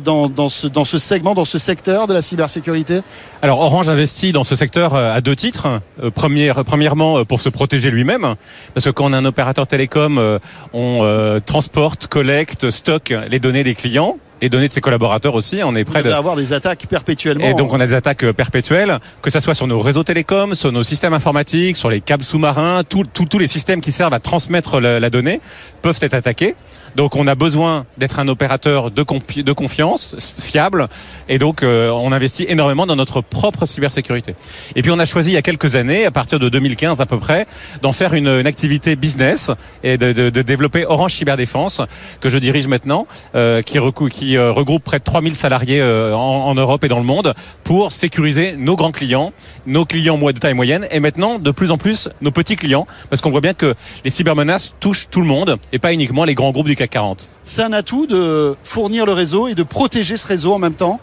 dans, 0.02 0.48
ce, 0.48 0.98
segment, 0.98 1.34
dans 1.34 1.44
ce 1.44 1.58
secteur 1.58 2.06
de 2.06 2.14
la 2.14 2.22
cybersécurité 2.22 3.02
Alors 3.42 3.60
Orange 3.60 3.90
investit 3.90 4.32
dans 4.32 4.42
ce 4.42 4.56
secteur 4.56 4.94
à 4.94 5.20
deux 5.20 5.36
titres. 5.36 5.82
Première- 6.14 6.64
premièrement, 6.64 7.26
pour 7.26 7.42
se 7.42 7.50
protéger 7.50 7.90
lui-même, 7.90 8.36
parce 8.72 8.86
que 8.86 8.90
quand 8.90 9.04
on 9.04 9.12
est 9.12 9.16
un 9.18 9.26
opérateur 9.26 9.66
télécom, 9.66 10.38
on 10.72 11.40
transporte, 11.44 12.06
collecte, 12.06 12.70
stocke 12.70 13.12
les 13.28 13.38
données 13.38 13.64
des 13.64 13.74
clients, 13.74 14.16
les 14.40 14.48
données 14.48 14.68
de 14.68 14.72
ses 14.72 14.80
collaborateurs 14.80 15.34
aussi. 15.34 15.60
On 15.64 15.74
est 15.74 15.84
près 15.84 16.00
de 16.00 16.04
devez 16.04 16.14
avoir 16.14 16.36
des 16.36 16.52
attaques 16.52 16.86
perpétuellement. 16.88 17.46
Et 17.46 17.54
donc 17.54 17.72
on 17.72 17.80
a 17.80 17.86
des 17.86 17.94
attaques 17.94 18.24
euh, 18.24 18.32
perpétuelles, 18.32 18.98
que 19.22 19.30
ça 19.30 19.40
soit 19.40 19.54
sur 19.54 19.66
nos 19.66 19.80
réseaux 19.80 20.04
télécoms, 20.04 20.54
sur 20.54 20.72
nos 20.72 20.82
systèmes 20.82 21.14
informatiques, 21.14 21.76
sur 21.76 21.90
les 21.90 22.00
câbles 22.00 22.24
sous-marins, 22.24 22.82
tous 22.84 23.38
les 23.38 23.48
systèmes 23.48 23.80
qui 23.80 23.92
servent 23.92 24.14
à 24.14 24.20
transmettre 24.20 24.80
la, 24.80 25.00
la 25.00 25.10
donnée 25.10 25.40
peuvent 25.82 25.98
être 26.00 26.14
attaqués. 26.14 26.54
Donc 26.96 27.14
on 27.14 27.26
a 27.26 27.34
besoin 27.34 27.84
d'être 27.98 28.18
un 28.20 28.28
opérateur 28.28 28.90
de, 28.90 29.02
confiance, 29.02 30.16
fiable, 30.42 30.88
et 31.28 31.38
donc 31.38 31.62
euh, 31.62 31.90
on 31.90 32.10
investit 32.10 32.46
énormément 32.48 32.86
dans 32.86 32.96
notre 32.96 33.20
propre 33.20 33.66
cybersécurité. 33.66 34.34
Et 34.76 34.82
puis 34.82 34.90
on 34.90 34.98
a 34.98 35.04
choisi 35.04 35.30
il 35.30 35.34
y 35.34 35.36
a 35.36 35.42
quelques 35.42 35.76
années, 35.76 36.06
à 36.06 36.10
partir 36.10 36.38
de 36.38 36.48
2015 36.48 37.02
à 37.02 37.06
peu 37.06 37.18
près, 37.18 37.46
d'en 37.82 37.92
faire 37.92 38.14
une, 38.14 38.28
une 38.28 38.46
activité 38.46 38.96
business 38.96 39.50
et 39.84 39.98
de, 39.98 40.12
de- 40.12 40.30
de 40.30 40.42
développer 40.42 40.86
Orange 40.86 41.12
Cyberdéfense, 41.12 41.82
que 42.20 42.30
je 42.30 42.38
dirige 42.38 42.66
maintenant, 42.66 43.06
euh, 43.34 43.60
qui, 43.60 43.78
euh, 43.78 44.52
regroupe 44.52 44.82
près 44.82 44.98
de 44.98 45.04
3000 45.04 45.34
salariés 45.34 45.82
en, 45.82 46.54
Europe 46.54 46.82
et 46.84 46.88
dans 46.88 46.98
le 46.98 47.04
monde, 47.04 47.34
pour 47.62 47.92
sécuriser 47.92 48.56
nos 48.56 48.74
grands 48.74 48.92
clients, 48.92 49.34
nos 49.66 49.84
clients 49.84 50.16
de 50.16 50.32
taille 50.32 50.54
moyenne, 50.54 50.86
et 50.90 51.00
maintenant 51.00 51.38
de 51.38 51.50
plus 51.50 51.70
en 51.70 51.76
plus 51.76 52.08
nos 52.22 52.30
petits 52.30 52.56
clients, 52.56 52.86
parce 53.10 53.20
qu'on 53.20 53.30
voit 53.30 53.42
bien 53.42 53.52
que 53.52 53.74
les 54.04 54.10
cybermenaces 54.10 54.74
touchent 54.80 55.08
tout 55.10 55.20
le 55.20 55.26
monde, 55.26 55.58
et 55.72 55.78
pas 55.78 55.92
uniquement 55.92 56.24
les 56.24 56.34
grands 56.34 56.52
groupes 56.52 56.68
du 56.68 56.74
CAC 56.74 56.85
40. 56.88 57.28
C'est 57.42 57.62
un 57.62 57.72
atout 57.72 58.06
de 58.06 58.56
fournir 58.62 59.06
le 59.06 59.12
réseau 59.12 59.48
et 59.48 59.54
de 59.54 59.62
protéger 59.62 60.16
ce 60.16 60.26
réseau 60.26 60.52
en 60.52 60.58
même 60.58 60.74
temps 60.74 61.00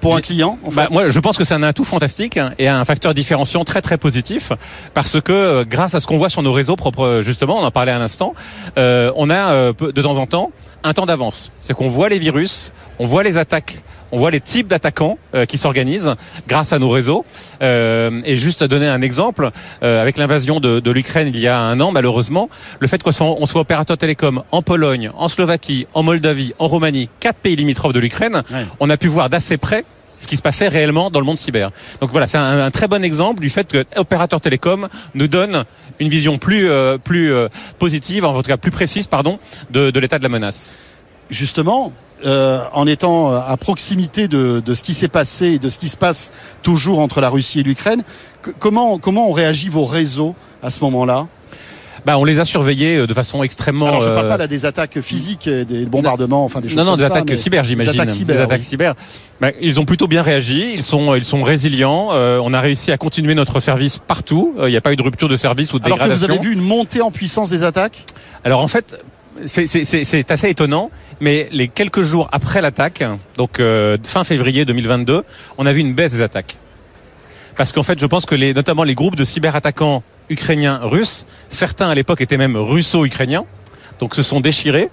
pour 0.00 0.16
un 0.16 0.20
client. 0.20 0.58
en 0.64 0.70
Bah, 0.70 0.88
moi, 0.90 1.08
je 1.08 1.20
pense 1.20 1.36
que 1.36 1.44
c'est 1.44 1.54
un 1.54 1.62
atout 1.62 1.84
fantastique 1.84 2.36
hein, 2.36 2.52
et 2.58 2.68
un 2.68 2.84
facteur 2.84 3.14
différenciant 3.14 3.64
très 3.64 3.82
très 3.82 3.96
positif 3.96 4.52
parce 4.94 5.20
que 5.20 5.32
euh, 5.32 5.64
grâce 5.64 5.94
à 5.94 6.00
ce 6.00 6.06
qu'on 6.06 6.18
voit 6.18 6.28
sur 6.28 6.42
nos 6.42 6.52
réseaux 6.52 6.76
propres, 6.76 7.20
justement, 7.22 7.58
on 7.58 7.64
en 7.64 7.70
parlait 7.70 7.92
à 7.92 7.98
l'instant, 7.98 8.34
euh, 8.78 9.12
on 9.16 9.30
a 9.30 9.52
euh, 9.52 9.72
de 9.72 10.02
temps 10.02 10.18
en 10.18 10.26
temps 10.26 10.52
un 10.84 10.92
temps 10.92 11.06
d'avance. 11.06 11.50
C'est 11.60 11.74
qu'on 11.74 11.88
voit 11.88 12.08
les 12.08 12.18
virus, 12.18 12.72
on 12.98 13.06
voit 13.06 13.22
les 13.22 13.38
attaques. 13.38 13.82
On 14.12 14.18
voit 14.18 14.30
les 14.30 14.40
types 14.40 14.68
d'attaquants 14.68 15.18
euh, 15.34 15.46
qui 15.46 15.58
s'organisent 15.58 16.14
grâce 16.48 16.72
à 16.72 16.78
nos 16.78 16.88
réseaux. 16.88 17.24
Euh, 17.62 18.20
et 18.24 18.36
juste 18.36 18.62
à 18.62 18.68
donner 18.68 18.86
un 18.86 19.02
exemple, 19.02 19.50
euh, 19.82 20.00
avec 20.02 20.16
l'invasion 20.18 20.60
de, 20.60 20.80
de 20.80 20.90
l'Ukraine 20.90 21.30
il 21.32 21.38
y 21.40 21.48
a 21.48 21.58
un 21.58 21.80
an, 21.80 21.90
malheureusement, 21.92 22.48
le 22.80 22.86
fait 22.86 23.02
qu'on 23.02 23.12
soit, 23.12 23.26
on 23.26 23.46
soit 23.46 23.60
opérateur 23.62 23.98
télécom 23.98 24.42
en 24.52 24.62
Pologne, 24.62 25.10
en 25.16 25.28
Slovaquie, 25.28 25.86
en 25.94 26.02
Moldavie, 26.02 26.54
en 26.58 26.68
Roumanie, 26.68 27.08
quatre 27.20 27.38
pays 27.38 27.56
limitrophes 27.56 27.92
de 27.92 28.00
l'Ukraine, 28.00 28.42
Ouais. 28.52 28.64
on 28.80 28.90
a 28.90 28.96
pu 28.96 29.08
voir 29.08 29.28
d'assez 29.30 29.56
près 29.56 29.84
ce 30.18 30.26
qui 30.26 30.36
se 30.36 30.42
passait 30.42 30.68
réellement 30.68 31.10
dans 31.10 31.20
le 31.20 31.26
monde 31.26 31.36
cyber. 31.36 31.70
Donc 32.00 32.10
voilà, 32.10 32.26
c'est 32.26 32.38
un, 32.38 32.64
un 32.64 32.70
très 32.70 32.88
bon 32.88 33.04
exemple 33.04 33.40
du 33.40 33.50
fait 33.50 33.70
que 33.70 33.84
opérateur 33.96 34.40
télécom 34.40 34.88
nous 35.14 35.28
donne 35.28 35.64
une 35.98 36.08
vision 36.08 36.38
plus 36.38 36.68
euh, 36.70 36.96
plus 36.96 37.32
euh, 37.32 37.48
positive, 37.78 38.24
en 38.24 38.34
tout 38.34 38.48
cas 38.48 38.56
plus 38.56 38.70
précise, 38.70 39.08
pardon, 39.08 39.38
de, 39.70 39.90
de 39.90 40.00
l'état 40.00 40.18
de 40.18 40.22
la 40.22 40.28
menace. 40.30 40.74
justement, 41.28 41.92
euh, 42.24 42.60
en 42.72 42.86
étant 42.86 43.32
euh, 43.32 43.38
à 43.46 43.56
proximité 43.56 44.28
de, 44.28 44.62
de 44.64 44.74
ce 44.74 44.82
qui 44.82 44.94
s'est 44.94 45.08
passé 45.08 45.46
et 45.52 45.58
de 45.58 45.68
ce 45.68 45.78
qui 45.78 45.88
se 45.88 45.96
passe 45.96 46.32
toujours 46.62 47.00
entre 47.00 47.20
la 47.20 47.28
Russie 47.28 47.60
et 47.60 47.62
l'Ukraine, 47.62 48.02
comment, 48.58 48.98
comment 48.98 49.28
ont 49.28 49.32
réagi 49.32 49.68
vos 49.68 49.84
réseaux 49.84 50.34
à 50.62 50.70
ce 50.70 50.82
moment-là? 50.84 51.26
Bah, 52.04 52.18
on 52.18 52.24
les 52.24 52.38
a 52.38 52.44
surveillés 52.44 52.98
euh, 52.98 53.06
de 53.08 53.14
façon 53.14 53.42
extrêmement. 53.42 53.88
Alors, 53.88 54.00
je 54.00 54.08
ne 54.08 54.14
parle 54.14 54.28
pas 54.28 54.36
là 54.36 54.46
des 54.46 54.64
attaques 54.64 55.00
physiques, 55.00 55.48
des 55.48 55.86
bombardements, 55.86 56.44
enfin 56.44 56.60
des 56.60 56.68
choses 56.68 56.76
non, 56.76 56.84
non, 56.84 56.90
comme 56.92 56.98
des 56.98 57.06
ça, 57.08 57.12
attaques 57.12 57.36
cyber, 57.36 57.64
j'imagine. 57.64 57.92
Des 57.92 57.98
attaques 57.98 58.10
cyber. 58.10 58.36
Des 58.36 58.42
attaques 58.42 58.60
oui. 58.60 58.64
cyber. 58.64 58.94
Bah, 59.40 59.50
ils 59.60 59.80
ont 59.80 59.84
plutôt 59.84 60.06
bien 60.06 60.22
réagi. 60.22 60.72
Ils 60.72 60.84
sont, 60.84 61.16
ils 61.16 61.24
sont 61.24 61.42
résilients. 61.42 62.10
Euh, 62.12 62.40
on 62.44 62.54
a 62.54 62.60
réussi 62.60 62.92
à 62.92 62.96
continuer 62.96 63.34
notre 63.34 63.58
service 63.58 63.98
partout. 63.98 64.54
Euh, 64.56 64.68
Il 64.68 64.70
n'y 64.70 64.76
a 64.76 64.80
pas 64.80 64.92
eu 64.92 64.96
de 64.96 65.02
rupture 65.02 65.28
de 65.28 65.34
service 65.34 65.72
ou 65.72 65.80
de 65.80 65.84
Alors 65.84 65.98
que 65.98 66.04
vous 66.04 66.10
dégradation. 66.10 66.40
avez 66.40 66.48
vu 66.48 66.54
une 66.54 66.62
montée 66.62 67.02
en 67.02 67.10
puissance 67.10 67.50
des 67.50 67.64
attaques? 67.64 68.04
Alors 68.44 68.60
en 68.60 68.68
fait, 68.68 69.04
c'est- 69.44 70.30
assez 70.30 70.48
étonnant, 70.48 70.90
mais 71.20 71.48
les 71.52 71.68
quelques 71.68 72.02
jours 72.02 72.28
après 72.32 72.60
l'attaque, 72.62 73.02
donc 73.36 73.60
euh, 73.60 73.96
fin 74.04 74.24
février 74.24 74.64
2022, 74.64 75.22
on 75.58 75.66
a 75.66 75.72
vu 75.72 75.80
une 75.80 75.94
baisse 75.94 76.12
des 76.12 76.22
attaques. 76.22 76.56
Parce 77.56 77.72
qu'en 77.72 77.82
fait, 77.82 77.98
je 77.98 78.06
pense 78.06 78.26
que 78.26 78.34
les, 78.34 78.52
notamment 78.54 78.82
les 78.84 78.94
groupes 78.94 79.16
de 79.16 79.24
cyberattaquants 79.24 80.02
ukrainiens, 80.28 80.80
russes, 80.82 81.26
certains 81.48 81.88
à 81.88 81.94
l'époque 81.94 82.20
étaient 82.20 82.36
même 82.36 82.56
russo-ukrainiens, 82.56 83.44
donc 84.00 84.14
se 84.14 84.22
sont 84.22 84.40
déchirés 84.40 84.90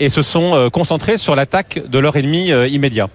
et 0.00 0.08
se 0.08 0.22
sont 0.22 0.54
euh, 0.54 0.70
concentrés 0.70 1.18
sur 1.18 1.36
l'attaque 1.36 1.82
de 1.86 1.98
leur 1.98 2.16
ennemi 2.16 2.52
euh, 2.52 2.68
immédiat. 2.68 3.08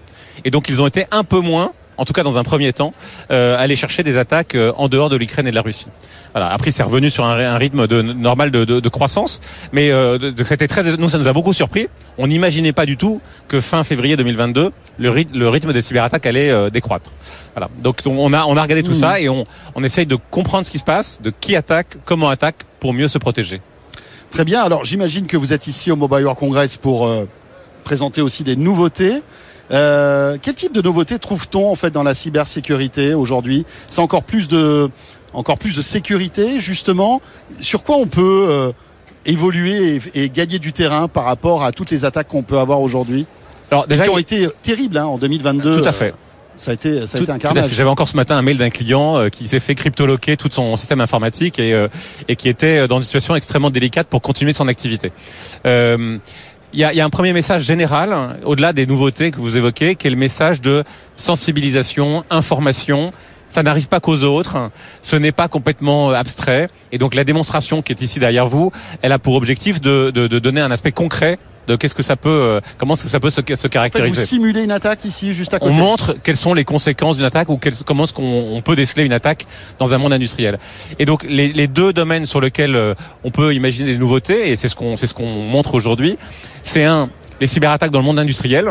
Et 0.45 0.51
donc 0.51 0.69
ils 0.69 0.81
ont 0.81 0.87
été 0.87 1.05
un 1.11 1.23
peu 1.23 1.39
moins 1.39 1.73
en 2.01 2.05
tout 2.05 2.13
cas 2.13 2.23
dans 2.23 2.37
un 2.37 2.43
premier 2.43 2.73
temps, 2.73 2.93
euh, 3.31 3.55
aller 3.57 3.75
chercher 3.75 4.01
des 4.03 4.17
attaques 4.17 4.55
euh, 4.55 4.73
en 4.77 4.87
dehors 4.89 5.09
de 5.09 5.15
l'Ukraine 5.15 5.47
et 5.47 5.51
de 5.51 5.55
la 5.55 5.61
Russie. 5.61 5.87
Voilà. 6.33 6.49
Après, 6.49 6.71
c'est 6.71 6.83
revenu 6.83 7.09
sur 7.09 7.23
un, 7.25 7.37
un 7.37 7.57
rythme 7.57 7.87
de, 7.87 8.01
normal 8.01 8.49
de, 8.51 8.65
de, 8.65 8.79
de 8.79 8.89
croissance, 8.89 9.39
mais 9.71 9.91
euh, 9.91 10.31
c'était 10.43 10.67
très, 10.67 10.83
nous 10.97 11.09
ça 11.09 11.17
nous 11.19 11.27
a 11.27 11.33
beaucoup 11.33 11.53
surpris. 11.53 11.87
On 12.17 12.27
n'imaginait 12.27 12.73
pas 12.73 12.85
du 12.85 12.97
tout 12.97 13.21
que 13.47 13.59
fin 13.59 13.83
février 13.83 14.17
2022, 14.17 14.71
le, 14.97 15.09
rythme- 15.11 15.37
le 15.37 15.49
rythme 15.49 15.73
des 15.73 15.81
cyberattaques 15.81 16.25
allait 16.25 16.49
euh, 16.51 16.69
décroître. 16.69 17.11
Voilà. 17.53 17.69
Donc 17.81 17.99
on 18.05 18.33
a 18.33 18.45
on 18.45 18.57
a 18.57 18.61
regardé 18.61 18.83
tout 18.83 18.93
ça 18.93 19.19
et 19.19 19.29
on 19.29 19.43
on 19.75 19.83
essaye 19.83 20.05
de 20.07 20.17
comprendre 20.31 20.65
ce 20.65 20.71
qui 20.71 20.79
se 20.79 20.83
passe, 20.83 21.21
de 21.21 21.31
qui 21.39 21.55
attaque, 21.55 21.97
comment 22.05 22.29
attaque, 22.29 22.57
pour 22.79 22.93
mieux 22.93 23.07
se 23.07 23.17
protéger. 23.19 23.61
Très 24.31 24.45
bien. 24.45 24.61
Alors, 24.61 24.85
j'imagine 24.85 25.27
que 25.27 25.35
vous 25.37 25.51
êtes 25.53 25.67
ici 25.67 25.91
au 25.91 25.97
Mobile 25.97 26.23
World 26.23 26.39
Congress 26.39 26.77
pour 26.77 27.05
euh, 27.05 27.25
présenter 27.83 28.21
aussi 28.21 28.43
des 28.45 28.55
nouveautés. 28.55 29.21
Euh, 29.71 30.37
quel 30.41 30.55
type 30.55 30.73
de 30.73 30.81
nouveautés 30.81 31.19
trouve-t-on 31.19 31.69
en 31.71 31.75
fait 31.75 31.91
dans 31.91 32.03
la 32.03 32.15
cybersécurité 32.15 33.13
aujourd'hui? 33.13 33.65
C'est 33.89 34.01
encore 34.01 34.23
plus 34.23 34.47
de 34.47 34.89
encore 35.33 35.57
plus 35.57 35.75
de 35.75 35.81
sécurité 35.81 36.59
justement. 36.59 37.21
Sur 37.59 37.83
quoi 37.83 37.97
on 37.97 38.07
peut 38.07 38.47
euh, 38.49 38.71
évoluer 39.25 39.95
et, 40.15 40.23
et 40.23 40.29
gagner 40.29 40.59
du 40.59 40.73
terrain 40.73 41.07
par 41.07 41.23
rapport 41.25 41.63
à 41.63 41.71
toutes 41.71 41.91
les 41.91 42.03
attaques 42.05 42.27
qu'on 42.27 42.43
peut 42.43 42.57
avoir 42.57 42.81
aujourd'hui? 42.81 43.25
Alors 43.69 43.87
déjà, 43.87 44.03
qui 44.03 44.09
ont 44.09 44.17
il- 44.17 44.21
été 44.21 44.47
terribles 44.63 44.97
hein, 44.97 45.05
en 45.05 45.17
2022. 45.17 45.81
Tout 45.81 45.87
à 45.87 45.91
fait. 45.93 46.09
euh, 46.09 46.15
ça 46.57 46.71
a 46.71 46.73
été 46.73 47.07
ça 47.07 47.15
a 47.15 47.19
Tout- 47.19 47.23
été 47.23 47.31
un 47.31 47.37
carnage. 47.37 47.71
J'avais 47.71 47.89
encore 47.89 48.09
ce 48.09 48.17
matin 48.17 48.35
un 48.35 48.41
mail 48.41 48.57
d'un 48.57 48.69
client 48.69 49.17
euh, 49.17 49.29
qui 49.29 49.47
s'est 49.47 49.61
fait 49.61 49.73
cryptoloquer 49.73 50.35
tout 50.35 50.49
son 50.51 50.75
système 50.75 50.99
informatique 50.99 51.57
et, 51.59 51.73
euh, 51.73 51.87
et 52.27 52.35
qui 52.35 52.49
était 52.49 52.79
euh, 52.79 52.87
dans 52.87 52.97
une 52.97 53.03
situation 53.03 53.35
extrêmement 53.35 53.69
délicate 53.69 54.07
pour 54.07 54.21
continuer 54.21 54.51
son 54.51 54.67
activité. 54.67 55.13
Euh, 55.65 56.17
il 56.73 56.79
y 56.79 56.83
a, 56.83 57.05
un 57.05 57.09
premier 57.09 57.33
message 57.33 57.63
général, 57.63 58.13
hein, 58.13 58.37
au-delà 58.45 58.71
des 58.71 58.85
nouveautés 58.85 59.31
que 59.31 59.37
vous 59.37 59.57
évoquez, 59.57 59.95
qui 59.95 60.07
est 60.07 60.09
le 60.09 60.15
message 60.15 60.61
de 60.61 60.83
sensibilisation, 61.15 62.23
information. 62.29 63.11
Ça 63.49 63.63
n'arrive 63.63 63.89
pas 63.89 63.99
qu'aux 63.99 64.23
autres, 64.23 64.71
ce 65.01 65.17
n'est 65.17 65.33
pas 65.33 65.49
complètement 65.49 66.11
euh, 66.11 66.13
abstrait. 66.13 66.69
Et 66.93 66.97
donc 66.97 67.13
la 67.13 67.25
démonstration 67.25 67.81
qui 67.81 67.91
est 67.91 68.01
ici 68.01 68.19
derrière 68.19 68.47
vous, 68.47 68.71
elle 69.01 69.11
a 69.11 69.19
pour 69.19 69.35
objectif 69.35 69.81
de, 69.81 70.11
de 70.11 70.39
donner 70.39 70.61
un 70.61 70.71
aspect 70.71 70.93
concret 70.93 71.37
de 71.67 71.75
qu'est-ce 71.75 71.93
que 71.95 72.03
ça 72.03 72.15
peut, 72.15 72.29
euh, 72.29 72.59
comment 72.77 72.93
est-ce 72.93 73.03
que 73.03 73.09
ça 73.09 73.19
peut 73.19 73.29
se, 73.29 73.35
se 73.35 73.41
En 73.41 73.43
fait, 73.55 73.63
vous 73.63 73.69
caractériser. 73.69 74.25
simulez 74.25 74.63
une 74.63 74.71
attaque 74.71 75.05
ici 75.05 75.33
juste 75.33 75.53
à 75.53 75.57
On 75.61 75.67
côté. 75.67 75.77
montre 75.79 76.15
quelles 76.23 76.35
sont 76.35 76.53
les 76.53 76.63
conséquences 76.65 77.17
d'une 77.17 77.25
attaque 77.25 77.49
ou 77.49 77.57
quelles- 77.57 77.75
comment 77.85 78.03
est-ce 78.05 78.13
qu'on 78.13 78.23
on 78.51 78.61
peut 78.61 78.75
déceler 78.75 79.03
une 79.03 79.13
attaque 79.13 79.45
dans 79.79 79.93
un 79.93 79.97
monde 79.97 80.13
industriel. 80.13 80.57
Et 80.99 81.05
donc 81.05 81.23
les, 81.23 81.53
les 81.53 81.67
deux 81.67 81.93
domaines 81.93 82.25
sur 82.25 82.41
lesquels 82.41 82.75
euh, 82.75 82.93
on 83.23 83.31
peut 83.31 83.53
imaginer 83.53 83.91
des 83.91 83.97
nouveautés, 83.97 84.49
et 84.51 84.55
c'est 84.55 84.67
ce 84.69 84.75
qu'on 84.75 84.95
c'est 84.95 85.07
ce 85.07 85.13
qu'on 85.13 85.27
montre 85.27 85.75
aujourd'hui, 85.75 86.17
c'est 86.63 86.83
un 86.83 87.09
les 87.39 87.47
cyberattaques 87.47 87.91
dans 87.91 87.99
le 87.99 88.05
monde 88.05 88.19
industriel. 88.19 88.67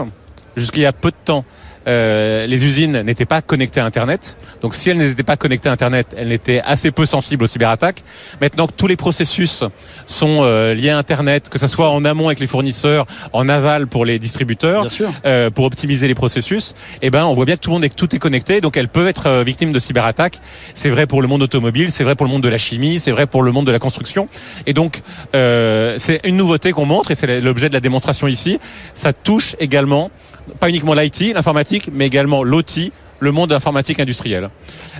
Jusqu'il 0.57 0.83
y 0.83 0.87
a 0.87 0.93
peu 0.93 1.11
de 1.11 1.17
temps, 1.25 1.45
euh, 1.86 2.47
les 2.47 2.65
usines 2.65 3.02
n'étaient 3.02 3.24
pas 3.24 3.43
connectées 3.43 3.81
à 3.81 3.85
Internet. 3.85 4.39
Donc 4.62 4.74
si 4.74 4.90
elles 4.90 4.98
n'étaient 4.98 5.23
pas 5.23 5.36
connectées 5.36 5.69
à 5.69 5.73
Internet, 5.73 6.15
elles 6.16 6.28
n'étaient 6.28 6.61
assez 6.65 6.90
peu 6.90 7.07
sensibles 7.07 7.44
aux 7.44 7.48
cyberattaques. 7.48 8.02
Maintenant 8.40 8.66
que 8.66 8.73
tous 8.73 8.86
les 8.86 8.97
processus 8.97 9.65
sont 10.07 10.39
euh, 10.40 10.74
liés 10.74 10.90
à 10.90 10.98
Internet, 10.98 11.48
que 11.48 11.59
ce 11.59 11.66
soit 11.66 11.90
en 11.90 12.05
amont 12.05 12.27
avec 12.27 12.40
les 12.40 12.47
fournisseurs, 12.47 13.07
en 13.32 13.48
aval 13.48 13.86
pour 13.86 14.05
les 14.05 14.19
distributeurs, 14.19 14.86
euh, 15.24 15.51
pour 15.51 15.65
optimiser 15.65 16.09
les 16.09 16.15
processus, 16.15 16.74
eh 17.02 17.11
ben 17.11 17.24
on 17.24 17.32
voit 17.32 17.44
bien 17.44 17.57
que 17.57 17.61
tout 17.61 17.70
le 17.70 17.74
monde 17.74 17.85
est 17.85 17.94
tout 17.94 18.15
est 18.15 18.19
connecté, 18.19 18.61
donc 18.61 18.77
elles 18.77 18.89
peuvent 18.89 19.09
être 19.09 19.27
euh, 19.27 19.43
victimes 19.43 19.73
de 19.73 19.78
cyberattaques. 19.78 20.39
C'est 20.74 20.90
vrai 20.90 21.07
pour 21.07 21.23
le 21.23 21.28
monde 21.28 21.43
automobile, 21.43 21.90
c'est 21.90 22.05
vrai 22.05 22.15
pour 22.15 22.27
le 22.27 22.32
monde 22.32 22.43
de 22.43 22.48
la 22.48 22.59
chimie, 22.59 22.98
c'est 22.98 23.11
vrai 23.11 23.27
pour 23.27 23.43
le 23.43 23.52
monde 23.52 23.66
de 23.66 23.73
la 23.73 23.78
construction. 23.78 24.28
Et 24.66 24.73
donc 24.73 25.02
euh, 25.35 25.94
c'est 25.98 26.20
une 26.24 26.36
nouveauté 26.36 26.73
qu'on 26.73 26.86
montre 26.86 27.11
et 27.11 27.15
c'est 27.15 27.40
l'objet 27.40 27.69
de 27.69 27.74
la 27.74 27.81
démonstration 27.81 28.27
ici. 28.27 28.59
Ça 28.94 29.12
touche 29.12 29.57
également 29.59 30.11
pas 30.59 30.68
uniquement 30.68 30.94
l'IT, 30.94 31.35
l'informatique, 31.35 31.90
mais 31.93 32.06
également 32.06 32.43
l'OT, 32.43 32.93
le 33.18 33.32
monde 33.32 33.52
informatique 33.52 34.01
industriel. 34.01 34.51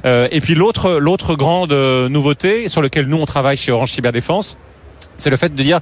Euh, 0.05 0.29
et 0.31 0.41
puis 0.41 0.55
l'autre 0.55 0.99
l'autre 0.99 1.35
grande 1.35 1.73
euh, 1.73 2.09
nouveauté 2.09 2.69
sur 2.69 2.83
lequel 2.83 3.07
nous 3.07 3.17
on 3.17 3.27
travaille 3.27 3.57
chez 3.57 3.73
Orange 3.73 3.93
Cyberdéfense, 3.93 4.59
c'est 5.17 5.31
le 5.31 5.37
fait 5.37 5.55
de 5.55 5.63
dire 5.63 5.81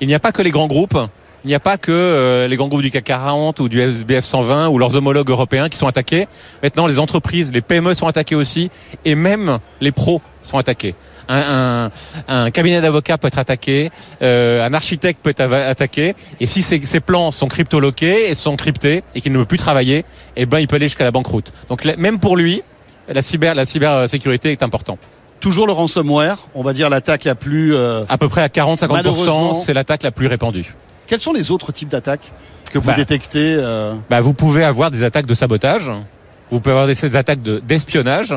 il 0.00 0.06
n'y 0.06 0.14
a 0.14 0.20
pas 0.20 0.32
que 0.32 0.42
les 0.42 0.50
grands 0.50 0.66
groupes, 0.66 0.98
il 1.44 1.48
n'y 1.48 1.54
a 1.54 1.60
pas 1.60 1.78
que 1.78 1.92
euh, 1.92 2.46
les 2.46 2.56
grands 2.56 2.68
groupes 2.68 2.82
du 2.82 2.90
CAC 2.90 3.04
40 3.04 3.60
ou 3.60 3.68
du 3.68 3.80
SBF 3.80 4.24
120 4.24 4.68
ou 4.68 4.78
leurs 4.78 4.96
homologues 4.96 5.30
européens 5.30 5.68
qui 5.68 5.78
sont 5.78 5.86
attaqués. 5.86 6.26
Maintenant, 6.62 6.86
les 6.86 6.98
entreprises, 6.98 7.52
les 7.52 7.62
PME 7.62 7.94
sont 7.94 8.06
attaquées 8.06 8.34
aussi, 8.34 8.70
et 9.04 9.14
même 9.14 9.58
les 9.80 9.92
pros 9.92 10.20
sont 10.42 10.58
attaqués. 10.58 10.94
Un, 11.28 11.90
un, 12.28 12.44
un 12.44 12.50
cabinet 12.50 12.80
d'avocats 12.80 13.18
peut 13.18 13.28
être 13.28 13.38
attaqué, 13.38 13.90
euh, 14.22 14.66
un 14.66 14.72
architecte 14.72 15.20
peut 15.22 15.30
être 15.30 15.42
attaqué, 15.52 16.14
et 16.40 16.46
si 16.46 16.62
ces, 16.62 16.80
ces 16.80 17.00
plans 17.00 17.30
sont 17.30 17.48
cryptoloqués 17.48 18.30
et 18.30 18.34
sont 18.34 18.56
cryptés 18.56 19.02
et 19.14 19.20
qu'il 19.20 19.32
ne 19.32 19.38
veut 19.38 19.44
plus 19.44 19.58
travailler, 19.58 20.04
eh 20.36 20.46
ben 20.46 20.58
il 20.58 20.66
peut 20.68 20.76
aller 20.76 20.86
jusqu'à 20.88 21.04
la 21.04 21.10
banqueroute. 21.10 21.52
Donc 21.68 21.84
même 21.84 22.18
pour 22.18 22.36
lui, 22.36 22.62
la 23.08 23.20
cyber, 23.22 23.54
la 23.54 23.64
cybersécurité 23.64 24.52
est 24.52 24.62
important. 24.62 24.96
Toujours 25.40 25.66
le 25.66 25.72
ransomware, 25.72 26.48
on 26.54 26.62
va 26.62 26.72
dire 26.72 26.90
l'attaque 26.90 27.24
la 27.24 27.34
plus. 27.34 27.74
euh, 27.74 28.04
À 28.08 28.18
peu 28.18 28.28
près 28.28 28.42
à 28.42 28.48
Malheureusement. 28.88 29.52
40-50%, 29.52 29.64
c'est 29.64 29.74
l'attaque 29.74 30.02
la 30.02 30.10
plus 30.10 30.26
répandue. 30.26 30.74
Quels 31.06 31.20
sont 31.20 31.32
les 31.32 31.50
autres 31.50 31.72
types 31.72 31.88
d'attaques 31.88 32.32
que 32.72 32.78
vous 32.78 32.88
Bah. 32.88 32.94
détectez 32.94 33.54
euh, 33.56 33.94
bah, 34.10 34.20
vous 34.20 34.32
pouvez 34.34 34.64
avoir 34.64 34.90
des 34.90 35.04
attaques 35.04 35.26
de 35.26 35.34
sabotage, 35.34 35.90
vous 36.50 36.60
pouvez 36.60 36.72
avoir 36.72 36.86
des, 36.86 37.16
attaques 37.16 37.42
de 37.42 37.60
d'espionnage, 37.66 38.34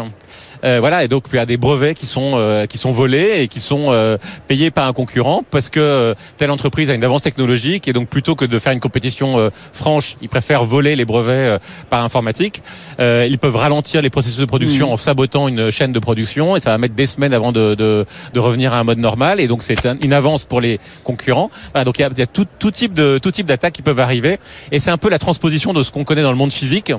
Euh, 0.63 0.77
voilà, 0.79 1.03
et 1.03 1.07
donc 1.07 1.23
il 1.33 1.35
y 1.37 1.39
a 1.39 1.45
des 1.47 1.57
brevets 1.57 1.95
qui 1.95 2.05
sont 2.05 2.33
euh, 2.35 2.67
qui 2.67 2.77
sont 2.77 2.91
volés 2.91 3.41
et 3.41 3.47
qui 3.47 3.59
sont 3.59 3.85
euh, 3.89 4.17
payés 4.47 4.69
par 4.69 4.85
un 4.87 4.93
concurrent 4.93 5.43
parce 5.49 5.69
que 5.69 5.79
euh, 5.79 6.13
telle 6.37 6.51
entreprise 6.51 6.89
a 6.91 6.93
une 6.93 7.03
avance 7.03 7.23
technologique 7.23 7.87
et 7.87 7.93
donc 7.93 8.07
plutôt 8.09 8.35
que 8.35 8.45
de 8.45 8.59
faire 8.59 8.71
une 8.71 8.79
compétition 8.79 9.39
euh, 9.39 9.49
franche, 9.73 10.17
ils 10.21 10.29
préfèrent 10.29 10.63
voler 10.63 10.95
les 10.95 11.03
brevets 11.05 11.31
euh, 11.55 11.59
par 11.89 12.03
informatique. 12.03 12.61
Euh, 12.99 13.27
ils 13.27 13.39
peuvent 13.39 13.55
ralentir 13.55 14.01
les 14.03 14.11
processus 14.11 14.39
de 14.39 14.45
production 14.45 14.87
Mhm. 14.87 14.93
en 14.93 14.97
sabotant 14.97 15.47
une 15.47 15.71
chaîne 15.71 15.93
de 15.93 15.99
production 15.99 16.55
et 16.55 16.59
ça 16.59 16.69
va 16.69 16.77
mettre 16.77 16.95
des 16.95 17.07
semaines 17.07 17.33
avant 17.33 17.51
de 17.51 17.73
de, 17.75 18.05
de 18.33 18.39
revenir 18.39 18.73
à 18.73 18.79
un 18.79 18.83
mode 18.83 18.99
normal 18.99 19.39
et 19.39 19.47
donc 19.47 19.63
c'est 19.63 19.83
un- 19.87 19.97
une 20.01 20.13
avance 20.13 20.45
pour 20.45 20.61
les 20.61 20.79
concurrents. 21.03 21.49
Voilà, 21.73 21.85
donc 21.85 21.97
il 21.97 22.03
y 22.03 22.05
a, 22.05 22.09
il 22.11 22.19
y 22.19 22.21
a 22.21 22.27
tout, 22.27 22.45
tout 22.59 22.71
type 22.71 22.93
de 22.93 23.17
tout 23.17 23.31
type 23.31 23.47
d'attaques 23.47 23.73
qui 23.73 23.81
peuvent 23.81 23.99
arriver 23.99 24.37
et 24.71 24.79
c'est 24.79 24.91
un 24.91 24.97
peu 24.97 25.09
la 25.09 25.17
transposition 25.19 25.73
de 25.73 25.81
ce 25.81 25.89
qu'on 25.91 26.03
connaît 26.03 26.21
dans 26.23 26.31
le 26.31 26.37
monde 26.43 26.53
physique 26.53 26.93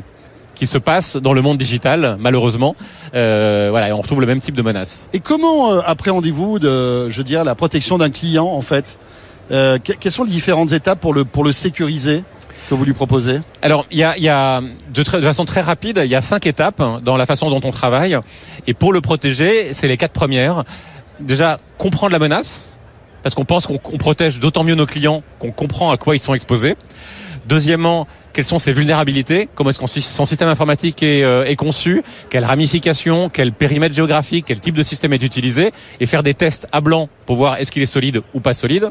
qui 0.63 0.69
se 0.69 0.79
passe 0.79 1.17
dans 1.17 1.33
le 1.33 1.43
monde 1.43 1.59
digital, 1.59 2.17
malheureusement. 2.21 2.77
Euh, 3.17 3.67
voilà, 3.73 3.89
et 3.89 3.93
on 3.93 4.01
retrouve 4.01 4.21
le 4.21 4.29
même 4.29 4.39
type 4.39 4.55
de 4.55 4.63
menace. 4.63 5.09
Et 5.13 5.19
comment 5.19 5.73
euh, 5.73 5.81
appréhendez-vous 5.85 6.61
de, 6.61 7.09
je 7.09 7.17
veux 7.17 7.25
dire, 7.25 7.43
la 7.43 7.57
protection 7.57 7.99
d'un 7.99 8.11
client 8.11 8.47
en 8.47 8.63
fait 8.63 8.97
Euh, 9.51 9.79
que- 9.79 9.93
Quelles 9.93 10.13
sont 10.13 10.23
les 10.23 10.31
différentes 10.31 10.71
étapes 10.71 11.01
pour 11.01 11.13
le 11.15 11.25
pour 11.25 11.43
le 11.43 11.51
sécuriser 11.51 12.23
que 12.71 12.77
vous 12.77 12.85
lui 12.85 12.93
proposez? 12.93 13.41
Alors, 13.61 13.87
il 13.91 13.99
y 13.99 14.05
a, 14.05 14.17
il 14.17 14.23
y 14.23 14.29
a 14.29 14.61
de, 14.61 15.03
de 15.03 15.27
façon 15.33 15.45
très 15.45 15.63
rapide, 15.63 16.01
il 16.05 16.11
y 16.11 16.15
a 16.15 16.23
cinq 16.23 16.47
étapes 16.47 16.81
dans 17.03 17.17
la 17.17 17.27
façon 17.27 17.51
dont 17.51 17.61
on 17.65 17.73
travaille. 17.73 18.17
Et 18.69 18.73
pour 18.75 18.93
le 18.93 19.01
protéger, 19.01 19.75
c'est 19.75 19.89
les 19.89 19.97
quatre 19.97 20.13
premières. 20.13 20.63
Déjà, 21.19 21.59
comprendre 21.77 22.13
la 22.13 22.21
menace, 22.21 22.77
parce 23.25 23.35
qu'on 23.35 23.45
pense 23.45 23.67
qu'on 23.67 23.99
protège 23.99 24.39
d'autant 24.39 24.63
mieux 24.63 24.77
nos 24.77 24.87
clients 24.87 25.25
qu'on 25.41 25.51
comprend 25.51 25.91
à 25.91 25.97
quoi 25.97 26.15
ils 26.15 26.21
sont 26.21 26.35
exposés. 26.35 26.77
Deuxièmement, 27.47 28.07
quelles 28.33 28.45
sont 28.45 28.59
ses 28.59 28.73
vulnérabilités? 28.73 29.49
Comment 29.55 29.71
est-ce 29.71 29.79
que 29.79 29.87
son 29.87 30.25
système 30.25 30.49
informatique 30.49 31.03
est, 31.03 31.23
euh, 31.23 31.45
est 31.45 31.57
conçu? 31.57 32.03
Quelles 32.31 32.45
ramifications 32.45 33.29
Quel 33.29 33.53
périmètre 33.53 33.95
géographique 33.95 34.47
Quel 34.49 34.61
type 34.61 34.75
de 34.75 34.83
système 34.83 35.13
est 35.13 35.23
utilisé? 35.23 35.73
Et 36.01 36.07
faire 36.07 36.23
des 36.23 36.35
tests 36.35 36.67
à 36.73 36.81
blanc 36.81 37.09
pour 37.27 37.37
voir 37.37 37.57
est-ce 37.57 37.71
qu'il 37.71 37.83
est 37.83 37.87
solide 37.87 38.23
ou 38.35 38.41
pas 38.41 38.55
solide. 38.55 38.91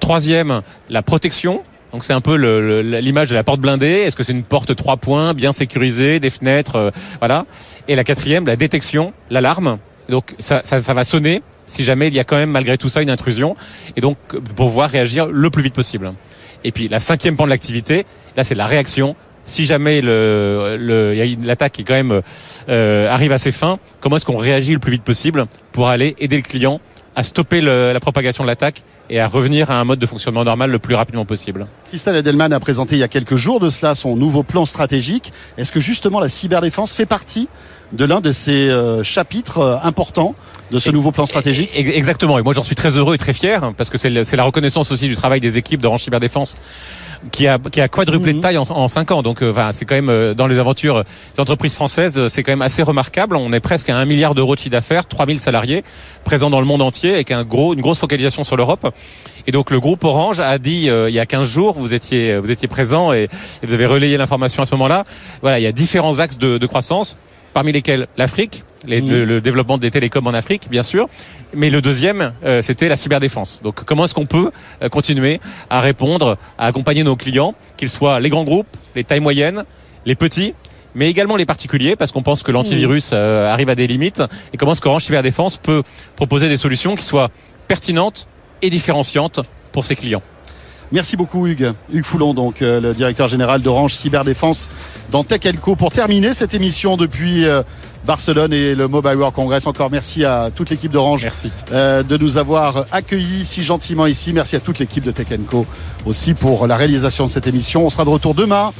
Troisième, 0.00 0.62
la 0.88 1.02
protection. 1.02 1.62
Donc 1.92 2.02
c'est 2.02 2.12
un 2.12 2.20
peu 2.20 2.34
l'image 2.80 3.30
de 3.30 3.34
la 3.34 3.44
porte 3.44 3.60
blindée. 3.60 3.86
Est-ce 3.86 4.16
que 4.16 4.24
c'est 4.24 4.32
une 4.32 4.42
porte 4.42 4.74
trois 4.74 4.96
points, 4.96 5.34
bien 5.34 5.52
sécurisée, 5.52 6.18
des 6.18 6.30
fenêtres, 6.30 6.76
euh, 6.76 6.90
voilà. 7.20 7.46
Et 7.86 7.94
la 7.94 8.02
quatrième, 8.02 8.46
la 8.46 8.56
détection, 8.56 9.12
l'alarme. 9.30 9.78
Donc 10.08 10.34
ça, 10.38 10.62
ça, 10.64 10.80
ça 10.80 10.94
va 10.94 11.04
sonner 11.04 11.42
si 11.66 11.82
jamais 11.82 12.08
il 12.08 12.14
y 12.14 12.20
a 12.20 12.24
quand 12.24 12.36
même 12.36 12.50
malgré 12.50 12.76
tout 12.78 12.88
ça 12.88 13.02
une 13.02 13.10
intrusion. 13.10 13.56
Et 13.96 14.00
donc 14.00 14.18
pour 14.28 14.68
pouvoir 14.68 14.90
réagir 14.90 15.26
le 15.26 15.50
plus 15.50 15.62
vite 15.62 15.74
possible. 15.74 16.12
Et 16.64 16.72
puis 16.72 16.88
la 16.88 17.00
cinquième 17.00 17.36
pan 17.36 17.44
de 17.44 17.50
l'activité, 17.50 18.06
là 18.36 18.44
c'est 18.44 18.54
la 18.54 18.66
réaction. 18.66 19.14
Si 19.46 19.66
jamais 19.66 20.00
l'attaque 20.00 21.72
qui 21.72 21.84
quand 21.84 21.94
même 21.94 22.22
euh, 22.70 23.10
arrive 23.10 23.30
à 23.30 23.38
ses 23.38 23.52
fins, 23.52 23.78
comment 24.00 24.16
est-ce 24.16 24.24
qu'on 24.24 24.38
réagit 24.38 24.72
le 24.72 24.78
plus 24.78 24.92
vite 24.92 25.04
possible 25.04 25.44
pour 25.72 25.88
aller 25.88 26.16
aider 26.18 26.36
le 26.36 26.42
client 26.42 26.80
à 27.16 27.22
stopper 27.22 27.60
le- 27.60 27.92
la 27.92 28.00
propagation 28.00 28.42
de 28.44 28.48
l'attaque 28.48 28.82
et 29.08 29.20
à 29.20 29.28
revenir 29.28 29.70
à 29.70 29.78
un 29.80 29.84
mode 29.84 29.98
de 29.98 30.06
fonctionnement 30.06 30.44
normal 30.44 30.70
le 30.70 30.78
plus 30.78 30.94
rapidement 30.94 31.24
possible. 31.24 31.66
Christelle 31.88 32.16
Edelman 32.16 32.52
a 32.52 32.58
présenté 32.60 32.96
il 32.96 32.98
y 32.98 33.02
a 33.04 33.08
quelques 33.08 33.36
jours 33.36 33.60
de 33.60 33.70
cela 33.70 33.94
son 33.94 34.16
nouveau 34.16 34.42
plan 34.42 34.66
stratégique. 34.66 35.32
Est-ce 35.56 35.70
que 35.72 35.80
justement 35.80 36.18
la 36.20 36.28
cyberdéfense 36.28 36.94
fait 36.94 37.06
partie 37.06 37.48
de 37.92 38.04
l'un 38.04 38.20
de 38.20 38.32
ces 38.32 38.68
euh, 38.70 39.02
chapitres 39.04 39.58
euh, 39.58 39.76
importants 39.84 40.34
de 40.72 40.78
ce 40.80 40.90
nouveau 40.90 41.12
plan 41.12 41.26
stratégique? 41.26 41.70
Ex- 41.74 41.90
Exactement. 41.94 42.38
Et 42.38 42.42
moi, 42.42 42.52
j'en 42.52 42.62
suis 42.64 42.74
très 42.74 42.96
heureux 42.96 43.14
et 43.14 43.18
très 43.18 43.32
fier 43.34 43.62
hein, 43.62 43.74
parce 43.76 43.90
que 43.90 43.98
c'est 43.98 44.10
la 44.36 44.42
reconnaissance 44.42 44.90
aussi 44.90 45.06
du 45.06 45.14
travail 45.14 45.38
des 45.40 45.56
équipes 45.56 45.80
d'Orange 45.82 46.00
Cyberdéfense 46.02 46.56
qui 47.32 47.46
a, 47.46 47.58
qui 47.58 47.80
a 47.80 47.88
quadruplé 47.88 48.32
de 48.32 48.40
taille 48.40 48.58
en, 48.58 48.62
en 48.62 48.88
cinq 48.88 49.10
ans. 49.10 49.22
Donc, 49.22 49.42
euh, 49.42 49.50
enfin, 49.50 49.70
c'est 49.72 49.84
quand 49.84 49.94
même 49.94 50.08
euh, 50.08 50.34
dans 50.34 50.46
les 50.46 50.58
aventures 50.58 51.04
des 51.34 51.40
entreprises 51.40 51.74
françaises, 51.74 52.18
euh, 52.18 52.28
c'est 52.28 52.42
quand 52.42 52.52
même 52.52 52.62
assez 52.62 52.82
remarquable. 52.82 53.36
On 53.36 53.52
est 53.52 53.60
presque 53.60 53.90
à 53.90 53.96
un 53.96 54.04
milliard 54.04 54.34
d'euros 54.34 54.54
de 54.54 54.60
chiffre 54.60 54.72
d'affaires, 54.72 55.06
3000 55.06 55.40
salariés 55.40 55.84
présents 56.24 56.50
dans 56.50 56.60
le 56.60 56.66
monde 56.66 56.82
entier 56.82 57.14
avec 57.14 57.30
un 57.30 57.44
gros, 57.44 57.74
une 57.74 57.80
grosse 57.80 57.98
focalisation 57.98 58.44
sur 58.44 58.56
l'Europe. 58.56 58.94
Et 59.46 59.52
donc, 59.52 59.70
le 59.70 59.80
groupe 59.80 60.04
Orange 60.04 60.40
a 60.40 60.58
dit 60.58 60.88
euh, 60.88 61.10
il 61.10 61.14
y 61.14 61.20
a 61.20 61.26
15 61.26 61.48
jours, 61.48 61.74
vous 61.78 61.94
étiez, 61.94 62.38
vous 62.38 62.50
étiez 62.50 62.68
présent 62.68 63.12
et, 63.12 63.28
et 63.62 63.66
vous 63.66 63.74
avez 63.74 63.86
relayé 63.86 64.16
l'information 64.16 64.62
à 64.62 64.66
ce 64.66 64.74
moment-là. 64.74 65.04
Voilà, 65.42 65.58
il 65.58 65.62
y 65.62 65.66
a 65.66 65.72
différents 65.72 66.18
axes 66.18 66.38
de, 66.38 66.58
de 66.58 66.66
croissance, 66.66 67.16
parmi 67.54 67.72
lesquels 67.72 68.06
l'Afrique, 68.18 68.64
les- 68.86 69.00
Mhm. 69.00 69.08
le, 69.10 69.24
le 69.24 69.40
développement 69.40 69.78
des 69.78 69.90
télécoms 69.90 70.26
en 70.26 70.34
Afrique, 70.34 70.68
bien 70.70 70.82
sûr. 70.82 71.08
Mais 71.54 71.70
le 71.70 71.80
deuxième, 71.80 72.34
euh, 72.44 72.60
c'était 72.60 72.88
la 72.90 72.96
cyberdéfense. 72.96 73.62
Donc, 73.62 73.82
comment 73.84 74.04
est-ce 74.04 74.14
qu'on 74.14 74.26
peut 74.26 74.50
euh, 74.82 74.88
continuer 74.90 75.40
à 75.70 75.80
répondre, 75.80 76.36
à 76.58 76.66
accompagner 76.66 77.02
nos 77.04 77.16
clients, 77.16 77.54
qu'ils 77.78 77.88
soient 77.88 78.20
les 78.20 78.28
grands 78.28 78.44
groupes, 78.44 78.66
les 78.94 79.04
tailles 79.04 79.20
moyennes, 79.20 79.64
les 80.04 80.14
petits, 80.16 80.52
mais 80.94 81.08
également 81.08 81.36
les 81.36 81.46
particuliers, 81.46 81.96
parce 81.96 82.12
qu'on 82.12 82.22
pense 82.22 82.42
que 82.42 82.52
l'antivirus 82.52 83.10
euh, 83.14 83.50
arrive 83.50 83.68
à 83.70 83.74
des 83.74 83.86
limites. 83.86 84.22
Et 84.52 84.56
comment 84.58 84.72
est-ce 84.72 84.80
qu'Orange 84.82 85.04
Cyberdéfense 85.04 85.56
peut 85.56 85.82
proposer 86.16 86.48
des 86.48 86.56
solutions 86.58 86.94
qui 86.94 87.04
soient 87.04 87.30
pertinentes 87.68 88.26
et 88.62 88.68
différenciantes 88.70 89.40
pour 89.72 89.84
ses 89.84 89.96
clients? 89.96 90.22
Merci 90.92 91.16
beaucoup 91.16 91.46
Hugues. 91.46 91.72
Hugues 91.92 92.04
Foulon, 92.04 92.34
donc 92.34 92.62
euh, 92.62 92.80
le 92.80 92.94
directeur 92.94 93.28
général 93.28 93.62
d'Orange 93.62 93.94
Cyberdéfense 93.94 94.70
dans 95.10 95.24
Tech 95.24 95.40
Co. 95.60 95.76
Pour 95.76 95.90
terminer 95.92 96.34
cette 96.34 96.54
émission 96.54 96.96
depuis 96.96 97.46
euh, 97.46 97.62
Barcelone 98.06 98.52
et 98.52 98.74
le 98.74 98.86
Mobile 98.86 99.16
World 99.16 99.34
Congress, 99.34 99.66
encore 99.66 99.90
merci 99.90 100.24
à 100.24 100.50
toute 100.54 100.70
l'équipe 100.70 100.92
d'Orange 100.92 101.22
Merci. 101.24 101.50
euh, 101.72 102.02
de 102.02 102.16
nous 102.16 102.36
avoir 102.36 102.84
accueillis 102.92 103.44
si 103.44 103.62
gentiment 103.62 104.06
ici. 104.06 104.32
Merci 104.32 104.56
à 104.56 104.60
toute 104.60 104.78
l'équipe 104.78 105.04
de 105.04 105.10
Tech 105.10 105.26
Co 105.48 105.66
aussi 106.04 106.34
pour 106.34 106.66
la 106.66 106.76
réalisation 106.76 107.26
de 107.26 107.30
cette 107.30 107.46
émission. 107.46 107.86
On 107.86 107.90
sera 107.90 108.04
de 108.04 108.10
retour 108.10 108.34
demain, 108.34 108.72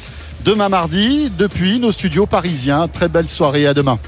demain 0.45 0.69
mardi, 0.69 1.31
depuis 1.39 1.79
nos 1.79 1.91
studios 1.93 2.27
parisiens. 2.27 2.87
Très 2.87 3.09
belle 3.09 3.29
soirée, 3.29 3.67
à 3.67 3.75
demain. 3.75 3.99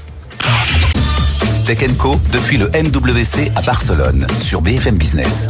Tech 1.65 1.79
Co 1.97 2.15
depuis 2.31 2.57
le 2.57 2.67
MWC 2.69 3.51
à 3.55 3.61
Barcelone 3.63 4.25
sur 4.41 4.61
BFM 4.61 4.97
Business. 4.97 5.47